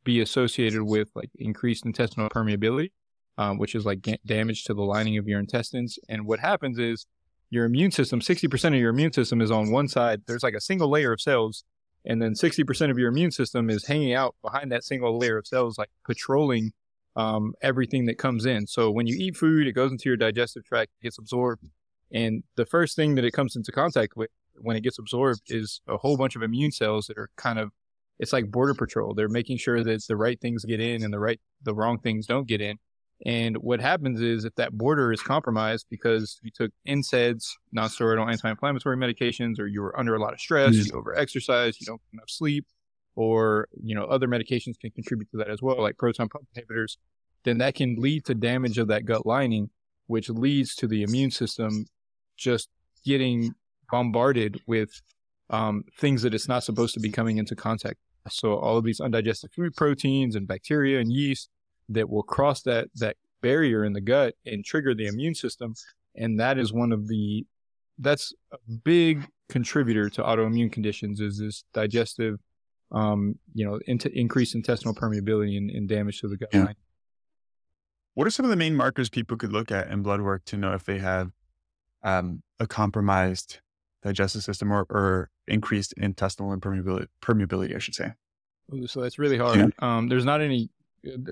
be 0.03 0.21
associated 0.21 0.83
with 0.83 1.09
like 1.15 1.29
increased 1.35 1.85
intestinal 1.85 2.29
permeability, 2.29 2.91
um, 3.37 3.57
which 3.57 3.75
is 3.75 3.85
like 3.85 4.07
damage 4.25 4.63
to 4.65 4.73
the 4.73 4.81
lining 4.81 5.17
of 5.17 5.27
your 5.27 5.39
intestines. 5.39 5.97
And 6.09 6.25
what 6.25 6.39
happens 6.39 6.79
is 6.79 7.05
your 7.49 7.65
immune 7.65 7.91
system, 7.91 8.19
60% 8.19 8.67
of 8.69 8.79
your 8.79 8.89
immune 8.89 9.13
system 9.13 9.41
is 9.41 9.51
on 9.51 9.71
one 9.71 9.87
side. 9.87 10.21
There's 10.25 10.43
like 10.43 10.55
a 10.55 10.61
single 10.61 10.89
layer 10.89 11.11
of 11.11 11.21
cells. 11.21 11.63
And 12.05 12.21
then 12.21 12.33
60% 12.33 12.91
of 12.91 12.97
your 12.97 13.09
immune 13.09 13.31
system 13.31 13.69
is 13.69 13.85
hanging 13.85 14.13
out 14.13 14.35
behind 14.41 14.71
that 14.71 14.83
single 14.83 15.17
layer 15.17 15.37
of 15.37 15.47
cells, 15.47 15.77
like 15.77 15.89
patrolling 16.05 16.73
um, 17.15 17.53
everything 17.61 18.05
that 18.07 18.17
comes 18.17 18.45
in. 18.45 18.67
So 18.67 18.91
when 18.91 19.07
you 19.07 19.15
eat 19.17 19.37
food, 19.37 19.67
it 19.67 19.73
goes 19.73 19.91
into 19.91 20.09
your 20.09 20.17
digestive 20.17 20.65
tract, 20.65 20.91
gets 21.01 21.17
absorbed. 21.17 21.69
And 22.11 22.43
the 22.55 22.65
first 22.65 22.95
thing 22.95 23.15
that 23.15 23.25
it 23.25 23.31
comes 23.31 23.55
into 23.55 23.71
contact 23.71 24.15
with 24.15 24.29
when 24.55 24.75
it 24.75 24.83
gets 24.83 24.99
absorbed 24.99 25.41
is 25.47 25.81
a 25.87 25.97
whole 25.97 26.17
bunch 26.17 26.35
of 26.35 26.43
immune 26.43 26.71
cells 26.71 27.07
that 27.07 27.17
are 27.17 27.29
kind 27.37 27.57
of, 27.57 27.71
it's 28.19 28.33
like 28.33 28.51
border 28.51 28.73
patrol. 28.73 29.13
They're 29.13 29.29
making 29.29 29.57
sure 29.57 29.83
that 29.83 30.03
the 30.07 30.15
right 30.15 30.39
things 30.39 30.65
get 30.65 30.79
in 30.79 31.03
and 31.03 31.13
the 31.13 31.19
right, 31.19 31.39
the 31.63 31.73
wrong 31.73 31.99
things 31.99 32.25
don't 32.27 32.47
get 32.47 32.61
in. 32.61 32.77
And 33.25 33.57
what 33.57 33.79
happens 33.79 34.19
is 34.21 34.43
if 34.43 34.53
that 34.55 34.73
border 34.77 35.13
is 35.13 35.21
compromised 35.21 35.85
because 35.89 36.39
you 36.43 36.51
took 36.53 36.71
NSAIDs, 36.87 37.45
non-steroidal 37.71 38.29
anti-inflammatory 38.29 38.97
medications, 38.97 39.59
or 39.59 39.67
you 39.67 39.81
were 39.81 39.97
under 39.97 40.15
a 40.15 40.19
lot 40.19 40.33
of 40.33 40.41
stress, 40.41 40.75
mm-hmm. 40.75 40.95
you 40.95 41.01
overexercise, 41.01 41.79
you 41.79 41.85
don't 41.85 42.01
get 42.01 42.17
enough 42.17 42.29
sleep, 42.29 42.65
or 43.15 43.67
you 43.81 43.95
know 43.95 44.05
other 44.05 44.27
medications 44.27 44.79
can 44.79 44.91
contribute 44.91 45.29
to 45.31 45.37
that 45.37 45.49
as 45.49 45.61
well, 45.61 45.81
like 45.81 45.97
proton 45.97 46.27
pump 46.27 46.45
inhibitors, 46.55 46.97
then 47.43 47.59
that 47.59 47.75
can 47.75 47.95
lead 47.97 48.25
to 48.25 48.33
damage 48.33 48.77
of 48.77 48.87
that 48.87 49.05
gut 49.05 49.25
lining, 49.25 49.69
which 50.07 50.29
leads 50.29 50.75
to 50.75 50.87
the 50.87 51.03
immune 51.03 51.31
system 51.31 51.85
just 52.35 52.69
getting 53.05 53.53
bombarded 53.89 54.59
with 54.67 54.89
um, 55.49 55.83
things 55.99 56.23
that 56.23 56.33
it's 56.33 56.47
not 56.47 56.63
supposed 56.63 56.93
to 56.93 56.99
be 56.99 57.11
coming 57.11 57.37
into 57.37 57.55
contact. 57.55 57.97
So 58.29 58.57
all 58.57 58.77
of 58.77 58.85
these 58.85 58.99
undigested 58.99 59.51
food 59.51 59.75
proteins 59.75 60.35
and 60.35 60.47
bacteria 60.47 60.99
and 60.99 61.11
yeast 61.11 61.49
that 61.89 62.09
will 62.09 62.23
cross 62.23 62.61
that 62.63 62.89
that 62.95 63.17
barrier 63.41 63.83
in 63.83 63.93
the 63.93 64.01
gut 64.01 64.35
and 64.45 64.63
trigger 64.63 64.93
the 64.95 65.07
immune 65.07 65.35
system, 65.35 65.75
and 66.15 66.39
that 66.39 66.57
is 66.57 66.73
one 66.73 66.91
of 66.91 67.07
the 67.07 67.45
that's 67.99 68.33
a 68.51 68.57
big 68.83 69.27
contributor 69.49 70.09
to 70.09 70.23
autoimmune 70.23 70.71
conditions 70.71 71.19
is 71.19 71.37
this 71.37 71.63
digestive 71.73 72.39
um, 72.93 73.39
you 73.53 73.65
know, 73.65 73.79
into 73.87 74.11
increased 74.17 74.55
intestinal 74.55 74.93
permeability 74.93 75.57
and, 75.57 75.71
and 75.71 75.89
damage 75.89 76.21
to 76.21 76.27
the 76.27 76.37
gut 76.37 76.49
yeah. 76.53 76.67
What 78.13 78.27
are 78.27 78.29
some 78.29 78.45
of 78.45 78.51
the 78.51 78.55
main 78.55 78.75
markers 78.75 79.09
people 79.09 79.37
could 79.37 79.51
look 79.51 79.71
at 79.71 79.89
in 79.89 80.03
blood 80.03 80.21
work 80.21 80.45
to 80.45 80.57
know 80.57 80.73
if 80.73 80.83
they 80.83 80.99
have 80.99 81.31
um, 82.03 82.43
a 82.59 82.67
compromised 82.67 83.59
digestive 84.03 84.43
system 84.43 84.71
or, 84.71 84.85
or 84.89 85.31
increased 85.47 85.93
intestinal 85.97 86.55
permeability, 86.57 87.07
permeability, 87.23 87.75
I 87.75 87.79
should 87.79 87.95
say? 87.95 88.11
So 88.85 89.01
that's 89.01 89.17
really 89.17 89.39
hard. 89.39 89.57
Yeah. 89.57 89.67
Um, 89.79 90.09
there's 90.09 90.25
not 90.25 90.41
any. 90.41 90.69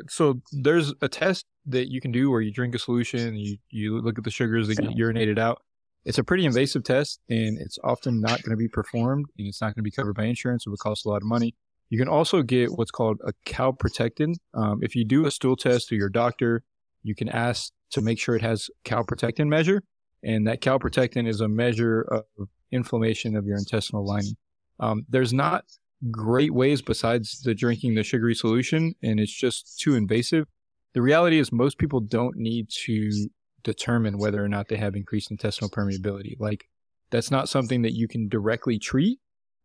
So 0.10 0.42
there's 0.52 0.94
a 1.02 1.08
test 1.08 1.46
that 1.68 1.92
you 1.92 2.02
can 2.02 2.12
do 2.12 2.30
where 2.30 2.42
you 2.42 2.52
drink 2.52 2.76
a 2.76 2.80
solution, 2.80 3.36
you 3.36 3.58
you 3.70 4.00
look 4.02 4.18
at 4.18 4.24
the 4.24 4.32
sugars 4.32 4.68
that 4.68 4.76
get 4.76 4.92
urinated 4.92 5.38
out. 5.38 5.62
It's 6.04 6.18
a 6.18 6.24
pretty 6.24 6.46
invasive 6.46 6.84
test, 6.84 7.20
and 7.30 7.60
it's 7.60 7.78
often 7.84 8.20
not 8.20 8.42
going 8.42 8.52
to 8.52 8.58
be 8.58 8.68
performed, 8.68 9.28
and 9.38 9.48
it's 9.48 9.62
not 9.62 9.68
going 9.68 9.84
to 9.84 9.84
be 9.84 9.92
covered 9.92 10.16
by 10.16 10.26
insurance. 10.26 10.66
It 10.66 10.72
would 10.72 10.80
cost 10.80 11.06
a 11.06 11.10
lot 11.10 11.18
of 11.18 11.28
money. 11.28 11.54
You 11.90 12.00
can 12.00 12.08
also 12.08 12.42
get 12.42 12.72
what's 12.72 12.90
called 12.90 13.20
a 13.24 13.34
calprotectin. 13.46 14.36
Um, 14.54 14.80
if 14.82 14.96
you 14.96 15.06
do 15.06 15.26
a 15.26 15.32
stool 15.32 15.56
test 15.56 15.90
through 15.90 16.00
your 16.00 16.10
doctor, 16.10 16.64
you 17.04 17.14
can 17.14 17.30
ask 17.30 17.72
to 17.92 18.02
make 18.02 18.18
sure 18.18 18.36
it 18.36 18.42
has 18.42 18.70
calprotectin 18.84 19.48
measure, 19.48 19.84
and 20.24 20.48
that 20.48 20.62
calprotectin 20.62 21.28
is 21.28 21.42
a 21.42 21.48
measure 21.48 22.02
of 22.02 22.48
inflammation 22.72 23.36
of 23.36 23.46
your 23.46 23.58
intestinal 23.58 24.06
lining. 24.06 24.36
Um, 24.80 25.06
there's 25.10 25.34
not 25.34 25.66
great 26.10 26.54
ways 26.54 26.82
besides 26.82 27.42
the 27.42 27.54
drinking 27.54 27.96
the 27.96 28.04
sugary 28.04 28.36
solution, 28.36 28.96
and 29.04 29.20
it's 29.20 29.34
just 29.34 29.80
too 29.80 29.96
invasive. 29.96 30.48
The 30.94 31.02
reality 31.02 31.38
is 31.40 31.52
most 31.52 31.78
people 31.78 32.00
don't 32.00 32.36
need 32.36 32.70
to 32.86 33.30
determine 33.64 34.18
whether 34.18 34.44
or 34.44 34.50
not 34.50 34.68
they 34.68 34.78
have 34.78 34.96
increased 34.96 35.32
intestinal 35.32 35.70
permeability. 35.70 36.36
Like 36.40 36.66
that's 37.12 37.30
not 37.32 37.50
something 37.50 37.84
that 37.84 37.94
you 37.94 38.08
can 38.08 38.28
directly 38.28 38.80
treat. 38.80 39.20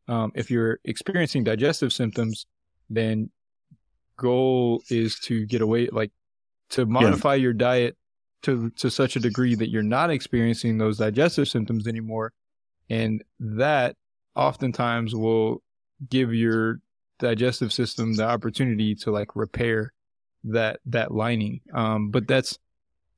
Um, 0.09 0.33
if 0.35 0.51
you're 0.51 0.79
experiencing 0.85 1.44
digestive 1.44 1.92
symptoms, 1.92 2.46
then 2.90 3.31
goal 4.16 4.83
is 4.90 5.18
to 5.20 5.46
get 5.46 5.62
away, 5.62 5.88
like 5.90 6.12
to 6.70 6.87
modify 6.87 7.35
yeah. 7.35 7.42
your 7.42 7.53
diet 7.53 7.96
to 8.42 8.70
to 8.70 8.90
such 8.90 9.16
a 9.16 9.20
degree 9.20 9.55
that 9.55 9.70
you're 9.70 9.83
not 9.83 10.11
experiencing 10.11 10.79
those 10.79 10.99
digestive 10.99 11.49
symptoms 11.49 11.87
anymore, 11.88 12.33
and 12.90 13.25
that 13.40 13.96
oftentimes 14.35 15.14
will 15.14 15.62
give 16.09 16.35
your 16.35 16.80
digestive 17.18 17.72
system 17.72 18.14
the 18.14 18.24
opportunity 18.24 18.94
to 18.94 19.11
like 19.11 19.35
repair 19.35 19.92
that 20.44 20.80
that 20.87 21.12
lining. 21.12 21.61
Um, 21.72 22.11
but 22.11 22.26
that's 22.26 22.59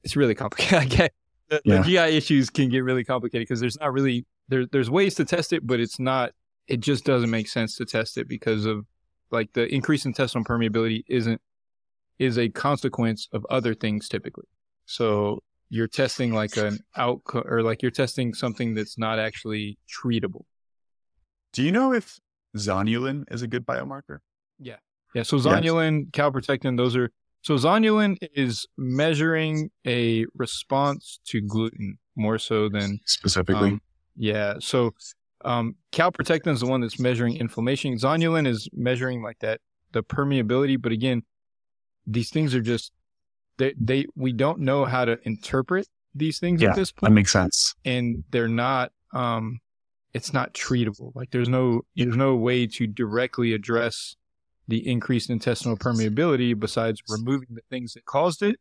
it's 0.05 0.17
really 0.17 0.35
complicated. 0.35 1.11
the, 1.49 1.61
yeah. 1.65 1.79
the 1.79 1.83
GI 1.83 2.17
issues 2.17 2.51
can 2.51 2.69
get 2.69 2.81
really 2.81 3.05
complicated 3.05 3.47
because 3.47 3.61
there's 3.61 3.79
not 3.79 3.93
really 3.93 4.27
there, 4.49 4.67
there's 4.67 4.91
ways 4.91 5.15
to 5.17 5.25
test 5.25 5.53
it, 5.53 5.67
but 5.67 5.81
it's 5.81 5.99
not. 5.99 6.33
It 6.67 6.81
just 6.81 7.05
doesn't 7.05 7.31
make 7.31 7.49
sense 7.49 7.77
to 7.77 7.87
test 7.87 8.19
it 8.19 8.29
because 8.29 8.67
of 8.67 8.85
like 9.31 9.53
the 9.53 9.63
increase 9.63 10.05
increased 10.05 10.07
intestinal 10.07 10.45
permeability 10.45 11.05
isn't 11.09 11.41
is 12.19 12.39
a 12.39 12.49
consequence 12.49 13.29
of 13.33 13.47
other 13.49 13.75
things 13.75 14.09
typically. 14.09 14.47
So 14.87 15.43
you're 15.71 15.87
testing 15.87 16.33
like 16.35 16.57
an 16.57 16.79
outcome 16.97 17.45
or 17.47 17.63
like 17.63 17.83
you're 17.83 17.91
testing 17.91 18.35
something 18.35 18.75
that's 18.75 18.99
not 18.99 19.19
actually 19.19 19.79
treatable. 19.89 20.45
Do 21.53 21.63
you 21.63 21.73
know 21.73 21.93
if 21.93 22.19
zonulin 22.57 23.25
is 23.31 23.43
a 23.43 23.47
good 23.47 23.67
biomarker? 23.67 24.19
Yeah. 24.59 24.77
Yeah. 25.15 25.23
So 25.23 25.39
zonulin, 25.39 26.07
yes. 26.07 26.11
calprotectin, 26.13 26.77
those 26.77 26.97
are 26.97 27.11
so 27.43 27.55
zonulin 27.55 28.17
is 28.35 28.67
measuring 28.77 29.71
a 29.87 30.27
response 30.35 31.21
to 31.27 31.41
gluten 31.41 31.99
more 32.17 32.39
so 32.39 32.69
than 32.69 32.99
specifically. 33.07 33.71
Um, 33.71 33.81
yeah. 34.17 34.55
So 34.61 34.93
um, 35.45 35.77
calprotectin 35.93 36.53
is 36.53 36.61
the 36.61 36.67
one 36.67 36.81
that's 36.81 36.99
measuring 36.99 37.37
inflammation. 37.37 37.97
Zonulin 37.97 38.47
is 38.47 38.69
measuring 38.73 39.23
like 39.23 39.39
that 39.41 39.61
the 39.93 40.03
permeability. 40.03 40.81
But 40.81 40.93
again, 40.93 41.23
these 42.07 42.31
things 42.31 42.55
are 42.55 42.61
just 42.61 42.93
they 43.59 43.75
they 43.79 44.07
we 44.17 44.33
don't 44.33 44.61
know 44.61 44.85
how 44.85 45.05
to 45.05 45.19
interpret 45.23 45.87
these 46.15 46.39
things 46.39 46.61
yeah, 46.61 46.71
at 46.71 46.77
this 46.77 46.91
point. 46.91 47.11
That 47.11 47.15
makes 47.15 47.33
sense. 47.33 47.75
And 47.85 48.25
they're 48.31 48.49
not 48.49 48.93
um 49.13 49.61
it's 50.15 50.33
not 50.33 50.55
treatable. 50.55 51.13
Like 51.15 51.31
there's 51.31 51.49
no 51.49 51.83
there's 51.97 52.17
no 52.17 52.35
way 52.35 52.67
to 52.67 52.87
directly 52.87 53.53
address 53.53 54.17
the 54.69 54.87
increased 54.87 55.31
intestinal 55.31 55.77
permeability 55.77 56.59
besides 56.59 57.03
removing 57.09 57.49
the 57.51 57.63
things 57.71 57.95
that 57.95 58.05
caused 58.05 58.43
it 58.43 58.57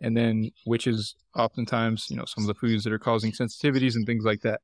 and 0.00 0.16
then 0.16 0.50
which 0.64 0.86
is 0.86 1.14
oftentimes 1.36 2.06
you 2.10 2.16
know 2.16 2.24
some 2.24 2.44
of 2.44 2.48
the 2.48 2.54
foods 2.54 2.84
that 2.84 2.92
are 2.92 2.98
causing 2.98 3.30
sensitivities 3.30 3.94
and 3.94 4.06
things 4.06 4.24
like 4.24 4.40
that 4.40 4.60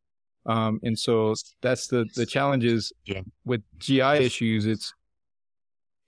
um, 0.46 0.80
and 0.82 0.98
so 0.98 1.34
that's 1.60 1.88
the 1.88 2.06
the 2.14 2.26
challenges 2.26 2.92
yeah. 3.04 3.20
with 3.44 3.62
gi 3.78 4.00
issues 4.00 4.66
it's 4.66 4.94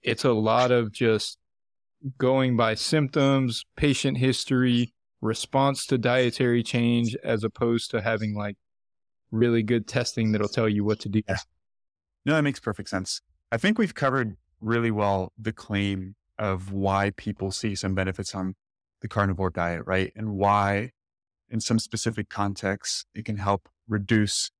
it's 0.01 0.25
a 0.25 0.31
lot 0.31 0.71
of 0.71 0.91
just 0.91 1.37
going 2.17 2.57
by 2.57 2.73
symptoms 2.73 3.65
patient 3.75 4.17
history 4.17 4.93
response 5.21 5.85
to 5.85 5.97
dietary 5.97 6.63
change 6.63 7.15
as 7.23 7.43
opposed 7.43 7.91
to 7.91 8.01
having 8.01 8.33
like 8.35 8.55
really 9.31 9.63
good 9.63 9.87
testing 9.87 10.31
that'll 10.31 10.47
tell 10.47 10.69
you 10.69 10.83
what 10.83 10.99
to 10.99 11.09
do 11.09 11.21
yeah. 11.27 11.37
no 12.25 12.33
that 12.33 12.41
makes 12.41 12.59
perfect 12.59 12.89
sense 12.89 13.21
i 13.51 13.57
think 13.57 13.77
we've 13.77 13.95
covered 13.95 14.35
really 14.61 14.91
well 14.91 15.31
the 15.37 15.53
claim 15.53 16.15
of 16.37 16.71
why 16.71 17.11
people 17.17 17.51
see 17.51 17.75
some 17.75 17.93
benefits 17.93 18.33
on 18.33 18.55
the 19.01 19.07
carnivore 19.07 19.49
diet, 19.49 19.83
right? 19.85 20.11
And 20.15 20.33
why, 20.33 20.91
in 21.49 21.59
some 21.59 21.79
specific 21.79 22.29
contexts, 22.29 23.05
it 23.13 23.25
can 23.25 23.37
help 23.37 23.69
reduce 23.87 24.51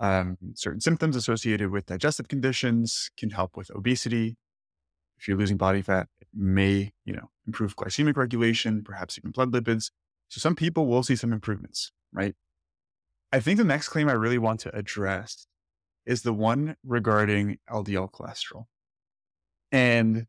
um, 0.00 0.36
certain 0.54 0.80
symptoms 0.80 1.16
associated 1.16 1.70
with 1.70 1.86
digestive 1.86 2.28
conditions, 2.28 3.10
can 3.16 3.30
help 3.30 3.56
with 3.56 3.70
obesity. 3.74 4.36
If 5.18 5.28
you're 5.28 5.36
losing 5.36 5.56
body 5.56 5.82
fat, 5.82 6.08
it 6.20 6.28
may, 6.34 6.92
you 7.04 7.14
know, 7.14 7.30
improve 7.46 7.76
glycemic 7.76 8.16
regulation, 8.16 8.82
perhaps 8.82 9.18
even 9.18 9.30
blood 9.30 9.52
lipids. 9.52 9.90
So 10.28 10.38
some 10.40 10.56
people 10.56 10.86
will 10.86 11.02
see 11.02 11.16
some 11.16 11.32
improvements, 11.32 11.92
right? 12.12 12.34
I 13.32 13.40
think 13.40 13.58
the 13.58 13.64
next 13.64 13.88
claim 13.88 14.08
I 14.08 14.12
really 14.12 14.38
want 14.38 14.60
to 14.60 14.76
address 14.76 15.46
is 16.04 16.22
the 16.22 16.32
one 16.32 16.76
regarding 16.84 17.58
LDL 17.70 18.10
cholesterol. 18.10 18.64
And 19.70 20.26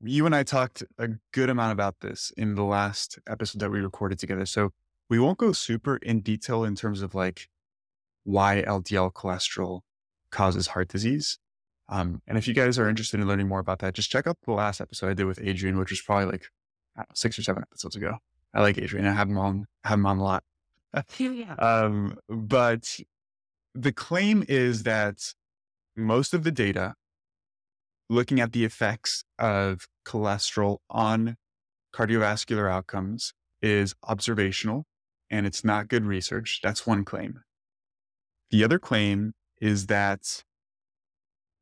you 0.00 0.26
and 0.26 0.34
I 0.34 0.44
talked 0.44 0.82
a 0.98 1.08
good 1.32 1.50
amount 1.50 1.72
about 1.72 2.00
this 2.00 2.32
in 2.36 2.54
the 2.54 2.62
last 2.64 3.18
episode 3.28 3.60
that 3.60 3.70
we 3.70 3.80
recorded 3.80 4.18
together. 4.18 4.46
So 4.46 4.70
we 5.10 5.18
won't 5.18 5.38
go 5.38 5.52
super 5.52 5.96
in 5.96 6.20
detail 6.20 6.64
in 6.64 6.74
terms 6.74 7.02
of 7.02 7.14
like 7.14 7.48
why 8.24 8.64
LDL 8.66 9.12
cholesterol 9.12 9.80
causes 10.30 10.68
heart 10.68 10.88
disease. 10.88 11.38
Um, 11.88 12.22
and 12.26 12.38
if 12.38 12.46
you 12.46 12.54
guys 12.54 12.78
are 12.78 12.88
interested 12.88 13.18
in 13.20 13.26
learning 13.26 13.48
more 13.48 13.60
about 13.60 13.80
that, 13.80 13.94
just 13.94 14.10
check 14.10 14.26
out 14.26 14.36
the 14.44 14.52
last 14.52 14.80
episode 14.80 15.08
I 15.08 15.14
did 15.14 15.24
with 15.24 15.40
Adrian, 15.42 15.78
which 15.78 15.90
was 15.90 16.00
probably 16.00 16.26
like 16.26 16.44
know, 16.96 17.04
six 17.14 17.38
or 17.38 17.42
seven 17.42 17.62
episodes 17.62 17.96
ago. 17.96 18.18
I 18.54 18.60
like 18.60 18.78
Adrian. 18.78 19.06
I 19.06 19.12
have 19.12 19.28
him 19.28 19.38
on, 19.38 19.66
have 19.84 19.98
him 19.98 20.06
on 20.06 20.18
a 20.18 20.22
lot. 20.22 20.44
um, 21.58 22.16
but 22.28 22.98
the 23.74 23.92
claim 23.92 24.44
is 24.48 24.84
that 24.84 25.34
most 25.96 26.34
of 26.34 26.44
the 26.44 26.50
data 26.50 26.94
looking 28.10 28.40
at 28.40 28.52
the 28.52 28.64
effects 28.64 29.24
of 29.38 29.86
cholesterol 30.06 30.78
on 30.88 31.36
cardiovascular 31.94 32.70
outcomes 32.70 33.34
is 33.60 33.94
observational 34.06 34.84
and 35.30 35.46
it's 35.46 35.64
not 35.64 35.88
good 35.88 36.04
research. 36.04 36.60
That's 36.62 36.86
one 36.86 37.04
claim. 37.04 37.40
The 38.50 38.64
other 38.64 38.78
claim 38.78 39.34
is 39.60 39.86
that 39.86 40.42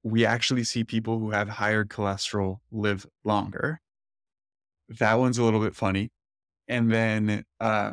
we 0.03 0.25
actually 0.25 0.63
see 0.63 0.85
people 0.85 1.19
who 1.19 1.31
have 1.31 1.49
higher 1.49 1.85
cholesterol 1.85 2.59
live 2.71 3.07
longer. 3.25 3.81
That 4.89 5.15
one's 5.15 5.39
a 5.39 5.43
little 5.43 5.61
bit 5.61 5.75
funny. 5.75 6.11
And 6.69 6.93
then 6.93 7.45
uh, 7.59 7.93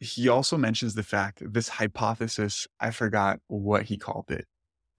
he 0.00 0.28
also 0.28 0.56
mentions 0.56 0.94
the 0.94 1.02
fact 1.02 1.42
this 1.52 1.68
hypothesis, 1.68 2.66
I 2.80 2.90
forgot 2.90 3.40
what 3.48 3.84
he 3.84 3.96
called 3.96 4.30
it, 4.30 4.46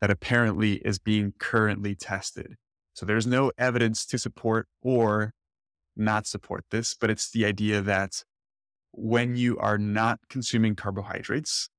that 0.02 0.12
apparently 0.12 0.76
is 0.86 1.00
being 1.00 1.34
currently 1.40 1.96
tested. 1.96 2.56
So 2.94 3.06
there's 3.06 3.28
no 3.28 3.52
evidence 3.58 4.06
to 4.08 4.18
support 4.18 4.68
or 4.82 5.34
not 5.96 6.28
support 6.28 6.66
this, 6.72 6.96
but 7.00 7.10
it's 7.10 7.32
the 7.32 7.46
idea 7.46 7.82
that 7.82 8.24
when 8.92 9.36
you 9.36 9.58
are 9.58 9.78
not 9.78 10.20
consuming 10.30 10.76
carbohydrates, 10.76 11.70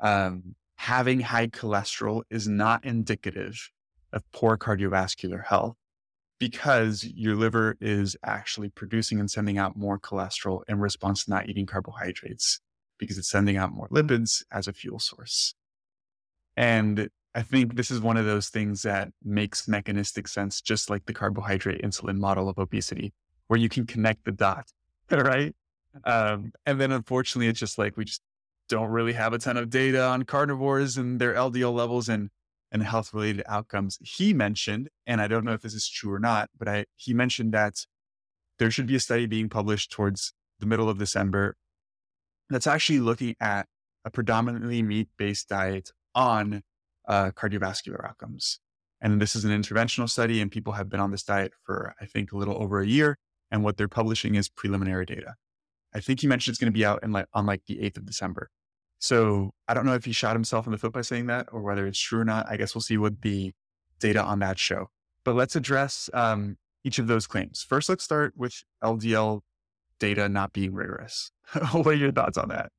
um, 0.00 0.54
having 0.76 1.20
high 1.20 1.48
cholesterol 1.48 2.22
is 2.30 2.48
not 2.48 2.84
indicative 2.84 3.70
of 4.12 4.22
poor 4.32 4.56
cardiovascular 4.56 5.44
health 5.44 5.76
because 6.38 7.04
your 7.04 7.34
liver 7.34 7.76
is 7.80 8.16
actually 8.24 8.68
producing 8.68 9.18
and 9.18 9.30
sending 9.30 9.58
out 9.58 9.76
more 9.76 9.98
cholesterol 9.98 10.62
in 10.68 10.78
response 10.78 11.24
to 11.24 11.30
not 11.30 11.48
eating 11.48 11.66
carbohydrates 11.66 12.60
because 12.98 13.18
it's 13.18 13.30
sending 13.30 13.56
out 13.56 13.72
more 13.72 13.88
lipids 13.88 14.44
as 14.52 14.68
a 14.68 14.72
fuel 14.72 14.98
source. 14.98 15.54
And 16.56 17.08
I 17.34 17.42
think 17.42 17.76
this 17.76 17.90
is 17.90 18.00
one 18.00 18.16
of 18.16 18.24
those 18.24 18.48
things 18.48 18.82
that 18.82 19.10
makes 19.24 19.68
mechanistic 19.68 20.26
sense, 20.26 20.60
just 20.60 20.90
like 20.90 21.06
the 21.06 21.12
carbohydrate 21.12 21.82
insulin 21.82 22.18
model 22.18 22.48
of 22.48 22.58
obesity, 22.58 23.12
where 23.46 23.60
you 23.60 23.68
can 23.68 23.86
connect 23.86 24.24
the 24.24 24.32
dots, 24.32 24.72
right? 25.10 25.54
Um, 26.04 26.52
and 26.66 26.80
then 26.80 26.92
unfortunately, 26.92 27.48
it's 27.48 27.60
just 27.60 27.78
like 27.78 27.96
we 27.96 28.04
just 28.04 28.22
don't 28.68 28.90
really 28.90 29.12
have 29.12 29.32
a 29.32 29.38
ton 29.38 29.56
of 29.56 29.70
data 29.70 30.04
on 30.04 30.24
carnivores 30.24 30.96
and 30.96 31.20
their 31.20 31.34
LDL 31.34 31.72
levels 31.72 32.08
and 32.08 32.30
and 32.70 32.82
health 32.82 33.14
related 33.14 33.42
outcomes. 33.46 33.98
He 34.02 34.34
mentioned, 34.34 34.88
and 35.06 35.20
I 35.20 35.28
don't 35.28 35.44
know 35.44 35.52
if 35.52 35.62
this 35.62 35.74
is 35.74 35.88
true 35.88 36.12
or 36.12 36.18
not, 36.18 36.50
but 36.58 36.68
I 36.68 36.86
he 36.96 37.14
mentioned 37.14 37.52
that 37.54 37.86
there 38.58 38.70
should 38.70 38.86
be 38.86 38.96
a 38.96 39.00
study 39.00 39.26
being 39.26 39.48
published 39.48 39.90
towards 39.90 40.32
the 40.60 40.66
middle 40.66 40.88
of 40.88 40.98
December 40.98 41.56
that's 42.50 42.66
actually 42.66 43.00
looking 43.00 43.34
at 43.40 43.66
a 44.04 44.10
predominantly 44.10 44.82
meat 44.82 45.08
based 45.16 45.48
diet 45.48 45.92
on 46.14 46.62
uh, 47.06 47.30
cardiovascular 47.30 48.04
outcomes. 48.04 48.60
And 49.00 49.20
this 49.20 49.36
is 49.36 49.44
an 49.44 49.50
interventional 49.50 50.08
study, 50.08 50.40
and 50.40 50.50
people 50.50 50.72
have 50.72 50.88
been 50.88 51.00
on 51.00 51.12
this 51.12 51.22
diet 51.22 51.52
for, 51.64 51.94
I 52.00 52.06
think, 52.06 52.32
a 52.32 52.36
little 52.36 52.60
over 52.60 52.80
a 52.80 52.86
year. 52.86 53.16
And 53.50 53.62
what 53.62 53.76
they're 53.76 53.88
publishing 53.88 54.34
is 54.34 54.48
preliminary 54.48 55.06
data. 55.06 55.34
I 55.94 56.00
think 56.00 56.20
he 56.20 56.26
mentioned 56.26 56.52
it's 56.52 56.60
going 56.60 56.72
to 56.72 56.76
be 56.76 56.84
out 56.84 57.02
in 57.02 57.12
like 57.12 57.26
on 57.32 57.46
like 57.46 57.62
the 57.66 57.76
8th 57.76 57.98
of 57.98 58.06
December. 58.06 58.50
So 58.98 59.52
I 59.68 59.74
don't 59.74 59.86
know 59.86 59.94
if 59.94 60.04
he 60.04 60.12
shot 60.12 60.34
himself 60.34 60.66
in 60.66 60.72
the 60.72 60.78
foot 60.78 60.92
by 60.92 61.02
saying 61.02 61.26
that 61.26 61.48
or 61.52 61.62
whether 61.62 61.86
it's 61.86 61.98
true 61.98 62.20
or 62.20 62.24
not. 62.24 62.46
I 62.50 62.56
guess 62.56 62.74
we'll 62.74 62.82
see 62.82 62.98
what 62.98 63.22
the 63.22 63.52
data 64.00 64.22
on 64.22 64.40
that 64.40 64.58
show. 64.58 64.90
But 65.24 65.34
let's 65.34 65.56
address 65.56 66.10
um, 66.14 66.56
each 66.84 66.98
of 66.98 67.06
those 67.06 67.26
claims. 67.26 67.62
First, 67.62 67.88
let's 67.88 68.04
start 68.04 68.34
with 68.36 68.54
LDL 68.82 69.42
data 69.98 70.28
not 70.28 70.52
being 70.52 70.72
rigorous. 70.74 71.30
what 71.72 71.86
are 71.86 71.94
your 71.94 72.12
thoughts 72.12 72.38
on 72.38 72.48
that? 72.48 72.70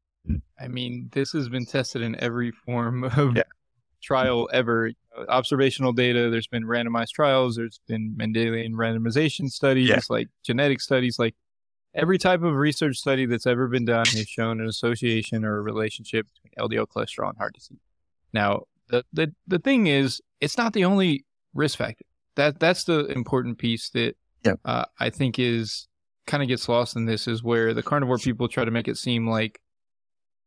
I 0.59 0.67
mean, 0.67 1.09
this 1.11 1.32
has 1.32 1.49
been 1.49 1.65
tested 1.65 2.01
in 2.01 2.20
every 2.22 2.51
form 2.51 3.03
of 3.05 3.36
Yeah. 3.36 3.43
trial 4.01 4.49
ever. 4.53 4.91
Observational 5.28 5.91
data, 5.91 6.30
there's 6.30 6.47
been 6.47 6.63
randomized 6.63 7.11
trials, 7.13 7.55
there's 7.55 7.80
been 7.88 8.15
Mendelian 8.17 8.72
randomization 8.72 9.49
studies, 9.49 9.89
Yeah. 9.89 9.99
like 10.09 10.28
genetic 10.43 10.82
studies, 10.82 11.17
like 11.20 11.36
every 11.94 12.18
type 12.18 12.42
of 12.44 12.54
research 12.56 12.98
study 12.98 13.26
that's 13.26 13.46
ever 13.48 13.68
been 13.68 13.86
done 13.86 14.06
has 14.08 14.28
shown 14.28 14.60
an 14.62 14.68
association 14.68 15.44
or 15.44 15.58
a 15.58 15.62
relationship 15.62 16.28
between 16.34 16.54
LDL 16.70 16.88
cholesterol 16.88 17.30
and 17.30 17.38
heart 17.38 17.54
disease. 17.54 17.80
Now, 18.34 18.64
the, 18.90 19.04
the, 19.14 19.34
the 19.48 19.60
thing 19.60 19.88
is, 19.88 20.22
it's 20.40 20.58
not 20.58 20.74
the 20.74 20.86
only 20.86 21.26
risk 21.54 21.78
factor. 21.78 22.06
That 22.36 22.60
that's 22.60 22.84
the 22.86 23.06
important 23.08 23.58
piece 23.58 23.90
that 23.92 24.16
Yeah. 24.46 24.54
uh, 24.66 24.86
I 25.00 25.10
think 25.10 25.38
is 25.40 25.88
kind 26.28 26.42
of 26.44 26.48
gets 26.50 26.70
lost 26.70 26.96
in 26.96 27.06
this 27.06 27.28
is 27.28 27.44
where 27.44 27.74
the 27.74 27.84
carnivore 27.84 28.18
people 28.20 28.48
try 28.48 28.64
to 28.64 28.72
make 28.72 28.88
it 28.88 28.98
seem 28.98 29.28
like 29.28 29.60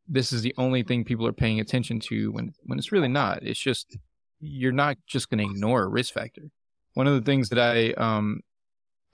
this 0.09 0.33
is 0.33 0.43
the 0.43 0.55
only 0.57 0.83
thing 0.83 1.05
people 1.05 1.27
are 1.27 1.33
paying 1.33 1.61
attention 1.61 1.99
to 2.01 2.31
when 2.33 2.53
when 2.65 2.79
it's 2.79 2.93
really 2.93 3.09
not. 3.09 3.43
It's 3.43 3.61
just 3.61 3.97
you're 4.41 4.73
not 4.73 4.97
just 5.07 5.29
going 5.29 5.39
to 5.39 5.53
ignore 5.53 5.83
a 5.83 5.89
risk 5.89 6.15
factor. 6.15 6.51
One 6.95 7.07
of 7.07 7.15
the 7.15 7.21
things 7.23 7.49
that 7.51 7.59
I 7.59 7.93
um 7.95 8.41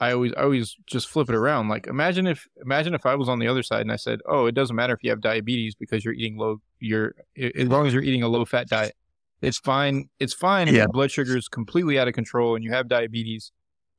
I 0.01 0.13
always 0.13 0.33
I 0.37 0.43
always 0.43 0.77
just 0.87 1.09
flip 1.09 1.29
it 1.29 1.35
around. 1.35 1.69
Like 1.69 1.87
imagine 1.87 2.27
if 2.27 2.47
imagine 2.63 2.95
if 2.95 3.05
I 3.05 3.15
was 3.17 3.29
on 3.29 3.39
the 3.41 3.49
other 3.49 3.63
side 3.63 3.81
and 3.83 3.91
I 3.93 3.97
said, 3.97 4.21
"Oh, 4.27 4.47
it 4.47 4.53
doesn't 4.55 4.77
matter 4.77 4.93
if 4.95 5.03
you 5.03 5.11
have 5.11 5.21
diabetes 5.21 5.75
because 5.75 6.05
you're 6.05 6.15
eating 6.15 6.37
low 6.39 6.61
you're 6.79 7.15
as 7.37 7.67
long 7.69 7.87
as 7.87 7.93
you're 7.93 8.03
eating 8.05 8.23
a 8.23 8.29
low 8.29 8.45
fat 8.45 8.69
diet. 8.69 8.95
It's 9.41 9.59
fine. 9.59 10.09
It's 10.21 10.35
fine 10.35 10.69
if 10.69 10.75
Yeah. 10.75 10.83
your 10.83 10.89
blood 10.89 11.11
sugar 11.11 11.37
is 11.37 11.49
completely 11.49 11.99
out 11.99 12.07
of 12.09 12.15
control 12.15 12.55
and 12.55 12.65
you 12.65 12.71
have 12.73 12.89
diabetes. 12.89 13.53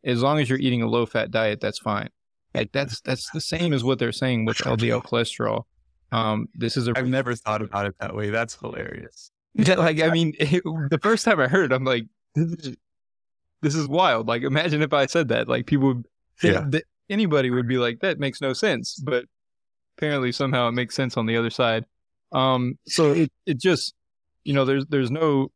As 0.03 0.21
long 0.21 0.39
as 0.39 0.49
you're 0.49 0.59
eating 0.59 0.81
a 0.81 0.87
low 0.87 1.05
fat 1.05 1.31
diet, 1.31 1.59
that's 1.59 1.79
fine. 1.79 2.09
Like 2.53 2.71
that's 2.71 3.01
that's 3.01 3.29
the 3.31 3.41
same 3.41 3.73
as 3.73 3.83
what 3.83 3.99
they're 3.99 4.11
saying 4.13 4.45
with 4.45 4.57
LDL 4.57 5.03
cholesterol. 5.03 5.63
Um, 6.11 6.47
this 6.55 6.75
is 6.77 6.87
a 6.87 6.93
I've 6.97 7.07
never 7.07 7.35
thought 7.35 7.61
about 7.61 7.85
it 7.85 7.95
that 7.99 8.15
way. 8.15 8.29
That's 8.29 8.55
hilarious. 8.55 9.31
like 9.55 10.01
I 10.01 10.09
mean, 10.09 10.33
the 10.39 10.99
first 11.01 11.25
time 11.25 11.39
I 11.39 11.47
heard, 11.47 11.71
it, 11.71 11.75
I'm 11.75 11.83
like, 11.83 12.05
this 13.61 13.75
is, 13.75 13.87
wild. 13.87 14.27
Like, 14.27 14.43
imagine 14.43 14.81
if 14.81 14.93
I 14.93 15.05
said 15.05 15.27
that. 15.29 15.47
Like, 15.47 15.65
people 15.65 15.87
would, 15.87 16.05
Yeah. 16.43 16.65
th- 16.69 16.83
anybody 17.09 17.49
would 17.49 17.67
be 17.67 17.77
like, 17.77 17.99
that 18.01 18.19
makes 18.19 18.41
no 18.41 18.53
sense. 18.53 18.95
But 19.03 19.25
apparently, 19.97 20.31
somehow 20.31 20.67
it 20.69 20.73
makes 20.73 20.95
sense 20.95 21.17
on 21.17 21.25
the 21.25 21.35
other 21.37 21.49
side. 21.49 21.85
Um, 22.31 22.77
so 22.87 23.11
it 23.11 23.31
it 23.45 23.59
just, 23.59 23.93
you 24.43 24.53
know, 24.53 24.63
there's 24.65 24.85
there's 24.87 25.09
no, 25.11 25.51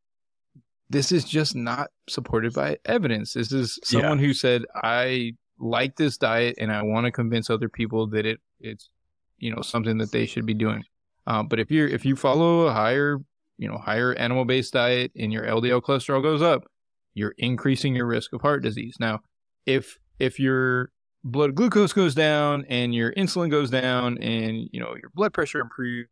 this 0.90 1.12
is 1.12 1.24
just 1.24 1.56
not 1.56 1.90
supported 2.10 2.54
by 2.54 2.78
evidence. 2.86 3.34
This 3.34 3.52
is 3.52 3.80
Yeah. 3.84 4.00
someone 4.02 4.20
who 4.20 4.34
said, 4.34 4.64
I 4.76 5.34
like 5.60 5.96
this 5.96 6.18
diet 6.18 6.56
and 6.60 6.72
I 6.72 6.82
want 6.82 7.06
to 7.06 7.12
convince 7.12 7.50
other 7.50 7.70
people 7.70 8.08
that 8.08 8.26
it 8.26 8.40
it's, 8.60 8.90
you 9.38 9.54
know, 9.54 9.62
something 9.62 9.98
that 10.00 10.12
they 10.12 10.26
should 10.26 10.46
be 10.46 10.54
doing. 10.56 10.84
Um, 11.28 11.48
but 11.48 11.60
if 11.60 11.70
you're 11.72 11.88
if 11.88 12.06
you 12.06 12.16
follow 12.16 12.62
a 12.68 12.74
higher 12.74 13.18
you 13.60 13.68
know, 13.70 13.78
higher 13.78 14.14
animal 14.16 14.46
based 14.46 14.74
diet 14.74 15.12
and 15.16 15.32
your 15.32 15.44
LDL 15.46 15.80
cholesterol 15.82 16.24
goes 16.24 16.42
up, 16.42 16.66
you're 17.14 17.36
increasing 17.38 17.96
your 17.96 18.06
risk 18.06 18.34
of 18.34 18.42
heart 18.42 18.64
disease. 18.64 18.96
Now, 19.00 19.20
if 19.66 19.98
if 20.20 20.40
your 20.40 20.92
blood 21.24 21.56
glucose 21.56 21.94
goes 21.94 22.16
down 22.16 22.66
and 22.70 22.94
your 22.94 23.14
insulin 23.14 23.50
goes 23.50 23.70
down 23.70 24.18
and 24.20 24.70
you 24.72 24.80
know 24.80 24.96
your 24.96 25.10
blood 25.14 25.34
pressure 25.34 25.60
improves, 25.60 26.10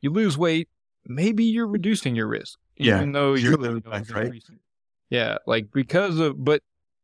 you 0.00 0.10
lose 0.10 0.38
weight, 0.38 0.68
maybe 1.06 1.44
you're 1.44 1.68
reducing 1.68 2.14
your 2.14 2.28
risk. 2.28 2.58
Yeah, 2.76 2.96
Even 2.96 3.12
though 3.12 3.34
you're 3.34 3.52
your 3.52 3.60
living 3.60 3.82
life, 3.90 4.14
right? 4.14 4.32
Yeah, 5.10 5.38
like 5.46 5.70
because 5.72 6.18
of 6.18 6.42
but 6.42 6.62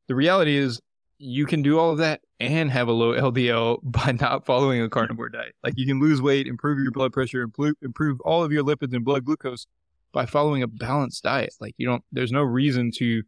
the 0.09 0.15
reality 0.15 0.57
is 0.57 0.81
you 1.19 1.47
can 1.47 1.63
do 1.63 1.79
all 1.79 1.91
of 1.91 1.99
that 1.99 2.21
and 2.41 2.71
have 2.71 2.89
a 2.89 2.93
low 2.93 3.13
LDL 3.13 3.79
by 3.83 4.13
not 4.13 4.45
following 4.45 4.81
a 4.83 4.89
carnivore 4.89 5.29
diet. 5.29 5.55
Like 5.63 5.75
you 5.77 5.87
can 5.87 6.01
lose 6.01 6.21
weight, 6.21 6.47
improve 6.47 6.79
your 6.79 6.93
blood 6.93 7.13
pressure, 7.13 7.43
improve, 7.43 7.75
improve 7.83 8.21
all 8.21 8.45
of 8.45 8.53
your 8.53 8.63
lipids 8.63 8.95
and 8.95 9.05
blood 9.05 9.25
glucose 9.25 9.67
by 10.15 10.25
following 10.25 10.63
a 10.63 10.67
balanced 10.67 11.25
diet. 11.25 11.53
Like 11.61 11.75
you 11.77 11.87
don't, 11.87 12.03
there's 12.13 12.33
no 12.33 12.43
reason 12.43 12.91
to 12.99 13.23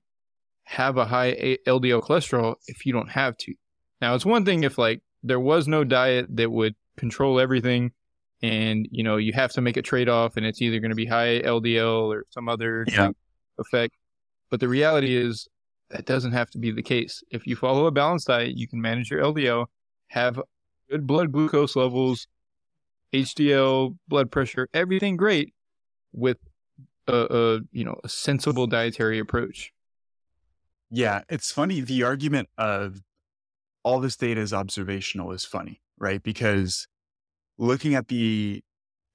have 0.64 0.96
a 0.96 1.04
high 1.04 1.58
LDL 1.66 2.00
cholesterol 2.02 2.54
if 2.68 2.86
you 2.86 2.92
don't 2.92 3.10
have 3.10 3.36
to. 3.38 3.52
Now 4.00 4.14
it's 4.14 4.24
one 4.24 4.44
thing 4.46 4.64
if 4.64 4.78
like 4.78 5.00
there 5.22 5.40
was 5.40 5.68
no 5.68 5.84
diet 5.84 6.26
that 6.30 6.50
would 6.50 6.74
control 6.96 7.38
everything 7.38 7.90
and 8.42 8.86
you 8.90 9.02
know 9.02 9.16
you 9.16 9.32
have 9.32 9.50
to 9.52 9.60
make 9.60 9.76
a 9.76 9.82
trade 9.82 10.08
off 10.08 10.36
and 10.36 10.46
it's 10.46 10.62
either 10.62 10.78
going 10.80 10.90
to 10.90 10.96
be 10.96 11.06
high 11.06 11.40
LDL 11.40 12.08
or 12.14 12.24
some 12.30 12.48
other 12.48 12.84
Yeah. 12.88 13.10
effect. 13.58 13.94
But 14.50 14.60
the 14.60 14.68
reality 14.68 15.16
is 15.16 15.48
that 15.90 16.06
doesn't 16.06 16.32
have 16.32 16.50
to 16.50 16.58
be 16.58 16.70
the 16.70 16.82
case. 16.82 17.22
If 17.30 17.46
you 17.46 17.56
follow 17.56 17.86
a 17.86 17.90
balanced 17.90 18.28
diet, 18.28 18.56
you 18.56 18.68
can 18.68 18.80
manage 18.80 19.10
your 19.10 19.22
LDL, 19.22 19.66
have 20.08 20.40
good 20.90 21.06
blood 21.06 21.32
glucose 21.32 21.74
levels, 21.76 22.26
HDL, 23.12 23.96
blood 24.08 24.30
pressure, 24.30 24.68
everything 24.74 25.16
great 25.16 25.54
with 26.12 26.38
a, 27.08 27.26
a 27.30 27.60
you 27.72 27.84
know 27.84 27.98
a 28.04 28.08
sensible 28.08 28.66
dietary 28.66 29.18
approach. 29.18 29.72
Yeah, 30.90 31.22
it's 31.28 31.50
funny. 31.50 31.80
The 31.80 32.02
argument 32.04 32.48
of 32.56 33.02
all 33.82 34.00
this 34.00 34.16
data 34.16 34.40
is 34.40 34.52
observational 34.52 35.32
is 35.32 35.44
funny, 35.44 35.80
right? 35.98 36.22
Because 36.22 36.86
looking 37.58 37.94
at 37.94 38.08
the 38.08 38.62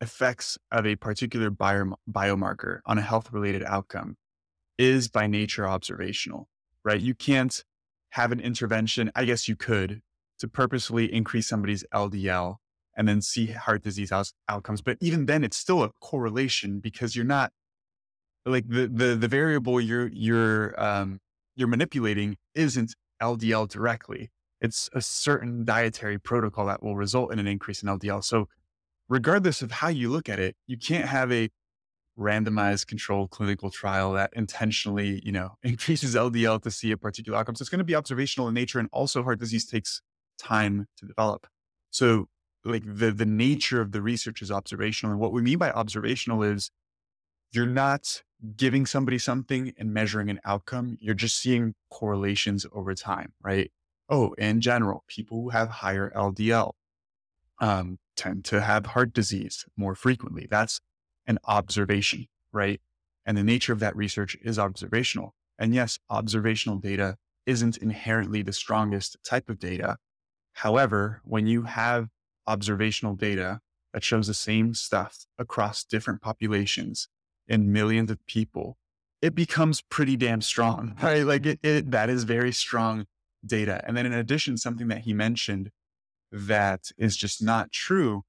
effects 0.01 0.57
of 0.71 0.85
a 0.85 0.95
particular 0.95 1.49
bio- 1.49 1.97
biomarker 2.09 2.79
on 2.85 2.97
a 2.97 3.01
health 3.01 3.31
related 3.31 3.63
outcome 3.63 4.17
is 4.77 5.07
by 5.07 5.27
nature 5.27 5.67
observational, 5.67 6.49
right? 6.83 6.99
You 6.99 7.13
can't 7.13 7.63
have 8.11 8.31
an 8.31 8.39
intervention. 8.39 9.11
I 9.15 9.25
guess 9.25 9.47
you 9.47 9.55
could 9.55 10.01
to 10.39 10.47
purposely 10.47 11.13
increase 11.13 11.47
somebody's 11.47 11.85
LDL 11.93 12.55
and 12.97 13.07
then 13.07 13.21
see 13.21 13.47
heart 13.47 13.83
disease 13.83 14.11
out- 14.11 14.33
outcomes. 14.49 14.81
But 14.81 14.97
even 14.99 15.25
then, 15.27 15.43
it's 15.43 15.57
still 15.57 15.83
a 15.83 15.91
correlation 16.01 16.79
because 16.79 17.15
you're 17.15 17.23
not 17.25 17.51
like 18.45 18.67
the 18.67 18.87
the 18.87 19.15
the 19.15 19.27
variable 19.27 19.79
you're 19.79 20.07
you're 20.07 20.81
um, 20.81 21.19
you're 21.55 21.67
manipulating 21.67 22.37
isn't 22.55 22.95
LDL 23.21 23.69
directly. 23.69 24.31
It's 24.59 24.89
a 24.93 25.01
certain 25.01 25.65
dietary 25.65 26.19
protocol 26.19 26.67
that 26.67 26.83
will 26.83 26.95
result 26.95 27.31
in 27.33 27.39
an 27.39 27.47
increase 27.47 27.81
in 27.81 27.89
LDL. 27.89 28.23
So, 28.23 28.47
regardless 29.09 29.61
of 29.61 29.71
how 29.71 29.89
you 29.89 30.09
look 30.09 30.29
at 30.29 30.39
it, 30.39 30.55
you 30.67 30.77
can't 30.77 31.07
have 31.07 31.31
a 31.31 31.49
randomized 32.17 32.87
controlled 32.87 33.31
clinical 33.31 33.69
trial 33.69 34.13
that 34.13 34.31
intentionally, 34.35 35.21
you 35.23 35.31
know, 35.31 35.57
increases 35.63 36.15
LDL 36.15 36.61
to 36.63 36.71
see 36.71 36.91
a 36.91 36.97
particular 36.97 37.37
outcome. 37.37 37.55
So 37.55 37.63
it's 37.63 37.69
going 37.69 37.79
to 37.79 37.85
be 37.85 37.95
observational 37.95 38.47
in 38.47 38.53
nature, 38.53 38.79
and 38.79 38.89
also 38.91 39.23
heart 39.23 39.39
disease 39.39 39.65
takes 39.65 40.01
time 40.39 40.87
to 40.97 41.05
develop. 41.05 41.47
So, 41.89 42.27
like 42.63 42.83
the 42.85 43.11
the 43.11 43.25
nature 43.25 43.81
of 43.81 43.91
the 43.91 44.01
research 44.01 44.41
is 44.41 44.51
observational, 44.51 45.11
and 45.11 45.19
what 45.19 45.31
we 45.31 45.41
mean 45.41 45.57
by 45.57 45.71
observational 45.71 46.43
is 46.43 46.69
you're 47.51 47.65
not 47.65 48.23
giving 48.55 48.85
somebody 48.85 49.19
something 49.19 49.73
and 49.77 49.93
measuring 49.93 50.29
an 50.29 50.39
outcome. 50.45 50.97
You're 50.99 51.13
just 51.13 51.37
seeing 51.37 51.75
correlations 51.89 52.65
over 52.73 52.95
time, 52.95 53.33
right? 53.41 53.71
oh, 54.11 54.33
in 54.33 54.59
general, 54.59 55.03
people 55.07 55.41
who 55.41 55.49
have 55.49 55.69
higher 55.69 56.11
LDL 56.15 56.73
um, 57.59 57.97
tend 58.17 58.43
to 58.45 58.61
have 58.61 58.87
heart 58.87 59.13
disease 59.13 59.65
more 59.77 59.95
frequently. 59.95 60.47
That's 60.51 60.81
an 61.25 61.39
observation, 61.47 62.27
right? 62.51 62.81
And 63.25 63.37
the 63.37 63.43
nature 63.43 63.71
of 63.71 63.79
that 63.79 63.95
research 63.95 64.35
is 64.43 64.59
observational. 64.59 65.33
And 65.57 65.73
yes, 65.73 65.97
observational 66.09 66.77
data 66.77 67.15
isn't 67.45 67.77
inherently 67.77 68.41
the 68.41 68.51
strongest 68.51 69.15
type 69.23 69.49
of 69.49 69.59
data. 69.59 69.97
However, 70.53 71.21
when 71.23 71.47
you 71.47 71.63
have 71.63 72.09
observational 72.45 73.15
data 73.15 73.61
that 73.93 74.03
shows 74.03 74.27
the 74.27 74.33
same 74.33 74.73
stuff 74.73 75.25
across 75.37 75.85
different 75.85 76.21
populations 76.21 77.07
and 77.51 77.71
millions 77.71 78.09
of 78.09 78.25
people, 78.25 78.77
it 79.21 79.35
becomes 79.35 79.81
pretty 79.81 80.15
damn 80.15 80.41
strong, 80.41 80.95
right? 81.03 81.23
Like 81.23 81.45
it, 81.45 81.59
it, 81.61 81.91
that 81.91 82.09
is 82.09 82.23
very 82.23 82.51
strong 82.51 83.05
data. 83.45 83.83
And 83.85 83.95
then 83.95 84.05
in 84.05 84.13
addition, 84.13 84.57
something 84.57 84.87
that 84.87 85.01
he 85.01 85.13
mentioned 85.13 85.69
that 86.31 86.91
is 86.97 87.17
just 87.17 87.43
not 87.43 87.71
true 87.71 88.23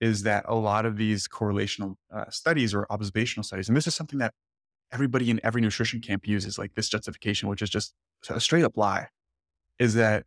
is 0.00 0.24
that 0.24 0.44
a 0.48 0.54
lot 0.54 0.84
of 0.84 0.96
these 0.96 1.28
correlational 1.28 1.94
uh, 2.12 2.28
studies 2.28 2.74
or 2.74 2.86
observational 2.90 3.44
studies, 3.44 3.68
and 3.68 3.76
this 3.76 3.86
is 3.86 3.94
something 3.94 4.18
that 4.18 4.34
everybody 4.92 5.30
in 5.30 5.40
every 5.42 5.62
nutrition 5.62 6.00
camp 6.00 6.26
uses, 6.26 6.58
like 6.58 6.74
this 6.74 6.88
justification, 6.88 7.48
which 7.48 7.62
is 7.62 7.70
just 7.70 7.94
a 8.28 8.40
straight 8.40 8.64
up 8.64 8.76
lie, 8.76 9.08
is 9.78 9.94
that 9.94 10.24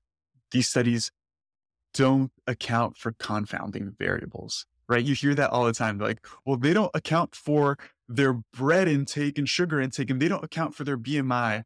these 0.51 0.67
studies 0.67 1.11
don't 1.93 2.31
account 2.47 2.97
for 2.97 3.11
confounding 3.19 3.95
variables, 3.99 4.65
right? 4.87 5.03
You 5.03 5.13
hear 5.13 5.35
that 5.35 5.49
all 5.51 5.65
the 5.65 5.73
time. 5.73 5.99
Like, 5.99 6.25
well, 6.45 6.57
they 6.57 6.73
don't 6.73 6.91
account 6.93 7.35
for 7.35 7.77
their 8.09 8.33
bread 8.33 8.87
intake 8.87 9.37
and 9.37 9.47
sugar 9.47 9.79
intake, 9.79 10.09
and 10.09 10.19
they 10.21 10.27
don't 10.27 10.43
account 10.43 10.73
for 10.73 10.83
their 10.83 10.97
BMI. 10.97 11.63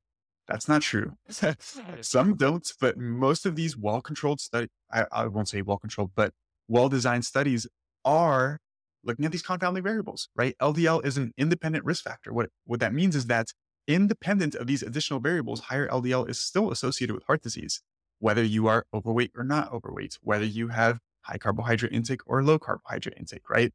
That's 0.48 0.68
not 0.68 0.82
true. 0.82 1.14
Some 2.02 2.36
don't, 2.36 2.70
but 2.82 2.98
most 2.98 3.46
of 3.46 3.56
these 3.56 3.78
well 3.78 4.02
controlled 4.02 4.42
studies, 4.42 4.70
I, 4.92 5.06
I 5.12 5.28
won't 5.28 5.48
say 5.48 5.62
well 5.62 5.78
controlled, 5.78 6.12
but 6.16 6.34
well 6.68 6.90
designed 6.90 7.26
studies 7.26 7.66
are 8.04 8.60
looking 9.06 9.26
at 9.26 9.32
these 9.32 9.42
confounding 9.42 9.84
variables, 9.84 10.28
right? 10.36 10.56
LDL 10.62 11.06
is 11.06 11.18
an 11.18 11.32
independent 11.38 11.86
risk 11.86 12.04
factor. 12.04 12.34
What, 12.34 12.50
what 12.66 12.82
that 12.82 12.94
means 12.94 13.16
is 13.16 13.28
that 13.28 13.54
independent 13.88 14.54
of 14.56 14.68
these 14.68 14.84
additional 14.84 15.22
variables, 15.22 15.62
higher 15.62 15.88
LDL 15.88 16.30
is 16.30 16.40
still 16.40 16.72
associated 16.72 17.14
with 17.14 17.24
heart 17.24 17.42
disease, 17.42 17.82
whether 18.20 18.44
you 18.44 18.68
are 18.68 18.86
overweight 18.94 19.32
or 19.36 19.46
not 19.46 19.72
overweight, 19.72 20.18
whether 20.22 20.46
you 20.46 20.70
have 20.70 21.00
high 21.22 21.38
carbohydrate 21.38 21.94
intake 21.94 22.22
or 22.26 22.44
low 22.44 22.60
carbohydrate 22.60 23.18
intake, 23.18 23.50
right? 23.50 23.72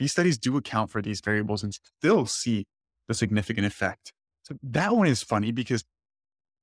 These 0.00 0.12
studies 0.12 0.38
do 0.38 0.56
account 0.56 0.90
for 0.90 1.02
these 1.02 1.20
variables 1.20 1.62
and 1.62 1.74
still 1.74 2.24
see 2.24 2.66
the 3.06 3.12
significant 3.12 3.66
effect. 3.66 4.14
So 4.44 4.54
that 4.62 4.96
one 4.96 5.06
is 5.06 5.22
funny 5.22 5.52
because 5.52 5.84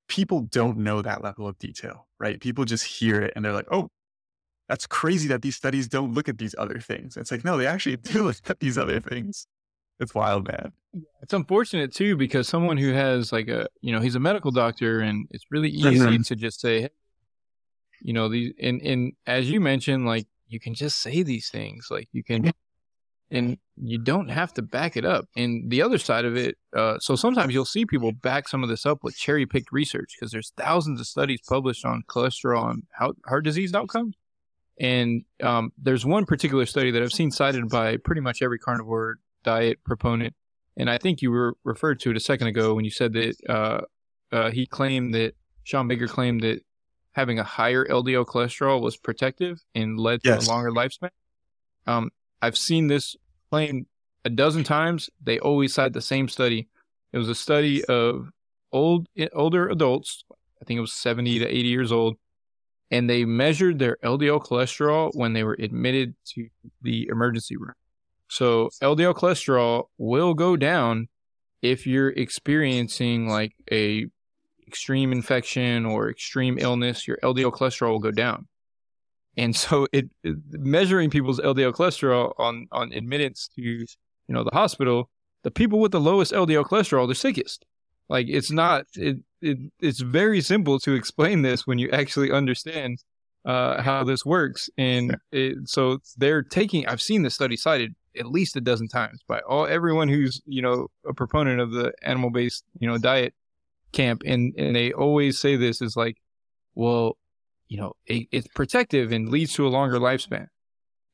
people 0.08 0.40
don't 0.40 0.78
know 0.78 1.02
that 1.02 1.22
level 1.22 1.46
of 1.46 1.56
detail, 1.60 2.08
right? 2.18 2.40
People 2.40 2.64
just 2.64 2.84
hear 2.84 3.22
it 3.22 3.32
and 3.36 3.44
they're 3.44 3.52
like, 3.52 3.68
oh, 3.70 3.90
that's 4.68 4.88
crazy 4.88 5.28
that 5.28 5.42
these 5.42 5.54
studies 5.54 5.86
don't 5.86 6.14
look 6.14 6.28
at 6.28 6.38
these 6.38 6.56
other 6.58 6.80
things. 6.80 7.16
It's 7.16 7.30
like, 7.30 7.44
no, 7.44 7.56
they 7.56 7.68
actually 7.68 7.96
do 8.12 8.24
look 8.24 8.38
at 8.46 8.58
these 8.58 8.76
other 8.76 8.98
things. 8.98 9.46
It's 10.00 10.16
wild, 10.16 10.48
man. 10.48 10.72
It's 11.22 11.32
unfortunate 11.32 11.94
too, 11.94 12.16
because 12.16 12.48
someone 12.48 12.76
who 12.76 12.92
has 12.92 13.30
like 13.30 13.46
a, 13.46 13.68
you 13.82 13.92
know, 13.92 14.00
he's 14.00 14.16
a 14.16 14.20
medical 14.20 14.50
doctor 14.50 14.98
and 14.98 15.28
it's 15.30 15.44
really 15.52 15.70
easy 15.70 16.00
mm-hmm. 16.00 16.22
to 16.22 16.34
just 16.34 16.60
say, 16.60 16.80
hey, 16.80 16.90
you 18.00 18.14
know, 18.14 18.28
these, 18.28 18.52
and, 18.60 18.82
and 18.82 19.12
as 19.28 19.48
you 19.48 19.60
mentioned, 19.60 20.06
like 20.06 20.26
you 20.48 20.58
can 20.58 20.74
just 20.74 20.98
say 20.98 21.22
these 21.22 21.50
things, 21.50 21.86
like 21.88 22.08
you 22.10 22.24
can, 22.24 22.50
and 23.30 23.58
you 23.76 23.98
don't 23.98 24.28
have 24.28 24.52
to 24.54 24.62
back 24.62 24.96
it 24.96 25.04
up. 25.04 25.26
And 25.36 25.70
the 25.70 25.82
other 25.82 25.98
side 25.98 26.24
of 26.24 26.36
it, 26.36 26.56
uh, 26.74 26.98
so 26.98 27.14
sometimes 27.14 27.52
you'll 27.52 27.64
see 27.64 27.84
people 27.84 28.12
back 28.12 28.48
some 28.48 28.62
of 28.62 28.68
this 28.68 28.86
up 28.86 29.04
with 29.04 29.16
cherry 29.16 29.46
picked 29.46 29.70
research 29.70 30.14
because 30.18 30.32
there's 30.32 30.52
thousands 30.56 31.00
of 31.00 31.06
studies 31.06 31.40
published 31.46 31.84
on 31.84 32.02
cholesterol 32.08 32.70
and 32.70 32.84
heart 33.26 33.44
disease 33.44 33.74
outcomes. 33.74 34.16
And 34.80 35.24
um, 35.42 35.72
there's 35.76 36.06
one 36.06 36.24
particular 36.24 36.64
study 36.64 36.90
that 36.92 37.02
I've 37.02 37.12
seen 37.12 37.30
cited 37.30 37.68
by 37.68 37.96
pretty 37.98 38.20
much 38.20 38.42
every 38.42 38.58
carnivore 38.58 39.16
diet 39.42 39.78
proponent. 39.84 40.34
And 40.76 40.88
I 40.88 40.98
think 40.98 41.20
you 41.20 41.30
were 41.30 41.54
referred 41.64 42.00
to 42.00 42.10
it 42.10 42.16
a 42.16 42.20
second 42.20 42.46
ago 42.46 42.74
when 42.74 42.84
you 42.84 42.90
said 42.90 43.12
that 43.14 43.36
uh, 43.48 43.80
uh, 44.30 44.50
he 44.50 44.66
claimed 44.66 45.14
that 45.14 45.34
Shawn 45.64 45.88
Baker 45.88 46.06
claimed 46.06 46.42
that 46.42 46.60
having 47.12 47.38
a 47.38 47.44
higher 47.44 47.84
LDL 47.84 48.24
cholesterol 48.24 48.80
was 48.80 48.96
protective 48.96 49.60
and 49.74 49.98
led 49.98 50.22
to 50.22 50.30
yes. 50.30 50.46
a 50.46 50.50
longer 50.50 50.70
lifespan. 50.70 51.10
Um, 51.86 52.10
I've 52.40 52.56
seen 52.56 52.86
this 52.86 53.16
claim 53.50 53.86
a 54.24 54.30
dozen 54.30 54.64
times. 54.64 55.10
They 55.22 55.38
always 55.38 55.74
cite 55.74 55.92
the 55.92 56.00
same 56.00 56.28
study. 56.28 56.68
It 57.12 57.18
was 57.18 57.28
a 57.28 57.34
study 57.34 57.84
of 57.84 58.28
old 58.72 59.08
older 59.32 59.68
adults. 59.68 60.24
I 60.60 60.64
think 60.64 60.78
it 60.78 60.82
was 60.82 60.92
70 60.92 61.38
to 61.40 61.46
80 61.46 61.68
years 61.68 61.92
old 61.92 62.16
and 62.90 63.08
they 63.08 63.24
measured 63.24 63.78
their 63.78 63.98
LDL 64.02 64.42
cholesterol 64.44 65.10
when 65.14 65.32
they 65.32 65.44
were 65.44 65.56
admitted 65.58 66.14
to 66.34 66.48
the 66.82 67.08
emergency 67.08 67.56
room. 67.56 67.74
So 68.28 68.70
LDL 68.82 69.14
cholesterol 69.14 69.84
will 69.98 70.34
go 70.34 70.56
down 70.56 71.08
if 71.62 71.86
you're 71.86 72.10
experiencing 72.10 73.28
like 73.28 73.52
a 73.70 74.06
extreme 74.66 75.12
infection 75.12 75.86
or 75.86 76.10
extreme 76.10 76.58
illness, 76.58 77.08
your 77.08 77.16
LDL 77.22 77.52
cholesterol 77.52 77.92
will 77.92 77.98
go 77.98 78.10
down. 78.10 78.46
And 79.36 79.54
so 79.54 79.86
it, 79.92 80.08
it 80.24 80.36
measuring 80.50 81.10
people's 81.10 81.40
LDL 81.40 81.72
cholesterol 81.72 82.34
on 82.38 82.66
on 82.72 82.92
admittance 82.92 83.48
to 83.54 83.62
you 83.62 83.86
know 84.28 84.44
the 84.44 84.50
hospital, 84.52 85.10
the 85.42 85.50
people 85.50 85.80
with 85.80 85.92
the 85.92 86.00
lowest 86.00 86.32
LDL 86.32 86.66
cholesterol, 86.66 87.04
are 87.04 87.06
the 87.06 87.14
sickest. 87.14 87.64
Like 88.08 88.26
it's 88.28 88.50
not 88.50 88.86
it, 88.94 89.18
it 89.40 89.58
it's 89.80 90.00
very 90.00 90.40
simple 90.40 90.78
to 90.80 90.94
explain 90.94 91.42
this 91.42 91.66
when 91.66 91.78
you 91.78 91.90
actually 91.90 92.32
understand 92.32 92.98
uh, 93.44 93.82
how 93.82 94.04
this 94.04 94.24
works. 94.24 94.68
And 94.76 95.16
it, 95.32 95.68
so 95.68 95.98
they're 96.16 96.42
taking. 96.42 96.86
I've 96.86 97.02
seen 97.02 97.22
the 97.22 97.30
study 97.30 97.56
cited 97.56 97.94
at 98.18 98.26
least 98.26 98.56
a 98.56 98.60
dozen 98.60 98.88
times 98.88 99.20
by 99.28 99.40
all 99.40 99.66
everyone 99.66 100.08
who's 100.08 100.40
you 100.46 100.62
know 100.62 100.88
a 101.06 101.14
proponent 101.14 101.60
of 101.60 101.72
the 101.72 101.92
animal 102.02 102.30
based 102.30 102.64
you 102.78 102.88
know 102.88 102.98
diet 102.98 103.34
camp, 103.92 104.22
and 104.26 104.54
and 104.56 104.74
they 104.74 104.92
always 104.92 105.38
say 105.38 105.56
this 105.56 105.80
is 105.80 105.96
like, 105.96 106.16
well, 106.74 107.16
you 107.68 107.78
know, 107.78 107.92
it, 108.06 108.28
it's 108.32 108.48
protective 108.48 109.12
and 109.12 109.28
leads 109.28 109.52
to 109.54 109.66
a 109.66 109.68
longer 109.68 109.98
lifespan. 109.98 110.46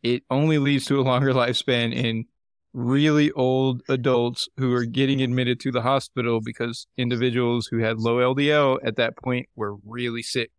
It 0.02 0.22
only 0.30 0.59
leads 0.59 0.86
to 0.86 1.00
a 1.00 1.02
longer 1.02 1.32
lifespan 1.32 1.94
in 1.94 2.26
really 2.72 3.30
old 3.32 3.82
adults 3.88 4.48
who 4.57 4.72
are 4.74 4.84
getting 4.84 5.22
admitted 5.22 5.61
to 5.61 5.70
the 5.70 5.82
hospital 5.82 6.40
because 6.40 6.86
individuals 6.96 7.66
who 7.66 7.78
had 7.78 7.98
low 7.98 8.34
LDL 8.34 8.78
at 8.84 8.96
that 8.96 9.16
point 9.16 9.48
were 9.55 9.76
really 9.86 10.22
sick 10.22 10.50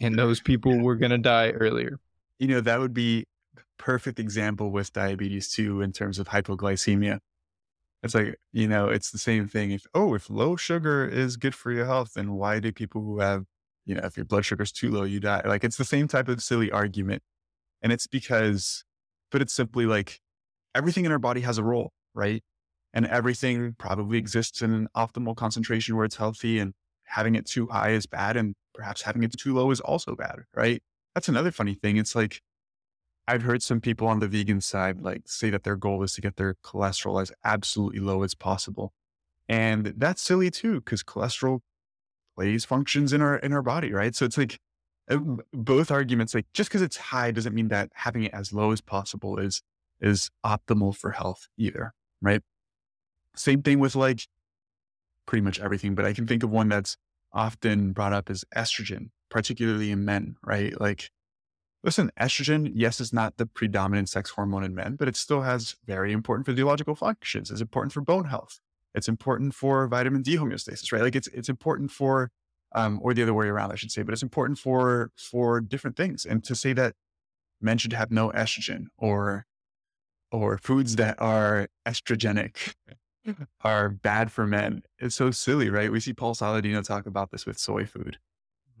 and 0.00 0.18
those 0.18 0.40
people 0.40 0.78
were 0.78 0.96
going 0.96 1.10
to 1.10 1.18
die 1.18 1.50
earlier. 1.50 1.98
You 2.38 2.48
know, 2.48 2.60
that 2.60 2.78
would 2.78 2.92
be 2.92 3.24
perfect 3.78 4.18
example 4.18 4.70
with 4.70 4.92
diabetes 4.92 5.50
too 5.50 5.80
in 5.80 5.92
terms 5.92 6.18
of 6.18 6.28
hypoglycemia. 6.28 7.18
It's 8.02 8.14
like, 8.14 8.36
you 8.52 8.68
know, 8.68 8.88
it's 8.88 9.10
the 9.10 9.18
same 9.18 9.48
thing. 9.48 9.70
If 9.70 9.84
oh, 9.94 10.14
if 10.14 10.28
low 10.28 10.56
sugar 10.56 11.06
is 11.06 11.36
good 11.36 11.54
for 11.54 11.72
your 11.72 11.86
health, 11.86 12.12
then 12.14 12.32
why 12.32 12.60
do 12.60 12.70
people 12.72 13.02
who 13.02 13.20
have, 13.20 13.46
you 13.86 13.94
know, 13.94 14.02
if 14.04 14.16
your 14.16 14.26
blood 14.26 14.44
sugar 14.44 14.64
is 14.64 14.72
too 14.72 14.90
low, 14.90 15.04
you 15.04 15.20
die? 15.20 15.42
Like 15.44 15.64
it's 15.64 15.76
the 15.76 15.84
same 15.84 16.08
type 16.08 16.28
of 16.28 16.42
silly 16.42 16.70
argument. 16.70 17.22
And 17.82 17.92
it's 17.92 18.06
because 18.06 18.84
but 19.30 19.42
it's 19.42 19.52
simply 19.52 19.86
like 19.86 20.20
everything 20.74 21.04
in 21.04 21.12
our 21.12 21.18
body 21.18 21.40
has 21.40 21.58
a 21.58 21.64
role, 21.64 21.92
right? 22.14 22.42
And 22.92 23.06
everything 23.06 23.74
probably 23.78 24.18
exists 24.18 24.62
in 24.62 24.72
an 24.72 24.88
optimal 24.96 25.36
concentration 25.36 25.96
where 25.96 26.04
it's 26.04 26.16
healthy 26.16 26.58
and 26.58 26.72
having 27.04 27.34
it 27.34 27.46
too 27.46 27.66
high 27.66 27.90
is 27.90 28.06
bad 28.06 28.36
and 28.36 28.54
perhaps 28.74 29.02
having 29.02 29.22
it 29.22 29.32
too 29.38 29.54
low 29.54 29.70
is 29.70 29.80
also 29.80 30.14
bad, 30.14 30.40
right? 30.54 30.82
That's 31.14 31.28
another 31.28 31.50
funny 31.50 31.74
thing. 31.74 31.96
It's 31.96 32.14
like 32.14 32.40
I've 33.28 33.42
heard 33.42 33.62
some 33.62 33.80
people 33.80 34.06
on 34.06 34.20
the 34.20 34.28
vegan 34.28 34.60
side 34.60 35.00
like 35.02 35.22
say 35.26 35.50
that 35.50 35.64
their 35.64 35.76
goal 35.76 36.02
is 36.02 36.12
to 36.14 36.20
get 36.20 36.36
their 36.36 36.54
cholesterol 36.62 37.20
as 37.20 37.32
absolutely 37.44 38.00
low 38.00 38.22
as 38.22 38.34
possible. 38.34 38.92
And 39.48 39.94
that's 39.96 40.22
silly 40.22 40.50
too, 40.50 40.80
because 40.80 41.02
cholesterol 41.02 41.60
plays 42.36 42.64
functions 42.64 43.12
in 43.12 43.22
our 43.22 43.36
in 43.36 43.52
our 43.52 43.62
body, 43.62 43.92
right? 43.92 44.14
So 44.14 44.24
it's 44.24 44.38
like 44.38 44.60
uh, 45.10 45.18
both 45.52 45.90
arguments, 45.90 46.34
like 46.34 46.46
just 46.52 46.70
because 46.70 46.82
it's 46.82 46.96
high 46.96 47.30
doesn't 47.30 47.54
mean 47.54 47.68
that 47.68 47.90
having 47.94 48.24
it 48.24 48.34
as 48.34 48.52
low 48.52 48.72
as 48.72 48.80
possible 48.80 49.38
is 49.38 49.62
is 50.00 50.30
optimal 50.44 50.96
for 50.96 51.12
health 51.12 51.48
either, 51.56 51.94
right? 52.20 52.42
Same 53.34 53.62
thing 53.62 53.78
with 53.78 53.96
like 53.96 54.28
pretty 55.26 55.42
much 55.42 55.60
everything, 55.60 55.94
but 55.94 56.04
I 56.04 56.12
can 56.12 56.26
think 56.26 56.42
of 56.42 56.50
one 56.50 56.68
that's 56.68 56.96
often 57.32 57.92
brought 57.92 58.12
up 58.12 58.30
as 58.30 58.44
estrogen, 58.56 59.10
particularly 59.28 59.90
in 59.90 60.04
men, 60.04 60.36
right? 60.44 60.78
Like, 60.80 61.10
listen, 61.82 62.10
estrogen, 62.18 62.70
yes, 62.74 63.00
is 63.00 63.12
not 63.12 63.36
the 63.36 63.46
predominant 63.46 64.08
sex 64.08 64.30
hormone 64.30 64.64
in 64.64 64.74
men, 64.74 64.96
but 64.96 65.08
it 65.08 65.16
still 65.16 65.42
has 65.42 65.76
very 65.86 66.12
important 66.12 66.46
physiological 66.46 66.94
functions. 66.94 67.50
It's 67.50 67.60
important 67.60 67.92
for 67.92 68.00
bone 68.00 68.26
health. 68.26 68.60
It's 68.96 69.08
important 69.08 69.54
for 69.54 69.86
vitamin 69.86 70.22
D 70.22 70.36
homeostasis, 70.36 70.90
right? 70.90 71.02
Like 71.02 71.14
it's 71.14 71.28
it's 71.28 71.48
important 71.48 71.90
for 71.90 72.30
um, 72.74 72.98
or 73.02 73.14
the 73.14 73.22
other 73.22 73.34
way 73.34 73.46
around, 73.46 73.70
I 73.70 73.76
should 73.76 73.92
say, 73.92 74.02
but 74.02 74.12
it's 74.12 74.22
important 74.22 74.58
for 74.58 75.12
for 75.16 75.60
different 75.60 75.96
things. 75.96 76.24
And 76.24 76.42
to 76.44 76.54
say 76.54 76.72
that 76.72 76.94
men 77.60 77.78
should 77.78 77.92
have 77.92 78.10
no 78.10 78.30
estrogen 78.30 78.86
or 78.96 79.46
or 80.32 80.58
foods 80.58 80.96
that 80.96 81.20
are 81.20 81.68
estrogenic 81.86 82.74
are 83.62 83.88
bad 83.88 84.32
for 84.32 84.46
men. 84.46 84.82
It's 84.98 85.14
so 85.14 85.30
silly, 85.30 85.70
right? 85.70 85.92
We 85.92 86.00
see 86.00 86.12
Paul 86.12 86.34
Saladino 86.34 86.84
talk 86.84 87.06
about 87.06 87.30
this 87.30 87.46
with 87.46 87.58
soy 87.58 87.84
food. 87.84 88.18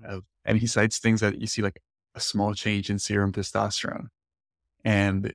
of, 0.04 0.24
and 0.44 0.58
he 0.58 0.66
cites 0.66 0.98
things 0.98 1.20
that 1.20 1.40
you 1.40 1.46
see 1.46 1.62
like 1.62 1.80
a 2.14 2.20
small 2.20 2.54
change 2.54 2.90
in 2.90 2.98
serum 2.98 3.32
testosterone. 3.32 4.08
And 4.84 5.32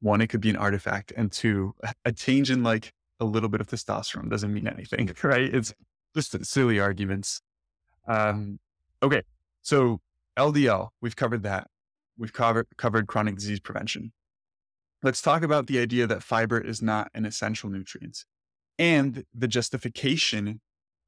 one, 0.00 0.20
it 0.20 0.28
could 0.28 0.40
be 0.40 0.50
an 0.50 0.56
artifact. 0.56 1.12
And 1.16 1.32
two, 1.32 1.74
a 2.04 2.12
change 2.12 2.50
in 2.50 2.62
like 2.62 2.92
a 3.20 3.24
little 3.24 3.48
bit 3.48 3.60
of 3.60 3.66
testosterone 3.66 4.30
doesn't 4.30 4.52
mean 4.52 4.66
anything, 4.66 5.10
right? 5.22 5.54
It's 5.54 5.74
just 6.14 6.44
silly 6.44 6.80
arguments. 6.80 7.40
Um, 8.08 8.58
okay. 9.02 9.22
So 9.62 10.00
LDL, 10.38 10.88
we've 11.00 11.16
covered 11.16 11.42
that. 11.42 11.68
We've 12.18 12.32
covered, 12.32 12.66
covered 12.76 13.06
chronic 13.06 13.36
disease 13.36 13.60
prevention. 13.60 14.12
Let's 15.02 15.20
talk 15.20 15.42
about 15.42 15.66
the 15.66 15.78
idea 15.78 16.06
that 16.06 16.22
fiber 16.22 16.58
is 16.58 16.80
not 16.80 17.10
an 17.14 17.26
essential 17.26 17.68
nutrient 17.68 18.24
and 18.78 19.24
the 19.34 19.48
justification 19.48 20.60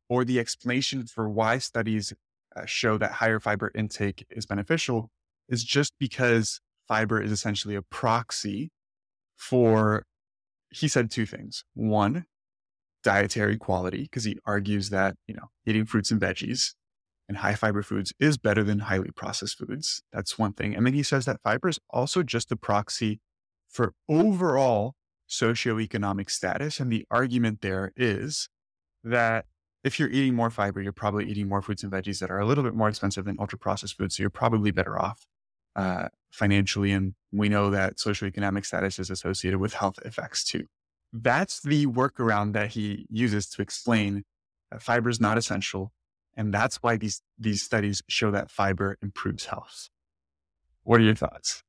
or 0.08 0.24
the 0.24 0.38
explanation 0.38 1.06
for 1.06 1.28
why 1.28 1.58
studies 1.58 2.12
uh, 2.56 2.64
show 2.64 2.98
that 2.98 3.12
higher 3.12 3.40
fiber 3.40 3.70
intake 3.74 4.26
is 4.30 4.46
beneficial 4.46 5.10
is 5.48 5.64
just 5.64 5.92
because 5.98 6.60
fiber 6.86 7.20
is 7.20 7.30
essentially 7.30 7.74
a 7.74 7.82
proxy 7.82 8.70
for, 9.36 10.04
he 10.70 10.88
said 10.88 11.10
two 11.10 11.26
things. 11.26 11.64
One, 11.74 12.26
dietary 13.02 13.56
quality, 13.56 14.02
because 14.02 14.24
he 14.24 14.38
argues 14.44 14.90
that, 14.90 15.16
you 15.26 15.34
know, 15.34 15.50
eating 15.66 15.86
fruits 15.86 16.10
and 16.10 16.20
veggies 16.20 16.74
and 17.28 17.38
high 17.38 17.54
fiber 17.54 17.82
foods 17.82 18.12
is 18.18 18.38
better 18.38 18.62
than 18.62 18.80
highly 18.80 19.10
processed 19.10 19.58
foods. 19.58 20.02
That's 20.12 20.38
one 20.38 20.52
thing. 20.52 20.74
And 20.74 20.86
then 20.86 20.94
he 20.94 21.02
says 21.02 21.24
that 21.26 21.40
fiber 21.42 21.68
is 21.68 21.78
also 21.90 22.22
just 22.22 22.50
a 22.50 22.56
proxy 22.56 23.20
for 23.68 23.94
overall 24.08 24.94
socioeconomic 25.28 26.30
status. 26.30 26.80
And 26.80 26.90
the 26.90 27.04
argument 27.10 27.60
there 27.60 27.92
is 27.96 28.48
that 29.04 29.44
if 29.84 30.00
you're 30.00 30.08
eating 30.08 30.34
more 30.34 30.50
fiber, 30.50 30.80
you're 30.82 30.92
probably 30.92 31.30
eating 31.30 31.48
more 31.48 31.62
fruits 31.62 31.82
and 31.82 31.92
veggies 31.92 32.18
that 32.20 32.30
are 32.30 32.40
a 32.40 32.46
little 32.46 32.64
bit 32.64 32.74
more 32.74 32.88
expensive 32.88 33.24
than 33.26 33.36
ultra 33.38 33.58
processed 33.58 33.96
foods. 33.96 34.16
So 34.16 34.22
you're 34.22 34.30
probably 34.30 34.70
better 34.70 34.98
off 34.98 35.26
uh, 35.76 36.08
financially. 36.30 36.92
And 36.92 37.14
we 37.32 37.48
know 37.48 37.70
that 37.70 37.96
socioeconomic 37.96 38.66
status 38.66 38.98
is 38.98 39.10
associated 39.10 39.58
with 39.58 39.74
health 39.74 39.98
effects 40.04 40.44
too. 40.44 40.66
That's 41.12 41.60
the 41.62 41.86
workaround 41.86 42.52
that 42.52 42.70
he 42.70 43.06
uses 43.10 43.48
to 43.50 43.62
explain 43.62 44.24
that 44.70 44.82
fiber 44.82 45.08
is 45.08 45.20
not 45.20 45.38
essential. 45.38 45.92
And 46.36 46.52
that's 46.52 46.76
why 46.82 46.96
these, 46.96 47.22
these 47.38 47.62
studies 47.62 48.02
show 48.08 48.30
that 48.30 48.50
fiber 48.50 48.96
improves 49.02 49.46
health. 49.46 49.88
What 50.84 51.00
are 51.00 51.04
your 51.04 51.14
thoughts? 51.14 51.62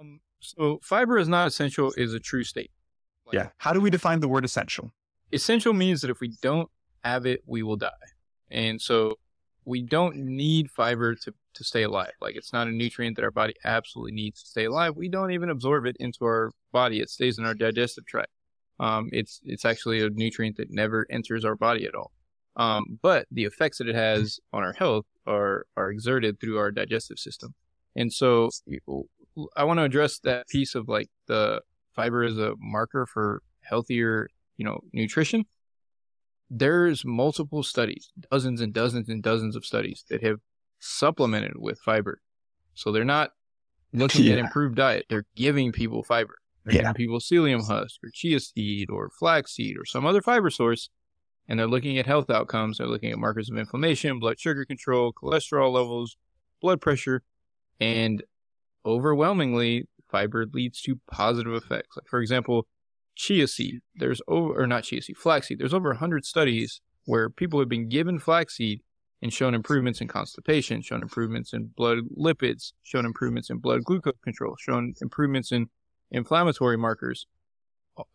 Um, 0.00 0.20
so 0.40 0.80
fiber 0.82 1.18
is 1.18 1.28
not 1.28 1.46
essential 1.46 1.92
is 1.96 2.14
a 2.14 2.20
true 2.20 2.44
state. 2.44 2.70
Like, 3.26 3.34
yeah. 3.34 3.48
How 3.58 3.72
do 3.72 3.80
we 3.80 3.90
define 3.90 4.20
the 4.20 4.28
word 4.28 4.44
essential? 4.44 4.92
Essential 5.32 5.72
means 5.72 6.00
that 6.02 6.10
if 6.10 6.20
we 6.20 6.34
don't 6.42 6.68
have 7.02 7.26
it, 7.26 7.42
we 7.46 7.62
will 7.62 7.76
die. 7.76 7.90
And 8.50 8.80
so 8.80 9.18
we 9.64 9.82
don't 9.82 10.16
need 10.16 10.70
fiber 10.70 11.14
to, 11.14 11.34
to 11.54 11.64
stay 11.64 11.82
alive. 11.82 12.12
Like 12.20 12.36
it's 12.36 12.52
not 12.52 12.66
a 12.66 12.70
nutrient 12.70 13.16
that 13.16 13.24
our 13.24 13.30
body 13.30 13.54
absolutely 13.64 14.12
needs 14.12 14.42
to 14.42 14.48
stay 14.48 14.64
alive. 14.64 14.96
We 14.96 15.08
don't 15.08 15.32
even 15.32 15.50
absorb 15.50 15.86
it 15.86 15.96
into 16.00 16.24
our 16.24 16.52
body. 16.72 17.00
It 17.00 17.10
stays 17.10 17.38
in 17.38 17.44
our 17.44 17.54
digestive 17.54 18.06
tract. 18.06 18.30
Um, 18.80 19.08
it's 19.12 19.40
it's 19.44 19.64
actually 19.64 20.00
a 20.00 20.10
nutrient 20.10 20.56
that 20.56 20.70
never 20.70 21.06
enters 21.10 21.44
our 21.44 21.54
body 21.54 21.86
at 21.86 21.94
all. 21.94 22.12
Um, 22.56 22.98
but 23.02 23.26
the 23.30 23.44
effects 23.44 23.78
that 23.78 23.88
it 23.88 23.94
has 23.94 24.38
on 24.52 24.62
our 24.62 24.72
health 24.72 25.06
are 25.26 25.66
are 25.76 25.90
exerted 25.90 26.40
through 26.40 26.58
our 26.58 26.70
digestive 26.70 27.18
system. 27.18 27.54
And 27.96 28.12
so 28.12 28.50
I 29.56 29.64
want 29.64 29.78
to 29.78 29.84
address 29.84 30.18
that 30.20 30.48
piece 30.48 30.74
of 30.74 30.88
like 30.88 31.08
the 31.26 31.60
fiber 31.94 32.24
as 32.24 32.38
a 32.38 32.54
marker 32.58 33.06
for 33.06 33.42
healthier, 33.62 34.28
you 34.56 34.64
know, 34.64 34.80
nutrition 34.92 35.44
there's 36.50 37.04
multiple 37.04 37.62
studies, 37.62 38.10
dozens 38.30 38.60
and 38.60 38.72
dozens 38.72 39.08
and 39.08 39.22
dozens 39.22 39.56
of 39.56 39.64
studies 39.64 40.04
that 40.10 40.22
have 40.22 40.40
supplemented 40.78 41.54
with 41.56 41.78
fiber. 41.80 42.20
So 42.74 42.92
they're 42.92 43.04
not 43.04 43.30
looking 43.92 44.24
yeah. 44.24 44.34
at 44.34 44.38
improved 44.38 44.76
diet. 44.76 45.06
They're 45.08 45.26
giving 45.34 45.72
people 45.72 46.02
fiber. 46.02 46.36
They're 46.64 46.74
yeah. 46.74 46.80
giving 46.82 46.94
people 46.94 47.20
psyllium 47.20 47.66
husk 47.66 48.00
or 48.02 48.10
chia 48.12 48.40
seed 48.40 48.90
or 48.90 49.10
flaxseed 49.10 49.76
or 49.78 49.84
some 49.84 50.06
other 50.06 50.22
fiber 50.22 50.50
source. 50.50 50.90
And 51.46 51.58
they're 51.58 51.66
looking 51.66 51.98
at 51.98 52.06
health 52.06 52.30
outcomes. 52.30 52.78
They're 52.78 52.86
looking 52.86 53.12
at 53.12 53.18
markers 53.18 53.50
of 53.50 53.58
inflammation, 53.58 54.18
blood 54.18 54.40
sugar 54.40 54.64
control, 54.64 55.12
cholesterol 55.12 55.72
levels, 55.72 56.16
blood 56.60 56.80
pressure. 56.80 57.22
And 57.80 58.22
overwhelmingly, 58.86 59.86
fiber 60.10 60.46
leads 60.52 60.80
to 60.82 60.98
positive 61.10 61.52
effects. 61.52 61.96
Like, 61.96 62.06
for 62.08 62.20
example, 62.20 62.66
chia 63.14 63.46
seed. 63.46 63.80
There's 63.94 64.20
over, 64.28 64.62
or 64.62 64.66
not 64.66 64.84
chia 64.84 65.02
seed, 65.02 65.16
flaxseed. 65.16 65.58
There's 65.58 65.74
over 65.74 65.90
100 65.90 66.24
studies 66.24 66.80
where 67.06 67.28
people 67.30 67.58
have 67.60 67.68
been 67.68 67.88
given 67.88 68.18
flaxseed 68.18 68.80
and 69.22 69.32
shown 69.32 69.54
improvements 69.54 70.00
in 70.00 70.08
constipation, 70.08 70.82
shown 70.82 71.02
improvements 71.02 71.52
in 71.52 71.70
blood 71.76 71.98
lipids, 72.16 72.72
shown 72.82 73.06
improvements 73.06 73.50
in 73.50 73.58
blood 73.58 73.84
glucose 73.84 74.14
control, 74.22 74.54
shown 74.58 74.94
improvements 75.00 75.52
in 75.52 75.66
inflammatory 76.10 76.76
markers 76.76 77.26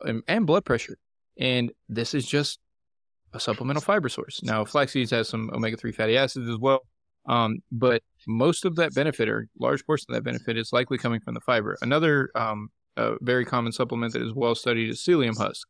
and, 0.01 0.21
and 0.27 0.45
blood 0.45 0.65
pressure. 0.65 0.97
And 1.39 1.71
this 1.87 2.13
is 2.13 2.25
just 2.25 2.59
a 3.33 3.39
supplemental 3.39 3.81
fiber 3.81 4.09
source. 4.09 4.41
Now, 4.43 4.65
flax 4.65 4.93
has 4.93 5.29
some 5.29 5.49
omega 5.53 5.77
3 5.77 5.91
fatty 5.91 6.17
acids 6.17 6.47
as 6.47 6.57
well. 6.57 6.81
Um, 7.25 7.59
but 7.71 8.01
most 8.27 8.65
of 8.65 8.75
that 8.77 8.93
benefit, 8.95 9.29
or 9.29 9.47
large 9.59 9.85
portion 9.85 10.07
of 10.09 10.15
that 10.15 10.23
benefit, 10.23 10.57
is 10.57 10.73
likely 10.73 10.97
coming 10.97 11.19
from 11.19 11.35
the 11.35 11.41
fiber. 11.41 11.77
Another 11.81 12.29
um, 12.33 12.69
a 12.99 13.15
very 13.21 13.45
common 13.45 13.71
supplement 13.71 14.13
that 14.13 14.21
is 14.21 14.33
well 14.33 14.55
studied 14.55 14.89
is 14.89 14.99
psyllium 14.99 15.37
husk. 15.37 15.67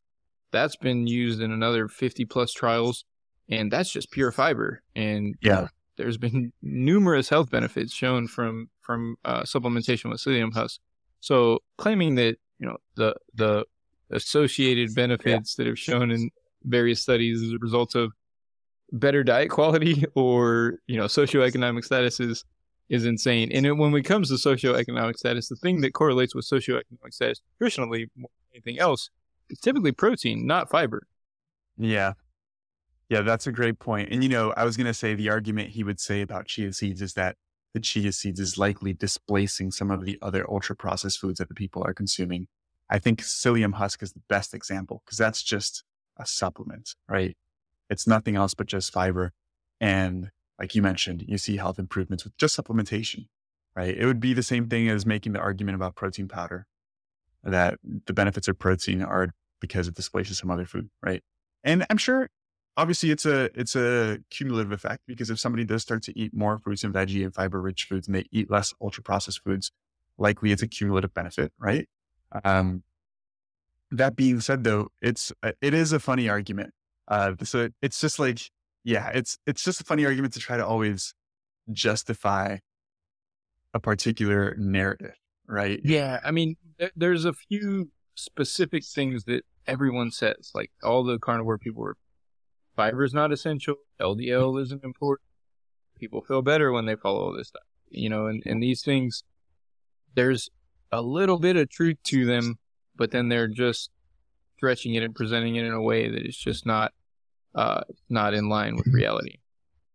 That's 0.52 0.76
been 0.76 1.06
used 1.06 1.42
in 1.42 1.52
another 1.52 1.88
50 1.88 2.26
plus 2.26 2.52
trials, 2.52 3.06
and 3.50 3.72
that's 3.72 3.92
just 3.92 4.12
pure 4.12 4.32
fiber. 4.32 4.82
And 4.96 5.36
yeah, 5.42 5.68
there's 5.98 6.18
been 6.18 6.52
numerous 6.62 7.30
health 7.30 7.52
benefits 7.52 7.94
shown 7.94 8.28
from 8.28 8.70
from 8.82 9.18
uh, 9.24 9.44
supplementation 9.44 10.10
with 10.10 10.20
psyllium 10.20 10.54
husk. 10.54 10.80
So 11.20 11.60
claiming 11.78 12.16
that 12.16 12.38
you 12.58 12.68
know 12.68 12.78
the 12.96 13.16
the 13.36 13.66
associated 14.10 14.96
benefits 14.96 15.56
yeah. 15.58 15.64
that 15.64 15.70
have 15.70 15.78
shown 15.78 16.10
in 16.10 16.32
various 16.64 17.02
studies 17.02 17.44
as 17.44 17.52
a 17.52 17.60
result 17.60 17.94
of 17.94 18.12
better 18.92 19.24
diet 19.24 19.52
quality 19.52 20.04
or 20.16 20.80
you 20.88 20.98
know 20.98 21.06
socioeconomic 21.06 21.88
statuses 21.88 22.44
is 22.90 23.06
insane. 23.06 23.52
And 23.52 23.66
it, 23.66 23.74
when 23.74 23.94
it 23.96 24.04
comes 24.04 24.30
to 24.30 24.36
socioeconomic 24.36 25.18
status, 25.18 25.48
the 25.48 25.56
thing 25.56 25.82
that 25.82 25.94
correlates 25.94 26.34
with 26.34 26.46
socioeconomic 26.46 27.14
status 27.14 27.42
nutritionally 27.62 28.10
more 28.16 28.30
than 28.52 28.56
anything 28.56 28.80
else 28.80 29.10
is 29.50 29.60
typically 29.60 29.92
protein, 29.92 30.48
not 30.48 30.70
fiber. 30.70 31.04
Yeah. 31.78 32.14
Yeah, 33.10 33.22
that's 33.22 33.48
a 33.48 33.52
great 33.52 33.80
point. 33.80 34.10
And 34.12 34.24
you 34.24 34.30
know, 34.30 34.54
I 34.56 34.66
was 34.66 34.78
going 34.78 34.88
to 34.88 34.94
say 34.94 35.16
the 35.16 35.30
argument 35.30 35.70
he 35.70 35.84
would 35.84 36.00
say 36.00 36.22
about 36.22 36.48
chia 36.48 36.74
seeds 36.74 37.02
is 37.02 37.14
that 37.14 37.36
the 37.74 37.80
chia 37.80 38.12
seeds 38.12 38.40
is 38.40 38.58
likely 38.58 38.94
displacing 38.94 39.72
some 39.72 39.92
of 39.92 40.06
the 40.06 40.18
other 40.22 40.50
ultra 40.50 40.76
processed 40.76 41.20
foods 41.20 41.40
that 41.40 41.50
the 41.50 41.56
people 41.56 41.84
are 41.84 41.94
consuming. 41.94 42.48
I 42.90 43.00
think 43.00 43.22
psyllium 43.22 43.74
husk 43.74 44.02
is 44.02 44.14
the 44.14 44.22
best 44.30 44.54
example 44.54 45.02
because 45.06 45.18
that's 45.18 45.44
just 45.44 45.84
a 46.18 46.26
supplement, 46.26 46.96
right? 47.08 47.38
It's 47.90 48.08
nothing 48.08 48.36
else 48.36 48.54
but 48.54 48.68
just 48.68 48.92
fiber. 48.92 49.32
And 49.80 50.32
like 50.60 50.76
you 50.76 50.82
mentioned, 50.82 51.24
you 51.28 51.38
see 51.38 51.58
health 51.58 51.80
improvements 51.80 52.24
with 52.24 52.38
just 52.38 52.58
supplementation, 52.58 53.28
right? 53.76 53.96
It 53.96 54.06
would 54.06 54.20
be 54.20 54.34
the 54.34 54.44
same 54.44 54.68
thing 54.68 54.90
as 54.90 55.06
making 55.06 55.34
the 55.34 55.40
argument 55.40 55.76
about 55.76 55.96
protein 55.96 56.28
powder 56.28 56.68
that 57.44 57.80
the 58.06 58.14
benefits 58.14 58.48
of 58.48 58.60
protein 58.60 59.02
are 59.02 59.30
because 59.62 59.88
it 59.88 59.96
displaces 59.96 60.38
some 60.38 60.52
other 60.52 60.66
food, 60.66 60.90
right? 61.02 61.24
And 61.64 61.86
I'm 61.90 61.98
sure 61.98 62.30
obviously 62.76 63.12
it's 63.12 63.26
a 63.26 63.50
it's 63.60 63.76
a 63.76 64.20
cumulative 64.30 64.72
effect 64.72 65.04
because 65.08 65.30
if 65.30 65.40
somebody 65.40 65.64
does 65.64 65.82
start 65.82 66.04
to 66.04 66.18
eat 66.20 66.34
more 66.34 66.58
fruits 66.58 66.84
and 66.84 66.94
veggie 66.94 67.24
and 67.24 67.34
fiber 67.34 67.62
rich 67.62 67.86
foods 67.86 68.08
and 68.08 68.16
they 68.16 68.26
eat 68.32 68.52
less 68.52 68.74
ultra 68.82 69.02
processed 69.02 69.44
foods, 69.44 69.72
likely 70.18 70.52
it's 70.52 70.62
a 70.62 70.68
cumulative 70.68 71.14
benefit, 71.14 71.54
right? 71.58 71.88
Um, 72.44 72.84
that 73.92 74.16
being 74.16 74.40
said, 74.40 74.64
though, 74.64 74.90
it's 75.02 75.32
it 75.62 75.74
is 75.74 75.94
a 75.94 76.00
funny 76.00 76.30
argument. 76.30 76.74
Uh, 77.08 77.34
so 77.44 77.70
it's 77.82 78.00
just 78.00 78.20
like 78.20 78.52
yeah, 78.84 79.10
it's 79.10 79.38
it's 79.46 79.64
just 79.64 79.82
a 79.82 79.84
funny 79.84 80.06
argument 80.06 80.34
to 80.34 80.40
try 80.40 80.58
to 80.58 80.66
always 80.66 81.14
justify 81.72 82.58
a 83.74 83.80
particular 83.80 84.56
narrative, 84.58 85.16
right? 85.48 85.80
Yeah, 85.84 86.20
I 86.24 86.32
mean, 86.32 86.56
there's 86.96 87.26
a 87.26 87.34
few 87.34 87.92
specific 88.16 88.84
things 88.86 89.26
that 89.26 89.44
everyone 89.68 90.12
says, 90.12 90.52
like 90.54 90.72
all 90.84 91.04
the 91.04 91.20
carnivore 91.20 91.58
people 91.58 91.84
were 91.84 91.98
fiber 92.76 93.04
is 93.04 93.14
not 93.14 93.32
essential, 93.32 93.76
LDL 94.00 94.54
mm-hmm. 94.54 94.64
isn't 94.64 94.84
important. 94.84 95.28
People 96.00 96.22
feel 96.22 96.42
better 96.42 96.72
when 96.72 96.86
they 96.86 96.96
follow 96.96 97.26
all 97.26 97.34
this 97.34 97.50
stuff, 97.50 97.64
you 97.90 98.10
know, 98.10 98.28
and, 98.28 98.42
and 98.46 98.64
these 98.64 98.82
things, 98.82 99.24
there's 100.16 100.50
a 100.92 101.02
little 101.02 101.40
bit 101.40 101.58
of 101.58 101.70
truth 101.70 101.98
to 102.06 102.26
them, 102.26 102.58
but 102.96 103.12
then 103.12 103.28
they're 103.28 103.50
just 103.50 103.92
stretching 104.58 104.96
it 104.96 105.04
and 105.04 105.14
presenting 105.14 105.56
it 105.56 105.66
in 105.66 105.74
a 105.74 105.82
way 105.82 106.10
that 106.10 106.26
is 106.26 106.38
just 106.38 106.66
not 106.66 106.94
uh, 107.56 107.82
not 108.10 108.34
in 108.34 108.50
line 108.50 108.76
with 108.76 108.88
reality. 108.88 109.38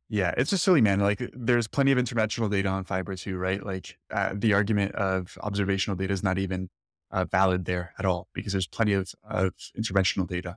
Yeah, 0.09 0.35
it's 0.37 0.51
just 0.51 0.65
silly, 0.65 0.81
man. 0.81 1.01
Like, 1.01 1.31
there's 1.33 1.67
plenty 1.67 1.91
of 1.91 1.99
interventional 1.99 2.51
data 2.51 2.69
on 2.69 2.85
fiber 2.85 3.17
too, 3.17 3.37
right? 3.37 3.65
Like, 3.65 3.97
uh, 4.13 4.35
the 4.35 4.53
argument 4.53 4.95
of 4.95 5.37
observational 5.43 5.97
data 5.97 6.13
is 6.13 6.23
not 6.23 6.39
even 6.39 6.69
uh, 7.11 7.25
valid 7.25 7.65
there 7.65 7.95
at 7.99 8.05
all 8.05 8.29
because 8.35 8.53
there's 8.53 8.67
plenty 8.67 8.93
of, 8.93 9.11
of 9.29 9.55
interventional 9.79 10.29
data. 10.29 10.57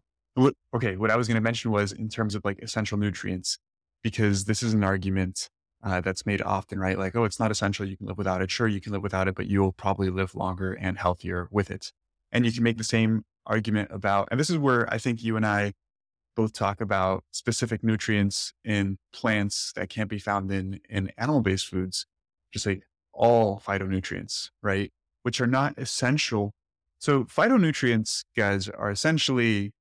Okay, 0.73 0.97
what 0.97 1.09
I 1.09 1.15
was 1.15 1.27
going 1.27 1.35
to 1.35 1.41
mention 1.41 1.71
was 1.71 1.91
in 1.91 2.09
terms 2.09 2.35
of 2.35 2.45
like 2.45 2.59
essential 2.59 2.97
nutrients, 2.97 3.57
because 4.03 4.45
this 4.45 4.61
is 4.61 4.73
an 4.73 4.83
argument 4.83 5.49
uh, 5.83 6.01
that's 6.01 6.25
made 6.25 6.41
often, 6.43 6.79
right? 6.79 6.97
Like, 6.97 7.15
oh, 7.15 7.23
it's 7.23 7.39
not 7.39 7.49
essential. 7.49 7.87
You 7.87 7.97
can 7.97 8.05
live 8.05 8.19
without 8.19 8.41
it. 8.41 8.51
Sure, 8.51 8.67
you 8.67 8.79
can 8.79 8.91
live 8.91 9.01
without 9.01 9.27
it, 9.27 9.33
but 9.33 9.47
you'll 9.47 9.71
probably 9.71 10.11
live 10.11 10.35
longer 10.35 10.73
and 10.73 10.97
healthier 10.97 11.47
with 11.51 11.71
it. 11.71 11.91
And 12.31 12.45
you 12.45 12.51
can 12.51 12.63
make 12.63 12.77
the 12.77 12.83
same 12.83 13.23
argument 13.47 13.89
about, 13.91 14.27
and 14.29 14.39
this 14.39 14.49
is 14.49 14.57
where 14.57 14.91
I 14.93 14.99
think 14.99 15.23
you 15.23 15.37
and 15.37 15.45
I 15.45 15.73
both 16.37 16.53
talk 16.53 16.79
about 16.79 17.23
specific 17.31 17.83
nutrients 17.83 18.53
in 18.63 18.99
plants 19.11 19.73
that 19.75 19.89
can't 19.89 20.07
be 20.07 20.19
found 20.19 20.51
in, 20.51 20.79
in 20.87 21.11
animal 21.17 21.41
based 21.41 21.67
foods, 21.67 22.05
just 22.53 22.67
like 22.67 22.83
all 23.11 23.59
phytonutrients, 23.59 24.51
right? 24.61 24.93
Which 25.23 25.41
are 25.41 25.47
not 25.47 25.73
essential. 25.77 26.53
So 26.99 27.23
phytonutrients, 27.23 28.23
guys, 28.37 28.69
are 28.69 28.91
essentially 28.91 29.73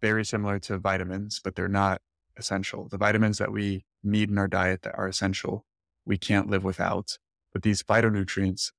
very 0.00 0.24
similar 0.24 0.60
to 0.60 0.78
vitamins, 0.78 1.40
but 1.42 1.56
they're 1.56 1.68
not 1.68 2.00
essential. 2.36 2.88
The 2.88 2.98
vitamins 2.98 3.38
that 3.38 3.50
we 3.50 3.84
need 4.04 4.30
in 4.30 4.38
our 4.38 4.48
diet 4.48 4.82
that 4.82 4.94
are 4.96 5.08
essential, 5.08 5.64
we 6.06 6.16
can't 6.16 6.48
live 6.48 6.62
without. 6.62 7.18
But 7.52 7.62
these 7.62 7.82
phytonutrients 7.82 8.70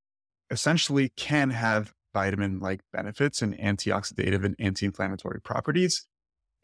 essentially 0.49 1.09
can 1.17 1.49
have 1.49 1.93
vitamin 2.13 2.59
like 2.59 2.79
benefits 2.93 3.41
and 3.41 3.57
antioxidative 3.57 4.45
and 4.45 4.55
anti 4.57 4.85
inflammatory 4.85 5.41
properties. 5.41 6.07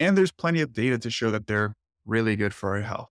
And 0.02 0.18
there's 0.18 0.32
plenty 0.32 0.60
of 0.60 0.72
data 0.72 0.98
to 0.98 1.10
show 1.10 1.30
that 1.30 1.46
they're 1.46 1.76
really 2.04 2.34
good 2.34 2.52
for 2.52 2.74
our 2.74 2.82
health. 2.82 3.10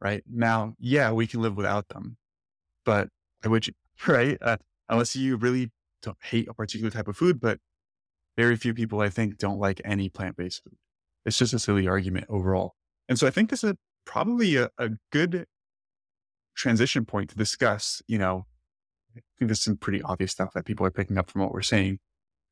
Right 0.00 0.24
now, 0.28 0.74
yeah, 0.80 1.12
we 1.12 1.28
can 1.28 1.40
live 1.40 1.56
without 1.56 1.90
them, 1.90 2.16
but 2.84 3.08
I 3.44 3.48
would, 3.48 3.72
right? 4.08 4.36
Uh, 4.42 4.56
unless 4.88 5.14
you 5.14 5.36
really 5.36 5.70
don't 6.02 6.18
hate 6.20 6.48
a 6.48 6.54
particular 6.54 6.90
type 6.90 7.06
of 7.06 7.16
food, 7.16 7.40
but 7.40 7.60
very 8.36 8.56
few 8.56 8.74
people 8.74 9.00
I 9.00 9.10
think 9.10 9.38
don't 9.38 9.60
like 9.60 9.80
any 9.84 10.08
plant 10.08 10.36
based 10.36 10.64
food. 10.64 10.74
It's 11.24 11.38
just 11.38 11.54
a 11.54 11.58
silly 11.60 11.86
argument 11.86 12.26
overall. 12.28 12.74
And 13.08 13.16
so 13.16 13.28
I 13.28 13.30
think 13.30 13.48
this 13.48 13.62
is 13.62 13.74
probably 14.04 14.56
a, 14.56 14.70
a 14.76 14.90
good 15.12 15.46
transition 16.56 17.04
point 17.04 17.30
to 17.30 17.36
discuss, 17.36 18.02
you 18.08 18.18
know, 18.18 18.46
I 19.16 19.20
think 19.38 19.48
there's 19.48 19.62
some 19.62 19.76
pretty 19.76 20.02
obvious 20.02 20.32
stuff 20.32 20.52
that 20.54 20.64
people 20.64 20.84
are 20.84 20.90
picking 20.90 21.16
up 21.16 21.30
from 21.30 21.42
what 21.42 21.52
we're 21.52 21.62
saying, 21.62 22.00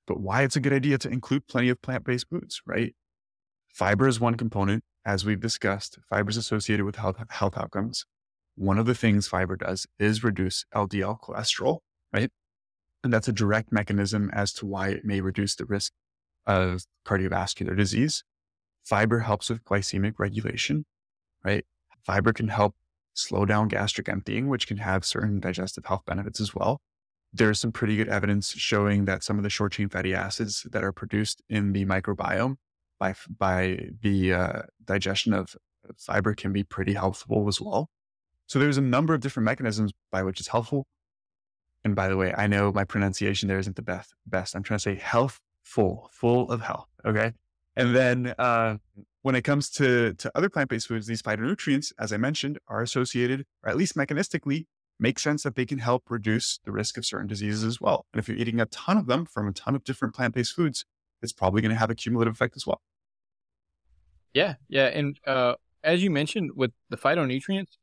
but 0.06 0.20
why 0.20 0.42
it's 0.42 0.54
a 0.54 0.60
good 0.60 0.72
idea 0.72 0.98
to 0.98 1.10
include 1.10 1.48
plenty 1.48 1.68
of 1.68 1.82
plant 1.82 2.04
based 2.04 2.28
foods, 2.30 2.62
right? 2.64 2.94
Fiber 3.72 4.06
is 4.06 4.20
one 4.20 4.34
component, 4.34 4.84
as 5.04 5.24
we've 5.24 5.40
discussed. 5.40 5.98
Fiber 6.10 6.30
is 6.30 6.36
associated 6.36 6.84
with 6.84 6.96
health, 6.96 7.16
health 7.30 7.56
outcomes. 7.56 8.04
One 8.54 8.78
of 8.78 8.84
the 8.84 8.94
things 8.94 9.26
fiber 9.26 9.56
does 9.56 9.86
is 9.98 10.22
reduce 10.22 10.66
LDL 10.74 11.20
cholesterol, 11.20 11.78
right? 12.12 12.30
And 13.02 13.12
that's 13.12 13.28
a 13.28 13.32
direct 13.32 13.72
mechanism 13.72 14.30
as 14.32 14.52
to 14.54 14.66
why 14.66 14.88
it 14.88 15.04
may 15.04 15.22
reduce 15.22 15.54
the 15.54 15.64
risk 15.64 15.92
of 16.46 16.82
cardiovascular 17.06 17.74
disease. 17.74 18.22
Fiber 18.84 19.20
helps 19.20 19.48
with 19.48 19.64
glycemic 19.64 20.14
regulation, 20.18 20.84
right? 21.42 21.64
Fiber 22.04 22.32
can 22.32 22.48
help 22.48 22.74
slow 23.14 23.46
down 23.46 23.68
gastric 23.68 24.08
emptying, 24.08 24.48
which 24.48 24.66
can 24.66 24.78
have 24.78 25.04
certain 25.04 25.40
digestive 25.40 25.86
health 25.86 26.02
benefits 26.06 26.40
as 26.40 26.54
well. 26.54 26.80
There's 27.32 27.58
some 27.58 27.72
pretty 27.72 27.96
good 27.96 28.08
evidence 28.08 28.50
showing 28.50 29.06
that 29.06 29.24
some 29.24 29.38
of 29.38 29.44
the 29.44 29.50
short 29.50 29.72
chain 29.72 29.88
fatty 29.88 30.14
acids 30.14 30.66
that 30.70 30.84
are 30.84 30.92
produced 30.92 31.42
in 31.48 31.72
the 31.72 31.86
microbiome 31.86 32.56
by, 33.02 33.14
by 33.36 33.78
the 34.00 34.32
uh, 34.32 34.62
digestion 34.84 35.32
of 35.32 35.56
fiber 35.98 36.34
can 36.34 36.52
be 36.52 36.62
pretty 36.62 36.92
helpful 36.92 37.48
as 37.48 37.60
well. 37.60 37.90
So 38.46 38.60
there's 38.60 38.78
a 38.78 38.82
number 38.82 39.12
of 39.12 39.20
different 39.20 39.44
mechanisms 39.44 39.90
by 40.12 40.22
which 40.22 40.38
it's 40.38 40.48
helpful. 40.48 40.86
And 41.84 41.96
by 41.96 42.06
the 42.06 42.16
way, 42.16 42.32
I 42.38 42.46
know 42.46 42.70
my 42.70 42.84
pronunciation 42.84 43.48
there 43.48 43.58
isn't 43.58 43.74
the 43.74 43.82
best. 43.82 44.14
Best. 44.24 44.54
I'm 44.54 44.62
trying 44.62 44.78
to 44.78 44.82
say 44.82 44.94
healthful, 44.94 46.10
full 46.12 46.48
of 46.48 46.60
health. 46.60 46.86
Okay. 47.04 47.32
And 47.74 47.96
then 47.96 48.34
uh, 48.38 48.76
when 49.22 49.34
it 49.34 49.42
comes 49.42 49.68
to, 49.70 50.14
to 50.14 50.30
other 50.36 50.48
plant 50.48 50.70
based 50.70 50.86
foods, 50.86 51.08
these 51.08 51.22
phytonutrients, 51.22 51.92
as 51.98 52.12
I 52.12 52.18
mentioned, 52.18 52.60
are 52.68 52.82
associated, 52.82 53.46
or 53.64 53.70
at 53.70 53.76
least 53.76 53.96
mechanistically, 53.96 54.66
make 55.00 55.18
sense 55.18 55.42
that 55.42 55.56
they 55.56 55.66
can 55.66 55.78
help 55.78 56.04
reduce 56.08 56.60
the 56.64 56.70
risk 56.70 56.96
of 56.96 57.04
certain 57.04 57.26
diseases 57.26 57.64
as 57.64 57.80
well. 57.80 58.06
And 58.12 58.20
if 58.20 58.28
you're 58.28 58.38
eating 58.38 58.60
a 58.60 58.66
ton 58.66 58.96
of 58.96 59.06
them 59.06 59.26
from 59.26 59.48
a 59.48 59.52
ton 59.52 59.74
of 59.74 59.82
different 59.82 60.14
plant 60.14 60.34
based 60.34 60.54
foods, 60.54 60.84
it's 61.20 61.32
probably 61.32 61.62
going 61.62 61.74
to 61.74 61.78
have 61.78 61.90
a 61.90 61.96
cumulative 61.96 62.34
effect 62.34 62.56
as 62.56 62.64
well. 62.64 62.80
Yeah. 64.34 64.54
Yeah. 64.68 64.86
And 64.86 65.18
uh, 65.26 65.54
as 65.84 66.02
you 66.02 66.10
mentioned 66.10 66.52
with 66.54 66.72
the 66.90 66.96
phytonutrients, 66.96 67.76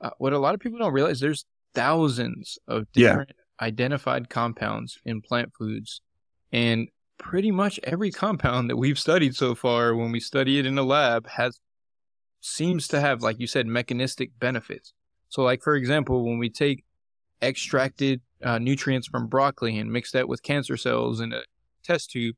uh, 0.00 0.10
what 0.18 0.32
a 0.32 0.38
lot 0.38 0.54
of 0.54 0.60
people 0.60 0.78
don't 0.78 0.92
realize, 0.92 1.20
there's 1.20 1.44
thousands 1.74 2.58
of 2.68 2.90
different 2.92 3.30
yeah. 3.30 3.66
identified 3.66 4.28
compounds 4.28 4.98
in 5.04 5.20
plant 5.20 5.52
foods. 5.56 6.00
And 6.52 6.88
pretty 7.18 7.50
much 7.50 7.80
every 7.84 8.10
compound 8.10 8.70
that 8.70 8.76
we've 8.76 8.98
studied 8.98 9.34
so 9.34 9.54
far, 9.54 9.94
when 9.94 10.12
we 10.12 10.20
study 10.20 10.58
it 10.58 10.66
in 10.66 10.78
a 10.78 10.82
lab, 10.82 11.28
has 11.28 11.60
seems 12.40 12.86
to 12.88 13.00
have, 13.00 13.22
like 13.22 13.40
you 13.40 13.46
said, 13.46 13.66
mechanistic 13.66 14.38
benefits. 14.38 14.92
So, 15.28 15.42
like 15.42 15.62
for 15.62 15.74
example, 15.74 16.24
when 16.24 16.38
we 16.38 16.50
take 16.50 16.84
extracted 17.42 18.20
uh, 18.42 18.58
nutrients 18.58 19.08
from 19.08 19.26
broccoli 19.26 19.78
and 19.78 19.90
mix 19.90 20.12
that 20.12 20.28
with 20.28 20.42
cancer 20.42 20.76
cells 20.76 21.20
in 21.20 21.32
a 21.32 21.42
test 21.82 22.10
tube, 22.10 22.36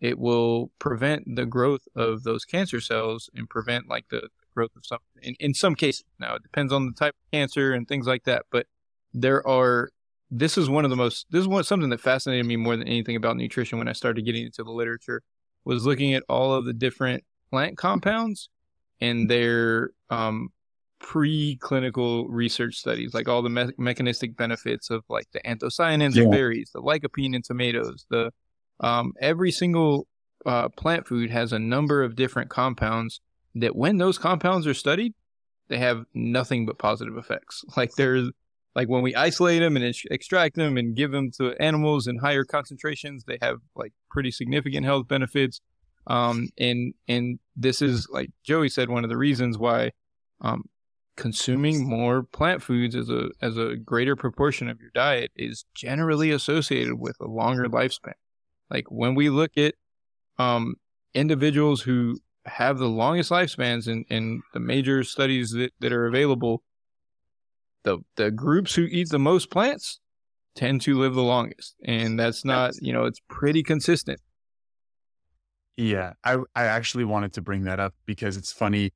it 0.00 0.18
will 0.18 0.70
prevent 0.78 1.36
the 1.36 1.46
growth 1.46 1.86
of 1.94 2.22
those 2.22 2.44
cancer 2.44 2.80
cells 2.80 3.30
and 3.34 3.48
prevent 3.48 3.88
like 3.88 4.06
the 4.10 4.28
growth 4.54 4.74
of 4.76 4.84
some 4.84 4.98
in, 5.22 5.34
in 5.40 5.54
some 5.54 5.74
cases. 5.74 6.04
Now 6.18 6.34
it 6.34 6.42
depends 6.42 6.72
on 6.72 6.86
the 6.86 6.92
type 6.92 7.14
of 7.14 7.32
cancer 7.32 7.72
and 7.72 7.86
things 7.86 8.06
like 8.06 8.24
that, 8.24 8.44
but 8.50 8.66
there 9.14 9.46
are 9.46 9.90
this 10.30 10.58
is 10.58 10.68
one 10.68 10.84
of 10.84 10.90
the 10.90 10.96
most 10.96 11.26
this 11.30 11.40
is 11.40 11.48
one 11.48 11.64
something 11.64 11.90
that 11.90 12.00
fascinated 12.00 12.46
me 12.46 12.56
more 12.56 12.76
than 12.76 12.88
anything 12.88 13.16
about 13.16 13.36
nutrition 13.36 13.78
when 13.78 13.88
I 13.88 13.92
started 13.92 14.24
getting 14.24 14.44
into 14.44 14.64
the 14.64 14.72
literature 14.72 15.22
was 15.64 15.84
looking 15.84 16.14
at 16.14 16.22
all 16.28 16.54
of 16.54 16.64
the 16.64 16.72
different 16.72 17.24
plant 17.50 17.76
compounds 17.76 18.48
and 19.00 19.28
their 19.28 19.90
um, 20.10 20.50
preclinical 21.00 22.26
research 22.28 22.76
studies, 22.76 23.14
like 23.14 23.28
all 23.28 23.42
the 23.42 23.50
me- 23.50 23.72
mechanistic 23.76 24.36
benefits 24.36 24.90
of 24.90 25.04
like 25.08 25.26
the 25.32 25.40
anthocyanins 25.40 26.14
yeah. 26.14 26.24
in 26.24 26.30
berries, 26.30 26.70
the 26.72 26.80
lycopene 26.80 27.34
in 27.34 27.42
tomatoes, 27.42 28.06
the 28.10 28.32
um, 28.80 29.12
every 29.20 29.50
single 29.50 30.06
uh, 30.44 30.68
plant 30.70 31.06
food 31.06 31.30
has 31.30 31.52
a 31.52 31.58
number 31.58 32.02
of 32.02 32.16
different 32.16 32.50
compounds 32.50 33.20
that 33.54 33.74
when 33.74 33.98
those 33.98 34.18
compounds 34.18 34.66
are 34.66 34.74
studied, 34.74 35.14
they 35.68 35.78
have 35.78 36.04
nothing 36.14 36.66
but 36.66 36.78
positive 36.78 37.16
effects. 37.16 37.64
Like 37.76 37.92
there's 37.96 38.30
like 38.74 38.88
when 38.88 39.02
we 39.02 39.14
isolate 39.14 39.62
them 39.62 39.76
and 39.76 39.94
extract 40.10 40.54
them 40.54 40.76
and 40.76 40.94
give 40.94 41.10
them 41.10 41.30
to 41.38 41.54
animals 41.60 42.06
in 42.06 42.18
higher 42.18 42.44
concentrations, 42.44 43.24
they 43.24 43.38
have 43.40 43.56
like 43.74 43.92
pretty 44.10 44.30
significant 44.30 44.84
health 44.84 45.08
benefits. 45.08 45.60
Um, 46.06 46.50
and 46.58 46.94
and 47.08 47.38
this 47.56 47.80
is 47.82 48.06
like 48.10 48.30
Joey 48.44 48.68
said, 48.68 48.90
one 48.90 49.02
of 49.02 49.10
the 49.10 49.16
reasons 49.16 49.58
why 49.58 49.92
um, 50.42 50.64
consuming 51.16 51.88
more 51.88 52.22
plant 52.22 52.62
foods 52.62 52.94
as 52.94 53.08
a 53.08 53.30
as 53.40 53.56
a 53.56 53.76
greater 53.76 54.14
proportion 54.14 54.68
of 54.68 54.80
your 54.80 54.90
diet 54.94 55.32
is 55.34 55.64
generally 55.74 56.30
associated 56.30 56.94
with 57.00 57.16
a 57.20 57.26
longer 57.26 57.64
lifespan. 57.64 58.12
Like 58.70 58.90
when 58.90 59.14
we 59.14 59.30
look 59.30 59.56
at 59.56 59.74
um, 60.38 60.76
individuals 61.14 61.82
who 61.82 62.18
have 62.46 62.78
the 62.78 62.88
longest 62.88 63.30
lifespans 63.30 63.88
in, 63.88 64.04
in 64.08 64.42
the 64.52 64.60
major 64.60 65.02
studies 65.04 65.50
that, 65.52 65.72
that 65.80 65.92
are 65.92 66.06
available, 66.06 66.62
the 67.84 67.98
the 68.16 68.30
groups 68.30 68.74
who 68.74 68.82
eat 68.82 69.08
the 69.10 69.18
most 69.18 69.50
plants 69.50 70.00
tend 70.54 70.80
to 70.82 70.98
live 70.98 71.14
the 71.14 71.22
longest, 71.22 71.76
and 71.84 72.18
that's 72.18 72.44
not 72.44 72.74
you 72.80 72.92
know 72.92 73.04
it's 73.04 73.20
pretty 73.28 73.62
consistent. 73.62 74.20
Yeah, 75.76 76.14
I 76.24 76.38
I 76.54 76.64
actually 76.64 77.04
wanted 77.04 77.32
to 77.34 77.42
bring 77.42 77.64
that 77.64 77.78
up 77.78 77.94
because 78.04 78.36
it's 78.36 78.52
funny 78.52 78.92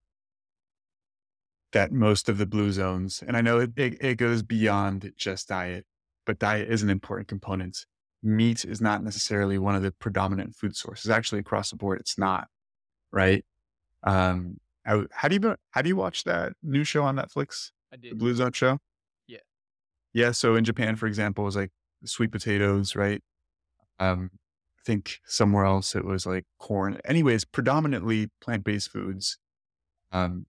that 1.72 1.92
most 1.92 2.28
of 2.28 2.38
the 2.38 2.46
blue 2.46 2.72
zones, 2.72 3.22
and 3.26 3.36
I 3.36 3.42
know 3.42 3.60
it, 3.60 3.70
it, 3.76 3.96
it 4.00 4.14
goes 4.16 4.42
beyond 4.42 5.12
just 5.16 5.48
diet, 5.48 5.86
but 6.26 6.38
diet 6.38 6.68
is 6.68 6.82
an 6.82 6.90
important 6.90 7.28
component. 7.28 7.86
Meat 8.22 8.64
is 8.64 8.80
not 8.80 9.02
necessarily 9.02 9.58
one 9.58 9.74
of 9.74 9.82
the 9.82 9.92
predominant 9.92 10.54
food 10.54 10.76
sources. 10.76 11.10
Actually, 11.10 11.40
across 11.40 11.70
the 11.70 11.76
board, 11.76 12.00
it's 12.00 12.18
not. 12.18 12.48
Right? 13.12 13.44
Um, 14.02 14.58
how 14.84 15.28
do 15.28 15.34
you 15.34 15.56
how 15.70 15.82
do 15.82 15.88
you 15.88 15.96
watch 15.96 16.24
that 16.24 16.52
new 16.62 16.84
show 16.84 17.04
on 17.04 17.16
Netflix? 17.16 17.70
I 17.92 17.96
did. 17.96 18.12
The 18.12 18.16
Blue 18.16 18.34
Zone 18.34 18.52
show? 18.52 18.78
Yeah. 19.26 19.38
Yeah. 20.12 20.32
So 20.32 20.54
in 20.54 20.64
Japan, 20.64 20.96
for 20.96 21.06
example, 21.06 21.44
it 21.44 21.46
was 21.46 21.56
like 21.56 21.70
sweet 22.04 22.32
potatoes, 22.32 22.96
right? 22.96 23.22
Um, 23.98 24.30
I 24.78 24.82
think 24.86 25.18
somewhere 25.26 25.64
else 25.64 25.94
it 25.94 26.04
was 26.04 26.26
like 26.26 26.44
corn. 26.58 26.98
Anyways, 27.04 27.44
predominantly 27.44 28.28
plant 28.40 28.64
based 28.64 28.90
foods. 28.90 29.38
Um, 30.12 30.46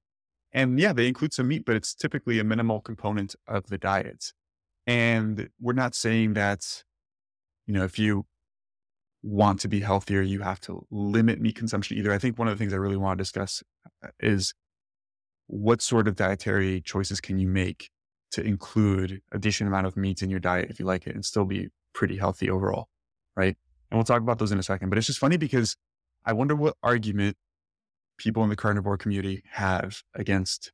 and 0.53 0.79
yeah, 0.79 0.93
they 0.93 1.07
include 1.07 1.33
some 1.33 1.47
meat, 1.47 1.63
but 1.65 1.75
it's 1.75 1.93
typically 1.93 2.39
a 2.39 2.43
minimal 2.43 2.81
component 2.81 3.35
of 3.47 3.67
the 3.67 3.77
diet. 3.77 4.33
And 4.87 5.49
we're 5.59 5.73
not 5.73 5.95
saying 5.95 6.33
that, 6.33 6.83
you 7.71 7.79
know, 7.79 7.85
if 7.85 7.97
you 7.97 8.25
want 9.23 9.61
to 9.61 9.69
be 9.69 9.79
healthier, 9.79 10.21
you 10.21 10.41
have 10.41 10.59
to 10.59 10.85
limit 10.91 11.39
meat 11.39 11.55
consumption 11.55 11.97
either. 11.97 12.11
I 12.11 12.17
think 12.17 12.37
one 12.37 12.49
of 12.49 12.53
the 12.53 12.61
things 12.61 12.73
I 12.73 12.77
really 12.77 12.97
want 12.97 13.17
to 13.17 13.21
discuss 13.21 13.63
uh, 14.03 14.09
is 14.19 14.53
what 15.47 15.81
sort 15.81 16.09
of 16.09 16.17
dietary 16.17 16.81
choices 16.81 17.21
can 17.21 17.39
you 17.39 17.47
make 17.47 17.89
to 18.31 18.43
include 18.43 19.21
a 19.31 19.39
decent 19.39 19.69
amount 19.69 19.87
of 19.87 19.95
meat 19.95 20.21
in 20.21 20.29
your 20.29 20.41
diet 20.41 20.69
if 20.69 20.79
you 20.79 20.85
like 20.85 21.07
it 21.07 21.15
and 21.15 21.23
still 21.23 21.45
be 21.45 21.69
pretty 21.93 22.17
healthy 22.17 22.49
overall, 22.49 22.89
right? 23.37 23.55
And 23.89 23.97
we'll 23.97 24.03
talk 24.03 24.21
about 24.21 24.37
those 24.39 24.51
in 24.51 24.59
a 24.59 24.63
second. 24.63 24.89
But 24.89 24.97
it's 24.97 25.07
just 25.07 25.19
funny 25.19 25.37
because 25.37 25.77
I 26.25 26.33
wonder 26.33 26.57
what 26.57 26.75
argument 26.83 27.37
people 28.17 28.43
in 28.43 28.49
the 28.49 28.57
carnivore 28.57 28.97
community 28.97 29.43
have 29.51 30.03
against 30.13 30.73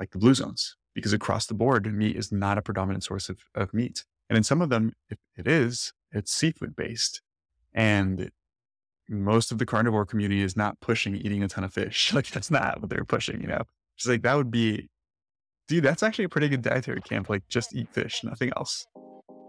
like 0.00 0.10
the 0.10 0.18
blue 0.18 0.34
zones 0.34 0.76
because 0.96 1.12
across 1.12 1.46
the 1.46 1.54
board, 1.54 1.86
meat 1.94 2.16
is 2.16 2.32
not 2.32 2.58
a 2.58 2.62
predominant 2.62 3.04
source 3.04 3.28
of, 3.28 3.38
of 3.54 3.72
meat. 3.72 4.04
And 4.28 4.36
in 4.36 4.44
some 4.44 4.62
of 4.62 4.68
them, 4.68 4.94
if 5.10 5.18
it 5.36 5.46
is, 5.46 5.92
it's 6.14 6.32
seafood 6.32 6.74
based. 6.76 7.20
And 7.74 8.30
most 9.08 9.52
of 9.52 9.58
the 9.58 9.66
carnivore 9.66 10.06
community 10.06 10.42
is 10.42 10.56
not 10.56 10.80
pushing 10.80 11.14
eating 11.16 11.42
a 11.42 11.48
ton 11.48 11.64
of 11.64 11.72
fish. 11.72 12.12
Like 12.14 12.30
that's 12.30 12.50
not 12.50 12.80
what 12.80 12.90
they're 12.90 13.04
pushing, 13.04 13.40
you 13.40 13.48
know? 13.48 13.62
It's 13.96 14.06
like 14.06 14.22
that 14.22 14.36
would 14.36 14.50
be, 14.50 14.88
dude, 15.68 15.84
that's 15.84 16.02
actually 16.02 16.24
a 16.24 16.28
pretty 16.28 16.48
good 16.48 16.62
dietary 16.62 17.00
camp. 17.02 17.28
Like 17.28 17.46
just 17.48 17.74
eat 17.74 17.92
fish, 17.92 18.22
nothing 18.24 18.50
else. 18.56 18.86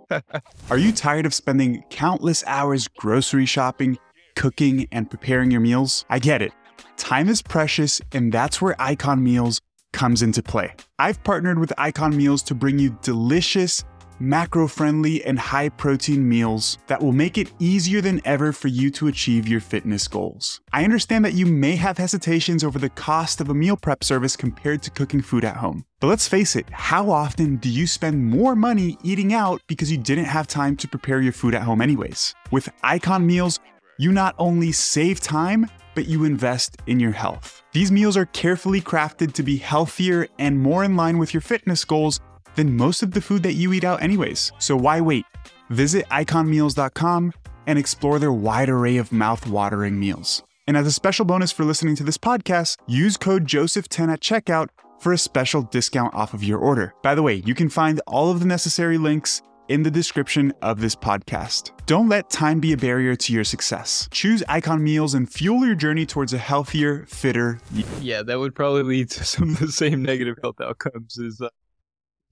Are 0.70 0.78
you 0.78 0.92
tired 0.92 1.26
of 1.26 1.34
spending 1.34 1.84
countless 1.90 2.44
hours 2.46 2.88
grocery 2.88 3.46
shopping, 3.46 3.98
cooking, 4.36 4.88
and 4.92 5.10
preparing 5.10 5.52
your 5.52 5.62
meals? 5.62 6.06
I 6.10 6.20
get 6.20 6.42
it. 6.42 6.52
Time 6.98 7.30
is 7.30 7.42
precious, 7.42 8.02
and 8.12 8.32
that's 8.32 8.62
where 8.62 8.76
Icon 8.80 9.24
Meals 9.24 9.62
comes 9.94 10.22
into 10.22 10.44
play. 10.44 10.74
I've 11.00 11.24
partnered 11.24 11.60
with 11.60 11.74
Icon 11.78 12.16
Meals 12.16 12.44
to 12.44 12.56
bring 12.56 12.80
you 12.80 12.98
delicious, 13.02 13.84
macro 14.20 14.68
friendly, 14.68 15.24
and 15.24 15.38
high 15.38 15.70
protein 15.70 16.28
meals 16.28 16.78
that 16.88 17.02
will 17.02 17.12
make 17.12 17.38
it 17.38 17.52
easier 17.60 18.02
than 18.02 18.22
ever 18.26 18.52
for 18.52 18.68
you 18.68 18.90
to 18.92 19.08
achieve 19.08 19.48
your 19.48 19.60
fitness 19.60 20.08
goals. 20.08 20.62
I 20.74 20.84
understand 20.84 21.26
that 21.26 21.34
you 21.34 21.46
may 21.46 21.76
have 21.76 21.98
hesitations 21.98 22.64
over 22.64 22.80
the 22.80 22.90
cost 22.90 23.42
of 23.42 23.50
a 23.50 23.54
meal 23.54 23.78
prep 23.78 24.04
service 24.04 24.36
compared 24.36 24.82
to 24.84 24.92
cooking 24.92 25.22
food 25.22 25.44
at 25.44 25.58
home. 25.58 25.86
But 26.00 26.08
let's 26.08 26.28
face 26.28 26.56
it, 26.56 26.68
how 26.72 27.10
often 27.10 27.58
do 27.58 27.70
you 27.70 27.88
spend 27.88 28.26
more 28.26 28.56
money 28.56 28.98
eating 29.04 29.34
out 29.34 29.62
because 29.68 29.92
you 29.92 29.98
didn't 29.98 30.26
have 30.26 30.48
time 30.48 30.76
to 30.78 30.88
prepare 30.88 31.22
your 31.22 31.34
food 31.34 31.56
at 31.56 31.64
home, 31.64 31.82
anyways? 31.82 32.36
With 32.52 32.70
Icon 32.84 33.26
Meals, 33.26 33.60
you 33.98 34.12
not 34.12 34.36
only 34.38 34.72
save 34.72 35.20
time, 35.22 35.70
but 35.96 36.08
you 36.08 36.26
invest 36.26 36.76
in 36.88 37.00
your 37.00 37.14
health. 37.14 37.64
These 37.72 37.92
meals 37.92 38.18
are 38.18 38.26
carefully 38.26 38.82
crafted 38.82 39.34
to 39.34 39.44
be 39.44 39.58
healthier 39.58 40.28
and 40.38 40.60
more 40.60 40.84
in 40.84 40.96
line 40.98 41.18
with 41.18 41.34
your 41.34 41.42
fitness 41.42 41.86
goals 41.86 42.20
than 42.56 42.78
most 42.78 43.04
of 43.04 43.12
the 43.12 43.22
food 43.22 43.44
that 43.44 43.54
you 43.54 43.74
eat 43.74 43.84
out, 43.84 44.02
anyways. 44.02 44.52
So 44.60 44.76
why 44.76 45.02
wait? 45.02 45.26
Visit 45.70 46.06
iconmeals.com 46.10 47.34
and 47.68 47.80
explore 47.80 48.20
their 48.20 48.32
wide 48.32 48.70
array 48.70 48.98
of 48.98 49.12
mouth-watering 49.12 50.00
meals. 50.00 50.44
And 50.68 50.76
as 50.76 50.88
a 50.88 50.92
special 50.92 51.26
bonus 51.26 51.52
for 51.52 51.64
listening 51.64 51.96
to 51.98 52.04
this 52.04 52.18
podcast, 52.18 52.78
use 52.88 53.18
code 53.18 53.46
Joseph10 53.46 54.12
at 54.14 54.20
checkout 54.20 54.70
for 55.00 55.14
a 55.14 55.18
special 55.18 55.62
discount 55.62 56.14
off 56.16 56.34
of 56.34 56.44
your 56.44 56.60
order. 56.60 56.94
By 57.04 57.16
the 57.16 57.22
way, 57.22 57.36
you 57.46 57.54
can 57.54 57.70
find 57.70 58.02
all 58.08 58.32
of 58.32 58.40
the 58.40 58.48
necessary 58.48 58.98
links 58.98 59.42
in 59.68 59.84
the 59.84 59.92
description 59.92 60.54
of 60.62 60.80
this 60.80 60.96
podcast. 60.96 61.72
Don't 61.86 62.10
let 62.10 62.30
time 62.30 62.60
be 62.60 62.74
a 62.74 62.78
barrier 62.78 63.16
to 63.16 63.34
your 63.34 63.44
success. 63.44 64.08
Choose 64.12 64.44
Icon 64.48 64.84
Meals 64.84 65.14
and 65.14 65.32
fuel 65.32 65.66
your 65.66 65.76
journey 65.76 66.06
towards 66.06 66.34
a 66.34 66.38
healthier, 66.38 67.06
fitter. 67.08 67.60
Yeah, 68.00 68.24
that 68.24 68.40
would 68.40 68.56
probably 68.56 68.84
lead 68.84 69.10
to 69.12 69.24
some 69.26 69.50
of 69.50 69.60
the 69.60 69.72
same 69.72 70.04
negative 70.04 70.38
health 70.42 70.62
outcomes 70.62 71.20
as 71.20 71.42
uh, 71.42 71.50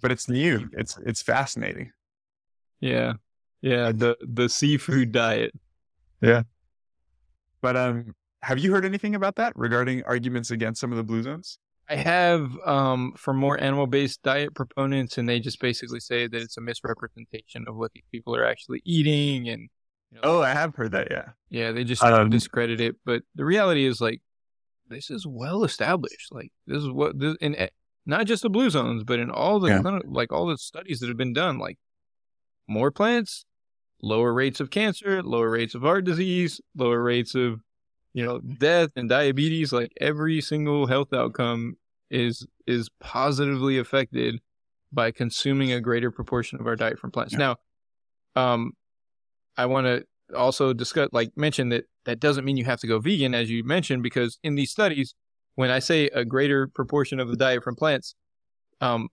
But 0.03 0.11
it's 0.11 0.29
new. 0.29 0.69
It's 0.73 0.99
it's 1.05 1.23
fascinating. 1.23 1.91
yeah. 2.79 3.13
Yeah, 3.61 3.93
the 3.93 4.17
the 4.21 4.49
seafood 4.49 5.13
diet. 5.13 5.53
Yeah. 6.21 6.43
But 7.61 7.77
um, 7.77 8.13
have 8.41 8.59
you 8.59 8.73
heard 8.73 8.83
anything 8.83 9.15
about 9.15 9.37
that 9.37 9.53
regarding 9.55 10.03
arguments 10.03 10.51
against 10.51 10.81
some 10.81 10.91
of 10.91 10.97
the 10.97 11.03
blue 11.03 11.23
zones? 11.23 11.57
I 11.89 11.95
have 11.95 12.57
um 12.65 13.13
for 13.17 13.33
more 13.33 13.59
animal 13.59 13.87
based 13.87 14.21
diet 14.23 14.53
proponents 14.53 15.17
and 15.17 15.27
they 15.29 15.39
just 15.39 15.59
basically 15.61 15.99
say 16.01 16.27
that 16.27 16.41
it's 16.41 16.57
a 16.57 16.61
misrepresentation 16.61 17.65
of 17.67 17.75
what 17.75 17.91
these 17.93 18.03
people 18.11 18.35
are 18.35 18.45
actually 18.45 18.81
eating 18.85 19.49
and 19.49 19.69
you 20.11 20.17
know, 20.17 20.21
Oh, 20.23 20.41
I 20.41 20.49
have 20.51 20.75
heard 20.75 20.91
that. 20.91 21.07
Yeah. 21.11 21.29
Yeah, 21.49 21.71
they 21.71 21.83
just 21.85 22.03
Um, 22.03 22.29
discredit 22.29 22.81
it. 22.81 22.95
But 23.05 23.23
the 23.35 23.45
reality 23.45 23.85
is, 23.85 23.99
like, 23.99 24.21
this 24.89 25.09
is 25.09 25.25
well 25.25 25.63
established. 25.63 26.31
Like, 26.31 26.51
this 26.67 26.83
is 26.83 26.89
what 26.89 27.17
this, 27.17 27.35
in 27.41 27.55
not 28.05 28.25
just 28.27 28.43
the 28.43 28.49
blue 28.49 28.69
zones, 28.69 29.03
but 29.03 29.19
in 29.19 29.29
all 29.29 29.59
the 29.59 29.69
Yeah. 29.69 29.99
like 30.05 30.31
all 30.31 30.47
the 30.47 30.57
studies 30.57 30.99
that 30.99 31.07
have 31.07 31.17
been 31.17 31.33
done. 31.33 31.57
Like, 31.59 31.77
more 32.67 32.91
plants, 32.91 33.45
lower 34.01 34.33
rates 34.33 34.59
of 34.59 34.69
cancer, 34.69 35.21
lower 35.23 35.49
rates 35.49 35.75
of 35.75 35.81
heart 35.81 36.05
disease, 36.05 36.59
lower 36.75 37.01
rates 37.01 37.35
of 37.35 37.61
you 38.13 38.23
know 38.25 38.39
death 38.39 38.91
and 38.95 39.09
diabetes. 39.09 39.71
Like 39.73 39.91
every 39.99 40.41
single 40.41 40.87
health 40.87 41.13
outcome 41.13 41.77
is 42.09 42.45
is 42.67 42.89
positively 42.99 43.77
affected 43.77 44.39
by 44.91 45.11
consuming 45.11 45.71
a 45.71 45.81
greater 45.81 46.11
proportion 46.11 46.59
of 46.59 46.67
our 46.67 46.75
diet 46.75 46.99
from 46.99 47.11
plants. 47.11 47.33
Yeah. 47.33 47.39
Now, 47.39 47.55
um, 48.35 48.73
I 49.57 49.65
want 49.65 49.87
to 49.87 50.05
also 50.37 50.71
discuss, 50.73 51.09
like, 51.11 51.35
mention 51.35 51.69
that 51.69 51.85
that 52.05 52.19
doesn't 52.19 52.45
mean 52.45 52.57
you 52.57 52.65
have 52.65 52.79
to 52.81 52.87
go 52.87 52.99
vegan, 52.99 53.33
as 53.33 53.49
you 53.49 53.63
mentioned, 53.63 54.03
because 54.03 54.37
in 54.43 54.55
these 54.55 54.69
studies, 54.71 55.15
when 55.55 55.69
I 55.69 55.79
say 55.79 56.07
a 56.07 56.25
greater 56.25 56.67
proportion 56.67 57.19
of 57.19 57.27
the 57.29 57.35
diet 57.37 57.63
from 57.63 57.75
plants, 57.75 58.15
um, 58.81 59.09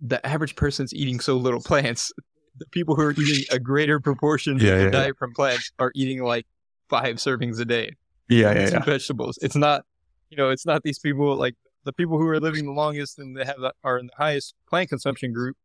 the 0.00 0.24
average 0.26 0.56
person's 0.56 0.92
eating 0.94 1.20
so 1.20 1.36
little 1.36 1.60
plants. 1.60 2.12
The 2.56 2.66
people 2.66 2.94
who 2.94 3.02
are 3.02 3.10
eating 3.10 3.44
a 3.50 3.58
greater 3.58 3.98
proportion 3.98 4.60
Yeah, 4.60 4.74
of 4.74 4.78
the 4.78 4.84
yeah, 4.84 4.90
diet 4.90 5.16
from 5.18 5.34
plants 5.34 5.72
are 5.80 5.90
eating 5.96 6.22
like 6.22 6.46
five 6.88 7.16
servings 7.16 7.58
a 7.58 7.64
day 7.64 7.96
Yeah, 8.28 8.52
yeah, 8.52 8.68
yeah. 8.70 8.78
vegetables. 8.84 9.40
It's 9.42 9.56
not, 9.56 9.82
you 10.30 10.36
know, 10.36 10.50
it's 10.50 10.64
not 10.64 10.84
these 10.84 11.00
people 11.00 11.34
like 11.34 11.56
the 11.82 11.92
people 11.92 12.16
who 12.16 12.28
are 12.28 12.38
living 12.38 12.64
the 12.64 12.70
longest 12.70 13.18
and 13.18 13.36
they 13.36 13.44
have 13.44 13.58
the, 13.58 13.72
are 13.82 13.98
in 13.98 14.06
the 14.06 14.12
highest 14.16 14.54
plant 14.68 14.88
consumption 14.88 15.32
group. 15.32 15.56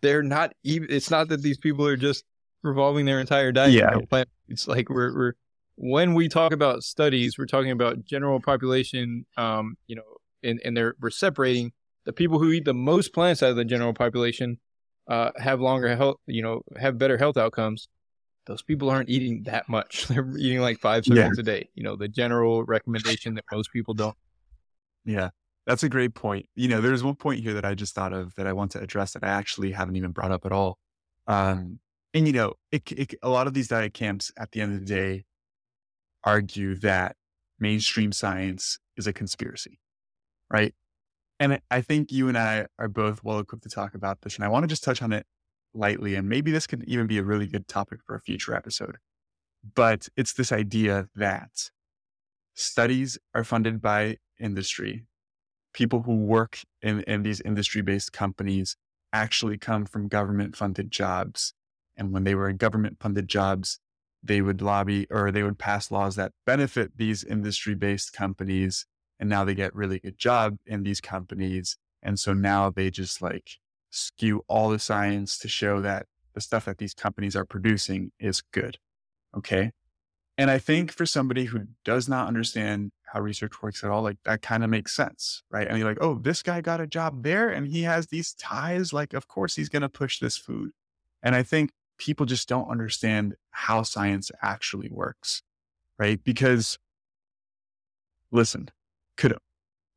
They're 0.00 0.22
not 0.22 0.54
even. 0.64 0.88
It's 0.90 1.10
not 1.10 1.28
that 1.28 1.42
these 1.42 1.58
people 1.58 1.86
are 1.86 1.98
just 1.98 2.24
revolving 2.62 3.04
their 3.04 3.20
entire 3.20 3.52
diet 3.52 3.74
Yeah. 3.74 3.98
plant. 4.08 4.30
It's 4.48 4.66
like 4.66 4.88
we're 4.88 5.14
we're 5.14 5.32
when 5.82 6.12
we 6.14 6.28
talk 6.28 6.52
about 6.52 6.82
studies, 6.82 7.38
we're 7.38 7.46
talking 7.46 7.70
about 7.70 8.04
general 8.04 8.38
population. 8.40 9.24
Um, 9.36 9.76
you 9.86 9.96
know, 9.96 10.02
and 10.42 10.60
and 10.64 10.76
they're 10.76 10.94
we're 11.00 11.10
separating 11.10 11.72
the 12.04 12.12
people 12.12 12.38
who 12.38 12.50
eat 12.50 12.64
the 12.66 12.74
most 12.74 13.12
plants 13.14 13.42
out 13.42 13.50
of 13.50 13.56
the 13.56 13.64
general 13.64 13.94
population. 13.94 14.58
Uh, 15.08 15.32
have 15.38 15.60
longer 15.60 15.96
health, 15.96 16.18
you 16.26 16.42
know, 16.42 16.62
have 16.78 16.96
better 16.98 17.18
health 17.18 17.36
outcomes 17.36 17.88
those 18.46 18.62
people 18.62 18.90
aren't 18.90 19.08
eating 19.08 19.42
that 19.44 19.68
much. 19.68 20.08
They're 20.08 20.28
eating 20.38 20.60
like 20.60 20.78
five 20.80 21.04
Yeah. 21.06 21.28
servings 21.28 21.38
a 21.38 21.42
day. 21.42 21.68
You 21.74 21.82
know, 21.84 21.94
the 21.96 22.08
general 22.08 22.64
recommendation 22.64 23.34
that 23.34 23.44
most 23.52 23.70
people 23.72 23.94
don't. 23.94 24.16
Yeah, 25.04 25.30
that's 25.66 25.82
a 25.82 25.88
great 25.88 26.14
point. 26.14 26.46
You 26.56 26.68
know, 26.68 26.80
there's 26.80 27.04
one 27.04 27.14
point 27.16 27.40
here 27.40 27.54
that 27.54 27.64
I 27.64 27.74
just 27.74 27.94
thought 27.94 28.12
of 28.12 28.34
that 28.36 28.46
I 28.46 28.52
want 28.52 28.72
to 28.72 28.80
address 28.80 29.12
that 29.12 29.22
I 29.22 29.28
actually 29.28 29.72
haven't 29.72 29.96
even 29.96 30.10
brought 30.10 30.32
up 30.32 30.46
at 30.46 30.52
all. 30.52 30.78
Um, 31.26 31.78
and 32.12 32.26
you 32.26 32.32
know, 32.32 32.54
it, 32.72 32.90
it, 32.92 33.14
a 33.22 33.28
lot 33.28 33.46
of 33.46 33.54
these 33.54 33.68
diet 33.68 33.94
camps 33.94 34.32
at 34.36 34.50
the 34.52 34.60
end 34.60 34.74
of 34.74 34.80
the 34.80 34.86
day 34.86 35.24
argue 36.24 36.74
that 36.76 37.16
mainstream 37.58 38.12
science 38.12 38.78
is 38.96 39.06
a 39.06 39.12
conspiracy, 39.12 39.80
right? 40.50 40.74
And 41.38 41.60
I- 41.70 41.80
think 41.80 42.12
you 42.12 42.28
and 42.28 42.36
I 42.36 42.66
are 42.78 42.88
both 42.88 43.24
well 43.24 43.38
equipped 43.38 43.64
to 43.64 43.70
talk 43.70 43.94
about 43.94 44.20
this, 44.22 44.36
and 44.36 44.44
I 44.44 44.48
want 44.48 44.64
to 44.64 44.68
just 44.68 44.84
touch 44.84 45.02
on 45.02 45.12
it 45.12 45.26
lightly, 45.72 46.14
and 46.14 46.28
maybe 46.28 46.50
this 46.50 46.66
can 46.66 46.88
even 46.88 47.06
be 47.06 47.18
a 47.18 47.24
really 47.24 47.46
good 47.46 47.66
topic 47.68 48.00
for 48.06 48.14
a 48.14 48.20
future 48.20 48.54
episode. 48.54 48.98
But 49.74 50.08
it's 50.16 50.32
this 50.32 50.52
idea 50.52 51.08
that 51.14 51.70
studies 52.54 53.18
are 53.34 53.44
funded 53.44 53.80
by 53.80 54.18
industry. 54.38 55.04
People 55.72 56.02
who 56.02 56.16
work 56.16 56.60
in, 56.82 57.02
in 57.02 57.22
these 57.22 57.40
industry 57.40 57.82
based 57.82 58.12
companies 58.12 58.76
actually 59.12 59.58
come 59.58 59.86
from 59.86 60.08
government 60.08 60.56
funded 60.56 60.90
jobs. 60.90 61.54
And 61.96 62.12
when 62.12 62.24
they 62.24 62.34
were 62.34 62.48
in 62.48 62.56
government 62.56 62.98
funded 63.00 63.28
jobs, 63.28 63.78
they 64.22 64.40
would 64.40 64.62
lobby 64.62 65.06
or 65.10 65.30
they 65.30 65.42
would 65.42 65.58
pass 65.58 65.90
laws 65.90 66.16
that 66.16 66.32
benefit 66.44 66.96
these 66.96 67.24
industry 67.24 67.74
based 67.74 68.12
companies. 68.12 68.86
And 69.18 69.28
now 69.28 69.44
they 69.44 69.54
get 69.54 69.74
really 69.74 69.98
good 69.98 70.18
job 70.18 70.56
in 70.66 70.82
these 70.82 71.00
companies. 71.00 71.76
And 72.02 72.18
so 72.18 72.32
now 72.32 72.70
they 72.70 72.90
just 72.90 73.20
like 73.20 73.58
skew 73.90 74.42
all 74.48 74.70
the 74.70 74.78
science 74.78 75.38
to 75.38 75.48
show 75.48 75.80
that 75.80 76.06
the 76.34 76.40
stuff 76.40 76.64
that 76.64 76.78
these 76.78 76.94
companies 76.94 77.36
are 77.36 77.44
producing 77.44 78.12
is 78.18 78.40
good. 78.40 78.78
Okay. 79.36 79.72
And 80.38 80.50
I 80.50 80.58
think 80.58 80.90
for 80.90 81.04
somebody 81.04 81.44
who 81.44 81.66
does 81.84 82.08
not 82.08 82.26
understand 82.26 82.92
how 83.12 83.20
research 83.20 83.62
works 83.62 83.84
at 83.84 83.90
all, 83.90 84.02
like 84.02 84.16
that 84.24 84.40
kind 84.40 84.64
of 84.64 84.70
makes 84.70 84.94
sense, 84.94 85.42
right? 85.50 85.68
And 85.68 85.76
you're 85.78 85.88
like, 85.88 85.98
oh, 86.00 86.14
this 86.14 86.42
guy 86.42 86.62
got 86.62 86.80
a 86.80 86.86
job 86.86 87.24
there 87.24 87.50
and 87.50 87.68
he 87.68 87.82
has 87.82 88.06
these 88.06 88.32
ties. 88.34 88.92
Like, 88.92 89.12
of 89.12 89.28
course 89.28 89.56
he's 89.56 89.68
going 89.68 89.82
to 89.82 89.88
push 89.88 90.18
this 90.18 90.38
food. 90.38 90.70
And 91.22 91.34
I 91.34 91.42
think 91.42 91.72
people 92.00 92.26
just 92.26 92.48
don't 92.48 92.68
understand 92.68 93.36
how 93.50 93.82
science 93.82 94.32
actually 94.42 94.88
works, 94.90 95.42
right? 95.98 96.22
Because 96.24 96.78
listen, 98.32 98.70
could 99.16 99.36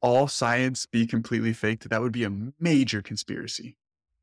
all 0.01 0.27
science 0.27 0.85
be 0.85 1.07
completely 1.07 1.53
faked? 1.53 1.89
That 1.89 2.01
would 2.01 2.11
be 2.11 2.25
a 2.25 2.31
major 2.59 3.01
conspiracy, 3.01 3.77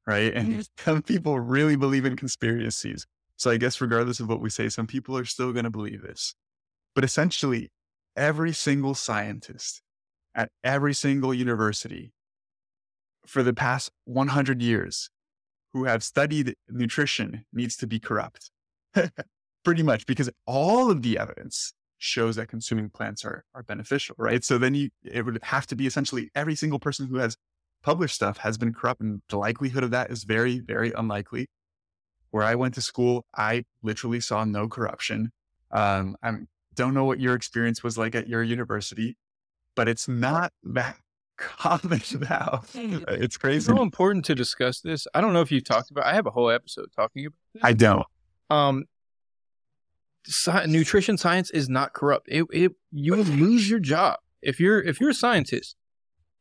right? 0.06 0.32
And 0.32 0.48
mm-hmm. 0.48 0.60
some 0.84 1.02
people 1.02 1.40
really 1.40 1.74
believe 1.74 2.04
in 2.04 2.16
conspiracies. 2.16 3.06
So 3.36 3.50
I 3.50 3.56
guess 3.56 3.80
regardless 3.80 4.20
of 4.20 4.28
what 4.28 4.40
we 4.40 4.50
say, 4.50 4.68
some 4.68 4.86
people 4.86 5.16
are 5.16 5.24
still 5.24 5.52
going 5.52 5.64
to 5.64 5.70
believe 5.70 6.02
this. 6.02 6.34
But 6.94 7.04
essentially, 7.04 7.70
every 8.14 8.52
single 8.52 8.94
scientist 8.94 9.80
at 10.34 10.50
every 10.62 10.92
single 10.92 11.32
university 11.32 12.12
for 13.26 13.42
the 13.42 13.54
past 13.54 13.90
100 14.04 14.60
years 14.60 15.08
who 15.72 15.84
have 15.84 16.02
studied 16.02 16.56
nutrition 16.68 17.44
needs 17.52 17.76
to 17.76 17.86
be 17.86 18.00
corrupt. 18.00 18.50
Pretty 19.64 19.82
much 19.82 20.06
because 20.06 20.30
all 20.46 20.90
of 20.90 21.02
the 21.02 21.18
evidence 21.18 21.74
shows 21.98 22.36
that 22.36 22.48
consuming 22.48 22.88
plants 22.88 23.24
are, 23.24 23.44
are 23.54 23.62
beneficial, 23.62 24.16
right? 24.18 24.42
So 24.42 24.56
then 24.58 24.74
you, 24.74 24.88
it 25.04 25.24
would 25.24 25.38
have 25.42 25.66
to 25.68 25.76
be 25.76 25.86
essentially 25.86 26.30
every 26.34 26.54
single 26.54 26.78
person 26.78 27.06
who 27.06 27.16
has 27.16 27.36
published 27.82 28.14
stuff 28.14 28.38
has 28.38 28.58
been 28.58 28.72
corrupt, 28.72 29.00
and 29.00 29.22
the 29.28 29.38
likelihood 29.38 29.84
of 29.84 29.90
that 29.90 30.10
is 30.10 30.24
very, 30.24 30.60
very 30.60 30.92
unlikely. 30.92 31.46
Where 32.30 32.44
I 32.44 32.54
went 32.54 32.74
to 32.74 32.80
school, 32.80 33.24
I 33.36 33.64
literally 33.82 34.20
saw 34.20 34.44
no 34.44 34.68
corruption. 34.68 35.30
Um, 35.72 36.16
I 36.22 36.32
don't 36.74 36.94
know 36.94 37.04
what 37.04 37.20
your 37.20 37.34
experience 37.34 37.82
was 37.82 37.98
like 37.98 38.14
at 38.14 38.28
your 38.28 38.42
university, 38.42 39.16
but 39.74 39.88
it's 39.88 40.08
not 40.08 40.52
that 40.62 40.96
common 41.40 42.00
now. 42.20 42.62
It's 42.62 42.72
crazy. 42.74 43.04
It's 43.24 43.36
crazy. 43.36 43.66
so 43.66 43.82
important 43.82 44.24
to 44.26 44.34
discuss 44.34 44.80
this. 44.80 45.06
I 45.14 45.20
don't 45.20 45.32
know 45.32 45.40
if 45.40 45.50
you've 45.50 45.64
talked 45.64 45.90
about. 45.90 46.04
I 46.06 46.14
have 46.14 46.26
a 46.26 46.30
whole 46.30 46.50
episode 46.50 46.88
talking 46.94 47.26
about. 47.26 47.36
This. 47.54 47.62
I 47.64 47.72
don't. 47.72 48.06
um, 48.50 48.84
sci- 50.26 50.66
nutrition 50.66 51.16
science 51.16 51.50
is 51.50 51.68
not 51.68 51.92
corrupt. 51.92 52.26
It, 52.28 52.44
it 52.52 52.72
you 52.92 53.14
will 53.16 53.24
lose 53.24 53.68
your 53.70 53.80
job 53.80 54.18
if 54.42 54.60
you're 54.60 54.80
if 54.80 55.00
you're 55.00 55.10
a 55.10 55.14
scientist 55.14 55.76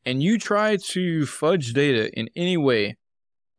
and 0.04 0.22
you 0.22 0.38
try 0.38 0.76
to 0.76 1.26
fudge 1.26 1.72
data 1.72 2.10
in 2.18 2.28
any 2.36 2.56
way. 2.56 2.96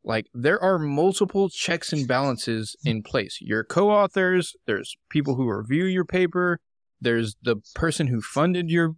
Like 0.03 0.27
there 0.33 0.61
are 0.63 0.79
multiple 0.79 1.47
checks 1.49 1.93
and 1.93 2.07
balances 2.07 2.75
in 2.83 3.03
place. 3.03 3.37
Your 3.39 3.63
co-authors, 3.63 4.55
there's 4.65 4.95
people 5.09 5.35
who 5.35 5.47
review 5.51 5.85
your 5.85 6.05
paper, 6.05 6.59
there's 6.99 7.35
the 7.43 7.57
person 7.75 8.07
who 8.07 8.19
funded 8.21 8.71
your 8.71 8.95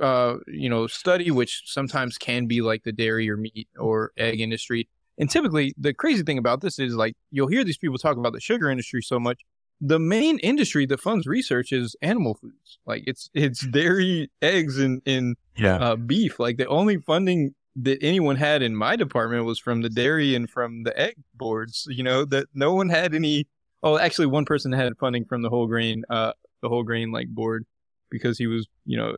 uh 0.00 0.36
you 0.48 0.68
know 0.68 0.86
study 0.86 1.30
which 1.30 1.62
sometimes 1.66 2.18
can 2.18 2.46
be 2.46 2.60
like 2.60 2.82
the 2.82 2.92
dairy 2.92 3.30
or 3.30 3.36
meat 3.36 3.68
or 3.78 4.10
egg 4.16 4.40
industry 4.40 4.88
and 5.18 5.30
typically, 5.30 5.74
the 5.78 5.94
crazy 5.94 6.22
thing 6.24 6.38
about 6.38 6.60
this 6.60 6.78
is 6.78 6.94
like 6.96 7.14
you'll 7.30 7.46
hear 7.48 7.62
these 7.62 7.78
people 7.78 7.98
talk 7.98 8.16
about 8.16 8.32
the 8.32 8.40
sugar 8.40 8.68
industry 8.68 9.00
so 9.00 9.20
much. 9.20 9.42
The 9.80 9.98
main 9.98 10.38
industry 10.40 10.86
that 10.86 11.00
funds 11.00 11.26
research 11.26 11.72
is 11.72 11.94
animal 12.02 12.34
foods. 12.34 12.78
Like 12.86 13.04
it's 13.06 13.30
it's 13.34 13.64
dairy, 13.66 14.30
eggs, 14.42 14.78
and 14.78 15.02
and 15.06 15.36
Yeah. 15.56 15.76
uh, 15.76 15.96
beef. 15.96 16.38
Like 16.40 16.56
the 16.56 16.66
only 16.66 16.96
funding 16.96 17.54
that 17.76 18.02
anyone 18.02 18.36
had 18.36 18.62
in 18.62 18.74
my 18.74 18.96
department 18.96 19.44
was 19.44 19.58
from 19.58 19.82
the 19.82 19.88
dairy 19.88 20.34
and 20.34 20.48
from 20.50 20.82
the 20.82 20.98
egg 20.98 21.14
boards. 21.34 21.86
You 21.88 22.02
know 22.02 22.24
that 22.26 22.48
no 22.54 22.74
one 22.74 22.88
had 22.88 23.14
any. 23.14 23.46
Oh, 23.84 23.98
actually, 23.98 24.26
one 24.26 24.46
person 24.46 24.72
had 24.72 24.96
funding 24.98 25.26
from 25.26 25.42
the 25.42 25.50
whole 25.50 25.66
grain, 25.66 26.04
uh, 26.08 26.32
the 26.62 26.68
whole 26.68 26.82
grain 26.82 27.12
like 27.12 27.28
board, 27.28 27.66
because 28.10 28.36
he 28.38 28.48
was 28.48 28.66
you 28.84 28.96
know 28.96 29.14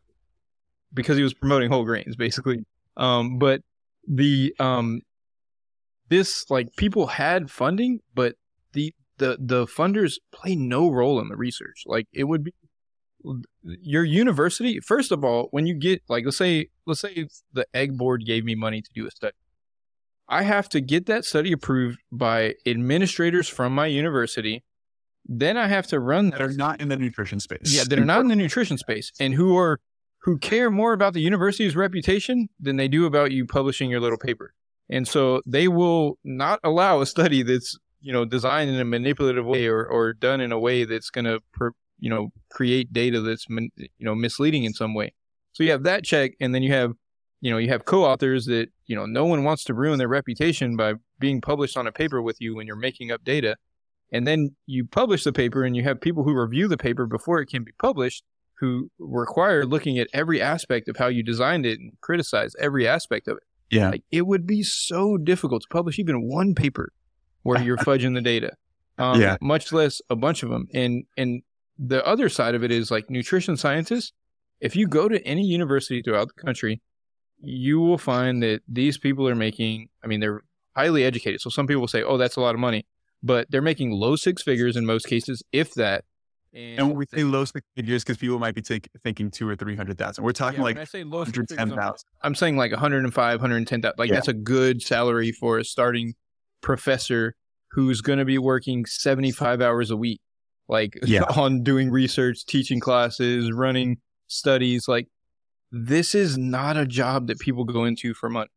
because 0.94 1.16
he 1.16 1.22
was 1.22 1.34
promoting 1.34 1.70
whole 1.70 1.84
grains 1.84 2.16
basically. 2.16 2.64
Um, 2.96 3.38
but 3.38 3.60
the 4.08 4.54
um 4.58 5.00
this 6.08 6.48
like 6.50 6.74
people 6.76 7.08
had 7.08 7.50
funding, 7.50 8.00
but 8.14 8.36
the 8.72 8.94
the 9.18 9.36
the 9.40 9.66
funders 9.66 10.14
play 10.32 10.54
no 10.56 10.90
role 10.90 11.20
in 11.20 11.28
the 11.28 11.36
research. 11.36 11.82
Like 11.86 12.06
it 12.12 12.24
would 12.24 12.44
be 12.44 12.52
your 13.62 14.04
university. 14.04 14.78
First 14.80 15.10
of 15.10 15.24
all, 15.24 15.48
when 15.50 15.66
you 15.66 15.74
get 15.74 16.02
like 16.08 16.24
let's 16.24 16.36
say 16.36 16.68
let's 16.86 17.00
say 17.00 17.26
the 17.52 17.66
egg 17.74 17.98
board 17.98 18.24
gave 18.24 18.44
me 18.44 18.54
money 18.54 18.80
to 18.80 18.90
do 18.94 19.06
a 19.06 19.10
study, 19.10 19.34
I 20.28 20.42
have 20.42 20.68
to 20.70 20.80
get 20.80 21.06
that 21.06 21.24
study 21.24 21.52
approved 21.52 21.98
by 22.12 22.54
administrators 22.64 23.48
from 23.48 23.74
my 23.74 23.86
university. 23.86 24.62
Then 25.28 25.56
I 25.56 25.66
have 25.66 25.88
to 25.88 25.98
run 25.98 26.30
That 26.30 26.40
are 26.40 26.52
not 26.52 26.80
in 26.80 26.88
the 26.88 26.96
nutrition 26.96 27.40
space. 27.40 27.74
yeah, 27.74 27.82
they're 27.88 28.04
not 28.04 28.20
in 28.20 28.28
the 28.28 28.36
nutrition 28.36 28.78
space 28.78 29.10
and 29.18 29.34
who 29.34 29.56
are 29.58 29.80
who 30.26 30.36
care 30.36 30.72
more 30.72 30.92
about 30.92 31.14
the 31.14 31.20
university's 31.20 31.76
reputation 31.76 32.48
than 32.58 32.76
they 32.76 32.88
do 32.88 33.06
about 33.06 33.30
you 33.30 33.46
publishing 33.46 33.88
your 33.88 34.00
little 34.00 34.18
paper. 34.18 34.52
And 34.90 35.06
so 35.06 35.40
they 35.46 35.68
will 35.68 36.18
not 36.24 36.58
allow 36.64 37.00
a 37.00 37.06
study 37.06 37.44
that's, 37.44 37.78
you 38.00 38.12
know, 38.12 38.24
designed 38.24 38.68
in 38.68 38.80
a 38.80 38.84
manipulative 38.84 39.46
way 39.46 39.66
or, 39.66 39.86
or 39.86 40.12
done 40.12 40.40
in 40.40 40.50
a 40.50 40.58
way 40.58 40.84
that's 40.84 41.10
going 41.10 41.26
to, 41.26 41.40
you 42.00 42.10
know, 42.10 42.32
create 42.50 42.92
data 42.92 43.20
that's, 43.20 43.46
you 43.48 43.80
know, 44.00 44.16
misleading 44.16 44.64
in 44.64 44.72
some 44.72 44.94
way. 44.94 45.14
So 45.52 45.62
you 45.62 45.70
have 45.70 45.84
that 45.84 46.02
check 46.02 46.32
and 46.40 46.52
then 46.52 46.64
you 46.64 46.72
have, 46.72 46.94
you 47.40 47.52
know, 47.52 47.58
you 47.58 47.68
have 47.68 47.84
co-authors 47.84 48.46
that, 48.46 48.66
you 48.86 48.96
know, 48.96 49.06
no 49.06 49.26
one 49.26 49.44
wants 49.44 49.62
to 49.64 49.74
ruin 49.74 49.98
their 49.98 50.08
reputation 50.08 50.76
by 50.76 50.94
being 51.20 51.40
published 51.40 51.76
on 51.76 51.86
a 51.86 51.92
paper 51.92 52.20
with 52.20 52.40
you 52.40 52.56
when 52.56 52.66
you're 52.66 52.74
making 52.74 53.12
up 53.12 53.22
data. 53.22 53.56
And 54.12 54.26
then 54.26 54.56
you 54.66 54.86
publish 54.86 55.22
the 55.22 55.32
paper 55.32 55.62
and 55.62 55.76
you 55.76 55.84
have 55.84 56.00
people 56.00 56.24
who 56.24 56.34
review 56.34 56.66
the 56.66 56.76
paper 56.76 57.06
before 57.06 57.40
it 57.40 57.46
can 57.46 57.62
be 57.62 57.72
published 57.78 58.24
who 58.58 58.90
require 58.98 59.64
looking 59.64 59.98
at 59.98 60.08
every 60.12 60.40
aspect 60.40 60.88
of 60.88 60.96
how 60.96 61.08
you 61.08 61.22
designed 61.22 61.66
it 61.66 61.78
and 61.78 61.92
criticize 62.00 62.54
every 62.58 62.88
aspect 62.88 63.28
of 63.28 63.36
it. 63.36 63.42
Yeah. 63.70 63.90
Like 63.90 64.04
it 64.10 64.26
would 64.26 64.46
be 64.46 64.62
so 64.62 65.16
difficult 65.16 65.62
to 65.62 65.68
publish 65.68 65.98
even 65.98 66.28
one 66.28 66.54
paper 66.54 66.92
where 67.42 67.60
you're 67.60 67.76
fudging 67.88 68.14
the 68.14 68.20
data. 68.20 68.52
Um, 68.98 69.20
Yeah. 69.20 69.36
Much 69.40 69.72
less 69.72 70.00
a 70.08 70.16
bunch 70.16 70.42
of 70.42 70.50
them. 70.50 70.68
And 70.72 71.04
and 71.16 71.42
the 71.78 72.04
other 72.06 72.28
side 72.28 72.54
of 72.54 72.64
it 72.64 72.70
is 72.70 72.90
like 72.90 73.10
nutrition 73.10 73.56
scientists. 73.56 74.12
If 74.60 74.74
you 74.74 74.86
go 74.88 75.08
to 75.08 75.22
any 75.26 75.42
university 75.42 76.00
throughout 76.00 76.28
the 76.34 76.42
country, 76.42 76.80
you 77.42 77.80
will 77.80 77.98
find 77.98 78.42
that 78.42 78.62
these 78.66 78.96
people 78.96 79.28
are 79.28 79.34
making. 79.34 79.88
I 80.02 80.06
mean, 80.06 80.20
they're 80.20 80.42
highly 80.74 81.04
educated. 81.04 81.42
So 81.42 81.50
some 81.50 81.66
people 81.66 81.82
will 81.82 81.88
say, 81.88 82.02
"Oh, 82.02 82.16
that's 82.16 82.36
a 82.36 82.40
lot 82.40 82.54
of 82.54 82.60
money," 82.60 82.86
but 83.22 83.50
they're 83.50 83.60
making 83.60 83.90
low 83.90 84.16
six 84.16 84.42
figures 84.42 84.74
in 84.76 84.86
most 84.86 85.06
cases, 85.06 85.42
if 85.52 85.74
that. 85.74 86.04
And 86.56 86.88
when 86.88 86.96
we 86.96 87.04
say 87.12 87.22
low 87.22 87.44
six 87.44 87.66
figures, 87.76 88.02
because 88.02 88.16
people 88.16 88.38
might 88.38 88.54
be 88.54 88.62
take, 88.62 88.88
thinking 89.04 89.30
two 89.30 89.46
or 89.48 89.56
three 89.56 89.76
hundred 89.76 89.98
thousand. 89.98 90.24
We're 90.24 90.32
talking 90.32 90.60
Yeah, 90.60 90.64
like 90.64 90.76
when 90.76 90.82
I 90.82 90.84
say 90.84 91.04
low 91.04 91.24
six 91.24 91.36
hundred 91.36 91.48
ten 91.50 91.78
I'm- 91.78 91.94
I'm 92.22 92.34
saying 92.34 92.56
like 92.56 92.72
105, 92.72 93.40
110,000. 93.40 93.94
Like 93.98 94.08
Yeah. 94.08 94.14
that's 94.14 94.28
a 94.28 94.32
good 94.32 94.80
salary 94.82 95.32
for 95.32 95.58
a 95.58 95.64
starting 95.64 96.14
professor 96.62 97.34
who's 97.72 98.00
going 98.00 98.18
to 98.18 98.24
be 98.24 98.38
working 98.38 98.86
75 98.86 99.60
hours 99.60 99.90
a 99.90 99.96
week, 99.96 100.20
like 100.68 100.98
Yeah. 101.04 101.24
on 101.36 101.62
doing 101.62 101.90
research, 101.90 102.46
teaching 102.46 102.80
classes, 102.80 103.52
running 103.52 103.98
studies. 104.28 104.88
Like 104.88 105.08
this 105.70 106.14
is 106.14 106.38
not 106.38 106.76
a 106.78 106.86
job 106.86 107.26
that 107.26 107.38
people 107.38 107.64
go 107.64 107.84
into 107.84 108.14
for 108.14 108.30
money. 108.30 108.48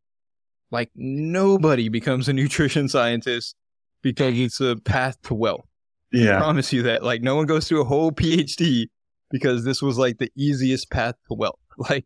Like 0.72 0.89
nobody 0.95 1.89
becomes 1.89 2.30
a 2.30 2.34
nutrition 2.41 2.88
scientist 2.88 3.56
because 4.02 4.38
it's 4.39 4.62
a 4.62 4.78
path 4.78 5.18
to 5.24 5.34
wealth. 5.34 5.66
I 6.14 6.18
Yeah. 6.18 6.38
promise 6.38 6.72
you 6.74 6.84
that. 6.84 7.03
Like 7.03 7.22
no 7.22 7.36
one 7.36 7.45
goes 7.45 7.68
through 7.68 7.82
a 7.82 7.86
whole 7.86 8.12
PhD 8.12 8.88
because 9.32 9.64
this 9.64 9.82
was 9.82 9.97
like 9.97 10.18
the 10.18 10.32
easiest 10.36 10.89
path 10.89 11.16
to 11.30 11.34
wealth. 11.36 11.60
Like 11.89 12.05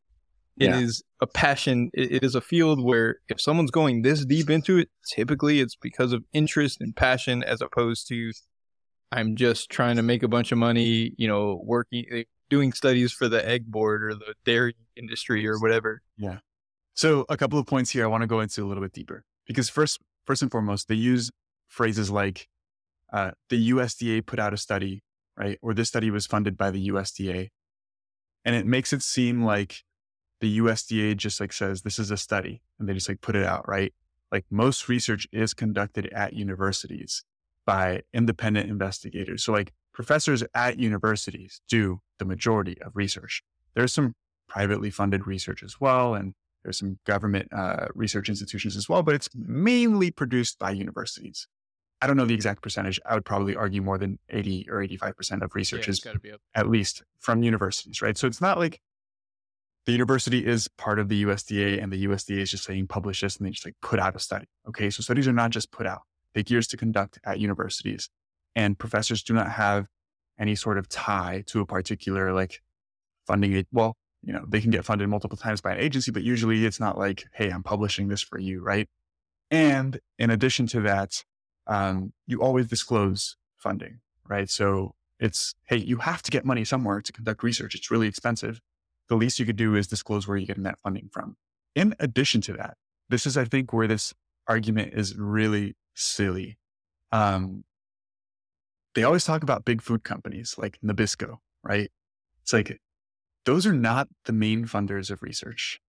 it 0.60 0.70
is 0.72 1.01
Yeah. 1.20 1.24
a 1.24 1.28
passion. 1.28 1.89
It, 1.95 2.12
it 2.18 2.24
is 2.24 2.36
a 2.36 2.41
field 2.41 2.84
where 2.84 3.18
if 3.28 3.41
someone's 3.41 3.72
going 3.72 4.04
this 4.04 4.24
deep 4.24 4.49
into 4.51 4.78
it, 4.78 4.89
typically 5.12 5.60
it's 5.62 5.76
because 5.76 6.14
of 6.14 6.24
interest 6.32 6.80
and 6.80 6.95
passion 6.95 7.43
as 7.43 7.60
opposed 7.62 8.08
to 8.10 8.32
I'm 9.12 9.36
just 9.36 9.70
trying 9.70 9.95
to 9.95 10.01
make 10.04 10.22
a 10.24 10.28
bunch 10.28 10.51
of 10.51 10.58
money, 10.58 11.14
you 11.18 11.28
know, 11.28 11.60
working 11.64 12.06
eh, 12.12 12.24
doing 12.49 12.72
studies 12.74 13.12
for 13.12 13.28
the 13.30 13.47
egg 13.47 13.66
board 13.68 14.04
or 14.04 14.14
the 14.14 14.36
dairy 14.45 14.76
industry 14.95 15.47
or 15.47 15.60
whatever. 15.60 16.01
Yeah. 16.18 16.39
So 16.93 17.26
a 17.30 17.38
couple 17.38 17.58
of 17.58 17.66
points 17.66 17.89
here 17.91 18.04
I 18.04 18.08
want 18.08 18.22
to 18.22 18.28
go 18.28 18.39
into 18.39 18.64
a 18.64 18.68
little 18.68 18.84
bit 18.84 18.93
deeper 18.93 19.24
because 19.47 19.70
first, 19.70 19.99
first 20.26 20.41
and 20.43 20.51
foremost, 20.51 20.88
they 20.88 20.95
use 20.95 21.32
phrases 21.68 22.12
like 22.12 22.47
uh, 23.14 23.32
the 23.49 23.70
USDA 23.72 24.26
put 24.26 24.39
out 24.39 24.53
a 24.53 24.57
study, 24.57 25.03
right? 25.38 25.57
Or 25.61 25.74
this 25.74 25.88
study 25.88 26.11
was 26.11 26.26
funded 26.26 26.57
by 26.57 26.72
the 26.72 26.89
USDA, 26.89 27.49
and 28.43 28.55
it 28.55 28.66
makes 28.66 28.91
it 28.91 29.03
seem 29.03 29.43
like 29.43 29.84
the 30.41 30.59
USDA 30.59 31.16
just 31.16 31.39
like 31.39 31.53
says 31.53 31.84
this 31.84 31.99
is 31.99 32.11
a 32.11 32.18
study 32.18 32.61
and 32.78 32.89
they 32.89 32.93
just 32.93 33.07
like 33.07 33.22
put 33.22 33.36
it 33.36 33.45
out, 33.45 33.66
right? 33.66 33.93
Like 34.30 34.45
most 34.49 34.89
research 34.89 35.26
is 35.32 35.53
conducted 35.53 36.07
at 36.07 36.34
universities 36.34 37.24
by 37.66 38.01
independent 38.14 38.70
investigators. 38.70 39.43
So 39.43 39.53
like 39.53 39.72
professors 39.93 40.43
at 40.53 40.80
universities 40.80 41.61
do 41.70 41.99
the 42.20 42.26
majority 42.26 42.76
of 42.82 42.91
research. 42.95 43.41
There's 43.74 43.93
some 43.93 44.16
privately 44.49 44.89
funded 44.89 45.26
research 45.28 45.64
as 45.64 45.80
well, 45.80 46.14
and 46.14 46.34
there's 46.64 46.78
some 46.78 46.99
government 47.05 47.47
uh, 47.53 47.88
research 47.93 48.28
institutions 48.28 48.76
as 48.76 48.89
well, 48.89 49.03
but 49.03 49.16
it's 49.16 49.30
mainly 49.34 50.11
produced 50.11 50.59
by 50.59 50.72
universities. 50.72 51.47
I 52.04 52.08
don't 52.08 52.18
know 52.18 52.26
the 52.26 52.34
exact 52.34 52.62
percentage. 52.62 52.99
I 53.06 53.14
would 53.14 53.24
probably 53.24 53.56
argue 53.56 53.82
more 53.82 53.97
than 53.97 54.20
80 54.30 54.68
or 54.70 54.86
85% 54.86 55.41
of 55.41 55.56
research 55.56 55.88
is 55.88 56.01
be 56.01 56.34
up. 56.34 56.41
at 56.54 56.68
least 56.70 57.01
from 57.18 57.43
universities, 57.43 58.01
right? 58.01 58.18
So 58.18 58.28
it's 58.28 58.41
not 58.41 58.60
like 58.60 58.82
the 59.86 59.93
university 59.93 60.45
is 60.45 60.68
part 60.68 60.99
of 60.99 61.08
the 61.08 61.24
USDA 61.24 61.82
and 61.82 61.93
the 61.93 62.06
USDA 62.06 62.39
is 62.39 62.51
just 62.51 62.66
saying 62.66 62.88
publish 62.88 63.22
this 63.22 63.38
and 63.38 63.47
they 63.47 63.51
just 63.51 63.64
like 63.64 63.78
put 63.82 64.01
out 64.01 64.18
a 64.18 64.20
study. 64.20 64.47
Okay. 64.68 64.89
So 64.89 65.01
studies 65.01 65.30
are 65.30 65.34
not 65.34 65.51
just 65.51 65.72
put 65.72 65.88
out, 65.88 66.01
take 66.36 66.49
years 66.49 66.68
to 66.68 66.78
conduct 66.78 67.20
at 67.24 67.39
universities 67.39 68.10
and 68.54 68.78
professors 68.78 69.24
do 69.24 69.34
not 69.34 69.51
have 69.51 69.88
any 70.38 70.56
sort 70.56 70.78
of 70.78 70.89
tie 70.89 71.45
to 71.47 71.62
a 71.62 71.66
particular 71.66 72.34
like 72.34 72.62
funding 73.26 73.54
it. 73.54 73.68
Well, 73.72 73.95
you 74.22 74.34
know, 74.34 74.43
they 74.45 74.60
can 74.60 74.72
get 74.72 74.84
funded 74.84 75.08
multiple 75.08 75.38
times 75.38 75.62
by 75.62 75.72
an 75.72 75.80
agency, 75.80 76.12
but 76.12 76.24
usually 76.24 76.66
it's 76.66 76.82
not 76.82 76.97
like, 76.97 77.24
Hey, 77.32 77.49
I'm 77.49 77.64
publishing 77.64 78.10
this 78.10 78.22
for 78.22 78.39
you. 78.39 78.62
Right. 78.62 78.89
And 79.49 80.01
in 80.20 80.32
addition 80.32 80.68
to 80.68 80.82
that, 80.82 81.24
um, 81.68 82.14
you 82.28 82.41
always 82.41 82.68
disclose 82.68 83.38
funding, 83.57 83.99
right? 84.28 84.49
So 84.49 84.95
it's, 85.20 85.55
hey, 85.66 85.78
you 85.78 85.97
have 85.97 86.22
to 86.24 86.32
get 86.32 86.45
money 86.45 86.66
somewhere 86.66 87.01
to 87.01 87.14
conduct 87.14 87.43
research. 87.43 87.76
It's 87.76 87.89
really 87.89 88.07
expensive. 88.07 88.59
The 89.09 89.16
least 89.16 89.39
you 89.39 89.45
could 89.45 89.55
do 89.55 89.76
is 89.76 89.88
disclose 89.88 90.28
where 90.28 90.38
you're 90.38 90.47
getting 90.47 90.64
that 90.64 90.80
funding 90.80 91.09
from. 91.11 91.36
In 91.76 91.95
addition 91.99 92.41
to 92.41 92.53
that, 92.53 92.76
this 93.09 93.26
is, 93.26 93.38
I 93.38 93.45
think, 93.45 93.74
where 93.74 93.88
this 93.88 94.14
argument 94.47 94.93
is 94.93 95.16
really 95.18 95.76
silly. 95.93 96.57
Um, 97.11 97.64
they 98.95 99.03
always 99.03 99.26
talk 99.26 99.43
about 99.43 99.66
big 99.66 99.82
food 99.82 100.03
companies 100.03 100.55
like 100.57 100.80
Nabisco, 100.84 101.38
right? 101.64 101.89
It's 102.41 102.53
like, 102.53 102.80
those 103.45 103.66
are 103.66 103.74
not 103.74 104.07
the 104.26 104.34
main 104.34 104.66
funders 104.66 105.09
of 105.09 105.22
research, 105.22 105.80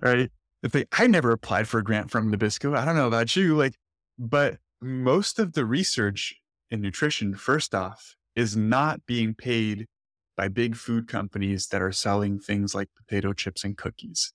right? 0.00 0.30
if 0.62 0.72
they, 0.72 0.84
I 0.92 1.06
never 1.06 1.32
applied 1.32 1.68
for 1.68 1.78
a 1.78 1.84
grant 1.84 2.10
from 2.10 2.32
Nabisco. 2.32 2.76
I 2.76 2.84
don't 2.84 2.96
know 2.96 3.06
about 3.06 3.34
you, 3.36 3.56
like, 3.56 3.74
but 4.20 4.58
most 4.82 5.38
of 5.38 5.54
the 5.54 5.64
research 5.64 6.36
in 6.70 6.82
nutrition, 6.82 7.34
first 7.34 7.74
off, 7.74 8.16
is 8.36 8.54
not 8.54 9.06
being 9.06 9.34
paid 9.34 9.86
by 10.36 10.46
big 10.46 10.76
food 10.76 11.08
companies 11.08 11.68
that 11.68 11.80
are 11.80 11.90
selling 11.90 12.38
things 12.38 12.74
like 12.74 12.88
potato 12.94 13.32
chips 13.32 13.64
and 13.64 13.78
cookies. 13.78 14.32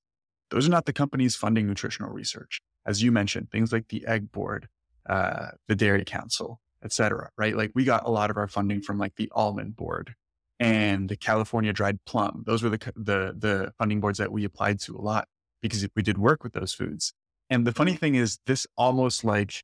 Those 0.50 0.68
are 0.68 0.72
not 0.72 0.86
the 0.86 0.94
companies 0.94 1.36
funding 1.36 1.68
nutritional 1.68 2.12
research. 2.12 2.62
As 2.86 3.04
you 3.04 3.12
mentioned, 3.12 3.52
things 3.52 3.72
like 3.72 3.88
the 3.90 4.06
Egg 4.08 4.32
Board, 4.32 4.68
uh, 5.08 5.50
the 5.68 5.76
Dairy 5.76 6.04
Council, 6.04 6.60
et 6.84 6.92
cetera, 6.92 7.30
right? 7.38 7.56
Like 7.56 7.72
we 7.76 7.84
got 7.84 8.06
a 8.06 8.12
lot 8.12 8.32
of 8.32 8.38
our 8.38 8.48
funding 8.48 8.82
from 8.82 8.98
like 8.98 9.16
the 9.16 9.32
Almond 9.34 9.76
Board 9.76 10.16
and 10.60 11.10
the 11.10 11.16
California 11.16 11.74
Dried 11.74 12.00
Plum. 12.06 12.44
Those 12.48 12.64
were 12.64 12.70
the, 12.70 12.80
the, 12.96 13.36
the 13.38 13.74
funding 13.78 14.00
boards 14.00 14.18
that 14.18 14.32
we 14.32 14.46
applied 14.46 14.80
to 14.82 14.96
a 14.96 15.02
lot 15.02 15.28
because 15.62 15.88
we 15.96 16.02
did 16.02 16.18
work 16.18 16.44
with 16.44 16.54
those 16.54 16.74
foods. 16.74 17.14
And 17.50 17.68
the 17.68 17.74
funny 17.74 17.94
thing 17.94 18.16
is, 18.16 18.40
this 18.48 18.66
almost 18.76 19.24
like 19.24 19.64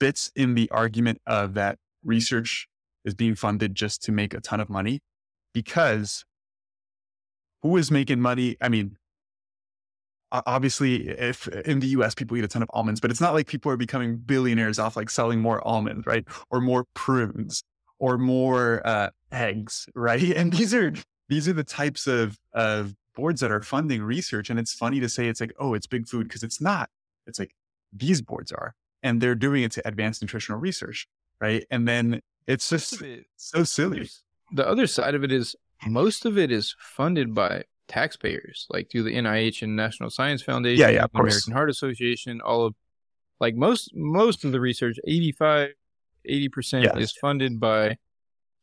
fits 0.00 0.30
in 0.34 0.54
the 0.54 0.70
argument 0.70 1.20
of 1.26 1.54
that 1.54 1.78
research 2.02 2.66
is 3.04 3.14
being 3.14 3.34
funded 3.34 3.74
just 3.74 4.02
to 4.02 4.12
make 4.12 4.34
a 4.34 4.40
ton 4.40 4.60
of 4.60 4.68
money 4.68 5.00
because 5.52 6.24
who 7.62 7.76
is 7.76 7.90
making 7.90 8.20
money? 8.20 8.56
I 8.60 8.68
mean, 8.68 8.96
obviously 10.32 11.08
if 11.08 11.48
in 11.48 11.80
the 11.80 11.88
US 11.88 12.14
people 12.14 12.36
eat 12.36 12.44
a 12.44 12.48
ton 12.48 12.62
of 12.62 12.70
almonds, 12.72 13.00
but 13.00 13.10
it's 13.10 13.20
not 13.20 13.34
like 13.34 13.46
people 13.46 13.70
are 13.70 13.76
becoming 13.76 14.16
billionaires 14.16 14.78
off 14.78 14.96
like 14.96 15.10
selling 15.10 15.40
more 15.40 15.66
almonds, 15.66 16.06
right? 16.06 16.24
Or 16.50 16.60
more 16.60 16.84
prunes 16.94 17.62
or 17.98 18.16
more 18.16 18.86
uh, 18.86 19.10
eggs, 19.32 19.86
right? 19.94 20.22
And 20.36 20.52
these 20.52 20.74
are 20.74 20.92
these 21.28 21.48
are 21.48 21.52
the 21.52 21.64
types 21.64 22.06
of 22.06 22.38
of 22.52 22.94
boards 23.14 23.40
that 23.40 23.50
are 23.50 23.62
funding 23.62 24.02
research. 24.02 24.50
And 24.50 24.58
it's 24.58 24.72
funny 24.72 25.00
to 25.00 25.08
say 25.08 25.28
it's 25.28 25.40
like, 25.40 25.52
oh, 25.58 25.74
it's 25.74 25.86
big 25.86 26.08
food 26.08 26.28
because 26.28 26.42
it's 26.42 26.60
not. 26.60 26.88
It's 27.26 27.38
like 27.38 27.52
these 27.92 28.22
boards 28.22 28.52
are. 28.52 28.74
And 29.02 29.20
they're 29.20 29.34
doing 29.34 29.62
it 29.62 29.72
to 29.72 29.88
advance 29.88 30.20
nutritional 30.20 30.60
research, 30.60 31.08
right? 31.40 31.64
And 31.70 31.88
then 31.88 32.20
it's 32.46 32.68
just 32.68 33.00
it, 33.00 33.24
so 33.36 33.64
silly. 33.64 34.08
The 34.52 34.66
other 34.66 34.86
side 34.86 35.14
of 35.14 35.24
it 35.24 35.32
is 35.32 35.56
most 35.86 36.26
of 36.26 36.36
it 36.36 36.50
is 36.50 36.74
funded 36.78 37.34
by 37.34 37.64
taxpayers, 37.88 38.66
like 38.70 38.90
through 38.90 39.04
the 39.04 39.14
NIH 39.14 39.62
and 39.62 39.76
National 39.76 40.10
Science 40.10 40.42
Foundation, 40.42 40.80
yeah, 40.80 40.88
yeah, 40.88 41.04
of 41.04 41.10
American 41.14 41.52
Heart 41.52 41.70
Association, 41.70 42.40
all 42.40 42.66
of 42.66 42.74
like 43.40 43.54
most 43.54 43.92
most 43.94 44.44
of 44.44 44.52
the 44.52 44.60
research, 44.60 44.96
85, 45.06 45.70
80 46.26 46.48
percent 46.48 46.84
yes. 46.84 46.96
is 46.98 47.12
funded 47.12 47.58
by 47.58 47.96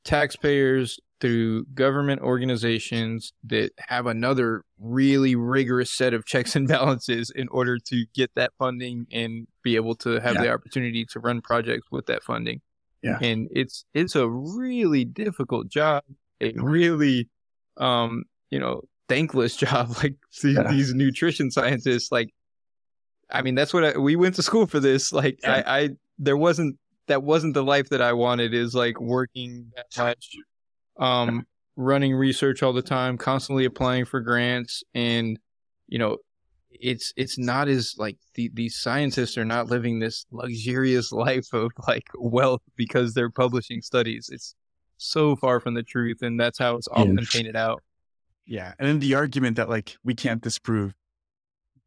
taxpayers 0.07 0.99
through 1.19 1.65
government 1.73 2.21
organizations 2.21 3.33
that 3.43 3.71
have 3.77 4.05
another 4.05 4.63
really 4.79 5.35
rigorous 5.35 5.91
set 5.91 6.13
of 6.13 6.25
checks 6.25 6.55
and 6.55 6.67
balances 6.75 7.29
in 7.35 7.47
order 7.49 7.77
to 7.77 8.05
get 8.15 8.31
that 8.35 8.51
funding 8.57 9.05
and 9.11 9.47
be 9.63 9.75
able 9.75 9.95
to 9.95 10.19
have 10.21 10.35
yeah. 10.35 10.43
the 10.43 10.51
opportunity 10.53 11.05
to 11.05 11.19
run 11.19 11.41
projects 11.41 11.87
with 11.91 12.05
that 12.05 12.23
funding. 12.23 12.61
Yeah. 13.03 13.19
And 13.21 13.49
it's 13.51 13.85
it's 13.93 14.15
a 14.15 14.27
really 14.27 15.05
difficult 15.05 15.67
job, 15.67 16.03
a 16.41 16.53
really 16.55 17.29
um, 17.77 18.23
you 18.49 18.59
know, 18.59 18.83
thankless 19.09 19.55
job 19.65 19.89
like 20.01 20.15
these, 20.41 20.55
yeah. 20.55 20.71
these 20.71 20.93
nutrition 20.93 21.51
scientists 21.51 22.11
like 22.11 22.29
I 23.29 23.41
mean, 23.41 23.55
that's 23.55 23.73
what 23.73 23.83
I, 23.83 23.97
we 23.97 24.15
went 24.15 24.35
to 24.35 24.43
school 24.43 24.67
for 24.67 24.79
this. 24.79 25.11
Like 25.11 25.39
yeah. 25.43 25.63
I, 25.65 25.79
I 25.79 25.89
there 26.17 26.37
wasn't 26.37 26.77
that 27.07 27.23
wasn't 27.23 27.53
the 27.53 27.63
life 27.63 27.89
that 27.89 28.01
I 28.01 28.13
wanted 28.13 28.53
is 28.53 28.75
like 28.75 28.99
working 28.99 29.71
that 29.75 29.87
much 29.97 30.35
um 30.97 31.45
running 31.75 32.15
research 32.15 32.63
all 32.63 32.73
the 32.73 32.81
time, 32.81 33.17
constantly 33.17 33.65
applying 33.65 34.05
for 34.05 34.19
grants 34.19 34.83
and 34.93 35.39
you 35.87 35.99
know, 35.99 36.17
it's 36.69 37.13
it's 37.15 37.37
not 37.37 37.67
as 37.67 37.95
like 37.97 38.17
the, 38.35 38.51
these 38.53 38.77
scientists 38.77 39.37
are 39.37 39.45
not 39.45 39.67
living 39.67 39.99
this 39.99 40.25
luxurious 40.31 41.11
life 41.11 41.47
of 41.53 41.71
like 41.87 42.07
wealth 42.15 42.61
because 42.75 43.13
they're 43.13 43.31
publishing 43.31 43.81
studies. 43.81 44.29
It's 44.31 44.55
so 44.97 45.35
far 45.35 45.59
from 45.59 45.73
the 45.73 45.83
truth, 45.83 46.21
and 46.21 46.39
that's 46.39 46.59
how 46.59 46.75
it's 46.75 46.87
often 46.91 47.17
yes. 47.17 47.33
painted 47.33 47.55
out. 47.55 47.83
Yeah, 48.45 48.73
and 48.79 48.87
then 48.87 48.99
the 48.99 49.15
argument 49.15 49.57
that 49.57 49.69
like 49.69 49.97
we 50.03 50.15
can't 50.15 50.41
disprove 50.41 50.93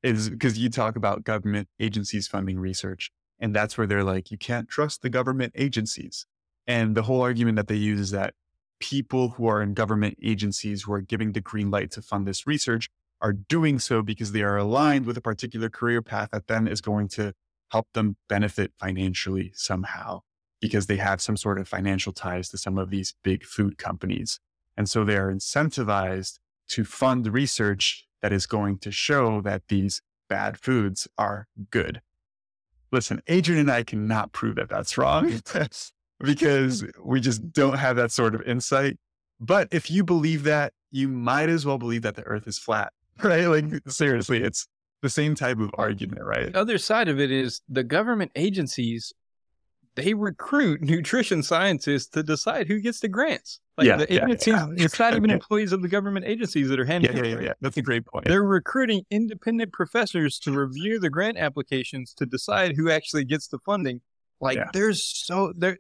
is 0.03 0.31
because 0.31 0.59
you 0.59 0.71
talk 0.71 0.97
about 0.97 1.25
government 1.25 1.69
agencies 1.79 2.27
funding 2.27 2.59
research, 2.59 3.11
and 3.41 3.55
that's 3.55 3.77
where 3.77 3.87
they're 3.87 4.05
like 4.05 4.31
you 4.31 4.39
can't 4.39 4.69
trust 4.69 5.03
the 5.03 5.11
government 5.11 5.53
agencies, 5.57 6.27
and 6.67 6.95
the 6.95 7.03
whole 7.03 7.23
argument 7.23 7.57
that 7.57 7.69
they 7.69 7.75
use 7.75 8.01
is 8.01 8.11
that 8.11 8.35
people 8.81 9.31
who 9.31 9.47
are 9.47 9.63
in 9.63 9.75
government 9.75 10.17
agencies 10.23 10.83
who 10.83 10.93
are 10.93 11.01
giving 11.01 11.33
the 11.33 11.41
green 11.41 11.71
light 11.71 11.91
to 11.93 12.03
fund 12.03 12.27
this 12.27 12.47
research 12.47 12.89
are 13.21 13.33
doing 13.33 13.79
so 13.79 14.03
because 14.03 14.33
they 14.33 14.43
are 14.43 14.57
aligned 14.57 15.05
with 15.07 15.17
a 15.17 15.21
particular 15.21 15.69
career 15.69 16.01
path 16.01 16.31
that 16.33 16.47
then 16.47 16.67
is 16.67 16.81
going 16.81 17.07
to 17.07 17.35
help 17.71 17.87
them 17.93 18.17
benefit 18.29 18.73
financially 18.79 19.53
somehow 19.55 20.21
because 20.61 20.87
they 20.87 20.97
have 20.97 21.21
some 21.21 21.37
sort 21.37 21.59
of 21.59 21.69
financial 21.69 22.13
ties 22.13 22.49
to 22.49 22.59
some 22.59 22.79
of 22.79 22.91
these 22.91 23.15
big 23.23 23.45
food 23.45 23.79
companies. 23.79 24.41
And 24.77 24.89
so 24.89 25.05
they 25.05 25.17
are 25.17 25.33
incentivized 25.33 26.39
to 26.69 26.85
fund 26.85 27.27
research 27.33 28.07
that 28.23 28.33
is 28.33 28.47
going 28.47 28.79
to 28.79 28.91
show 28.91 29.41
that 29.43 29.69
these 29.69 30.03
bad 30.29 30.59
foods 30.59 31.09
are 31.19 31.49
good. 31.71 32.01
Listen, 32.93 33.23
Adrian 33.29 33.61
and 33.61 33.71
I 33.71 33.83
cannot 33.83 34.33
prove 34.33 34.57
that 34.57 34.69
that's 34.69 34.99
wrong 34.99 35.41
because 36.21 36.85
we 37.03 37.21
just 37.21 37.53
don't 37.53 37.79
have 37.79 37.97
that 37.97 38.11
sort 38.13 38.35
of 38.35 38.43
insight. 38.43 38.99
But 39.39 39.69
if 39.71 39.91
you 39.91 40.05
believe 40.05 40.43
that, 40.45 40.73
you 40.91 41.09
might 41.09 41.49
as 41.49 41.65
well 41.65 41.79
believe 41.79 42.03
that 42.03 42.17
the 42.17 42.25
earth 42.25 42.47
is 42.47 42.59
flat 42.59 42.93
right? 43.23 43.47
Like 43.47 43.65
seriously, 43.89 44.43
it's 44.43 44.67
the 45.03 45.11
same 45.11 45.35
type 45.35 45.59
of 45.59 45.71
argument, 45.75 46.25
right? 46.25 46.53
The 46.53 46.59
other 46.59 46.79
side 46.79 47.09
of 47.09 47.21
it 47.21 47.31
is 47.31 47.61
the 47.69 47.85
government 47.85 48.33
agencies 48.35 49.13
they 49.97 50.15
recruit 50.15 50.81
nutrition 50.83 51.43
scientists 51.43 52.09
to 52.09 52.23
decide 52.23 52.67
who 52.67 52.81
gets 52.81 53.01
the 53.01 53.09
grants. 53.09 53.61
Like 53.77 53.87
yeah, 53.87 53.97
the, 53.97 54.07
yeah, 54.13 54.27
it's, 54.29 54.47
yeah. 54.47 54.67
it's 54.77 54.99
not 54.99 55.15
even 55.15 55.31
employees 55.31 55.73
of 55.73 55.83
the 55.83 55.89
government 55.89 56.27
agencies 56.27 56.69
that 56.69 56.79
are 56.79 56.85
handling 56.85 57.17
yeah, 57.17 57.25
yeah, 57.25 57.37
yeah, 57.37 57.43
yeah. 57.47 57.53
That's 57.61 57.77
a 57.77 57.83
great 57.83 58.07
point. 58.07 58.27
They're 58.27 58.43
recruiting 58.43 59.05
independent 59.11 59.73
professors 59.73 60.39
to 60.41 60.53
review 60.53 61.01
the 61.01 61.11
grant 61.11 61.39
applications 61.39 62.13
to 62.15 62.27
decide 62.27 62.77
who 62.77 62.91
actually 62.91 63.25
gets 63.25 63.49
the 63.49 63.59
funding. 63.59 64.01
Like 64.41 64.57
yeah. 64.57 64.69
there's 64.73 65.03
so 65.03 65.53
there 65.57 65.79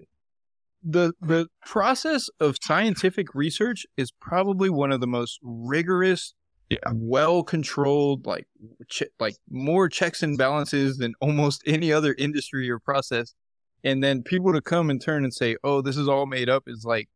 the 0.83 1.13
the 1.21 1.47
process 1.67 2.29
of 2.41 2.57
scientific 2.63 3.35
research 3.35 3.87
is 3.97 4.11
probably 4.11 4.71
one 4.71 4.93
of 4.93 5.01
the 5.01 5.07
most 5.07 5.39
rigorous 5.43 6.35
yeah. 6.71 6.79
well 6.95 7.43
controlled, 7.43 8.27
like 8.27 8.47
ch- 8.89 9.03
like 9.19 9.37
more 9.51 9.89
checks 9.89 10.23
and 10.23 10.39
balances 10.39 10.99
than 10.99 11.15
almost 11.20 11.62
any 11.66 11.93
other 11.93 12.15
industry 12.16 12.70
or 12.70 12.78
process. 12.78 13.35
And 13.85 14.02
then 14.02 14.23
people 14.23 14.52
to 14.52 14.61
come 14.61 14.90
and 14.90 15.01
turn 15.01 15.24
and 15.24 15.32
say, 15.32 15.57
"Oh, 15.65 15.81
this 15.81 15.97
is 15.97 16.09
all 16.09 16.27
made 16.27 16.48
up," 16.48 16.65
is 16.66 16.85
like 16.85 17.09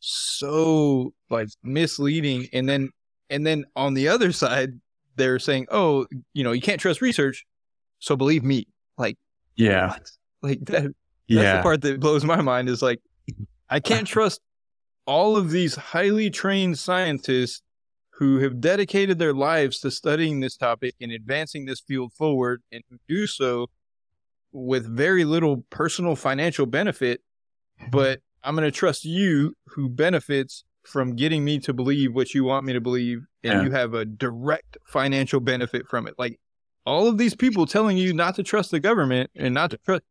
so 0.00 1.12
like 1.30 1.48
misleading. 1.62 2.48
And 2.52 2.68
then 2.68 2.90
and 3.30 3.46
then 3.46 3.64
on 3.74 3.94
the 3.94 4.08
other 4.08 4.32
side, 4.32 4.80
they're 5.16 5.38
saying, 5.38 5.66
"Oh, 5.70 6.06
you 6.32 6.44
know, 6.44 6.52
you 6.52 6.60
can't 6.60 6.80
trust 6.80 7.00
research, 7.00 7.44
so 7.98 8.16
believe 8.16 8.44
me." 8.44 8.66
Like, 8.98 9.16
yeah, 9.56 9.88
what? 9.88 10.10
like 10.42 10.60
that. 10.66 10.82
That's 10.82 10.94
yeah. 11.28 11.56
the 11.56 11.62
part 11.62 11.82
that 11.82 11.98
blows 12.00 12.24
my 12.24 12.40
mind. 12.40 12.68
Is 12.68 12.82
like, 12.82 13.00
I 13.68 13.80
can't 13.80 14.06
trust 14.06 14.40
all 15.06 15.36
of 15.36 15.50
these 15.50 15.74
highly 15.74 16.30
trained 16.30 16.78
scientists 16.78 17.62
who 18.18 18.38
have 18.38 18.60
dedicated 18.60 19.18
their 19.18 19.34
lives 19.34 19.80
to 19.80 19.90
studying 19.90 20.40
this 20.40 20.56
topic 20.56 20.94
and 21.00 21.12
advancing 21.12 21.66
this 21.66 21.80
field 21.80 22.12
forward 22.12 22.62
and 22.72 22.82
who 22.88 22.96
do 23.08 23.26
so 23.26 23.68
with 24.56 24.86
very 24.86 25.24
little 25.24 25.64
personal 25.70 26.16
financial 26.16 26.66
benefit. 26.66 27.20
Mm-hmm. 27.80 27.90
But 27.90 28.20
I'm 28.42 28.54
going 28.54 28.64
to 28.64 28.76
trust 28.76 29.04
you 29.04 29.54
who 29.68 29.88
benefits 29.88 30.64
from 30.84 31.16
getting 31.16 31.44
me 31.44 31.58
to 31.58 31.72
believe 31.72 32.14
what 32.14 32.32
you 32.32 32.44
want 32.44 32.64
me 32.64 32.72
to 32.72 32.80
believe 32.80 33.26
and 33.42 33.54
yeah. 33.54 33.62
you 33.62 33.70
have 33.72 33.94
a 33.94 34.04
direct 34.04 34.78
financial 34.86 35.40
benefit 35.40 35.86
from 35.88 36.06
it. 36.06 36.14
Like 36.16 36.38
all 36.84 37.08
of 37.08 37.18
these 37.18 37.34
people 37.34 37.66
telling 37.66 37.96
you 37.96 38.14
not 38.14 38.36
to 38.36 38.42
trust 38.42 38.70
the 38.70 38.80
government 38.80 39.30
and 39.34 39.52
not 39.52 39.72
to 39.72 39.78
trust 39.78 40.02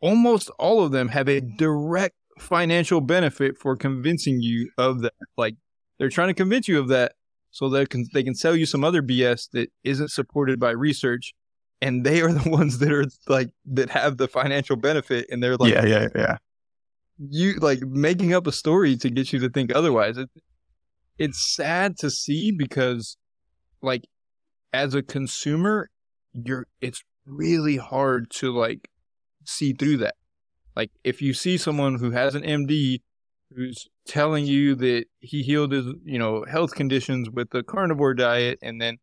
almost 0.00 0.50
all 0.58 0.82
of 0.82 0.90
them 0.92 1.08
have 1.08 1.28
a 1.28 1.40
direct 1.40 2.16
financial 2.38 3.00
benefit 3.00 3.56
for 3.56 3.76
convincing 3.76 4.40
you 4.40 4.70
of 4.76 5.00
that. 5.02 5.14
Like 5.36 5.56
they're 5.98 6.10
trying 6.10 6.28
to 6.28 6.34
convince 6.34 6.68
you 6.68 6.78
of 6.78 6.88
that 6.88 7.12
so 7.50 7.68
they 7.68 7.86
can 7.86 8.06
they 8.12 8.22
can 8.22 8.34
sell 8.34 8.54
you 8.54 8.66
some 8.66 8.84
other 8.84 9.02
BS 9.02 9.50
that 9.52 9.70
isn't 9.84 10.10
supported 10.10 10.60
by 10.60 10.70
research, 10.70 11.32
and 11.80 12.04
they 12.04 12.20
are 12.20 12.32
the 12.32 12.48
ones 12.50 12.78
that 12.78 12.92
are 12.92 13.06
like 13.28 13.50
that 13.66 13.90
have 13.90 14.16
the 14.16 14.28
financial 14.28 14.76
benefit, 14.76 15.26
and 15.30 15.42
they're 15.42 15.56
like, 15.56 15.72
yeah, 15.72 15.84
yeah, 15.84 16.08
yeah. 16.14 16.36
You 17.18 17.54
like 17.54 17.80
making 17.80 18.34
up 18.34 18.46
a 18.46 18.52
story 18.52 18.96
to 18.96 19.10
get 19.10 19.32
you 19.32 19.38
to 19.40 19.48
think 19.48 19.74
otherwise. 19.74 20.18
It, 20.18 20.28
it's 21.18 21.54
sad 21.54 21.96
to 21.98 22.10
see 22.10 22.50
because, 22.50 23.16
like, 23.80 24.04
as 24.72 24.94
a 24.94 25.02
consumer, 25.02 25.90
you're 26.32 26.66
it's 26.80 27.02
really 27.24 27.78
hard 27.78 28.30
to 28.30 28.52
like 28.52 28.90
see 29.44 29.72
through 29.72 29.98
that. 29.98 30.14
Like, 30.74 30.90
if 31.04 31.22
you 31.22 31.32
see 31.32 31.56
someone 31.56 31.98
who 31.98 32.10
has 32.10 32.34
an 32.34 32.42
MD 32.42 33.00
who's 33.54 33.88
telling 34.06 34.44
you 34.44 34.74
that 34.74 35.06
he 35.20 35.42
healed 35.42 35.72
his, 35.72 35.86
you 36.04 36.18
know, 36.18 36.44
health 36.44 36.74
conditions 36.74 37.30
with 37.30 37.48
the 37.50 37.62
carnivore 37.62 38.12
diet, 38.12 38.58
and 38.60 38.80
then 38.80 38.98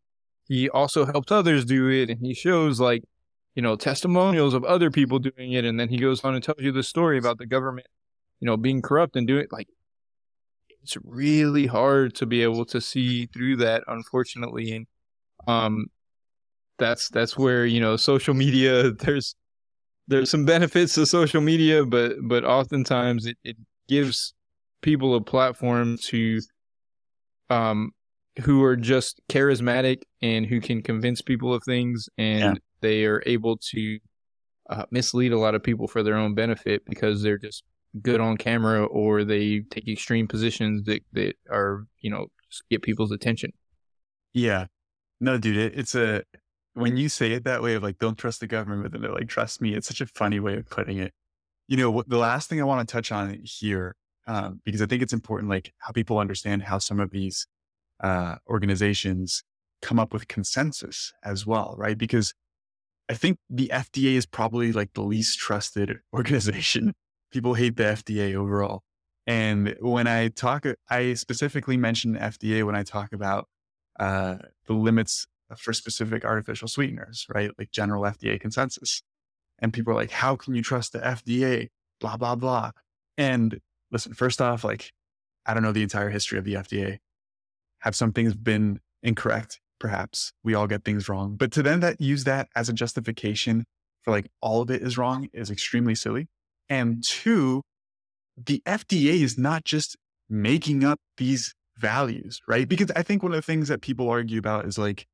he 0.46 0.68
also 0.68 1.04
helps 1.04 1.32
others 1.32 1.64
do 1.64 1.88
it 1.88 2.10
and 2.10 2.20
he 2.20 2.34
shows 2.34 2.80
like 2.80 3.02
you 3.54 3.62
know 3.62 3.76
testimonials 3.76 4.54
of 4.54 4.64
other 4.64 4.90
people 4.90 5.18
doing 5.18 5.52
it 5.52 5.64
and 5.64 5.78
then 5.78 5.88
he 5.88 5.98
goes 5.98 6.22
on 6.24 6.34
and 6.34 6.44
tells 6.44 6.60
you 6.60 6.72
the 6.72 6.82
story 6.82 7.18
about 7.18 7.38
the 7.38 7.46
government 7.46 7.86
you 8.40 8.46
know 8.46 8.56
being 8.56 8.82
corrupt 8.82 9.16
and 9.16 9.26
doing 9.26 9.42
it 9.42 9.52
like 9.52 9.68
it's 10.82 10.96
really 11.04 11.66
hard 11.66 12.14
to 12.14 12.26
be 12.26 12.42
able 12.42 12.64
to 12.64 12.80
see 12.80 13.26
through 13.26 13.56
that 13.56 13.82
unfortunately 13.86 14.72
and 14.72 14.86
um 15.46 15.86
that's 16.78 17.08
that's 17.10 17.38
where 17.38 17.64
you 17.64 17.80
know 17.80 17.96
social 17.96 18.34
media 18.34 18.90
there's 19.00 19.34
there's 20.06 20.30
some 20.30 20.44
benefits 20.44 20.94
to 20.94 21.06
social 21.06 21.40
media 21.40 21.84
but 21.84 22.16
but 22.22 22.44
oftentimes 22.44 23.26
it, 23.26 23.38
it 23.44 23.56
gives 23.88 24.34
people 24.82 25.14
a 25.14 25.20
platform 25.20 25.96
to 25.96 26.40
um 27.48 27.92
who 28.42 28.62
are 28.64 28.76
just 28.76 29.20
charismatic 29.28 30.02
and 30.20 30.46
who 30.46 30.60
can 30.60 30.82
convince 30.82 31.22
people 31.22 31.54
of 31.54 31.62
things 31.64 32.08
and 32.18 32.40
yeah. 32.40 32.54
they 32.80 33.04
are 33.04 33.22
able 33.26 33.56
to 33.56 33.98
uh, 34.70 34.84
mislead 34.90 35.32
a 35.32 35.38
lot 35.38 35.54
of 35.54 35.62
people 35.62 35.86
for 35.86 36.02
their 36.02 36.16
own 36.16 36.34
benefit 36.34 36.84
because 36.86 37.22
they're 37.22 37.38
just 37.38 37.62
good 38.02 38.20
on 38.20 38.36
camera 38.36 38.84
or 38.84 39.22
they 39.24 39.60
take 39.70 39.86
extreme 39.86 40.26
positions 40.26 40.84
that, 40.84 41.02
that 41.12 41.36
are 41.50 41.86
you 42.00 42.10
know 42.10 42.26
get 42.70 42.82
people's 42.82 43.12
attention. 43.12 43.52
Yeah. 44.32 44.66
No 45.20 45.38
dude 45.38 45.56
it, 45.56 45.78
it's 45.78 45.94
a 45.94 46.24
when 46.74 46.96
you 46.96 47.08
say 47.08 47.32
it 47.32 47.44
that 47.44 47.62
way 47.62 47.74
of 47.74 47.84
like 47.84 47.98
don't 47.98 48.18
trust 48.18 48.40
the 48.40 48.48
government 48.48 48.82
but 48.82 48.92
then 48.92 49.00
they're 49.00 49.12
like 49.12 49.28
trust 49.28 49.62
me 49.62 49.74
it's 49.74 49.86
such 49.86 50.00
a 50.00 50.06
funny 50.06 50.40
way 50.40 50.56
of 50.56 50.68
putting 50.68 50.98
it. 50.98 51.12
You 51.68 51.76
know 51.76 51.90
what 51.90 52.08
the 52.08 52.18
last 52.18 52.50
thing 52.50 52.60
i 52.60 52.64
want 52.64 52.86
to 52.86 52.92
touch 52.92 53.10
on 53.10 53.40
here 53.42 53.96
um, 54.26 54.60
because 54.64 54.82
i 54.82 54.86
think 54.86 55.02
it's 55.02 55.14
important 55.14 55.48
like 55.48 55.72
how 55.78 55.92
people 55.92 56.18
understand 56.18 56.62
how 56.62 56.78
some 56.78 57.00
of 57.00 57.10
these 57.10 57.46
uh, 58.00 58.36
organizations 58.48 59.42
come 59.82 59.98
up 59.98 60.12
with 60.12 60.28
consensus 60.28 61.12
as 61.22 61.46
well, 61.46 61.74
right? 61.76 61.98
Because 61.98 62.34
I 63.08 63.14
think 63.14 63.38
the 63.50 63.70
FDA 63.72 64.14
is 64.14 64.26
probably 64.26 64.72
like 64.72 64.94
the 64.94 65.02
least 65.02 65.38
trusted 65.38 65.98
organization. 66.12 66.94
People 67.30 67.54
hate 67.54 67.76
the 67.76 67.84
FDA 67.84 68.34
overall. 68.34 68.82
And 69.26 69.76
when 69.80 70.06
I 70.06 70.28
talk, 70.28 70.66
I 70.88 71.14
specifically 71.14 71.76
mention 71.76 72.16
FDA 72.16 72.64
when 72.64 72.76
I 72.76 72.82
talk 72.82 73.12
about 73.12 73.48
uh, 73.98 74.36
the 74.66 74.74
limits 74.74 75.26
for 75.56 75.72
specific 75.72 76.24
artificial 76.24 76.68
sweeteners, 76.68 77.26
right? 77.34 77.50
Like 77.58 77.70
general 77.70 78.02
FDA 78.02 78.40
consensus. 78.40 79.02
And 79.58 79.72
people 79.72 79.92
are 79.92 79.96
like, 79.96 80.10
how 80.10 80.36
can 80.36 80.54
you 80.54 80.62
trust 80.62 80.92
the 80.92 80.98
FDA? 80.98 81.68
Blah, 82.00 82.16
blah, 82.16 82.34
blah. 82.34 82.72
And 83.16 83.60
listen, 83.90 84.14
first 84.14 84.42
off, 84.42 84.64
like, 84.64 84.92
I 85.46 85.54
don't 85.54 85.62
know 85.62 85.72
the 85.72 85.82
entire 85.82 86.10
history 86.10 86.38
of 86.38 86.44
the 86.44 86.54
FDA 86.54 86.98
have 87.84 87.94
some 87.94 88.12
things 88.12 88.34
been 88.34 88.80
incorrect? 89.02 89.60
Perhaps 89.78 90.32
we 90.42 90.54
all 90.54 90.66
get 90.66 90.84
things 90.84 91.08
wrong, 91.08 91.36
but 91.36 91.52
to 91.52 91.62
then 91.62 91.80
that 91.80 92.00
use 92.00 92.24
that 92.24 92.48
as 92.56 92.68
a 92.68 92.72
justification 92.72 93.64
for 94.02 94.10
like 94.10 94.26
all 94.40 94.62
of 94.62 94.70
it 94.70 94.82
is 94.82 94.96
wrong 94.96 95.28
is 95.32 95.50
extremely 95.50 95.94
silly. 95.94 96.28
And 96.68 97.04
two, 97.04 97.62
the 98.36 98.62
FDA 98.66 99.22
is 99.22 99.36
not 99.36 99.64
just 99.64 99.96
making 100.30 100.84
up 100.84 100.98
these 101.18 101.54
values, 101.76 102.40
right? 102.48 102.66
Because 102.66 102.90
I 102.96 103.02
think 103.02 103.22
one 103.22 103.32
of 103.32 103.36
the 103.36 103.42
things 103.42 103.68
that 103.68 103.82
people 103.82 104.08
argue 104.08 104.38
about 104.38 104.64
is 104.64 104.78
like, 104.78 105.06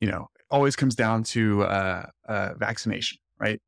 you 0.00 0.10
know, 0.10 0.28
always 0.50 0.76
comes 0.76 0.94
down 0.94 1.22
to 1.22 1.62
uh, 1.62 2.06
uh, 2.28 2.50
vaccination, 2.58 3.18
right? 3.40 3.60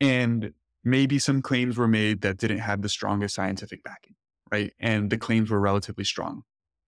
And 0.00 0.52
maybe 0.84 1.18
some 1.18 1.42
claims 1.42 1.76
were 1.76 1.88
made 1.88 2.20
that 2.20 2.36
didn't 2.36 2.58
have 2.58 2.82
the 2.82 2.88
strongest 2.88 3.34
scientific 3.34 3.82
backing, 3.82 4.14
right? 4.52 4.72
And 4.78 5.10
the 5.10 5.18
claims 5.18 5.50
were 5.50 5.60
relatively 5.60 6.04
strong. 6.04 6.42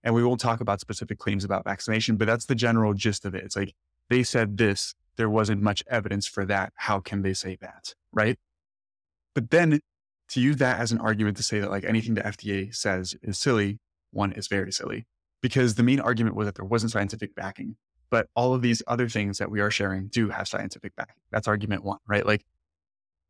And 0.05 0.15
we 0.15 0.25
won't 0.25 0.41
talk 0.41 0.61
about 0.61 0.81
specific 0.81 1.19
claims 1.19 1.45
about 1.45 1.65
vaccination, 1.65 2.17
but 2.17 2.27
that's 2.27 2.47
the 2.47 2.55
general 2.55 2.95
gist 2.95 3.25
of 3.25 3.35
it. 3.35 3.45
It's 3.45 3.57
like 3.57 3.75
they 4.11 4.23
said 4.23 4.57
this, 4.59 4.95
there 5.17 5.31
wasn't 5.31 5.63
much 5.63 5.85
evidence 5.89 6.27
for 6.27 6.45
that. 6.47 6.73
How 6.77 7.01
can 7.01 7.23
they 7.23 7.35
say 7.35 7.57
that? 7.61 7.95
Right. 8.13 8.39
But 9.35 9.51
then 9.51 9.81
to 10.31 10.41
use 10.41 10.57
that 10.57 10.81
as 10.81 10.93
an 10.93 10.99
argument 10.99 11.37
to 11.37 11.43
say 11.43 11.61
that 11.61 11.71
like 11.71 11.85
anything 11.85 12.15
the 12.15 12.23
FDA 12.23 12.75
says 12.75 13.15
is 13.23 13.39
silly, 13.39 13.79
one 14.11 14.33
is 14.33 14.49
very 14.49 14.73
silly 14.73 15.07
because 15.41 15.75
the 15.75 15.83
main 15.83 16.01
argument 16.01 16.37
was 16.37 16.47
that 16.47 16.55
there 16.55 16.65
wasn't 16.65 16.93
scientific 16.93 17.35
backing. 17.35 17.77
But 18.11 18.29
all 18.37 18.53
of 18.55 18.61
these 18.61 18.83
other 18.87 19.09
things 19.09 19.39
that 19.39 19.51
we 19.51 19.61
are 19.61 19.71
sharing 19.71 20.09
do 20.09 20.29
have 20.29 20.47
scientific 20.47 20.95
backing. 20.97 21.23
That's 21.31 21.49
argument 21.49 21.83
one, 21.83 21.99
right? 22.07 22.27
Like 22.27 22.45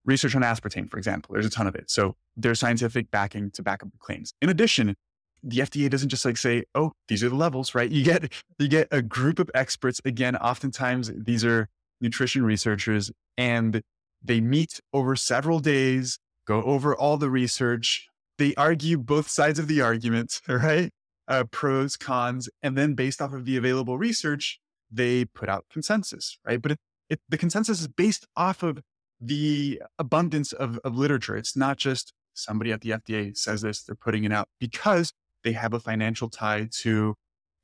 research 0.05 0.35
on 0.35 0.43
aspartame, 0.43 0.91
for 0.91 0.99
example, 0.99 1.33
there's 1.33 1.47
a 1.47 1.51
ton 1.51 1.67
of 1.67 1.77
it. 1.77 1.91
So 1.91 2.17
there's 2.37 2.59
scientific 2.59 3.11
backing 3.11 3.51
to 3.53 3.63
back 3.63 3.83
up 3.83 3.93
the 3.93 3.99
claims. 3.99 4.35
In 4.43 4.49
addition, 4.49 4.97
the 5.43 5.59
FDA 5.59 5.91
doesn't 5.91 6.09
just 6.09 6.25
like 6.25 6.37
say, 6.37 6.65
"Oh, 6.75 6.93
these 7.09 7.25
are 7.25 7.29
the 7.29 7.35
levels," 7.35 7.75
right? 7.75 7.91
You 7.91 8.05
get 8.05 8.33
you 8.59 8.69
get 8.69 8.89
a 8.91 9.03
group 9.03 9.39
of 9.39 9.51
experts. 9.55 10.01
Again, 10.05 10.37
oftentimes 10.37 11.11
these 11.15 11.45
are 11.45 11.69
nutrition 12.01 12.45
researchers, 12.45 13.11
and 13.37 13.83
they 14.23 14.41
meet 14.41 14.81
over 14.93 15.17
several 15.17 15.61
days, 15.61 16.19
go 16.47 16.63
over 16.63 16.95
all 16.97 17.17
the 17.17 17.31
research. 17.31 18.09
They 18.39 18.55
argue 18.55 18.99
both 18.99 19.29
sides 19.29 19.59
of 19.59 19.69
the 19.69 19.81
argument, 19.81 20.41
right? 20.49 20.91
Uh, 21.29 21.45
pros, 21.51 21.97
cons, 21.97 22.49
and 22.63 22.77
then 22.77 22.95
based 22.95 23.23
off 23.23 23.33
of 23.33 23.45
the 23.45 23.57
available 23.57 23.97
research, 23.97 24.59
they 24.91 25.25
put 25.25 25.49
out 25.49 25.65
consensus, 25.73 26.39
right? 26.45 26.61
But 26.61 26.73
it, 26.73 26.79
it, 27.11 27.21
the 27.29 27.39
consensus 27.39 27.81
is 27.81 27.89
based 27.89 28.27
off 28.37 28.63
of 28.63 28.81
the 29.21 29.81
abundance 29.99 30.53
of, 30.53 30.79
of 30.85 30.97
literature. 30.97 31.37
It's 31.37 31.57
not 31.57 31.77
just 31.77 32.13
somebody 32.35 32.73
at 32.73 32.81
the 32.81 32.91
FDA 32.91 33.37
says 33.37 33.63
this, 33.63 33.83
they're 33.83 33.95
putting 33.95 34.25
it 34.25 34.33
out 34.33 34.49
because 34.59 35.13
they 35.45 35.53
have 35.53 35.75
a 35.75 35.81
financial 35.81 36.29
tie 36.29 36.69
to 36.81 37.15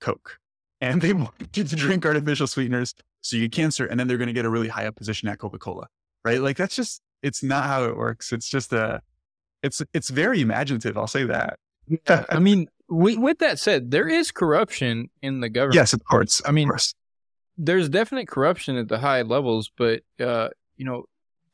Coke 0.00 0.38
and 0.80 1.00
they 1.00 1.12
want 1.14 1.34
you 1.55 1.64
to 1.64 1.76
drink 1.76 2.05
artificial 2.06 2.46
sweeteners 2.46 2.94
so 3.20 3.36
you 3.36 3.42
get 3.42 3.52
cancer 3.52 3.86
and 3.86 3.98
then 3.98 4.09
they're 4.09 4.18
going 4.18 4.28
to 4.28 4.34
get 4.34 4.44
a 4.44 4.50
really 4.50 4.68
high 4.68 4.86
up 4.86 4.96
position 4.96 5.28
at 5.28 5.38
Coca-Cola. 5.38 5.88
Right? 6.24 6.40
Like 6.40 6.56
that's 6.56 6.76
just 6.76 7.00
it's 7.22 7.42
not 7.42 7.64
how 7.64 7.84
it 7.84 7.96
works. 7.96 8.32
It's 8.32 8.48
just 8.48 8.72
a 8.72 9.00
it's 9.62 9.82
it's 9.92 10.09
very 10.10 10.40
imaginative, 10.40 10.96
I'll 10.96 11.06
say 11.06 11.24
that. 11.24 11.59
I 12.09 12.38
mean, 12.38 12.68
we, 12.88 13.16
with 13.16 13.38
that 13.38 13.59
said, 13.59 13.90
there 13.90 14.09
is 14.09 14.30
corruption 14.30 15.10
in 15.22 15.40
the 15.40 15.48
government. 15.48 15.74
Yes, 15.74 15.92
of 15.92 16.05
course. 16.05 16.42
I 16.44 16.52
mean, 16.52 16.68
course. 16.68 16.94
there's 17.56 17.88
definite 17.88 18.28
corruption 18.28 18.76
at 18.76 18.88
the 18.88 18.98
high 18.98 19.22
levels, 19.22 19.70
but 19.76 20.02
uh, 20.20 20.48
you 20.76 20.84
know, 20.84 21.05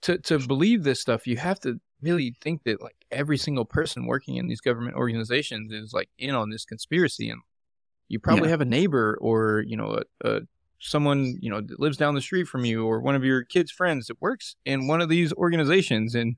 to 0.03 0.19
to 0.19 0.39
believe 0.39 0.83
this 0.83 1.01
stuff, 1.01 1.27
you 1.27 1.37
have 1.37 1.61
to 1.61 1.81
really 2.05 2.35
think 2.41 2.63
that 2.65 2.83
like 2.83 2.97
every 3.11 3.39
single 3.39 3.65
person 3.65 4.07
working 4.07 4.37
in 4.37 4.47
these 4.47 4.61
government 4.61 4.97
organizations 4.97 5.73
is 5.73 5.93
like 5.93 6.09
in 6.19 6.35
on 6.35 6.51
this 6.51 6.65
conspiracy 6.65 7.31
and 7.31 7.41
you 8.09 8.19
probably 8.19 8.45
yeah. 8.45 8.51
have 8.51 8.61
a 8.61 8.67
neighbor 8.67 9.17
or 9.21 9.65
you 9.67 9.77
know 9.77 10.01
a, 10.23 10.29
a, 10.29 10.41
someone 10.79 11.37
you 11.41 11.51
know 11.51 11.61
that 11.61 11.81
lives 11.81 11.97
down 11.97 12.15
the 12.15 12.21
street 12.21 12.45
from 12.45 12.65
you 12.65 12.87
or 12.87 13.01
one 13.01 13.15
of 13.15 13.25
your 13.25 13.43
kids 13.43 13.71
friends 13.71 14.07
that 14.07 14.21
works 14.21 14.57
in 14.65 14.87
one 14.87 15.01
of 15.01 15.09
these 15.09 15.33
organizations 15.35 16.15
and 16.15 16.37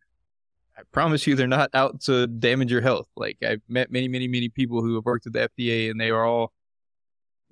i 0.78 0.82
promise 0.92 1.26
you 1.26 1.34
they're 1.34 1.48
not 1.48 1.70
out 1.74 2.00
to 2.00 2.26
damage 2.26 2.70
your 2.70 2.80
health 2.80 3.08
like 3.16 3.36
i've 3.42 3.62
met 3.68 3.90
many 3.90 4.06
many 4.06 4.28
many 4.28 4.48
people 4.48 4.80
who 4.80 4.94
have 4.94 5.04
worked 5.04 5.26
at 5.26 5.32
the 5.32 5.48
fda 5.58 5.90
and 5.90 6.00
they 6.00 6.10
are 6.10 6.24
all 6.24 6.52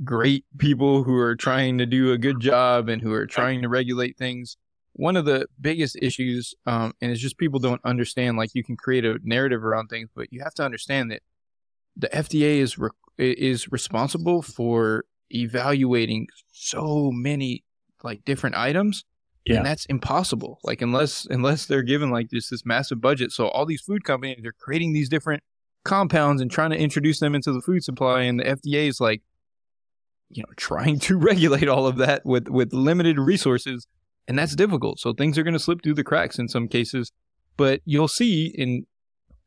great 0.02 0.44
people 0.58 1.02
who 1.02 1.16
are 1.16 1.36
trying 1.36 1.78
to 1.78 1.86
do 1.86 2.12
a 2.12 2.18
good 2.18 2.40
job 2.40 2.88
and 2.88 3.00
who 3.00 3.12
are 3.12 3.26
trying 3.26 3.62
to 3.62 3.68
regulate 3.68 4.16
things 4.16 4.56
one 4.94 5.16
of 5.16 5.24
the 5.24 5.46
biggest 5.60 5.96
issues, 6.00 6.54
um, 6.66 6.94
and 7.00 7.10
it's 7.10 7.20
just 7.20 7.36
people 7.36 7.58
don't 7.58 7.80
understand. 7.84 8.36
Like 8.36 8.54
you 8.54 8.64
can 8.64 8.76
create 8.76 9.04
a 9.04 9.18
narrative 9.22 9.64
around 9.64 9.88
things, 9.88 10.08
but 10.14 10.32
you 10.32 10.40
have 10.42 10.54
to 10.54 10.64
understand 10.64 11.10
that 11.10 11.22
the 11.96 12.08
FDA 12.08 12.58
is 12.58 12.78
re- 12.78 12.90
is 13.18 13.70
responsible 13.70 14.40
for 14.40 15.04
evaluating 15.30 16.28
so 16.52 17.10
many 17.12 17.64
like 18.04 18.24
different 18.24 18.56
items, 18.56 19.04
yeah. 19.44 19.56
and 19.56 19.66
that's 19.66 19.84
impossible. 19.86 20.60
Like 20.62 20.80
unless 20.80 21.26
unless 21.28 21.66
they're 21.66 21.82
given 21.82 22.10
like 22.10 22.30
just 22.30 22.50
this 22.50 22.64
massive 22.64 23.00
budget, 23.00 23.32
so 23.32 23.48
all 23.48 23.66
these 23.66 23.82
food 23.82 24.04
companies 24.04 24.44
are 24.46 24.54
creating 24.60 24.92
these 24.92 25.08
different 25.08 25.42
compounds 25.84 26.40
and 26.40 26.50
trying 26.50 26.70
to 26.70 26.78
introduce 26.78 27.18
them 27.18 27.34
into 27.34 27.52
the 27.52 27.60
food 27.60 27.82
supply, 27.82 28.22
and 28.22 28.38
the 28.38 28.44
FDA 28.44 28.88
is 28.88 29.00
like, 29.00 29.22
you 30.30 30.44
know, 30.44 30.52
trying 30.56 31.00
to 31.00 31.16
regulate 31.18 31.68
all 31.68 31.88
of 31.88 31.96
that 31.96 32.24
with 32.24 32.46
with 32.48 32.72
limited 32.72 33.18
resources 33.18 33.88
and 34.28 34.38
that's 34.38 34.54
difficult. 34.54 34.98
So 34.98 35.12
things 35.12 35.38
are 35.38 35.42
going 35.42 35.54
to 35.54 35.60
slip 35.60 35.82
through 35.82 35.94
the 35.94 36.04
cracks 36.04 36.38
in 36.38 36.48
some 36.48 36.68
cases, 36.68 37.12
but 37.56 37.80
you'll 37.84 38.08
see 38.08 38.46
in 38.46 38.86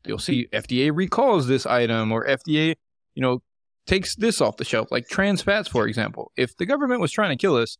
you'll 0.04 0.18
see 0.18 0.48
FDA 0.52 0.90
recalls 0.94 1.48
this 1.48 1.66
item 1.66 2.12
or 2.12 2.26
FDA, 2.26 2.74
you 3.14 3.22
know, 3.22 3.42
takes 3.86 4.14
this 4.16 4.40
off 4.40 4.56
the 4.56 4.64
shelf, 4.64 4.88
like 4.90 5.08
trans 5.08 5.42
fats, 5.42 5.68
for 5.68 5.86
example. 5.86 6.30
If 6.36 6.56
the 6.56 6.66
government 6.66 7.00
was 7.00 7.10
trying 7.10 7.36
to 7.36 7.40
kill 7.40 7.56
us, 7.56 7.76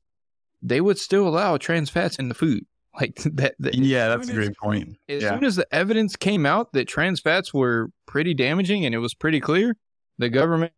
they 0.61 0.81
would 0.81 0.99
still 0.99 1.29
allow 1.29 1.57
trans 1.57 1.91
fats 1.91 2.17
in 2.17 2.29
the 2.29 2.35
food. 2.35 2.65
Like 2.99 3.15
that. 3.35 3.55
that 3.61 3.77
yeah, 3.77 4.09
that's 4.09 4.29
a 4.29 4.33
great 4.33 4.57
point. 4.57 4.97
As 5.09 5.23
yeah. 5.23 5.29
soon 5.29 5.45
as 5.45 5.55
the 5.55 5.73
evidence 5.73 6.17
came 6.17 6.45
out 6.45 6.73
that 6.73 6.89
trans 6.89 7.21
fats 7.21 7.55
were 7.55 7.91
pretty 8.07 8.35
damaging 8.35 8.85
and 8.85 8.93
it 8.93 8.99
was 8.99 9.15
pretty 9.15 9.39
clear, 9.39 9.77
the 10.17 10.29
government 10.29 10.73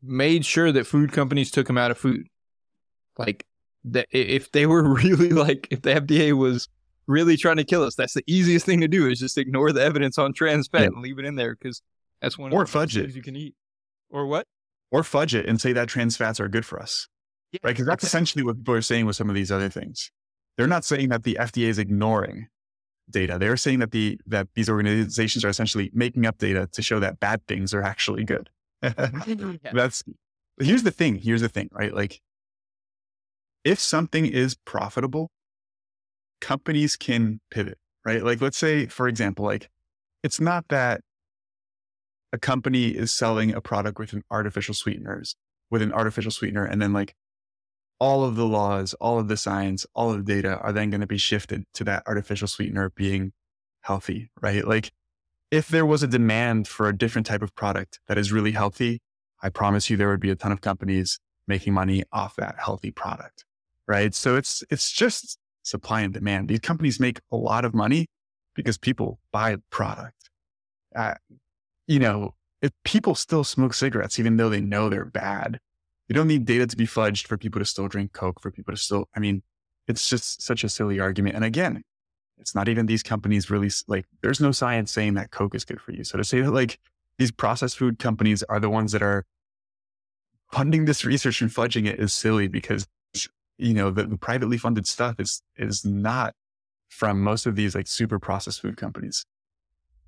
made 0.00 0.44
sure 0.44 0.70
that 0.70 0.86
food 0.86 1.10
companies 1.10 1.50
took 1.50 1.66
them 1.66 1.76
out 1.76 1.90
of 1.90 1.98
food. 1.98 2.28
Like 3.16 3.46
that 3.47 3.47
if 4.10 4.52
they 4.52 4.66
were 4.66 4.82
really 4.94 5.30
like 5.30 5.68
if 5.70 5.82
the 5.82 5.94
FDA 5.94 6.32
was 6.32 6.68
really 7.06 7.36
trying 7.36 7.56
to 7.56 7.64
kill 7.64 7.82
us, 7.82 7.94
that's 7.94 8.14
the 8.14 8.24
easiest 8.26 8.66
thing 8.66 8.80
to 8.80 8.88
do 8.88 9.08
is 9.08 9.18
just 9.18 9.38
ignore 9.38 9.72
the 9.72 9.82
evidence 9.82 10.18
on 10.18 10.32
trans 10.32 10.68
fat 10.68 10.82
yeah. 10.82 10.86
and 10.88 11.02
leave 11.02 11.18
it 11.18 11.24
in 11.24 11.36
there 11.36 11.54
because 11.54 11.82
that's 12.20 12.38
one 12.38 12.52
or 12.52 12.62
of 12.62 12.68
the 12.68 12.72
fudge 12.72 12.94
things 12.94 13.16
you 13.16 13.22
can 13.22 13.36
eat. 13.36 13.54
Or 14.10 14.26
what? 14.26 14.46
Or 14.90 15.02
fudge 15.02 15.34
it 15.34 15.46
and 15.46 15.60
say 15.60 15.72
that 15.72 15.88
trans 15.88 16.16
fats 16.16 16.40
are 16.40 16.48
good 16.48 16.64
for 16.64 16.80
us. 16.80 17.08
yeah, 17.52 17.60
right? 17.62 17.72
Because 17.72 17.86
that's 17.86 18.04
essentially 18.04 18.42
what 18.42 18.56
people 18.56 18.74
are 18.74 18.82
saying 18.82 19.06
with 19.06 19.16
some 19.16 19.28
of 19.28 19.34
these 19.34 19.52
other 19.52 19.68
things. 19.68 20.10
They're 20.56 20.66
not 20.66 20.84
saying 20.84 21.10
that 21.10 21.24
the 21.24 21.36
FDA 21.40 21.68
is 21.68 21.78
ignoring 21.78 22.48
data. 23.10 23.38
They're 23.38 23.56
saying 23.56 23.78
that 23.78 23.92
the 23.92 24.18
that 24.26 24.48
these 24.54 24.68
organizations 24.68 25.44
are 25.44 25.48
essentially 25.48 25.90
making 25.94 26.26
up 26.26 26.38
data 26.38 26.68
to 26.72 26.82
show 26.82 27.00
that 27.00 27.20
bad 27.20 27.46
things 27.46 27.72
are 27.74 27.82
actually 27.82 28.24
good. 28.24 28.50
That's 28.82 30.02
here's 30.60 30.82
the 30.82 30.90
thing. 30.90 31.16
Here's 31.16 31.40
the 31.40 31.48
thing, 31.48 31.68
right? 31.72 31.94
Like 31.94 32.20
if 33.68 33.78
something 33.78 34.24
is 34.24 34.56
profitable, 34.64 35.30
companies 36.40 36.96
can 36.96 37.38
pivot, 37.50 37.76
right? 38.02 38.24
Like 38.24 38.40
let's 38.40 38.56
say, 38.56 38.86
for 38.86 39.06
example, 39.06 39.44
like 39.44 39.68
it's 40.22 40.40
not 40.40 40.64
that 40.68 41.02
a 42.32 42.38
company 42.38 42.88
is 42.88 43.12
selling 43.12 43.52
a 43.52 43.60
product 43.60 43.98
with 43.98 44.14
an 44.14 44.22
artificial 44.30 44.74
sweeteners 44.74 45.36
with 45.70 45.82
an 45.82 45.92
artificial 45.92 46.30
sweetener 46.30 46.64
and 46.64 46.80
then 46.80 46.94
like 46.94 47.14
all 48.00 48.24
of 48.24 48.36
the 48.36 48.46
laws, 48.46 48.94
all 48.94 49.18
of 49.18 49.28
the 49.28 49.36
science, 49.36 49.84
all 49.94 50.10
of 50.10 50.24
the 50.24 50.34
data 50.34 50.56
are 50.60 50.72
then 50.72 50.88
going 50.88 51.02
to 51.02 51.06
be 51.06 51.18
shifted 51.18 51.64
to 51.74 51.84
that 51.84 52.02
artificial 52.06 52.48
sweetener 52.48 52.90
being 52.96 53.32
healthy, 53.82 54.30
right? 54.40 54.66
Like 54.66 54.92
if 55.50 55.68
there 55.68 55.84
was 55.84 56.02
a 56.02 56.06
demand 56.06 56.68
for 56.68 56.88
a 56.88 56.96
different 56.96 57.26
type 57.26 57.42
of 57.42 57.54
product 57.54 58.00
that 58.08 58.16
is 58.16 58.32
really 58.32 58.52
healthy, 58.52 59.00
I 59.42 59.50
promise 59.50 59.90
you 59.90 59.98
there 59.98 60.08
would 60.08 60.20
be 60.20 60.30
a 60.30 60.36
ton 60.36 60.52
of 60.52 60.62
companies 60.62 61.18
making 61.46 61.74
money 61.74 62.04
off 62.12 62.36
that 62.36 62.56
healthy 62.58 62.90
product, 62.90 63.44
right? 63.88 64.14
So 64.14 64.36
it's 64.36 64.62
it's 64.70 64.92
just 64.92 65.38
supply 65.62 66.02
and 66.02 66.14
demand. 66.14 66.48
These 66.48 66.60
companies 66.60 67.00
make 67.00 67.20
a 67.32 67.36
lot 67.36 67.64
of 67.64 67.74
money 67.74 68.06
because 68.54 68.78
people 68.78 69.18
buy 69.32 69.56
product. 69.70 70.30
Uh, 70.94 71.14
you 71.86 71.98
know, 71.98 72.34
if 72.62 72.70
people 72.84 73.14
still 73.14 73.44
smoke 73.44 73.74
cigarettes 73.74 74.18
even 74.18 74.36
though 74.36 74.48
they 74.48 74.60
know 74.60 74.88
they're 74.88 75.04
bad, 75.04 75.58
you 76.08 76.14
don't 76.14 76.28
need 76.28 76.44
data 76.44 76.66
to 76.66 76.76
be 76.76 76.86
fudged 76.86 77.26
for 77.26 77.36
people 77.36 77.60
to 77.60 77.64
still 77.64 77.88
drink 77.88 78.12
Coke, 78.12 78.40
for 78.40 78.50
people 78.50 78.72
to 78.74 78.80
still, 78.80 79.08
I 79.14 79.20
mean, 79.20 79.42
it's 79.86 80.08
just 80.08 80.42
such 80.42 80.64
a 80.64 80.68
silly 80.68 81.00
argument. 81.00 81.36
And 81.36 81.44
again, 81.44 81.82
it's 82.38 82.54
not 82.54 82.68
even 82.68 82.86
these 82.86 83.02
companies 83.02 83.50
really 83.50 83.70
like, 83.88 84.06
there's 84.22 84.40
no 84.40 84.52
science 84.52 84.90
saying 84.90 85.14
that 85.14 85.30
Coke 85.30 85.54
is 85.54 85.64
good 85.64 85.80
for 85.80 85.92
you. 85.92 86.04
So 86.04 86.18
to 86.18 86.24
say 86.24 86.40
that 86.40 86.50
like 86.50 86.78
these 87.18 87.30
processed 87.30 87.78
food 87.78 87.98
companies 87.98 88.42
are 88.44 88.60
the 88.60 88.70
ones 88.70 88.92
that 88.92 89.02
are 89.02 89.24
funding 90.52 90.84
this 90.84 91.04
research 91.04 91.42
and 91.42 91.50
fudging 91.50 91.86
it 91.86 91.98
is 91.98 92.12
silly 92.12 92.48
because, 92.48 92.86
you 93.58 93.74
know, 93.74 93.90
the, 93.90 94.16
privately 94.16 94.56
funded 94.58 94.86
stuff 94.86 95.16
is, 95.18 95.42
is 95.56 95.84
not 95.84 96.34
from 96.88 97.22
most 97.22 97.46
of 97.46 97.56
these 97.56 97.74
like 97.74 97.86
super 97.86 98.18
processed 98.18 98.62
food 98.62 98.76
companies. 98.76 99.24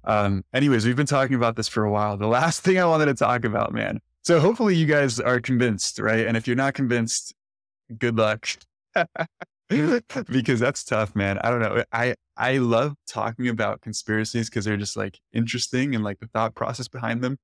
Um, 0.04 0.44
anyways, 0.54 0.86
we've 0.86 0.96
been 0.96 1.06
talking 1.06 1.36
about 1.36 1.56
this 1.56 1.68
for 1.68 1.84
a 1.84 1.90
while. 1.90 2.16
The 2.16 2.26
last 2.26 2.60
thing 2.64 2.78
I 2.78 2.84
wanted 2.86 3.06
to 3.06 3.14
talk 3.14 3.44
about, 3.44 3.72
man, 3.72 4.00
so 4.22 4.40
hopefully 4.40 4.74
you 4.74 4.86
guys 4.86 5.18
are 5.20 5.40
convinced, 5.40 5.98
right? 5.98 6.26
And 6.26 6.36
if 6.36 6.46
you're 6.46 6.56
not 6.56 6.74
convinced, 6.74 7.34
good 7.98 8.16
luck. 8.16 8.46
because 9.68 10.60
that's 10.60 10.84
tough, 10.84 11.14
man. 11.14 11.38
I 11.38 11.50
don't 11.50 11.60
know. 11.60 11.84
I 11.92 12.14
I 12.36 12.58
love 12.58 12.94
talking 13.06 13.48
about 13.48 13.80
conspiracies 13.82 14.50
because 14.50 14.64
they're 14.64 14.76
just 14.76 14.96
like 14.96 15.18
interesting 15.32 15.94
and 15.94 16.02
like 16.02 16.18
the 16.20 16.26
thought 16.26 16.54
process 16.54 16.88
behind 16.88 17.22
them. 17.22 17.38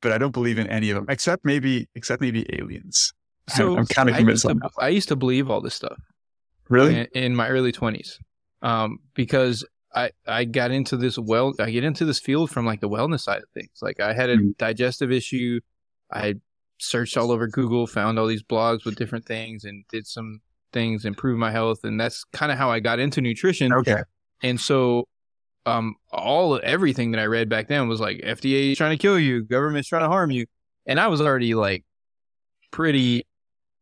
But 0.00 0.12
I 0.12 0.18
don't 0.18 0.32
believe 0.32 0.58
in 0.58 0.66
any 0.66 0.90
of 0.90 0.96
them, 0.96 1.06
except 1.08 1.44
maybe 1.44 1.88
except 1.94 2.20
maybe 2.20 2.46
aliens. 2.58 3.12
So 3.56 3.76
I'm, 3.76 3.86
kind 3.86 4.08
of 4.08 4.16
convinced. 4.16 4.46
I 4.46 4.50
used, 4.50 4.62
to, 4.62 4.70
I 4.78 4.88
used 4.88 5.08
to 5.08 5.16
believe 5.16 5.50
all 5.50 5.60
this 5.60 5.74
stuff. 5.74 5.98
Really? 6.68 7.00
In, 7.00 7.06
in 7.14 7.36
my 7.36 7.48
early 7.48 7.72
twenties, 7.72 8.18
um, 8.62 8.98
because 9.14 9.64
I 9.94 10.10
I 10.26 10.44
got 10.44 10.70
into 10.70 10.96
this 10.96 11.18
well. 11.18 11.54
I 11.58 11.70
get 11.70 11.84
into 11.84 12.04
this 12.04 12.18
field 12.18 12.50
from 12.50 12.66
like 12.66 12.80
the 12.80 12.88
wellness 12.88 13.20
side 13.20 13.42
of 13.42 13.48
things. 13.54 13.70
Like 13.82 14.00
I 14.00 14.12
had 14.12 14.30
a 14.30 14.36
mm. 14.38 14.56
digestive 14.56 15.12
issue 15.12 15.60
I 16.12 16.34
searched 16.78 17.16
all 17.16 17.30
over 17.30 17.48
Google, 17.48 17.86
found 17.86 18.18
all 18.18 18.26
these 18.26 18.42
blogs 18.42 18.84
with 18.84 18.96
different 18.96 19.24
things, 19.24 19.64
and 19.64 19.84
did 19.90 20.06
some 20.06 20.40
things, 20.72 21.04
improve 21.04 21.38
my 21.38 21.50
health, 21.50 21.84
and 21.84 22.00
that's 22.00 22.24
kind 22.24 22.52
of 22.52 22.58
how 22.58 22.70
I 22.70 22.80
got 22.80 22.98
into 22.98 23.20
nutrition. 23.20 23.72
Okay. 23.72 24.02
And 24.42 24.60
so, 24.60 25.08
um, 25.64 25.94
all 26.10 26.60
everything 26.62 27.12
that 27.12 27.20
I 27.20 27.26
read 27.26 27.48
back 27.48 27.68
then 27.68 27.88
was 27.88 28.00
like 28.00 28.18
FDA 28.18 28.72
is 28.72 28.78
trying 28.78 28.96
to 28.96 29.00
kill 29.00 29.18
you, 29.18 29.44
government's 29.44 29.88
trying 29.88 30.02
to 30.02 30.08
harm 30.08 30.30
you, 30.30 30.46
and 30.86 31.00
I 31.00 31.08
was 31.08 31.20
already 31.20 31.54
like 31.54 31.84
pretty 32.70 33.26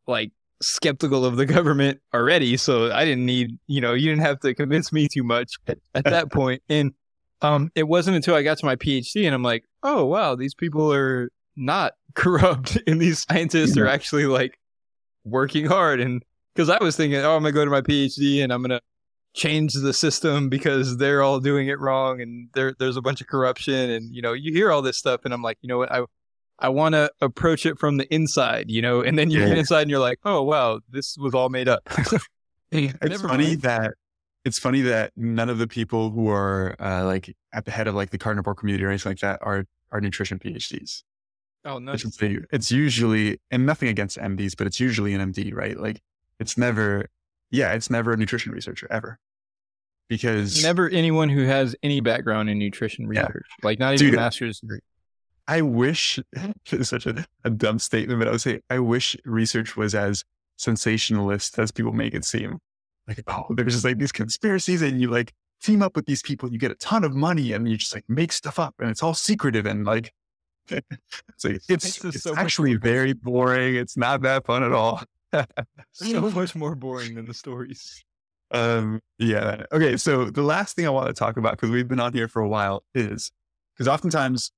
like 0.07 0.31
skeptical 0.61 1.25
of 1.25 1.37
the 1.37 1.45
government 1.57 1.99
already. 2.13 2.57
So 2.57 2.91
I 2.91 3.05
didn't 3.05 3.25
need, 3.25 3.57
you 3.67 3.81
know, 3.81 3.93
you 3.93 4.09
didn't 4.09 4.23
have 4.23 4.39
to 4.41 4.53
convince 4.53 4.91
me 4.91 5.07
too 5.07 5.23
much 5.23 5.53
at, 5.67 5.79
at 5.95 6.05
that 6.05 6.31
point. 6.31 6.61
And 6.69 6.93
um, 7.41 7.71
it 7.75 7.87
wasn't 7.87 8.15
until 8.15 8.35
I 8.35 8.43
got 8.43 8.57
to 8.59 8.65
my 8.65 8.75
PhD 8.75 9.25
and 9.25 9.33
I'm 9.33 9.43
like, 9.43 9.65
oh 9.83 10.05
wow, 10.05 10.35
these 10.35 10.53
people 10.53 10.93
are 10.93 11.29
not 11.55 11.93
corrupt 12.15 12.77
and 12.87 12.99
these 12.99 13.25
scientists 13.29 13.77
are 13.77 13.87
actually 13.87 14.25
like 14.25 14.57
working 15.23 15.65
hard 15.65 15.99
and 15.99 16.23
because 16.53 16.69
I 16.69 16.83
was 16.83 16.97
thinking, 16.97 17.19
oh, 17.19 17.35
I'm 17.35 17.43
gonna 17.43 17.53
go 17.53 17.63
to 17.63 17.71
my 17.71 17.81
PhD 17.81 18.43
and 18.43 18.51
I'm 18.51 18.61
gonna 18.61 18.81
change 19.33 19.73
the 19.73 19.93
system 19.93 20.49
because 20.49 20.97
they're 20.97 21.23
all 21.23 21.39
doing 21.39 21.69
it 21.69 21.79
wrong 21.79 22.19
and 22.19 22.49
there 22.53 22.75
there's 22.77 22.97
a 22.97 23.01
bunch 23.01 23.21
of 23.21 23.27
corruption 23.27 23.89
and 23.89 24.13
you 24.13 24.21
know 24.21 24.33
you 24.33 24.51
hear 24.51 24.69
all 24.71 24.81
this 24.81 24.97
stuff 24.97 25.21
and 25.23 25.33
I'm 25.33 25.41
like, 25.41 25.57
you 25.61 25.69
know 25.69 25.77
what, 25.77 25.91
I 25.91 26.03
I 26.61 26.69
want 26.69 26.93
to 26.93 27.11
approach 27.21 27.65
it 27.65 27.79
from 27.79 27.97
the 27.97 28.11
inside, 28.13 28.69
you 28.69 28.81
know, 28.81 29.01
and 29.01 29.17
then 29.17 29.31
you 29.31 29.39
yeah. 29.39 29.47
get 29.47 29.57
inside 29.57 29.81
and 29.81 29.91
you're 29.91 29.99
like, 29.99 30.19
oh 30.23 30.43
wow, 30.43 30.79
this 30.89 31.17
was 31.17 31.33
all 31.33 31.49
made 31.49 31.67
up. 31.67 31.81
it's 32.71 33.21
funny 33.21 33.47
mind. 33.47 33.61
that 33.63 33.93
it's 34.45 34.57
funny 34.57 34.81
that 34.81 35.11
none 35.15 35.49
of 35.49 35.57
the 35.57 35.67
people 35.67 36.09
who 36.11 36.29
are 36.29 36.75
uh, 36.79 37.05
like 37.05 37.35
at 37.53 37.65
the 37.65 37.71
head 37.71 37.87
of 37.87 37.95
like 37.95 38.11
the 38.11 38.17
carnivore 38.17 38.55
community 38.55 38.83
or 38.83 38.89
anything 38.89 39.11
like 39.11 39.19
that 39.19 39.39
are 39.41 39.65
are 39.91 39.99
nutrition 39.99 40.39
PhDs. 40.39 41.03
Oh, 41.63 41.77
no. 41.77 41.91
It's, 41.91 42.05
it's 42.51 42.71
usually, 42.71 43.39
and 43.51 43.65
nothing 43.65 43.89
against 43.89 44.17
MDs, 44.17 44.55
but 44.57 44.65
it's 44.67 44.79
usually 44.79 45.13
an 45.13 45.31
MD, 45.31 45.53
right? 45.53 45.79
Like 45.79 46.01
it's 46.39 46.57
never, 46.57 47.07
yeah, 47.51 47.73
it's 47.73 47.89
never 47.89 48.13
a 48.13 48.17
nutrition 48.17 48.51
researcher 48.51 48.87
ever. 48.89 49.19
Because 50.09 50.61
never 50.61 50.89
anyone 50.89 51.29
who 51.29 51.45
has 51.45 51.73
any 51.83 52.01
background 52.01 52.49
in 52.49 52.59
nutrition 52.59 53.07
research, 53.07 53.45
yeah. 53.47 53.65
like 53.65 53.79
not 53.79 53.93
even 53.93 54.07
Dude, 54.07 54.13
a 54.15 54.17
master's 54.17 54.59
degree. 54.59 54.79
I 55.47 55.61
wish 55.61 56.19
it's 56.71 56.89
such 56.89 57.05
a, 57.05 57.25
a 57.43 57.49
dumb 57.49 57.79
statement, 57.79 58.19
but 58.19 58.27
I 58.27 58.31
would 58.31 58.41
say 58.41 58.61
I 58.69 58.79
wish 58.79 59.17
research 59.25 59.75
was 59.75 59.95
as 59.95 60.23
sensationalist 60.57 61.57
as 61.59 61.71
people 61.71 61.93
make 61.93 62.13
it 62.13 62.25
seem. 62.25 62.59
Like, 63.07 63.23
oh, 63.27 63.47
there's 63.49 63.73
just 63.73 63.85
like 63.85 63.97
these 63.97 64.11
conspiracies, 64.11 64.81
and 64.81 65.01
you 65.01 65.09
like 65.09 65.33
team 65.61 65.81
up 65.81 65.95
with 65.95 66.05
these 66.05 66.21
people, 66.21 66.51
you 66.51 66.59
get 66.59 66.71
a 66.71 66.75
ton 66.75 67.03
of 67.03 67.15
money, 67.15 67.53
and 67.53 67.67
you 67.67 67.77
just 67.77 67.95
like 67.95 68.05
make 68.07 68.31
stuff 68.31 68.59
up, 68.59 68.75
and 68.79 68.89
it's 68.89 69.03
all 69.03 69.13
secretive, 69.13 69.65
and 69.65 69.85
like 69.85 70.11
so 70.69 70.79
it's, 71.49 71.69
it's, 71.69 72.03
it's 72.03 72.23
so 72.23 72.35
actually 72.35 72.75
very 72.75 73.13
boring. 73.13 73.75
It's 73.75 73.97
not 73.97 74.21
that 74.21 74.45
fun 74.45 74.63
at 74.63 74.71
all. 74.71 75.01
so 75.91 76.21
much 76.31 76.55
more 76.55 76.75
boring 76.75 77.15
than 77.15 77.25
the 77.25 77.33
stories. 77.33 78.03
Um, 78.51 78.99
yeah. 79.17 79.63
Okay. 79.71 79.97
So 79.97 80.25
the 80.25 80.43
last 80.43 80.75
thing 80.75 80.85
I 80.85 80.89
want 80.89 81.07
to 81.07 81.13
talk 81.13 81.37
about, 81.37 81.53
because 81.53 81.69
we've 81.69 81.87
been 81.87 81.99
on 81.99 82.13
here 82.13 82.27
for 82.27 82.41
a 82.41 82.47
while, 82.47 82.83
is 82.93 83.31
because 83.75 83.87
oftentimes, 83.87 84.51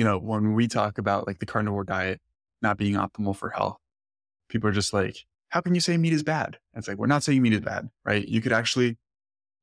you 0.00 0.04
know, 0.04 0.16
when 0.16 0.54
we 0.54 0.66
talk 0.66 0.96
about 0.96 1.26
like 1.26 1.40
the 1.40 1.44
carnivore 1.44 1.84
diet 1.84 2.22
not 2.62 2.78
being 2.78 2.94
optimal 2.94 3.36
for 3.36 3.50
health, 3.50 3.76
people 4.48 4.70
are 4.70 4.72
just 4.72 4.94
like, 4.94 5.26
how 5.50 5.60
can 5.60 5.74
you 5.74 5.80
say 5.82 5.98
meat 5.98 6.14
is 6.14 6.22
bad? 6.22 6.56
And 6.72 6.80
it's 6.80 6.88
like, 6.88 6.96
we're 6.96 7.06
not 7.06 7.22
saying 7.22 7.42
meat 7.42 7.52
is 7.52 7.60
bad, 7.60 7.90
right? 8.02 8.26
You 8.26 8.40
could 8.40 8.54
actually 8.54 8.96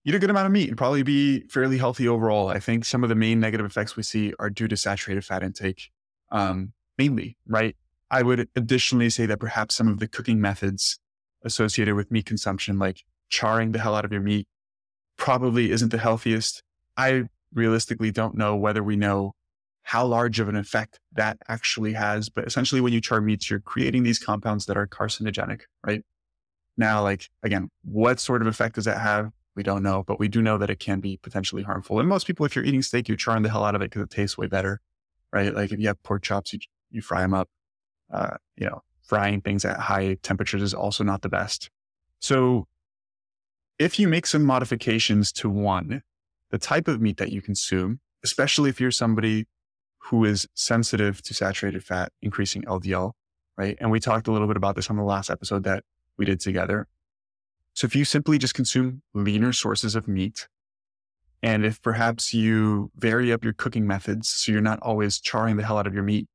eat 0.05 0.13
a 0.13 0.19
good 0.19 0.29
amount 0.29 0.45
of 0.45 0.51
meat 0.51 0.69
and 0.69 0.77
probably 0.77 1.01
be 1.01 1.39
fairly 1.47 1.79
healthy 1.79 2.07
overall. 2.07 2.49
I 2.49 2.59
think 2.59 2.85
some 2.85 3.01
of 3.01 3.09
the 3.09 3.15
main 3.15 3.39
negative 3.39 3.65
effects 3.65 3.95
we 3.95 4.03
see 4.03 4.31
are 4.37 4.51
due 4.51 4.67
to 4.67 4.77
saturated 4.77 5.25
fat 5.25 5.41
intake, 5.41 5.89
um, 6.31 6.73
mainly, 6.99 7.35
right? 7.47 7.75
I 8.11 8.21
would 8.21 8.47
additionally 8.55 9.09
say 9.09 9.25
that 9.25 9.39
perhaps 9.39 9.73
some 9.73 9.87
of 9.87 9.97
the 9.97 10.07
cooking 10.07 10.39
methods 10.39 10.99
associated 11.43 11.95
with 11.95 12.11
meat 12.11 12.27
consumption, 12.27 12.77
like 12.77 13.01
charring 13.29 13.71
the 13.71 13.79
hell 13.79 13.95
out 13.95 14.05
of 14.05 14.11
your 14.11 14.21
meat, 14.21 14.45
probably 15.17 15.71
isn't 15.71 15.89
the 15.89 15.97
healthiest. 15.97 16.61
I 16.95 17.23
realistically 17.55 18.11
don't 18.11 18.37
know 18.37 18.55
whether 18.55 18.83
we 18.83 18.97
know 18.97 19.33
how 19.87 20.05
large 20.05 20.37
of 20.41 20.49
an 20.49 20.57
effect 20.57 20.99
that 21.13 21.37
actually 21.47 21.93
has. 21.93 22.27
But 22.27 22.45
essentially, 22.45 22.81
when 22.81 22.91
you 22.91 22.99
char 22.99 23.21
meats, 23.21 23.49
you're 23.49 23.61
creating 23.61 24.03
these 24.03 24.19
compounds 24.19 24.65
that 24.65 24.75
are 24.75 24.85
carcinogenic, 24.85 25.61
right? 25.81 26.03
Now, 26.75 27.01
like, 27.01 27.29
again, 27.41 27.69
what 27.85 28.19
sort 28.19 28.41
of 28.41 28.49
effect 28.49 28.75
does 28.75 28.83
that 28.83 28.99
have? 28.99 29.31
We 29.55 29.63
don't 29.63 29.83
know, 29.83 30.03
but 30.05 30.19
we 30.19 30.27
do 30.27 30.41
know 30.41 30.57
that 30.57 30.69
it 30.69 30.79
can 30.79 30.99
be 30.99 31.15
potentially 31.23 31.63
harmful. 31.63 32.01
And 32.01 32.09
most 32.09 32.27
people, 32.27 32.45
if 32.45 32.53
you're 32.53 32.65
eating 32.65 32.81
steak, 32.81 33.07
you're 33.07 33.15
charring 33.15 33.43
the 33.43 33.49
hell 33.49 33.63
out 33.63 33.75
of 33.75 33.81
it 33.81 33.85
because 33.85 34.01
it 34.01 34.09
tastes 34.09 34.37
way 34.37 34.47
better, 34.47 34.81
right? 35.31 35.55
Like 35.55 35.71
if 35.71 35.79
you 35.79 35.87
have 35.87 36.03
pork 36.03 36.21
chops, 36.21 36.51
you, 36.51 36.59
you 36.91 37.01
fry 37.01 37.21
them 37.21 37.33
up. 37.33 37.47
Uh, 38.11 38.35
you 38.57 38.65
know, 38.65 38.81
frying 39.03 39.39
things 39.39 39.63
at 39.63 39.79
high 39.79 40.17
temperatures 40.21 40.61
is 40.61 40.73
also 40.73 41.05
not 41.05 41.21
the 41.21 41.29
best. 41.29 41.69
So 42.19 42.67
if 43.79 43.99
you 43.99 44.09
make 44.09 44.25
some 44.25 44.43
modifications 44.43 45.31
to 45.33 45.49
one, 45.49 46.01
the 46.51 46.57
type 46.57 46.89
of 46.89 46.99
meat 46.99 47.15
that 47.17 47.31
you 47.31 47.41
consume, 47.41 48.01
especially 48.21 48.69
if 48.69 48.81
you're 48.81 48.91
somebody 48.91 49.45
who 50.09 50.23
is 50.25 50.47
sensitive 50.53 51.21
to 51.21 51.33
saturated 51.33 51.83
fat, 51.83 52.11
increasing 52.21 52.63
LDL, 52.63 53.11
right? 53.57 53.77
And 53.79 53.91
we 53.91 53.99
talked 53.99 54.27
a 54.27 54.31
little 54.31 54.47
bit 54.47 54.57
about 54.57 54.75
this 54.75 54.89
on 54.89 54.95
the 54.95 55.03
last 55.03 55.29
episode 55.29 55.63
that 55.63 55.83
we 56.17 56.25
did 56.25 56.39
together. 56.39 56.87
So 57.73 57.85
if 57.85 57.95
you 57.95 58.05
simply 58.05 58.37
just 58.37 58.53
consume 58.53 59.01
leaner 59.13 59.53
sources 59.53 59.95
of 59.95 60.07
meat, 60.07 60.47
and 61.43 61.65
if 61.65 61.81
perhaps 61.81 62.33
you 62.33 62.91
vary 62.95 63.31
up 63.31 63.43
your 63.43 63.53
cooking 63.53 63.85
methods 63.85 64.29
so 64.29 64.51
you're 64.51 64.61
not 64.61 64.79
always 64.81 65.19
charring 65.19 65.57
the 65.57 65.63
hell 65.63 65.77
out 65.77 65.85
of 65.87 65.93
your 65.93 66.03
meat, 66.03 66.27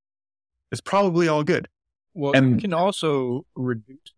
it's 0.70 0.80
probably 0.80 1.26
all 1.26 1.42
good. 1.42 1.68
Well, 2.14 2.32
And- 2.34 2.54
you 2.54 2.60
can 2.60 2.72
also 2.74 3.46
reduce 3.56 4.12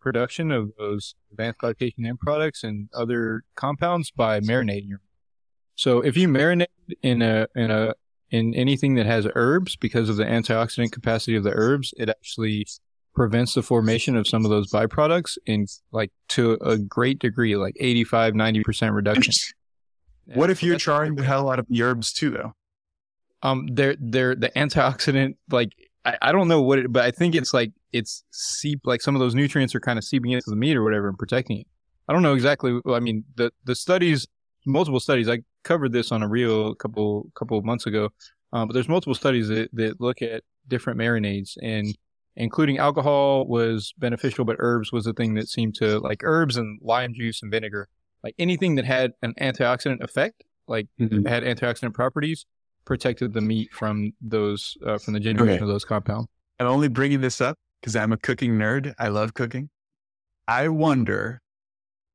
production 0.00 0.50
of 0.50 0.70
those 0.78 1.14
advanced 1.30 1.60
glycation 1.60 2.06
end 2.06 2.20
products 2.20 2.62
and 2.62 2.88
other 2.94 3.42
compounds 3.56 4.10
by 4.10 4.40
marinating 4.40 4.88
your. 4.88 4.98
Meat. 4.98 5.08
So 5.76 6.00
if 6.00 6.16
you 6.16 6.28
marinate 6.28 6.66
in 7.02 7.20
a 7.22 7.48
in 7.56 7.70
a 7.70 7.94
in 8.34 8.52
anything 8.54 8.96
that 8.96 9.06
has 9.06 9.28
herbs, 9.36 9.76
because 9.76 10.08
of 10.08 10.16
the 10.16 10.24
antioxidant 10.24 10.90
capacity 10.90 11.36
of 11.36 11.44
the 11.44 11.52
herbs, 11.54 11.94
it 11.96 12.08
actually 12.08 12.66
prevents 13.14 13.54
the 13.54 13.62
formation 13.62 14.16
of 14.16 14.26
some 14.26 14.44
of 14.44 14.50
those 14.50 14.72
byproducts 14.72 15.38
in 15.46 15.68
like 15.92 16.10
to 16.30 16.58
a 16.60 16.76
great 16.76 17.20
degree, 17.20 17.56
like 17.56 17.76
85, 17.78 18.34
90% 18.34 18.92
reduction. 18.92 19.32
What 20.34 20.50
if 20.50 20.60
So 20.60 20.66
you're 20.66 20.78
charring 20.78 21.14
the 21.14 21.22
hell 21.22 21.48
out 21.48 21.60
of 21.60 21.66
the 21.68 21.80
herbs 21.82 22.12
too, 22.12 22.30
though? 22.30 22.54
Um, 23.44 23.68
they're 23.70 23.94
they're 24.00 24.34
the 24.34 24.48
antioxidant. 24.56 25.36
Like 25.48 25.70
I, 26.04 26.16
I 26.20 26.32
don't 26.32 26.48
know 26.48 26.60
what 26.60 26.80
it, 26.80 26.92
but 26.92 27.04
I 27.04 27.12
think 27.12 27.36
it's 27.36 27.54
like 27.54 27.70
it's 27.92 28.24
seep. 28.32 28.80
Like 28.84 29.00
some 29.00 29.14
of 29.14 29.20
those 29.20 29.36
nutrients 29.36 29.76
are 29.76 29.80
kind 29.80 29.96
of 29.98 30.04
seeping 30.04 30.32
into 30.32 30.50
the 30.50 30.56
meat 30.56 30.76
or 30.76 30.82
whatever 30.82 31.08
and 31.08 31.18
protecting 31.18 31.60
it. 31.60 31.66
I 32.08 32.14
don't 32.14 32.22
know 32.22 32.34
exactly. 32.34 32.80
well, 32.84 32.96
I 32.96 33.00
mean, 33.00 33.24
the 33.36 33.52
the 33.64 33.76
studies, 33.76 34.26
multiple 34.66 34.98
studies. 34.98 35.28
I 35.28 35.40
covered 35.64 35.92
this 35.92 36.12
on 36.12 36.22
a 36.22 36.28
reel 36.28 36.68
a 36.68 36.76
couple 36.76 37.30
couple 37.34 37.58
of 37.58 37.64
months 37.64 37.86
ago. 37.86 38.10
Um, 38.52 38.68
but 38.68 38.74
there's 38.74 38.88
multiple 38.88 39.14
studies 39.14 39.48
that 39.48 39.70
that 39.72 40.00
look 40.00 40.22
at 40.22 40.42
different 40.68 40.98
marinades 40.98 41.56
and 41.62 41.96
including 42.36 42.78
alcohol 42.78 43.46
was 43.46 43.92
beneficial, 43.98 44.44
but 44.44 44.56
herbs 44.58 44.90
was 44.92 45.04
the 45.04 45.12
thing 45.12 45.34
that 45.34 45.48
seemed 45.48 45.74
to 45.76 45.98
like 46.00 46.20
herbs 46.24 46.56
and 46.56 46.78
lime 46.82 47.14
juice 47.14 47.42
and 47.42 47.50
vinegar, 47.50 47.88
like 48.22 48.34
anything 48.38 48.74
that 48.76 48.84
had 48.84 49.12
an 49.22 49.34
antioxidant 49.40 50.00
effect, 50.02 50.42
like 50.66 50.88
Mhm. 51.00 51.28
had 51.28 51.42
antioxidant 51.44 51.94
properties, 51.94 52.46
protected 52.84 53.32
the 53.34 53.40
meat 53.40 53.70
from 53.72 54.12
those 54.20 54.76
uh, 54.84 54.98
from 54.98 55.14
the 55.14 55.20
generation 55.20 55.54
Okay. 55.54 55.62
of 55.62 55.68
those 55.68 55.84
compounds. 55.84 56.28
I'm 56.60 56.66
only 56.66 56.88
bringing 56.88 57.20
this 57.20 57.40
up 57.40 57.56
because 57.80 57.94
I'm 57.96 58.12
a 58.12 58.16
cooking 58.16 58.52
nerd. 58.58 58.94
I 58.98 59.08
love 59.08 59.34
cooking. 59.34 59.70
I 60.48 60.68
wonder 60.68 61.40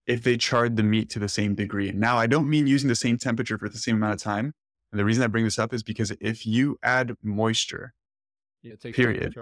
if 0.10 0.24
they 0.24 0.36
charred 0.36 0.76
the 0.76 0.82
meat 0.84 1.10
to 1.12 1.20
the 1.20 1.30
same 1.30 1.54
degree. 1.54 1.92
Now, 1.92 2.18
I 2.18 2.26
don't 2.28 2.50
mean 2.50 2.66
using 2.68 2.88
the 2.90 2.96
same 2.96 3.18
temperature 3.18 3.58
for 3.60 3.70
the 3.70 3.78
same 3.78 3.96
amount 3.98 4.14
of 4.16 4.22
time. 4.22 4.54
And 4.92 5.00
the 5.00 5.06
reason 5.06 5.24
I 5.24 5.28
bring 5.28 5.44
this 5.46 5.60
up 5.60 5.72
is 5.72 5.84
because 5.84 6.12
if 6.20 6.48
you 6.48 6.78
add 6.82 7.16
moisture, 7.24 7.94
Yeah, 8.64 8.74
it 8.74 8.82
takes 8.82 8.96
Period. 8.98 9.36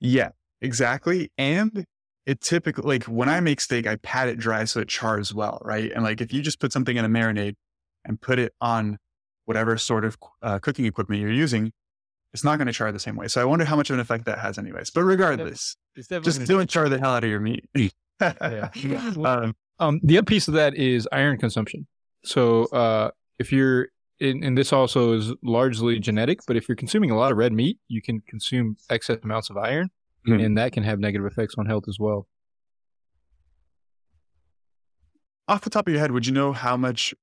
yeah, 0.00 0.30
exactly. 0.60 1.30
And 1.38 1.86
it 2.26 2.40
typically, 2.40 2.84
like 2.84 3.04
when 3.04 3.28
I 3.28 3.38
make 3.40 3.60
steak, 3.60 3.86
I 3.86 3.94
pat 3.96 4.28
it 4.28 4.36
dry 4.38 4.64
so 4.64 4.80
it 4.80 4.88
chars 4.88 5.32
well, 5.32 5.60
right? 5.64 5.92
And 5.92 6.02
like 6.02 6.20
if 6.20 6.32
you 6.32 6.42
just 6.42 6.58
put 6.58 6.72
something 6.72 6.96
in 6.96 7.04
a 7.04 7.08
marinade 7.08 7.54
and 8.04 8.20
put 8.20 8.38
it 8.40 8.52
on 8.60 8.98
whatever 9.44 9.78
sort 9.78 10.04
of 10.04 10.16
uh, 10.42 10.58
cooking 10.58 10.86
equipment 10.86 11.20
you're 11.20 11.30
using, 11.30 11.72
it's 12.32 12.42
not 12.42 12.56
going 12.58 12.66
to 12.66 12.72
char 12.72 12.90
the 12.90 12.98
same 12.98 13.14
way. 13.14 13.28
So 13.28 13.40
I 13.40 13.44
wonder 13.44 13.64
how 13.64 13.76
much 13.76 13.90
of 13.90 13.94
an 13.94 14.00
effect 14.00 14.24
that 14.24 14.40
has, 14.40 14.58
anyways. 14.58 14.90
But 14.90 15.02
regardless, 15.04 15.76
It's 15.94 16.08
definitely 16.08 16.24
just 16.24 16.38
gonna- 16.48 16.58
don't 16.60 16.68
char 16.70 16.88
the 16.88 16.98
hell 16.98 17.12
out 17.14 17.22
of 17.22 17.30
your 17.30 17.38
meat. 17.40 17.64
Yeah. 17.76 18.70
um, 19.24 19.54
Um, 19.78 20.00
the 20.02 20.18
other 20.18 20.24
piece 20.24 20.46
of 20.48 20.54
that 20.54 20.74
is 20.76 21.08
iron 21.12 21.36
consumption. 21.38 21.86
So, 22.24 22.64
uh, 22.66 23.10
if 23.38 23.50
you're, 23.52 23.88
and, 24.20 24.44
and 24.44 24.56
this 24.56 24.72
also 24.72 25.12
is 25.14 25.32
largely 25.42 25.98
genetic, 25.98 26.40
but 26.46 26.56
if 26.56 26.68
you're 26.68 26.76
consuming 26.76 27.10
a 27.10 27.16
lot 27.16 27.32
of 27.32 27.38
red 27.38 27.52
meat, 27.52 27.78
you 27.88 28.00
can 28.00 28.20
consume 28.28 28.76
excess 28.88 29.18
amounts 29.24 29.50
of 29.50 29.56
iron, 29.56 29.90
Mhm. 30.26 30.44
and 30.44 30.58
that 30.58 30.72
can 30.72 30.84
have 30.84 31.00
negative 31.00 31.26
effects 31.26 31.54
on 31.58 31.66
health 31.66 31.84
as 31.88 31.98
well. 31.98 32.26
off 35.46 35.60
the 35.60 35.70
top 35.70 35.86
of 35.86 35.92
your 35.92 36.00
head, 36.00 36.10
would 36.10 36.26
you 36.26 36.32
know 36.32 36.52
how 36.54 36.74
much 36.76 37.14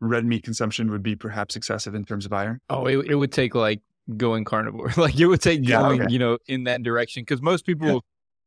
red 0.00 0.24
meat 0.24 0.44
consumption 0.44 0.90
would 0.90 1.02
be 1.02 1.16
perhaps 1.16 1.56
excessive 1.56 1.94
in 1.94 2.04
terms 2.04 2.26
of 2.26 2.32
iron? 2.32 2.60
Oh, 2.68 2.86
it, 2.86 3.06
it 3.06 3.14
would 3.14 3.32
take 3.32 3.54
like 3.54 3.80
going 4.18 4.44
carnivore. 4.44 4.90
like 4.98 5.18
it 5.18 5.26
would 5.26 5.40
take 5.40 5.60
Yeah, 5.62 5.80
going, 5.80 6.02
okay. 6.02 6.12
you 6.12 6.18
know, 6.18 6.36
in 6.46 6.64
that 6.64 6.82
direction. 6.82 7.24
Cause 7.24 7.40
most 7.40 7.64
people, 7.64 8.04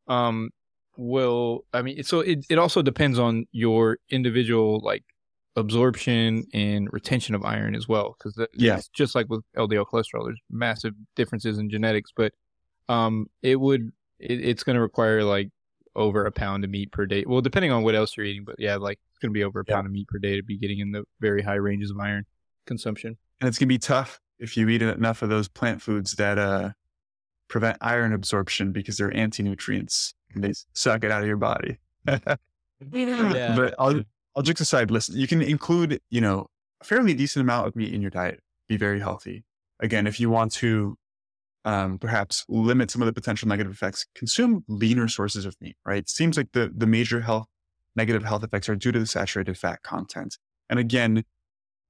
um, 0.07 0.51
will, 0.97 1.65
I 1.73 1.81
mean, 1.81 2.03
so 2.03 2.19
it, 2.19 2.45
it 2.49 2.57
also 2.59 2.81
depends 2.81 3.17
on 3.19 3.45
your 3.51 3.97
individual, 4.09 4.79
like 4.83 5.03
absorption 5.55 6.45
and 6.53 6.89
retention 6.91 7.35
of 7.35 7.43
iron 7.45 7.75
as 7.75 7.87
well. 7.87 8.15
Cause 8.19 8.33
that- 8.35 8.49
Yeah. 8.53 8.79
just 8.93 9.15
like 9.15 9.27
with 9.29 9.41
LDL 9.55 9.85
cholesterol, 9.85 10.25
there's 10.25 10.39
massive 10.49 10.93
differences 11.15 11.57
in 11.59 11.69
genetics, 11.69 12.11
but, 12.15 12.33
um, 12.89 13.27
it 13.41 13.59
would, 13.59 13.91
it, 14.19 14.39
it's 14.43 14.63
going 14.63 14.75
to 14.75 14.81
require 14.81 15.23
like 15.23 15.49
over 15.95 16.25
a 16.25 16.31
pound 16.31 16.63
of 16.63 16.69
meat 16.71 16.91
per 16.91 17.05
day. 17.05 17.23
Well, 17.27 17.41
depending 17.41 17.71
on 17.71 17.83
what 17.83 17.93
else 17.95 18.17
you're 18.17 18.25
eating, 18.25 18.43
but 18.45 18.55
yeah, 18.57 18.75
like 18.77 18.99
it's 19.11 19.19
going 19.19 19.31
to 19.31 19.37
be 19.37 19.43
over 19.43 19.59
a 19.59 19.63
Yeah. 19.67 19.75
pound 19.75 19.87
of 19.87 19.93
meat 19.93 20.07
per 20.07 20.17
day 20.17 20.35
to 20.37 20.43
be 20.43 20.57
getting 20.57 20.79
in 20.79 20.91
the 20.91 21.03
very 21.19 21.43
high 21.43 21.55
ranges 21.55 21.91
of 21.91 21.99
iron 21.99 22.25
consumption. 22.65 23.17
And 23.41 23.47
it's 23.47 23.57
going 23.59 23.67
to 23.67 23.73
be 23.73 23.77
tough 23.79 24.19
if 24.39 24.57
you 24.57 24.67
eat 24.69 24.81
enough 24.81 25.21
of 25.21 25.29
those 25.29 25.47
plant 25.47 25.81
foods 25.81 26.13
that 26.13 26.39
uh, 26.39 26.71
prevent 27.47 27.77
iron 27.81 28.11
absorption 28.11 28.71
because 28.71 28.97
they're 28.97 29.15
anti-nutrients 29.15 30.15
they 30.41 30.53
suck 30.73 31.03
it 31.03 31.11
out 31.11 31.21
of 31.21 31.27
your 31.27 31.37
body. 31.37 31.77
Yeah. 33.33 33.55
But 33.55 33.75
all, 33.75 34.01
all 34.35 34.43
jokes 34.43 34.61
aside, 34.61 34.91
listen, 34.91 35.15
you 35.17 35.27
can 35.27 35.41
include, 35.41 36.01
you 36.09 36.21
know, 36.21 36.47
a 36.81 36.83
fairly 36.83 37.13
decent 37.13 37.41
amount 37.41 37.67
of 37.67 37.75
meat 37.75 37.93
in 37.93 38.01
your 38.01 38.11
diet, 38.11 38.41
be 38.67 38.77
very 38.77 38.99
healthy. 38.99 39.45
Again, 39.79 40.05
if 40.05 40.19
you 40.19 40.29
want 40.29 40.51
to 40.53 40.97
um, 41.65 41.97
perhaps 41.97 42.45
limit 42.49 42.91
some 42.91 43.01
of 43.01 43.05
the 43.05 43.13
potential 43.13 43.47
negative 43.47 43.71
effects, 43.71 44.05
consume 44.15 44.63
leaner 44.67 45.07
sources 45.07 45.45
of 45.45 45.55
meat, 45.61 45.77
right? 45.85 45.99
It 45.99 46.09
seems 46.09 46.37
like 46.37 46.51
the, 46.51 46.71
the 46.75 46.87
major 46.87 47.21
health, 47.21 47.47
negative 47.95 48.23
health 48.23 48.43
effects 48.43 48.67
are 48.69 48.75
due 48.75 48.91
to 48.91 48.99
the 48.99 49.05
saturated 49.05 49.57
fat 49.57 49.81
content. 49.83 50.37
And 50.69 50.79
again, 50.79 51.23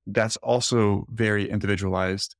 that's 0.06 0.38
also 0.38 1.06
very 1.10 1.50
individualized. 1.50 2.36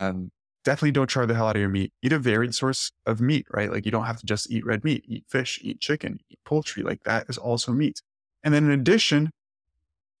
Um, 0.00 0.30
definitely 0.64 0.92
don't 0.92 1.10
char 1.10 1.26
the 1.26 1.34
hell 1.34 1.48
out 1.48 1.56
of 1.56 1.60
your 1.60 1.68
meat. 1.68 1.92
Eat 2.02 2.12
a 2.12 2.18
varied 2.18 2.54
source 2.54 2.90
of 3.06 3.20
meat, 3.20 3.46
right? 3.52 3.70
Like 3.70 3.84
you 3.84 3.92
don't 3.92 4.06
have 4.06 4.18
to 4.18 4.26
just 4.26 4.50
eat 4.50 4.64
red 4.64 4.84
meat, 4.84 5.04
eat 5.06 5.24
fish, 5.28 5.60
eat 5.62 5.80
chicken, 5.80 6.20
eat 6.30 6.38
poultry. 6.44 6.82
Like 6.82 7.04
that 7.04 7.26
is 7.28 7.38
also 7.38 7.72
meat. 7.72 8.02
And 8.42 8.52
then 8.52 8.64
in 8.64 8.70
addition, 8.70 9.30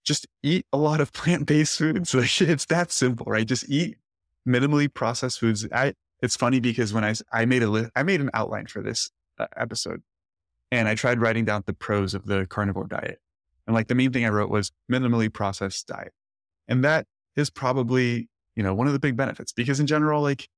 just 0.04 0.26
eat 0.42 0.66
a 0.72 0.76
lot 0.76 1.00
of 1.00 1.12
plant-based 1.14 1.78
foods. 1.78 2.14
Like 2.14 2.40
it's 2.40 2.66
that 2.66 2.92
simple, 2.92 3.26
right? 3.26 3.46
Just 3.46 3.68
eat 3.68 3.96
minimally 4.46 4.92
processed 4.92 5.40
foods. 5.40 5.66
I, 5.72 5.94
it's 6.20 6.36
funny 6.36 6.60
because 6.60 6.92
when 6.92 7.04
I, 7.04 7.14
I 7.32 7.44
made 7.44 7.62
a 7.62 7.68
list, 7.68 7.90
I 7.96 8.02
made 8.02 8.20
an 8.20 8.30
outline 8.34 8.66
for 8.66 8.82
this 8.82 9.10
uh, 9.38 9.46
episode 9.56 10.02
and 10.70 10.88
I 10.88 10.94
tried 10.94 11.20
writing 11.20 11.44
down 11.44 11.64
the 11.66 11.72
pros 11.72 12.14
of 12.14 12.26
the 12.26 12.46
carnivore 12.46 12.86
diet. 12.86 13.20
And 13.66 13.74
like 13.74 13.88
the 13.88 13.94
main 13.94 14.12
thing 14.12 14.24
I 14.24 14.28
wrote 14.28 14.50
was 14.50 14.70
minimally 14.90 15.32
processed 15.32 15.86
diet. 15.86 16.12
And 16.68 16.84
that 16.84 17.06
is 17.36 17.50
probably, 17.50 18.28
you 18.56 18.62
know, 18.62 18.74
one 18.74 18.86
of 18.86 18.92
the 18.92 18.98
big 18.98 19.16
benefits 19.16 19.52
because 19.52 19.80
in 19.80 19.86
general, 19.86 20.22
like 20.22 20.48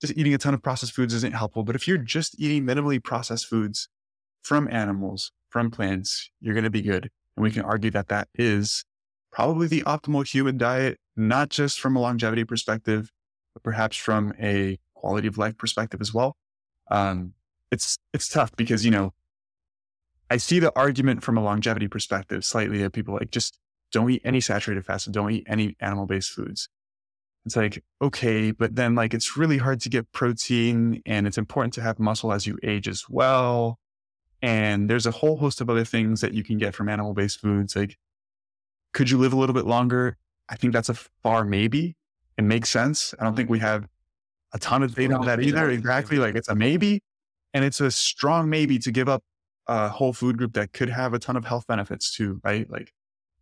just 0.00 0.16
eating 0.16 0.34
a 0.34 0.38
ton 0.38 0.54
of 0.54 0.62
processed 0.62 0.92
foods 0.92 1.14
isn't 1.14 1.34
helpful. 1.34 1.62
But 1.62 1.76
if 1.76 1.86
you're 1.86 1.98
just 1.98 2.38
eating 2.40 2.64
minimally 2.64 3.02
processed 3.02 3.46
foods 3.46 3.88
from 4.42 4.68
animals, 4.70 5.32
from 5.48 5.70
plants, 5.70 6.30
you're 6.40 6.54
going 6.54 6.64
to 6.64 6.70
be 6.70 6.82
good. 6.82 7.10
And 7.36 7.42
we 7.42 7.50
can 7.50 7.62
argue 7.62 7.90
that 7.92 8.08
that 8.08 8.28
is 8.34 8.84
probably 9.32 9.66
the 9.66 9.82
optimal 9.82 10.26
human 10.26 10.58
diet, 10.58 10.98
not 11.16 11.48
just 11.48 11.80
from 11.80 11.96
a 11.96 12.00
longevity 12.00 12.44
perspective, 12.44 13.10
but 13.52 13.62
perhaps 13.62 13.96
from 13.96 14.32
a 14.40 14.78
quality 14.94 15.28
of 15.28 15.38
life 15.38 15.56
perspective 15.56 16.00
as 16.00 16.12
well. 16.12 16.36
Um, 16.90 17.34
it's, 17.70 17.98
it's 18.12 18.28
tough 18.28 18.54
because, 18.56 18.84
you 18.84 18.90
know, 18.90 19.12
I 20.30 20.36
see 20.38 20.58
the 20.58 20.72
argument 20.76 21.22
from 21.22 21.36
a 21.36 21.42
longevity 21.42 21.88
perspective 21.88 22.44
slightly 22.44 22.82
of 22.82 22.92
people 22.92 23.14
like 23.14 23.30
just 23.30 23.58
don't 23.92 24.10
eat 24.10 24.22
any 24.24 24.40
saturated 24.40 24.84
fats, 24.84 25.06
and 25.06 25.14
don't 25.14 25.30
eat 25.30 25.46
any 25.46 25.76
animal 25.80 26.06
based 26.06 26.30
foods. 26.30 26.68
It's 27.46 27.56
like, 27.56 27.82
okay, 28.00 28.52
but 28.52 28.74
then 28.74 28.94
like 28.94 29.12
it's 29.12 29.36
really 29.36 29.58
hard 29.58 29.80
to 29.82 29.90
get 29.90 30.10
protein 30.12 31.02
and 31.04 31.26
it's 31.26 31.36
important 31.36 31.74
to 31.74 31.82
have 31.82 31.98
muscle 31.98 32.32
as 32.32 32.46
you 32.46 32.58
age 32.62 32.88
as 32.88 33.04
well. 33.08 33.78
And 34.40 34.88
there's 34.88 35.06
a 35.06 35.10
whole 35.10 35.36
host 35.36 35.60
of 35.60 35.68
other 35.68 35.84
things 35.84 36.20
that 36.22 36.32
you 36.32 36.42
can 36.42 36.58
get 36.58 36.74
from 36.74 36.88
animal 36.88 37.12
based 37.12 37.40
foods. 37.40 37.76
Like, 37.76 37.98
could 38.92 39.10
you 39.10 39.18
live 39.18 39.32
a 39.32 39.36
little 39.36 39.54
bit 39.54 39.66
longer? 39.66 40.16
I 40.48 40.56
think 40.56 40.72
that's 40.72 40.88
a 40.88 40.94
far 40.94 41.44
maybe. 41.44 41.96
It 42.38 42.42
makes 42.42 42.70
sense. 42.70 43.14
I 43.18 43.24
don't 43.24 43.36
think 43.36 43.50
we 43.50 43.58
mm-hmm. 43.58 43.66
have 43.66 43.88
a 44.54 44.58
ton 44.58 44.82
of 44.82 44.94
data 44.94 45.14
on 45.14 45.26
that 45.26 45.40
either. 45.40 45.70
Exactly. 45.70 46.16
Like 46.18 46.34
it's 46.36 46.48
a 46.48 46.54
maybe. 46.54 47.02
And 47.52 47.64
it's 47.64 47.80
a 47.80 47.90
strong 47.90 48.48
maybe 48.48 48.78
to 48.80 48.90
give 48.90 49.08
up 49.08 49.22
a 49.66 49.88
whole 49.88 50.12
food 50.12 50.38
group 50.38 50.54
that 50.54 50.72
could 50.72 50.88
have 50.88 51.14
a 51.14 51.18
ton 51.18 51.36
of 51.36 51.44
health 51.44 51.66
benefits 51.66 52.14
too, 52.14 52.40
right? 52.42 52.68
Like 52.70 52.92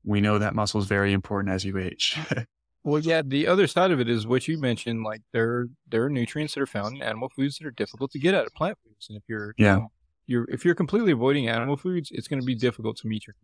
we 0.04 0.20
know 0.20 0.38
that 0.38 0.54
muscle 0.54 0.80
is 0.80 0.86
very 0.86 1.12
important 1.12 1.54
as 1.54 1.64
you 1.64 1.78
age. 1.78 2.18
Well, 2.84 3.00
yeah, 3.00 3.22
the 3.24 3.46
other 3.46 3.66
side 3.66 3.90
of 3.92 4.00
it 4.00 4.08
is 4.08 4.26
what 4.26 4.48
you 4.48 4.58
mentioned. 4.58 5.04
Like 5.04 5.22
there, 5.32 5.68
there 5.88 6.02
are 6.04 6.10
nutrients 6.10 6.54
that 6.54 6.60
are 6.62 6.66
found 6.66 6.96
in 6.96 7.02
animal 7.02 7.28
foods 7.28 7.58
that 7.58 7.66
are 7.66 7.70
difficult 7.72 8.10
to 8.12 8.18
get 8.18 8.34
out 8.34 8.46
of 8.46 8.52
plant 8.54 8.76
foods, 8.84 9.06
and 9.08 9.16
if 9.16 9.22
you're, 9.28 9.54
you 9.56 9.64
Yeah. 9.64 9.76
know, 9.76 9.92
you're 10.26 10.46
if 10.50 10.64
you're 10.64 10.74
completely 10.74 11.12
avoiding 11.12 11.48
animal 11.48 11.76
foods, 11.76 12.10
it's 12.12 12.26
going 12.28 12.40
to 12.40 12.46
be 12.46 12.54
difficult 12.54 12.96
to 12.98 13.06
meet 13.08 13.26
your. 13.26 13.34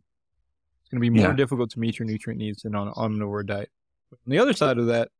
It's 0.82 0.90
going 0.90 1.01
to 1.02 1.10
be 1.10 1.10
more 1.10 1.31
Yeah. 1.31 1.36
difficult 1.36 1.70
to 1.73 1.81
meet 1.81 1.98
your 1.98 2.06
nutrient 2.06 2.39
needs 2.39 2.62
than 2.62 2.74
on 2.74 2.89
an 2.89 2.94
omnivore 2.94 3.47
diet. 3.47 3.70
On 4.12 4.19
the 4.27 4.39
other 4.39 4.55
side 4.55 4.78
of 4.78 4.86
that, 4.86 5.10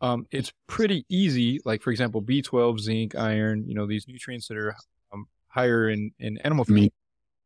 um, 0.00 0.26
it's 0.32 0.52
pretty 0.66 1.06
easy. 1.08 1.60
Like 1.64 1.80
for 1.80 1.90
example, 1.92 2.20
B12, 2.22 2.78
zinc, 2.80 3.14
iron. 3.14 3.66
You 3.68 3.74
know 3.74 3.86
these 3.86 4.06
nutrients 4.08 4.48
that 4.48 4.56
are 4.58 4.74
um, 5.12 5.26
higher 5.48 5.88
in 5.88 6.12
in 6.18 6.38
animal 6.38 6.64
food. 6.64 6.74
Meat. 6.74 6.94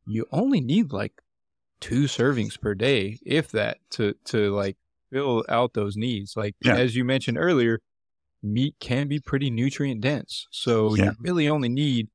You 0.07 0.27
only 0.33 0.61
need 0.61 0.91
like 0.93 1.21
two 1.81 2.05
servings 2.05 2.59
per 2.61 2.75
day, 2.75 3.19
if 3.27 3.51
that, 3.53 3.79
to 3.91 4.15
to 4.27 4.55
like 4.55 4.77
fill 5.13 5.45
out 5.49 5.73
those 5.75 5.97
needs. 5.97 6.37
Like 6.37 6.55
Yeah. 6.63 6.77
as 6.77 6.95
you 6.97 7.05
mentioned 7.05 7.39
earlier, 7.39 7.81
meat 8.43 8.75
can 8.81 9.09
be 9.09 9.19
pretty 9.21 9.51
nutrient 9.51 10.01
dense. 10.01 10.47
So 10.51 10.91
oh, 10.91 10.95
Yeah. 10.95 11.05
you 11.07 11.13
really 11.21 11.49
only 11.49 11.69
need 11.69 12.09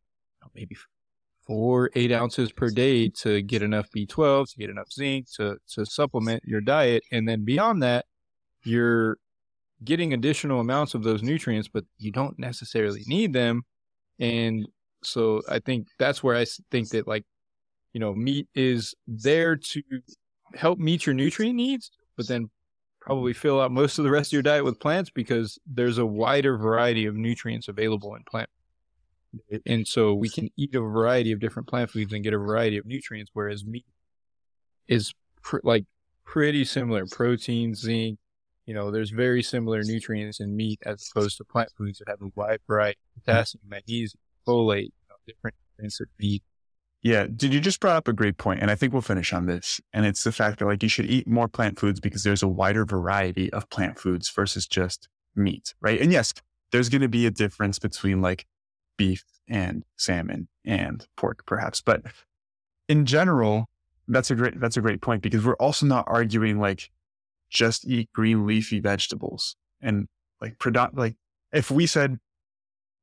maybe 0.55 0.76
four, 1.47 1.89
eight 1.95 2.11
ounces 2.11 2.51
per 2.51 2.69
day 2.69 3.09
to 3.09 3.41
get 3.41 3.61
enough 3.61 3.89
B12, 3.95 4.51
to 4.51 4.57
get 4.57 4.69
enough 4.69 4.91
zinc, 4.91 5.31
to, 5.34 5.57
to 5.69 5.85
supplement 5.85 6.43
your 6.45 6.61
diet. 6.61 7.03
And 7.11 7.27
then 7.27 7.43
beyond 7.45 7.81
that, 7.84 8.05
you're 8.63 9.18
getting 9.84 10.13
additional 10.13 10.59
amounts 10.59 10.93
of 10.93 11.03
those 11.03 11.23
nutrients, 11.23 11.68
but 11.68 11.85
you 11.97 12.11
don't 12.11 12.38
necessarily 12.38 13.03
need 13.07 13.34
them. 13.34 13.63
And 14.19 14.68
so 15.03 15.41
I 15.49 15.59
think 15.59 15.88
that's 15.97 16.22
where 16.23 16.35
I 16.35 16.45
think 16.69 16.89
that 16.89 17.07
like, 17.07 17.26
you 17.93 17.99
know, 17.99 18.13
meat 18.13 18.47
is 18.53 18.93
there 19.07 19.55
to 19.55 19.81
help 20.53 20.77
meet 20.80 21.05
your 21.05 21.15
nutrient 21.15 21.55
needs, 21.55 21.91
but 22.15 22.27
then 22.27 22.49
probably 23.01 23.33
fill 23.33 23.59
out 23.59 23.71
most 23.71 23.97
of 23.97 24.03
the 24.03 24.11
rest 24.11 24.29
of 24.29 24.33
your 24.33 24.41
diet 24.43 24.63
with 24.63 24.79
plants 24.79 25.09
because 25.09 25.59
there's 25.65 25.97
a 25.97 26.05
wider 26.05 26.57
variety 26.57 27.05
of 27.05 27.15
nutrients 27.15 27.67
available 27.67 28.15
in 28.15 28.23
plant. 28.23 28.49
And 29.65 29.87
so 29.87 30.13
we 30.13 30.29
can 30.29 30.49
eat 30.57 30.75
a 30.75 30.79
variety 30.79 31.31
of 31.31 31.39
different 31.39 31.67
plant 31.67 31.89
foods 31.89 32.13
and 32.13 32.23
get 32.23 32.33
a 32.33 32.37
variety 32.37 32.77
of 32.77 32.85
nutrients, 32.85 33.31
whereas 33.33 33.65
meat 33.65 33.85
is 34.87 35.13
pr- 35.41 35.59
like 35.63 35.85
pretty 36.25 36.63
similar 36.63 37.05
protein, 37.05 37.73
zinc, 37.73 38.19
you 38.65 38.73
know, 38.73 38.91
there's 38.91 39.09
very 39.09 39.41
similar 39.41 39.83
nutrients 39.83 40.39
in 40.39 40.55
meat 40.55 40.79
as 40.85 41.09
opposed 41.11 41.37
to 41.37 41.43
plant 41.43 41.69
foods 41.77 41.99
that 41.99 42.07
have 42.07 42.21
a 42.21 42.31
wide 42.35 42.59
variety 42.67 42.99
of 43.15 43.23
mm-hmm. 43.23 43.31
potassium, 43.31 43.61
magnesium, 43.67 44.19
folate, 44.47 44.83
you 44.83 45.07
know, 45.09 45.15
different 45.27 45.55
nutrients 45.77 45.97
that 45.97 46.07
meat. 46.19 46.43
Yeah, 47.03 47.25
did 47.35 47.51
you 47.53 47.59
just 47.59 47.79
brought 47.79 47.95
up 47.95 48.07
a 48.07 48.13
great 48.13 48.37
point, 48.37 48.61
and 48.61 48.69
I 48.69 48.75
think 48.75 48.93
we'll 48.93 49.01
finish 49.01 49.33
on 49.33 49.47
this. 49.47 49.81
And 49.91 50.05
it's 50.05 50.23
the 50.23 50.31
fact 50.31 50.59
that 50.59 50.65
like 50.65 50.83
you 50.83 50.89
should 50.89 51.07
eat 51.07 51.27
more 51.27 51.47
plant 51.47 51.79
foods 51.79 51.99
because 51.99 52.23
there's 52.23 52.43
a 52.43 52.47
wider 52.47 52.85
variety 52.85 53.51
of 53.53 53.69
plant 53.69 53.97
foods 53.97 54.29
versus 54.29 54.67
just 54.67 55.07
meat, 55.35 55.73
right? 55.81 55.99
And 55.99 56.11
yes, 56.11 56.33
there's 56.71 56.89
going 56.89 57.01
to 57.01 57.09
be 57.09 57.25
a 57.25 57.31
difference 57.31 57.79
between 57.79 58.21
like 58.21 58.45
beef 58.97 59.25
and 59.47 59.83
salmon 59.97 60.47
and 60.63 61.07
pork, 61.17 61.43
perhaps, 61.47 61.81
but 61.81 62.03
in 62.87 63.05
general, 63.05 63.67
that's 64.07 64.29
a 64.29 64.35
great 64.35 64.59
that's 64.59 64.77
a 64.77 64.81
great 64.81 65.01
point 65.01 65.21
because 65.21 65.45
we're 65.45 65.55
also 65.55 65.85
not 65.85 66.05
arguing 66.07 66.59
like 66.59 66.91
just 67.49 67.87
eat 67.87 68.11
green 68.13 68.45
leafy 68.45 68.79
vegetables 68.79 69.55
and 69.81 70.07
like 70.41 70.55
like 70.93 71.15
if 71.53 71.71
we 71.71 71.85
said 71.85 72.19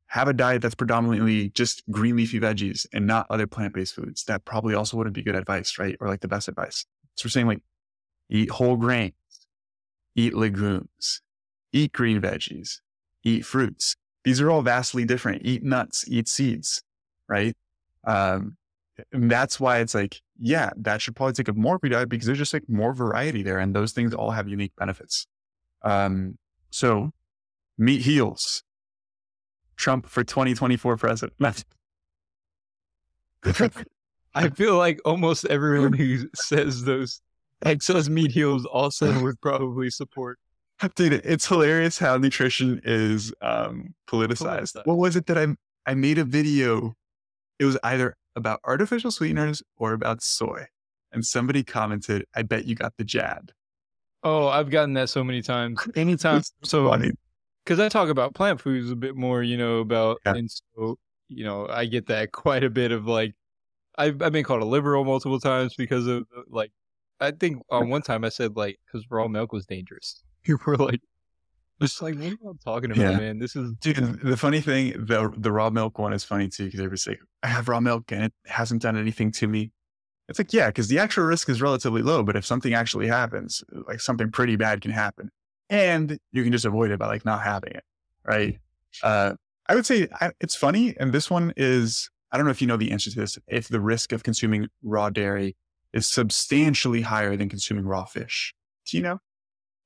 have 0.08 0.26
a 0.26 0.32
diet 0.32 0.62
that's 0.62 0.74
predominantly 0.74 1.50
just 1.50 1.82
green 1.90 2.16
leafy 2.16 2.40
veggies 2.40 2.86
and 2.92 3.06
not 3.06 3.26
other 3.28 3.46
plant-based 3.46 3.94
foods. 3.94 4.24
That 4.24 4.44
probably 4.44 4.74
also 4.74 4.96
wouldn't 4.96 5.14
be 5.14 5.22
good 5.22 5.34
advice, 5.34 5.78
right? 5.78 5.96
Or 6.00 6.08
like 6.08 6.20
the 6.20 6.28
best 6.28 6.48
advice. 6.48 6.86
So 7.14 7.26
we're 7.26 7.30
saying 7.30 7.46
like 7.46 7.62
eat 8.30 8.50
whole 8.50 8.76
grains, 8.76 9.12
eat 10.14 10.34
legumes, 10.34 11.20
eat 11.72 11.92
green 11.92 12.20
veggies, 12.22 12.80
eat 13.22 13.44
fruits. 13.44 13.96
These 14.24 14.40
are 14.40 14.50
all 14.50 14.62
vastly 14.62 15.04
different. 15.04 15.42
Eat 15.44 15.62
nuts, 15.62 16.04
eat 16.08 16.26
seeds, 16.26 16.82
right? 17.28 17.54
Um, 18.04 18.56
and 19.12 19.30
that's 19.30 19.60
why 19.60 19.78
it's 19.78 19.94
like, 19.94 20.22
yeah, 20.38 20.70
that 20.76 21.02
should 21.02 21.16
probably 21.16 21.34
take 21.34 21.48
up 21.48 21.56
more 21.56 21.76
of 21.76 21.80
your 21.82 21.90
diet 21.90 22.08
because 22.08 22.26
there's 22.26 22.38
just 22.38 22.54
like 22.54 22.68
more 22.68 22.94
variety 22.94 23.42
there, 23.42 23.58
and 23.58 23.74
those 23.74 23.92
things 23.92 24.14
all 24.14 24.30
have 24.30 24.48
unique 24.48 24.72
benefits. 24.76 25.26
Um, 25.82 26.38
so 26.70 27.12
meat 27.76 28.00
heals 28.02 28.64
Trump 29.78 30.06
for 30.06 30.22
2024 30.22 30.98
president. 30.98 31.32
I 34.34 34.50
feel 34.50 34.76
like 34.76 35.00
almost 35.04 35.46
everyone 35.46 35.94
who 35.94 36.28
says 36.34 36.84
those 36.84 37.20
says 37.80 38.10
meat 38.10 38.30
heals 38.30 38.64
also 38.66 39.20
would 39.22 39.40
probably 39.40 39.90
support. 39.90 40.38
Dude, 40.94 41.14
it's 41.24 41.46
hilarious 41.46 41.98
how 41.98 42.18
nutrition 42.18 42.80
is 42.84 43.32
um, 43.40 43.94
politicized. 44.08 44.76
Politicized. 44.76 44.86
What 44.86 44.98
was 44.98 45.16
it 45.16 45.26
that 45.26 45.36
I 45.38 45.46
I 45.86 45.94
made 45.94 46.18
a 46.18 46.24
video? 46.24 46.94
It 47.58 47.64
was 47.64 47.76
either 47.82 48.14
about 48.36 48.60
artificial 48.64 49.10
sweeteners 49.10 49.62
or 49.76 49.92
about 49.92 50.22
soy, 50.22 50.66
and 51.10 51.24
somebody 51.24 51.64
commented, 51.64 52.26
"I 52.34 52.42
bet 52.42 52.66
you 52.66 52.76
got 52.76 52.92
the 52.96 53.04
jab." 53.04 53.50
Oh, 54.22 54.48
I've 54.48 54.70
gotten 54.70 54.94
that 54.94 55.08
so 55.08 55.24
many 55.24 55.42
times. 55.42 55.80
Anytime. 55.96 56.42
So 56.62 56.88
Funny. 56.88 57.10
Because 57.68 57.80
I 57.80 57.90
talk 57.90 58.08
about 58.08 58.34
plant 58.34 58.60
foods 58.62 58.90
a 58.90 58.96
bit 58.96 59.14
more, 59.14 59.42
you 59.42 59.58
know, 59.58 59.80
about 59.80 60.18
Yeah. 60.24 60.34
and 60.36 60.50
so 60.50 60.98
you 61.28 61.44
know, 61.44 61.66
I 61.68 61.84
get 61.84 62.06
that 62.06 62.32
quite 62.32 62.64
a 62.64 62.70
bit 62.70 62.90
of 62.92 63.06
like 63.06 63.34
I've 63.98 64.22
I've 64.22 64.32
been 64.32 64.44
called 64.44 64.62
a 64.62 64.66
liberal 64.66 65.04
multiple 65.04 65.38
times 65.40 65.74
because 65.76 66.06
of 66.06 66.22
uh, 66.36 66.42
like 66.48 66.72
I 67.20 67.32
think 67.32 67.62
on 67.70 67.90
one 67.90 68.00
time 68.02 68.24
I 68.24 68.30
said 68.30 68.56
like 68.56 68.78
because 68.86 69.06
raw 69.10 69.28
milk 69.28 69.52
was 69.52 69.66
dangerous. 69.66 70.22
People 70.42 70.64
were 70.72 70.76
like 70.78 71.00
just 71.82 72.00
like 72.00 72.14
what 72.14 72.24
are 72.24 72.28
you 72.30 72.58
talking 72.64 72.90
about, 72.92 73.00
Yeah. 73.12 73.18
man? 73.18 73.38
This 73.38 73.54
is 73.54 73.72
Dude, 73.80 74.20
the 74.22 74.36
funny 74.36 74.60
thing, 74.62 74.92
the 75.06 75.32
the 75.36 75.52
raw 75.52 75.68
milk 75.70 75.98
one 75.98 76.12
is 76.14 76.24
funny 76.24 76.48
too 76.48 76.64
because 76.64 76.80
everybody's 76.80 77.06
like, 77.06 77.20
"I 77.42 77.48
have 77.48 77.68
raw 77.68 77.80
milk 77.80 78.10
and 78.10 78.24
it 78.24 78.32
hasn't 78.46 78.80
done 78.82 78.96
anything 78.96 79.30
to 79.32 79.46
me." 79.46 79.70
It's 80.28 80.38
like, 80.38 80.52
yeah, 80.52 80.66
because 80.66 80.88
the 80.88 80.98
actual 80.98 81.24
risk 81.24 81.48
is 81.48 81.62
relatively 81.62 82.02
low, 82.02 82.22
but 82.22 82.36
if 82.36 82.44
something 82.44 82.74
actually 82.74 83.06
happens, 83.08 83.62
like 83.86 84.00
something 84.00 84.30
pretty 84.30 84.56
bad 84.56 84.80
can 84.82 84.90
happen, 84.90 85.30
and 85.70 86.18
you 86.32 86.42
can 86.42 86.52
just 86.52 86.64
avoid 86.64 86.90
it 86.90 86.98
by 86.98 87.06
like 87.06 87.24
not 87.24 87.42
having 87.42 87.72
it, 87.72 87.84
right? 88.24 88.58
Uh, 89.02 89.34
I 89.68 89.74
would 89.74 89.86
say 89.86 90.08
I, 90.20 90.30
it's 90.40 90.56
funny, 90.56 90.96
and 90.98 91.12
this 91.12 91.30
one 91.30 91.52
is 91.56 92.10
I 92.32 92.36
don't 92.36 92.46
know 92.46 92.50
if 92.50 92.60
you 92.60 92.66
know 92.66 92.76
the 92.76 92.90
answer 92.90 93.10
to 93.10 93.20
this. 93.20 93.38
If 93.48 93.68
the 93.68 93.80
risk 93.80 94.12
of 94.12 94.22
consuming 94.22 94.68
raw 94.82 95.10
dairy 95.10 95.56
is 95.92 96.06
substantially 96.06 97.02
higher 97.02 97.36
than 97.36 97.48
consuming 97.48 97.86
raw 97.86 98.04
fish, 98.04 98.54
do 98.86 98.96
you 98.96 99.02
know? 99.02 99.18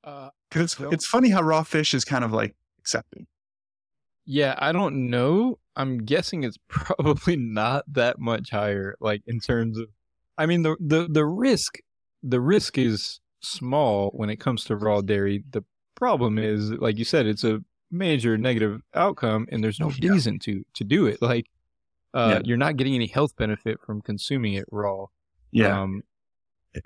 uh 0.04 0.30
Because 0.50 0.74
it's 0.80 0.92
it's 0.92 1.06
funny 1.06 1.30
how 1.30 1.42
raw 1.42 1.62
fish 1.62 1.94
is 1.94 2.04
kind 2.04 2.24
of 2.24 2.32
like 2.32 2.54
accepted. 2.78 3.26
Yeah, 4.24 4.54
I 4.58 4.72
don't 4.72 5.10
know. 5.10 5.58
I'm 5.74 6.04
guessing 6.04 6.44
it's 6.44 6.58
probably 6.68 7.36
not 7.36 7.84
that 7.92 8.18
much 8.18 8.50
higher, 8.50 8.96
like 9.00 9.22
in 9.26 9.40
terms 9.40 9.78
of 9.78 9.88
I 10.38 10.46
mean 10.46 10.62
the 10.62 10.76
the, 10.80 11.08
the 11.08 11.26
risk 11.26 11.78
the 12.22 12.40
risk 12.40 12.78
is 12.78 13.20
small 13.40 14.10
when 14.10 14.30
it 14.30 14.36
comes 14.36 14.64
to 14.64 14.76
raw 14.76 15.00
dairy. 15.00 15.42
The 15.50 15.64
problem 15.94 16.38
is, 16.38 16.70
like 16.72 16.98
you 16.98 17.04
said, 17.04 17.26
it's 17.26 17.44
a 17.44 17.62
major 17.90 18.38
negative 18.38 18.80
outcome 18.94 19.46
and 19.52 19.62
there's 19.62 19.78
no 19.80 19.90
Yeah. 20.00 20.12
reason 20.12 20.38
to 20.40 20.64
to 20.74 20.84
do 20.84 21.06
it. 21.06 21.20
Like 21.22 21.46
uh 22.14 22.34
Yeah. 22.36 22.40
you're 22.44 22.56
not 22.56 22.76
getting 22.76 22.94
any 22.94 23.06
health 23.06 23.36
benefit 23.36 23.80
from 23.84 24.00
consuming 24.00 24.54
it 24.54 24.64
raw. 24.70 25.06
Um 25.64 26.02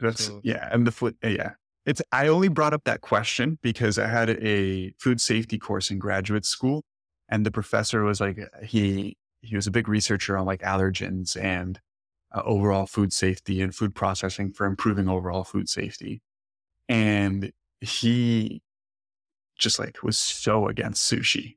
That's 0.00 0.24
So- 0.24 0.40
yeah, 0.42 0.68
and 0.72 0.86
the 0.86 0.92
foot 0.92 1.16
yeah. 1.22 1.52
It's 1.84 2.02
I 2.10 2.26
only 2.26 2.48
brought 2.48 2.74
up 2.74 2.82
that 2.84 3.00
question 3.00 3.58
because 3.62 3.96
I 3.98 4.08
had 4.08 4.30
a 4.30 4.90
food 4.98 5.20
safety 5.20 5.56
course 5.58 5.88
in 5.92 6.00
graduate 6.00 6.44
school, 6.44 6.82
and 7.28 7.46
the 7.46 7.52
professor 7.52 8.02
was 8.02 8.20
like 8.20 8.38
he 8.64 9.16
he 9.42 9.54
was 9.54 9.68
a 9.68 9.70
big 9.70 9.86
researcher 9.88 10.36
on 10.36 10.44
like 10.46 10.62
allergens 10.62 11.40
and 11.40 11.78
uh, 12.34 12.42
overall 12.44 12.86
food 12.86 13.12
safety 13.12 13.62
and 13.62 13.72
food 13.72 13.94
processing 13.94 14.50
for 14.52 14.66
improving 14.66 15.08
overall 15.08 15.44
food 15.44 15.68
safety, 15.68 16.22
and 16.88 17.52
he 17.80 18.62
just 19.58 19.78
like 19.78 20.02
was 20.02 20.18
so 20.18 20.68
against 20.68 21.10
sushi. 21.10 21.56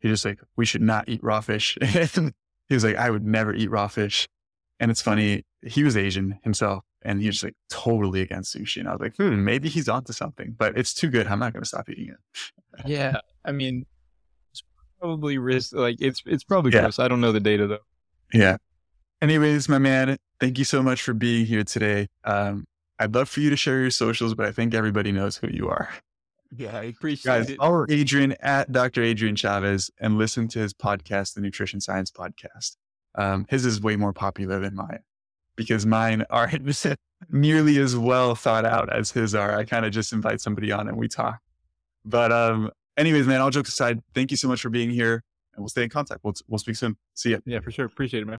He 0.00 0.08
just 0.08 0.24
like 0.24 0.40
we 0.56 0.66
should 0.66 0.82
not 0.82 1.08
eat 1.08 1.22
raw 1.22 1.40
fish. 1.40 1.76
he 1.82 2.74
was 2.74 2.84
like 2.84 2.96
I 2.96 3.10
would 3.10 3.24
never 3.26 3.54
eat 3.54 3.70
raw 3.70 3.88
fish, 3.88 4.28
and 4.80 4.90
it's 4.90 5.02
funny 5.02 5.44
he 5.62 5.82
was 5.82 5.96
Asian 5.96 6.38
himself 6.44 6.84
and 7.02 7.20
he 7.20 7.26
was 7.26 7.42
like 7.42 7.54
totally 7.70 8.20
against 8.20 8.54
sushi. 8.56 8.78
And 8.78 8.88
I 8.88 8.92
was 8.92 9.00
like, 9.00 9.16
hmm, 9.16 9.44
maybe 9.44 9.68
he's 9.68 9.88
onto 9.88 10.12
something, 10.12 10.54
but 10.56 10.76
it's 10.78 10.94
too 10.94 11.08
good. 11.08 11.26
I'm 11.26 11.38
not 11.40 11.52
going 11.52 11.62
to 11.62 11.68
stop 11.68 11.88
eating 11.88 12.08
it. 12.10 12.52
yeah, 12.86 13.18
I 13.44 13.52
mean 13.52 13.86
it's 14.52 14.62
probably 15.00 15.38
risk 15.38 15.72
like 15.74 15.96
it's 16.00 16.22
it's 16.26 16.44
probably 16.44 16.72
Yeah. 16.72 16.82
gross. 16.82 16.98
I 16.98 17.08
don't 17.08 17.20
know 17.20 17.32
the 17.32 17.40
data 17.40 17.66
though. 17.66 17.78
Yeah. 18.32 18.56
Anyways, 19.22 19.68
my 19.68 19.78
man, 19.78 20.18
thank 20.40 20.58
you 20.58 20.64
so 20.64 20.82
much 20.82 21.00
for 21.02 21.14
being 21.14 21.46
here 21.46 21.64
today. 21.64 22.08
Um, 22.24 22.64
I'd 22.98 23.14
love 23.14 23.28
for 23.28 23.40
you 23.40 23.50
to 23.50 23.56
share 23.56 23.80
your 23.80 23.90
socials, 23.90 24.34
but 24.34 24.46
I 24.46 24.52
think 24.52 24.74
everybody 24.74 25.10
knows 25.10 25.36
who 25.38 25.48
you 25.48 25.68
are. 25.68 25.88
Yeah, 26.54 26.76
I 26.76 26.84
appreciate 26.84 27.30
Guys, 27.30 27.50
it. 27.50 27.58
follow 27.58 27.86
Adrian 27.88 28.34
at 28.40 28.70
Dr. 28.72 29.02
Adrian 29.02 29.36
Chavez 29.36 29.90
and 30.00 30.18
listen 30.18 30.48
to 30.48 30.58
his 30.58 30.72
podcast, 30.72 31.34
the 31.34 31.40
Nutrition 31.40 31.80
Science 31.80 32.10
Podcast. 32.10 32.76
Um, 33.14 33.46
his 33.48 33.64
is 33.64 33.80
way 33.80 33.96
more 33.96 34.12
popular 34.12 34.60
than 34.60 34.74
mine 34.74 35.00
because 35.56 35.86
mine 35.86 36.24
are 36.30 36.50
nearly 37.30 37.78
as 37.78 37.96
well 37.96 38.34
thought 38.34 38.64
out 38.64 38.92
as 38.92 39.10
his 39.10 39.34
are. 39.34 39.56
I 39.56 39.64
kind 39.64 39.86
of 39.86 39.92
just 39.92 40.12
invite 40.12 40.40
somebody 40.40 40.70
on 40.70 40.88
and 40.88 40.96
we 40.96 41.08
talk. 41.08 41.40
But 42.04 42.30
um, 42.30 42.70
anyways, 42.96 43.26
man, 43.26 43.40
all 43.40 43.50
jokes 43.50 43.70
aside, 43.70 44.00
thank 44.14 44.30
you 44.30 44.36
so 44.36 44.48
much 44.48 44.60
for 44.60 44.70
being 44.70 44.90
here 44.90 45.24
and 45.54 45.62
we'll 45.62 45.68
stay 45.68 45.82
in 45.82 45.88
contact. 45.88 46.20
We'll, 46.22 46.34
we'll 46.46 46.58
speak 46.58 46.76
soon. 46.76 46.96
See 47.14 47.30
ya. 47.30 47.38
Yeah, 47.46 47.60
for 47.60 47.70
sure. 47.70 47.86
Appreciate 47.86 48.20
it, 48.20 48.26
man. 48.26 48.34